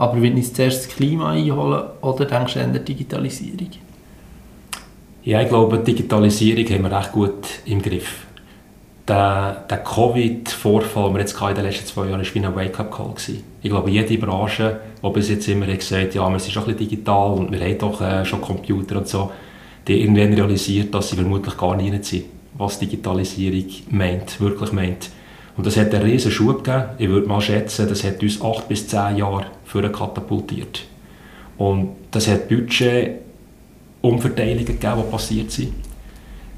aber 0.00 0.22
wenn 0.22 0.38
ich 0.38 0.54
zuerst 0.54 0.86
das 0.86 0.96
Klima 0.96 1.32
einholen 1.32 1.82
oder 2.00 2.24
denkst 2.24 2.54
du 2.54 2.64
an 2.64 2.72
der 2.72 2.80
Digitalisierung? 2.80 3.68
Ja, 5.22 5.42
ich 5.42 5.48
glaube, 5.50 5.76
die 5.76 5.92
Digitalisierung 5.92 6.64
haben 6.64 6.90
wir 6.90 6.98
recht 6.98 7.12
gut 7.12 7.46
im 7.66 7.82
Griff. 7.82 8.24
Der, 9.06 9.66
der 9.68 9.84
Covid-Vorfall, 9.84 11.08
den 11.08 11.14
wir 11.16 11.20
jetzt 11.20 11.38
in 11.38 11.54
den 11.54 11.64
letzten 11.66 11.86
zwei 11.86 12.06
Jahren, 12.06 12.20
war 12.22 12.34
wie 12.34 12.38
ein 12.38 12.56
Wake-up-Call. 12.56 13.14
Ich 13.60 13.68
glaube, 13.68 13.90
jede 13.90 14.16
Branche, 14.16 14.80
die 15.04 15.10
bis 15.10 15.28
jetzt 15.28 15.46
immer 15.48 15.66
gesagt 15.66 16.14
ja, 16.14 16.30
wir 16.30 16.38
sind 16.38 16.52
schon 16.52 16.62
ein 16.62 16.72
bisschen 16.72 16.88
digital 16.88 17.32
und 17.32 17.52
wir 17.52 17.60
haben 17.60 17.78
doch 17.78 18.00
äh, 18.00 18.24
schon 18.24 18.40
Computer 18.40 18.96
und 18.96 19.06
so, 19.06 19.30
die 19.86 20.00
irgendwann 20.00 20.32
realisiert, 20.32 20.94
dass 20.94 21.10
sie 21.10 21.16
vermutlich 21.16 21.58
gar 21.58 21.76
nicht 21.76 22.06
sind, 22.06 22.24
was 22.60 22.78
Digitalisierung 22.78 23.64
meint, 23.90 24.40
wirklich 24.40 24.72
meint. 24.72 25.10
Und 25.56 25.66
das 25.66 25.76
hat 25.76 25.94
einen 25.94 26.04
riesen 26.04 26.30
Schub 26.30 26.62
gegeben. 26.62 26.90
Ich 26.98 27.08
würde 27.08 27.26
mal 27.26 27.40
schätzen, 27.40 27.88
das 27.88 28.04
hat 28.04 28.22
uns 28.22 28.40
acht 28.40 28.68
bis 28.68 28.86
zehn 28.86 29.16
Jahre 29.16 29.46
für 29.64 29.82
katapultiert. 29.90 30.84
Und 31.58 31.90
das 32.10 32.28
hat 32.28 32.48
Budget 32.48 33.16
Umverteilungen 34.00 34.64
gegeben, 34.64 35.02
die 35.04 35.10
passiert 35.10 35.50
sind. 35.50 35.74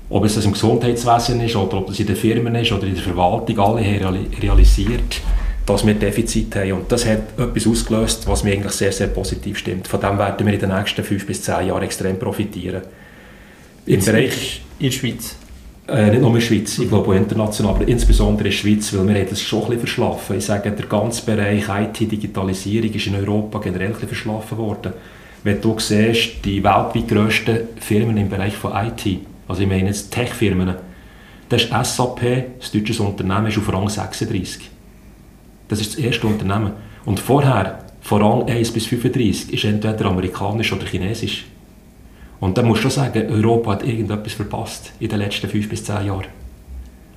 Ob 0.08 0.24
es 0.24 0.34
das 0.34 0.44
im 0.44 0.52
Gesundheitswesen 0.52 1.40
ist 1.40 1.56
oder 1.56 1.78
ob 1.78 1.86
das 1.86 1.98
in 1.98 2.06
den 2.06 2.16
Firmen 2.16 2.54
ist 2.54 2.70
oder 2.70 2.86
in 2.86 2.94
der 2.94 3.02
Verwaltung, 3.02 3.58
alle 3.58 3.84
haben 3.84 4.28
realisiert, 4.40 5.20
dass 5.64 5.86
wir 5.86 5.94
Defizite 5.94 6.60
haben. 6.60 6.72
Und 6.72 6.92
das 6.92 7.06
hat 7.06 7.38
etwas 7.38 7.66
ausgelöst, 7.66 8.28
was 8.28 8.44
mir 8.44 8.52
eigentlich 8.52 8.72
sehr, 8.72 8.92
sehr 8.92 9.06
positiv 9.06 9.58
stimmt. 9.58 9.88
Von 9.88 10.00
dem 10.00 10.18
werden 10.18 10.46
wir 10.46 10.52
in 10.52 10.60
den 10.60 10.68
nächsten 10.68 11.02
fünf 11.02 11.26
bis 11.26 11.42
zehn 11.42 11.68
Jahren 11.68 11.82
extrem 11.82 12.18
profitieren. 12.18 12.82
Im 13.86 14.04
Bereich 14.04 14.62
in 14.78 14.86
der 14.86 14.92
Schweiz? 14.92 15.36
Äh, 15.88 16.10
nicht 16.10 16.20
nur 16.20 16.28
in 16.28 16.34
der 16.34 16.40
Schweiz, 16.40 16.78
ich 16.78 16.88
glaube 16.88 17.10
auch 17.10 17.14
international, 17.14 17.74
aber 17.74 17.88
insbesondere 17.88 18.48
in 18.48 18.50
der 18.52 18.56
Schweiz, 18.56 18.94
weil 18.94 19.08
wir 19.08 19.20
haben 19.20 19.28
das 19.28 19.42
schon 19.42 19.62
ein 19.62 19.70
bisschen 19.70 19.80
verschlafen. 19.80 20.38
Ich 20.38 20.44
sage, 20.44 20.70
der 20.70 20.86
ganze 20.86 21.24
Bereich 21.24 21.64
IT-Digitalisierung 21.68 22.92
ist 22.92 23.06
in 23.08 23.16
Europa 23.16 23.58
generell 23.58 23.90
bisschen 23.90 24.08
verschlafen 24.08 24.58
worden. 24.58 24.92
Wenn 25.42 25.60
du 25.60 25.76
siehst, 25.78 26.44
die 26.44 26.62
weltweit 26.62 27.08
grössten 27.08 27.58
Firmen 27.80 28.16
im 28.16 28.28
Bereich 28.28 28.54
von 28.54 28.72
IT, 28.72 29.18
also 29.48 29.62
ich 29.62 29.68
meine 29.68 29.88
jetzt 29.88 30.12
Tech-Firmen, 30.12 30.76
das 31.48 31.64
ist 31.64 31.70
SAP, 31.96 32.60
das 32.60 32.70
deutsche 32.70 33.02
Unternehmen, 33.02 33.48
ist 33.48 33.58
auf 33.58 33.72
Rang 33.72 33.88
36. 33.88 34.70
Das 35.68 35.80
ist 35.80 35.94
das 35.94 36.04
erste 36.04 36.28
Unternehmen. 36.28 36.72
Und 37.04 37.18
vorher, 37.18 37.80
von 38.00 38.22
Rang 38.22 38.48
1 38.48 38.70
bis 38.70 38.86
35, 38.86 39.52
ist 39.52 39.64
entweder 39.64 40.06
amerikanisch 40.06 40.72
oder 40.72 40.86
chinesisch. 40.86 41.44
Und 42.42 42.58
da 42.58 42.62
musst 42.62 42.82
du 42.82 42.88
sagen, 42.88 43.30
Europa 43.30 43.70
hat 43.70 43.84
irgendetwas 43.84 44.32
verpasst 44.32 44.92
in 44.98 45.08
den 45.08 45.20
letzten 45.20 45.48
fünf 45.48 45.68
bis 45.68 45.84
zehn 45.84 46.06
Jahren. 46.06 46.26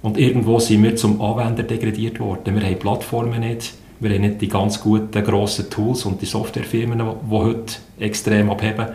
Und 0.04 0.20
irgendwo 0.20 0.60
sind 0.60 0.84
wir 0.84 0.96
zum 0.98 1.20
Anwender 1.20 1.64
degradiert 1.64 2.20
worden. 2.20 2.54
Wir 2.54 2.62
haben 2.62 2.78
Plattformen 2.78 3.40
nicht, 3.40 3.74
wir 4.00 4.12
haben 4.12 4.22
nicht 4.22 4.40
die 4.40 4.48
ganz 4.48 4.80
guten, 4.80 5.24
grossen 5.24 5.68
Tools 5.72 6.06
und 6.06 6.22
die 6.22 6.28
Softwarefirmen, 6.28 7.00
die 7.00 7.32
heute 7.32 7.74
extrem 7.98 8.52
abheben. 8.52 8.86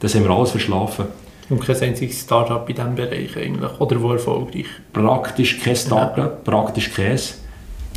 Das 0.00 0.16
haben 0.16 0.24
wir 0.24 0.30
alles 0.30 0.50
verschlafen. 0.50 1.04
Und 1.50 1.64
kein 1.64 1.80
einziges 1.80 2.20
Startup 2.20 2.68
in 2.68 2.74
diesem 2.74 2.96
Bereich 2.96 3.36
eigentlich, 3.36 3.80
oder 3.80 4.02
wo 4.02 4.10
erfolgreich? 4.10 4.66
Praktisch 4.92 5.60
kein 5.60 5.76
Startup, 5.76 6.18
ja. 6.18 6.26
praktisch 6.26 6.92
kein. 6.92 7.20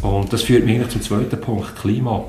Und 0.04 0.32
das 0.32 0.44
führt 0.44 0.64
mich 0.64 0.76
eigentlich 0.76 0.92
zum 0.92 1.02
zweiten 1.02 1.42
Punkt, 1.42 1.76
Klima 1.76 2.24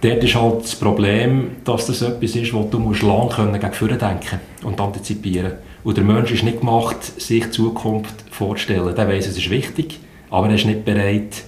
dort 0.00 0.24
ist 0.24 0.34
halt 0.34 0.62
das 0.62 0.76
Problem, 0.76 1.56
dass 1.64 1.86
das 1.86 2.02
etwas 2.02 2.36
ist, 2.36 2.52
wo 2.52 2.64
du 2.64 2.78
musst 2.78 3.02
lang 3.02 3.28
können 3.28 3.58
gegen 3.58 3.72
vorne 3.72 3.98
denken 3.98 4.40
und 4.62 4.80
antizipieren. 4.80 5.52
Und 5.84 5.96
der 5.96 6.04
Mensch 6.04 6.30
ist 6.30 6.42
nicht 6.42 6.60
gemacht, 6.60 7.02
sich 7.20 7.44
die 7.44 7.50
Zukunft 7.50 8.14
vorzustellen. 8.30 8.94
Der 8.94 9.08
weiß, 9.08 9.26
es 9.26 9.38
ist 9.38 9.50
wichtig, 9.50 9.98
aber 10.30 10.48
er 10.48 10.54
ist 10.54 10.66
nicht 10.66 10.84
bereit, 10.84 11.44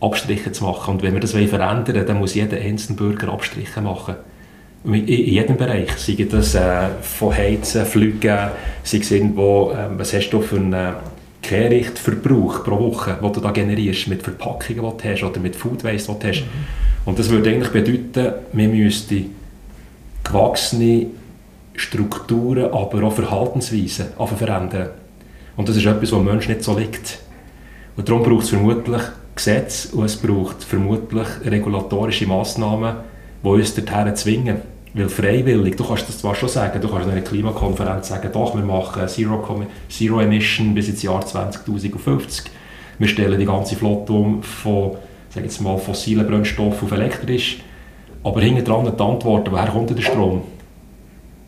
Abstriche 0.00 0.52
zu 0.52 0.64
machen. 0.64 0.94
Und 0.94 1.02
wenn 1.02 1.14
wir 1.14 1.20
das 1.20 1.32
verändern 1.32 1.86
wollen, 1.86 2.06
dann 2.06 2.18
muss 2.18 2.34
jeder 2.34 2.58
einzelne 2.58 2.96
Bürger 2.96 3.32
Abstriche 3.32 3.80
machen. 3.80 4.16
In 4.84 5.06
jedem 5.06 5.56
Bereich, 5.56 5.90
sei 5.96 6.26
das 6.30 6.54
äh, 6.54 6.88
von 7.02 7.34
Heizen, 7.34 7.84
Flügen, 7.86 8.50
sei 8.84 8.98
es 8.98 9.10
irgendwo, 9.10 9.72
äh, 9.72 9.98
was 9.98 10.12
hast 10.12 10.30
du 10.30 10.40
für 10.40 10.56
einen 10.56 10.72
äh, 10.72 10.92
Kehrichtverbrauch 11.42 12.62
pro 12.62 12.78
Woche, 12.78 13.18
den 13.20 13.32
du 13.32 13.40
da 13.40 13.50
generierst, 13.50 14.06
mit 14.06 14.22
Verpackungen, 14.22 14.84
die 14.96 15.02
du 15.02 15.10
hast, 15.10 15.24
oder 15.24 15.40
mit 15.40 15.56
Food 15.56 15.82
Waste, 15.82 16.12
die 16.12 16.18
du 16.20 16.28
hast. 16.28 16.42
Mhm. 16.42 16.85
Und 17.06 17.18
das 17.18 17.30
würde 17.30 17.48
eigentlich 17.48 17.70
bedeuten, 17.70 18.34
wir 18.52 18.68
müssten 18.68 19.34
gewachsene 20.24 21.06
Strukturen, 21.74 22.72
aber 22.72 23.04
auch 23.04 23.12
Verhaltensweisen 23.12 24.06
verändern. 24.36 24.90
Und 25.56 25.68
das 25.68 25.76
ist 25.76 25.86
etwas, 25.86 26.12
was 26.12 26.22
Menschen 26.22 26.52
nicht 26.52 26.64
so 26.64 26.76
liegt. 26.76 27.20
Und 27.96 28.08
darum 28.08 28.22
braucht 28.22 28.44
es 28.44 28.50
vermutlich 28.50 29.00
Gesetze 29.34 29.94
und 29.94 30.04
es 30.04 30.16
braucht 30.16 30.64
vermutlich 30.64 31.26
regulatorische 31.44 32.26
Massnahmen, 32.26 32.96
die 33.42 33.48
uns 33.48 33.74
dorthin 33.74 34.16
zwingen. 34.16 34.56
Weil 34.92 35.08
freiwillig, 35.08 35.76
du 35.76 35.84
kannst 35.84 36.08
das 36.08 36.18
zwar 36.18 36.34
schon 36.34 36.48
sagen, 36.48 36.80
du 36.80 36.88
kannst 36.88 37.06
in 37.06 37.12
einer 37.12 37.20
Klimakonferenz 37.20 38.08
sagen, 38.08 38.30
doch, 38.32 38.54
wir 38.54 38.64
machen 38.64 39.06
Zero, 39.08 39.66
Zero 39.90 40.20
Emission 40.20 40.74
bis 40.74 40.88
ins 40.88 41.02
Jahr 41.02 41.24
2050. 41.24 42.50
Wir 42.98 43.08
stellen 43.08 43.38
die 43.38 43.44
ganze 43.44 43.76
Flotte 43.76 44.12
um 44.12 44.42
von 44.42 44.96
sage 45.36 45.46
jetzt 45.46 45.60
mal, 45.60 45.78
fossile 45.78 46.24
Brennstoffe 46.24 46.82
auf 46.82 46.92
elektrisch. 46.92 47.58
Aber 48.24 48.40
hinten 48.40 48.64
dran 48.64 48.84
die 48.84 49.02
Antwort, 49.02 49.50
woher 49.50 49.68
kommt 49.68 49.90
der 49.90 50.02
Strom? 50.02 50.42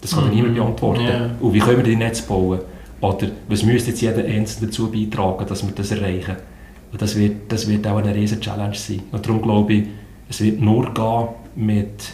Das 0.00 0.14
kann 0.14 0.28
mhm. 0.28 0.34
niemand 0.34 0.54
beantworten. 0.54 1.02
Yeah. 1.02 1.30
Und 1.40 1.52
wie 1.54 1.58
können 1.58 1.78
wir 1.78 1.84
die 1.84 1.96
Netze 1.96 2.22
bauen? 2.22 2.60
Oder 3.00 3.28
was 3.48 3.64
müsste 3.64 3.90
jetzt 3.90 4.00
jeder 4.00 4.24
Einzelne 4.24 4.68
dazu 4.68 4.90
beitragen, 4.90 5.44
dass 5.48 5.66
wir 5.66 5.74
das 5.74 5.90
erreichen? 5.90 6.36
Und 6.92 7.02
das 7.02 7.16
wird, 7.16 7.50
das 7.50 7.68
wird 7.68 7.86
auch 7.86 7.96
eine 7.96 8.14
riesige 8.14 8.40
Challenge 8.40 8.74
sein. 8.74 9.02
Und 9.10 9.26
darum 9.26 9.42
glaube 9.42 9.72
ich, 9.72 9.84
es 10.28 10.40
wird 10.40 10.60
nur 10.60 10.92
gehen 10.94 11.28
mit 11.56 12.12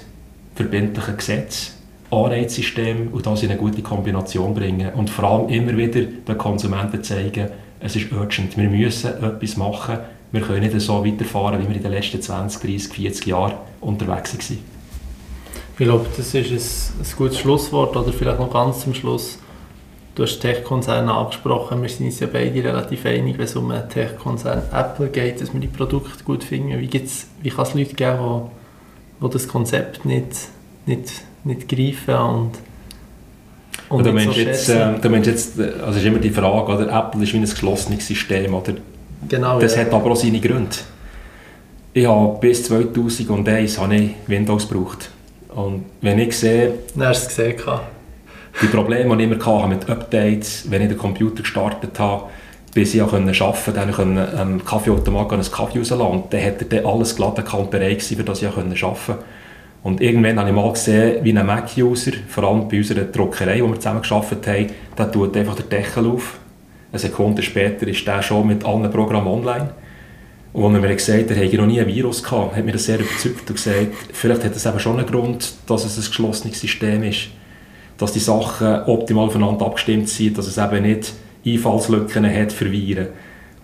verbindlichen 0.55 1.17
Gesetzen, 1.17 1.75
Anreizsystemen 2.11 3.09
und 3.09 3.27
das 3.27 3.43
in 3.43 3.51
eine 3.51 3.59
gute 3.59 3.83
Kombination 3.83 4.55
bringen. 4.55 4.93
Und 4.95 5.11
vor 5.11 5.25
allem 5.25 5.49
immer 5.49 5.77
wieder 5.77 6.03
den 6.03 6.39
Konsumenten 6.39 7.03
zeigen, 7.03 7.49
es 7.81 7.97
ist 7.97 8.13
urgent, 8.13 8.57
wir 8.57 8.69
müssen 8.69 9.23
etwas 9.23 9.57
machen. 9.57 9.99
Wir 10.35 10.41
können 10.41 10.63
nicht 10.63 10.81
so 10.81 11.07
weiterfahren, 11.07 11.63
wie 11.63 11.69
wir 11.69 11.77
in 11.77 11.83
den 11.83 11.93
letzten 11.93 12.21
20, 12.21 12.61
30, 12.61 12.93
40 12.93 13.27
Jahren 13.27 13.53
unterwegs 13.81 14.35
waren. 14.35 14.59
Ich 15.79 15.87
glaube, 15.87 16.07
das 16.17 16.35
ist 16.35 16.35
ein, 16.35 17.05
ein 17.05 17.17
gutes 17.17 17.39
Schlusswort 17.39 17.97
oder 17.97 18.13
vielleicht 18.13 18.41
noch 18.41 18.53
ganz 18.53 18.81
zum 18.81 18.95
Schluss. 18.95 19.39
Du 20.17 20.25
hast 20.25 20.41
Tech-Konzerne 20.41 21.15
angesprochen, 21.15 21.81
wir 21.83 21.89
sind 21.89 22.07
uns 22.07 22.19
ja 22.19 22.27
beide 22.27 22.65
relativ 22.65 23.07
einig, 23.07 23.39
wenn 23.39 23.45
es 23.45 23.55
um 23.55 23.71
einen 23.71 23.89
Tech-Konzern 23.89 24.63
Apple 24.73 25.09
geht, 25.09 25.41
dass 25.41 25.53
wir 25.53 25.61
die 25.61 25.69
Produkte 25.69 26.25
gut 26.25 26.43
finden. 26.43 26.81
Wie, 26.81 26.91
wie 27.43 27.51
kann 27.51 27.67
es 27.67 27.75
Leute 27.75 27.95
geben, 27.95 28.51
die, 29.21 29.27
die 29.27 29.33
das 29.33 29.47
Konzept 29.47 30.05
nicht, 30.05 30.49
nicht, 30.87 31.13
nicht 31.45 31.69
greifen 31.69 32.15
und, 32.17 32.51
und 33.89 34.05
du, 34.05 34.13
meinst 34.13 34.35
so 34.35 34.41
jetzt, 34.41 34.69
äh, 34.69 34.99
du 35.01 35.11
meinst 35.11 35.29
jetzt, 35.29 35.61
also 35.61 35.97
ist 35.97 36.05
immer 36.05 36.19
die 36.19 36.31
Frage, 36.31 36.73
oder? 36.73 36.89
Apple 36.93 37.23
ist 37.23 37.33
wie 37.33 37.37
ein 37.37 37.43
geschlossenes 37.43 38.05
System, 38.05 38.53
oder? 38.53 38.75
Genau, 39.29 39.61
Das 39.61 39.75
ja. 39.75 39.83
hat 39.83 39.93
aber 39.93 40.13
auch 40.13 40.17
seine 40.17 40.41
Gründe. 40.41 40.77
Ich 41.93 42.07
habe 42.07 42.39
bis 42.41 42.65
2001 42.65 43.79
habe 43.79 43.95
ich 43.95 44.11
Windows 44.27 44.69
gebraucht. 44.69 45.11
Und 45.55 45.85
wenn 46.01 46.19
ich 46.19 46.37
sehe... 46.37 46.73
Dann 46.97 47.09
hast 47.09 47.25
du 47.25 47.29
es 47.29 47.37
gesehen. 47.37 47.63
Die 48.63 48.67
Probleme, 48.67 49.17
die 49.17 49.25
ich 49.25 49.31
immer 49.31 49.47
hatte 49.47 49.69
mit 49.69 49.89
Updates, 49.89 50.71
wenn 50.71 50.83
ich 50.83 50.89
den 50.89 50.99
Computer 50.99 51.43
gestartet 51.43 51.99
habe, 51.99 52.25
bis 52.73 52.95
ich 52.95 53.03
arbeiten 53.03 53.33
konnte, 53.33 53.73
dann 53.73 53.93
konnte 53.93 54.29
ich 54.33 54.41
einen 54.41 54.65
Kaffeeautomat 54.65 55.33
einen 55.33 55.43
Kaffee 55.43 55.79
rauslassen. 55.79 56.25
Dann 56.31 56.45
hat 56.45 56.63
er 56.63 56.83
dann 56.83 56.87
alles 56.87 57.15
glatt 57.15 57.55
und 57.55 57.71
bereit 57.71 57.99
gewesen, 57.99 58.17
für 58.17 58.25
das 58.25 58.43
ich 58.43 58.49
arbeiten 58.49 58.75
konnte. 58.75 59.19
Und 59.85 60.01
irgendwann 60.01 60.39
habe 60.39 60.49
ich 60.49 60.55
mal 60.55 60.73
gesehen, 60.73 61.23
wie 61.23 61.37
ein 61.37 61.47
Mac-User, 61.47 62.13
vor 62.27 62.45
allem 62.45 62.69
bei 62.69 62.79
unserer 62.79 63.05
Druckerei, 63.05 63.63
wo 63.63 63.69
wir 63.69 63.77
zusammen 63.77 64.03
gearbeitet 64.03 64.47
haben, 64.47 64.67
der 64.99 65.13
tut 65.13 65.37
einfach 65.37 65.55
den 65.57 65.69
Deckel 65.69 66.07
auf. 66.07 66.39
Eine 66.95 67.01
Sekunde 67.01 67.43
später 67.43 67.89
ist 67.89 68.07
der 68.07 68.23
schon 68.23 68.47
mit 68.47 68.65
allen 68.65 68.89
Programmen 68.89 69.27
online. 69.27 69.71
Und 70.53 70.65
als 70.67 70.75
er 70.75 70.81
mir 70.81 70.95
gesagt 70.95 71.23
hat, 71.23 71.31
er 71.37 71.43
hätte 71.43 71.57
noch 71.57 71.67
nie 71.67 71.81
ein 71.81 71.89
Virus 71.89 72.23
gehabt, 72.23 72.55
hat 72.55 72.65
mir 72.65 72.71
das 72.71 72.85
sehr 72.85 73.01
überzeugt 73.01 73.51
und 73.51 73.57
gesagt, 73.57 73.89
vielleicht 74.13 74.45
hat 74.45 74.55
das 74.55 74.65
eben 74.65 74.79
schon 74.79 74.99
einen 74.99 75.07
Grund, 75.09 75.55
dass 75.67 75.85
es 75.85 75.99
ein 75.99 76.05
geschlossenes 76.07 76.61
System 76.61 77.03
ist 77.03 77.31
dass 77.99 78.13
die 78.13 78.21
Sachen 78.21 78.85
optimal 78.85 79.31
voneinander 79.31 79.67
abgestimmt 79.67 80.09
sind, 80.09 80.39
dass 80.39 80.47
es 80.47 80.59
eben 80.59 80.83
nicht 80.83 81.13
Einfallslücken 81.45 82.33
hat 82.33 82.53
für 82.53 82.71
Viren. 82.71 83.09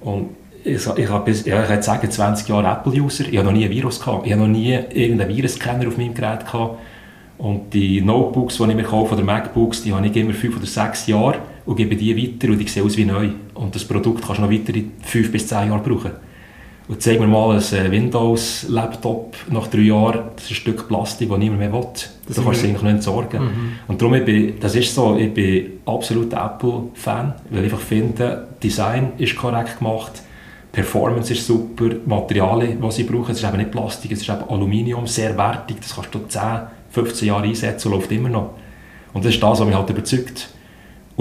Und 0.01 0.31
ich, 0.65 0.87
ich 0.97 1.09
habe 1.09 1.25
bis, 1.25 1.45
ja, 1.47 1.63
ich 1.63 1.83
sagen, 1.83 2.11
20 2.11 2.49
Jahre 2.49 2.69
Apple-User, 2.69 3.25
ich 3.29 3.37
habe 3.37 3.47
noch 3.47 3.53
nie 3.53 3.65
ein 3.65 3.71
Virus 3.71 4.01
gehabt, 4.01 4.27
ich 4.27 4.33
habe 4.33 4.43
noch 4.43 4.49
nie 4.49 4.73
irgendeinen 4.73 5.37
Virusscanner 5.37 5.89
auf 5.89 5.97
meinem 5.97 6.15
Gerät 6.15 6.45
gehabt. 6.45 6.79
Und 7.39 7.73
die 7.73 8.03
Notebooks, 8.03 8.59
die 8.59 8.65
ich 8.65 8.75
mir 8.75 8.83
kaufe, 8.83 9.15
oder 9.15 9.25
MacBooks, 9.25 9.83
die 9.83 9.95
habe 9.95 10.07
ich 10.07 10.15
immer 10.15 10.35
fünf 10.35 10.57
oder 10.57 10.67
sechs 10.67 11.07
Jahre 11.07 11.39
und 11.71 11.77
gebe 11.77 11.95
die 11.95 12.17
weiter 12.17 12.51
und 12.51 12.59
die 12.59 12.67
sehen 12.67 12.85
aus 12.85 12.97
wie 12.97 13.05
neu. 13.05 13.29
Und 13.55 13.77
das 13.77 13.85
Produkt 13.85 14.27
kannst 14.27 14.39
du 14.39 14.43
noch 14.43 14.51
weitere 14.51 14.83
fünf 15.05 15.31
bis 15.31 15.47
zehn 15.47 15.69
Jahre 15.69 15.81
brauchen. 15.81 16.11
Und 16.89 17.01
zeig 17.01 17.21
mir 17.21 17.29
mal 17.29 17.57
ein 17.57 17.63
äh, 17.63 17.91
Windows-Laptop 17.93 19.37
nach 19.51 19.69
drei 19.69 19.83
Jahren, 19.83 20.23
das 20.35 20.47
ist 20.47 20.51
ein 20.51 20.55
Stück 20.57 20.89
Plastik, 20.89 21.29
das 21.29 21.39
niemand 21.39 21.61
mehr 21.61 21.73
will. 21.73 21.87
Das 22.27 22.37
da 22.37 22.43
kannst 22.43 22.65
du 22.65 22.67
eigentlich 22.67 22.83
nicht 22.83 22.93
entsorgen. 22.95 23.43
Mhm. 23.45 23.73
Und 23.87 24.03
darum, 24.03 24.15
ich 24.15 24.25
bin, 24.25 24.59
das 24.59 24.75
ist 24.75 24.93
so, 24.93 25.17
ich 25.17 25.33
bin 25.33 25.75
absolut 25.87 26.33
Apple-Fan, 26.33 27.35
weil 27.51 27.65
ich 27.65 27.73
einfach 27.73 27.87
finde, 27.87 28.49
Design 28.61 29.13
ist 29.19 29.37
korrekt 29.37 29.79
gemacht, 29.79 30.23
Performance 30.73 31.33
ist 31.33 31.47
super, 31.47 31.91
Materialien, 32.05 32.83
die 32.83 32.91
sie 32.91 33.05
brauchen, 33.05 33.31
es 33.31 33.39
ist 33.41 33.49
eben 33.49 33.59
nicht 33.59 33.71
Plastik, 33.71 34.11
es 34.11 34.23
ist 34.23 34.29
eben 34.29 34.43
Aluminium, 34.49 35.07
sehr 35.07 35.39
wertig, 35.39 35.77
das 35.81 35.95
kannst 35.95 36.13
du 36.13 36.19
10, 36.27 36.43
15 36.91 37.29
Jahre 37.29 37.45
einsetzen 37.45 37.93
und 37.93 37.95
läuft 37.95 38.11
immer 38.11 38.29
noch. 38.29 38.55
Und 39.13 39.25
das 39.25 39.35
ist 39.35 39.41
das, 39.41 39.61
was 39.61 39.67
mich 39.67 39.77
halt 39.77 39.89
überzeugt. 39.89 40.49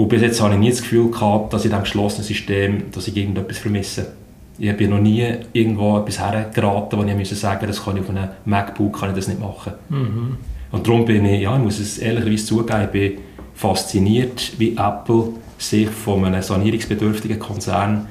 Und 0.00 0.08
bis 0.08 0.22
jetzt 0.22 0.40
habe 0.40 0.54
ich 0.54 0.60
nie 0.60 0.70
das 0.70 0.80
Gefühl 0.80 1.10
gehabt, 1.10 1.52
dass 1.52 1.64
in 1.64 1.70
diesem 1.70 1.82
geschlossenen 1.84 2.24
System, 2.24 2.84
dass 2.90 3.06
ich 3.06 3.14
irgendetwas 3.14 3.58
vermisse. 3.58 4.12
Ich 4.58 4.74
bin 4.74 4.90
noch 4.90 4.98
nie 4.98 5.26
irgendwo 5.52 5.98
etwas 5.98 6.18
hergeraten, 6.18 6.98
wo 6.98 7.04
ich 7.04 7.14
musste 7.14 7.34
sagen, 7.34 7.66
das 7.66 7.84
kann 7.84 7.96
ich 7.96 8.02
auf 8.02 8.08
einem 8.08 8.28
MacBook 8.46 8.98
kann 8.98 9.10
ich 9.10 9.16
das 9.16 9.28
nicht 9.28 9.40
machen. 9.40 9.74
Mhm. 9.90 10.38
Und 10.72 10.86
darum 10.86 11.04
bin 11.04 11.26
ich, 11.26 11.42
ja, 11.42 11.54
ich 11.54 11.62
muss 11.62 11.78
es 11.78 11.98
ehrlicherweise 11.98 12.46
zugeben, 12.46 12.84
ich 12.84 12.90
bin 12.90 13.12
fasziniert, 13.54 14.52
wie 14.56 14.72
Apple 14.72 15.34
sich 15.58 15.90
von 15.90 16.24
einem 16.24 16.40
sanierungsbedürftigen 16.40 17.38
Konzern 17.38 18.06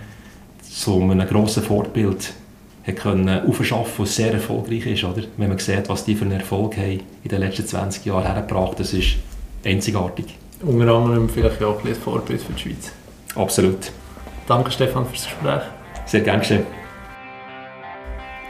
zu 0.61 1.01
einem 1.01 1.27
grossen 1.27 1.63
Fortbild 1.63 2.33
hat 2.85 2.95
können 2.97 3.47
aufschaffen, 3.47 4.05
das 4.05 4.15
sehr 4.15 4.33
erfolgreich 4.33 4.85
ist. 4.85 5.03
Oder? 5.03 5.23
Wenn 5.37 5.49
man 5.49 5.57
sieht, 5.57 5.89
was 5.89 6.05
die 6.05 6.13
für 6.13 6.25
einen 6.25 6.39
Erfolg 6.39 6.77
haben 6.77 6.99
in 7.23 7.29
den 7.29 7.39
letzten 7.39 7.65
20 7.65 8.05
Jahren 8.05 8.25
hergebracht 8.25 8.79
das 8.79 8.93
ist 8.93 9.15
einzigartig. 9.65 10.35
Unter 10.61 10.93
anderem 10.93 11.29
vielleicht 11.29 11.63
auch 11.63 11.83
ein 11.83 11.95
Vorbild 11.95 12.41
für 12.41 12.53
die 12.53 12.61
Schweiz. 12.61 12.91
Absolut. 13.35 13.91
Danke 14.47 14.71
Stefan 14.71 15.05
fürs 15.05 15.25
Gespräch. 15.25 15.61
Sehr 16.05 16.21
gerne 16.21 16.39
geschehen. 16.39 16.65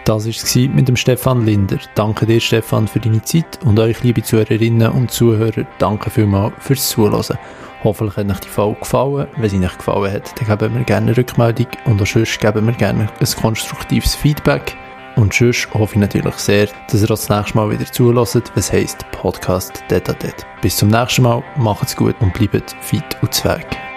Das 0.05 0.25
war 0.25 0.31
es 0.31 0.55
mit 0.55 0.87
dem 0.87 0.95
Stefan 0.95 1.45
Linder. 1.45 1.77
Danke 1.93 2.25
dir, 2.25 2.39
Stefan, 2.39 2.87
für 2.87 2.99
deine 2.99 3.21
Zeit 3.21 3.59
und 3.63 3.77
euch, 3.77 4.01
liebe 4.01 4.23
Zuhörerinnen 4.23 4.91
und 4.91 5.11
Zuhörer, 5.11 5.67
danke 5.77 6.09
vielmals 6.09 6.53
fürs 6.59 6.89
Zuhören. 6.89 7.37
Hoffentlich 7.83 8.17
hat 8.17 8.31
euch 8.31 8.39
die 8.39 8.47
Folge 8.47 8.79
gefallen. 8.79 9.27
Wenn 9.37 9.49
sie 9.49 9.63
euch 9.63 9.77
gefallen 9.77 10.11
hat, 10.11 10.33
dann 10.39 10.47
geben 10.47 10.75
wir 10.79 10.83
gerne 10.83 11.07
eine 11.07 11.17
Rückmeldung 11.17 11.67
und 11.85 12.01
auch 12.01 12.07
sonst 12.07 12.39
geben 12.39 12.65
wir 12.65 12.73
gerne 12.73 13.07
ein 13.19 13.27
konstruktives 13.39 14.15
Feedback. 14.15 14.75
Und 15.19 15.33
sonst 15.33 15.67
hoffe 15.73 15.95
ich 15.95 15.99
natürlich 15.99 16.35
sehr, 16.35 16.69
dass 16.89 17.01
ihr 17.01 17.07
das 17.07 17.27
nächste 17.27 17.57
Mal 17.57 17.69
wieder 17.69 17.83
zulässt, 17.83 18.51
was 18.55 18.71
heisst 18.71 18.99
Podcast 19.11 19.83
Detatet. 19.91 20.45
Bis 20.61 20.77
zum 20.77 20.87
nächsten 20.87 21.23
Mal, 21.23 21.43
macht's 21.57 21.93
gut 21.93 22.15
und 22.21 22.33
bleibt 22.33 22.73
fit 22.79 23.03
und 23.21 23.33
zweig. 23.33 23.88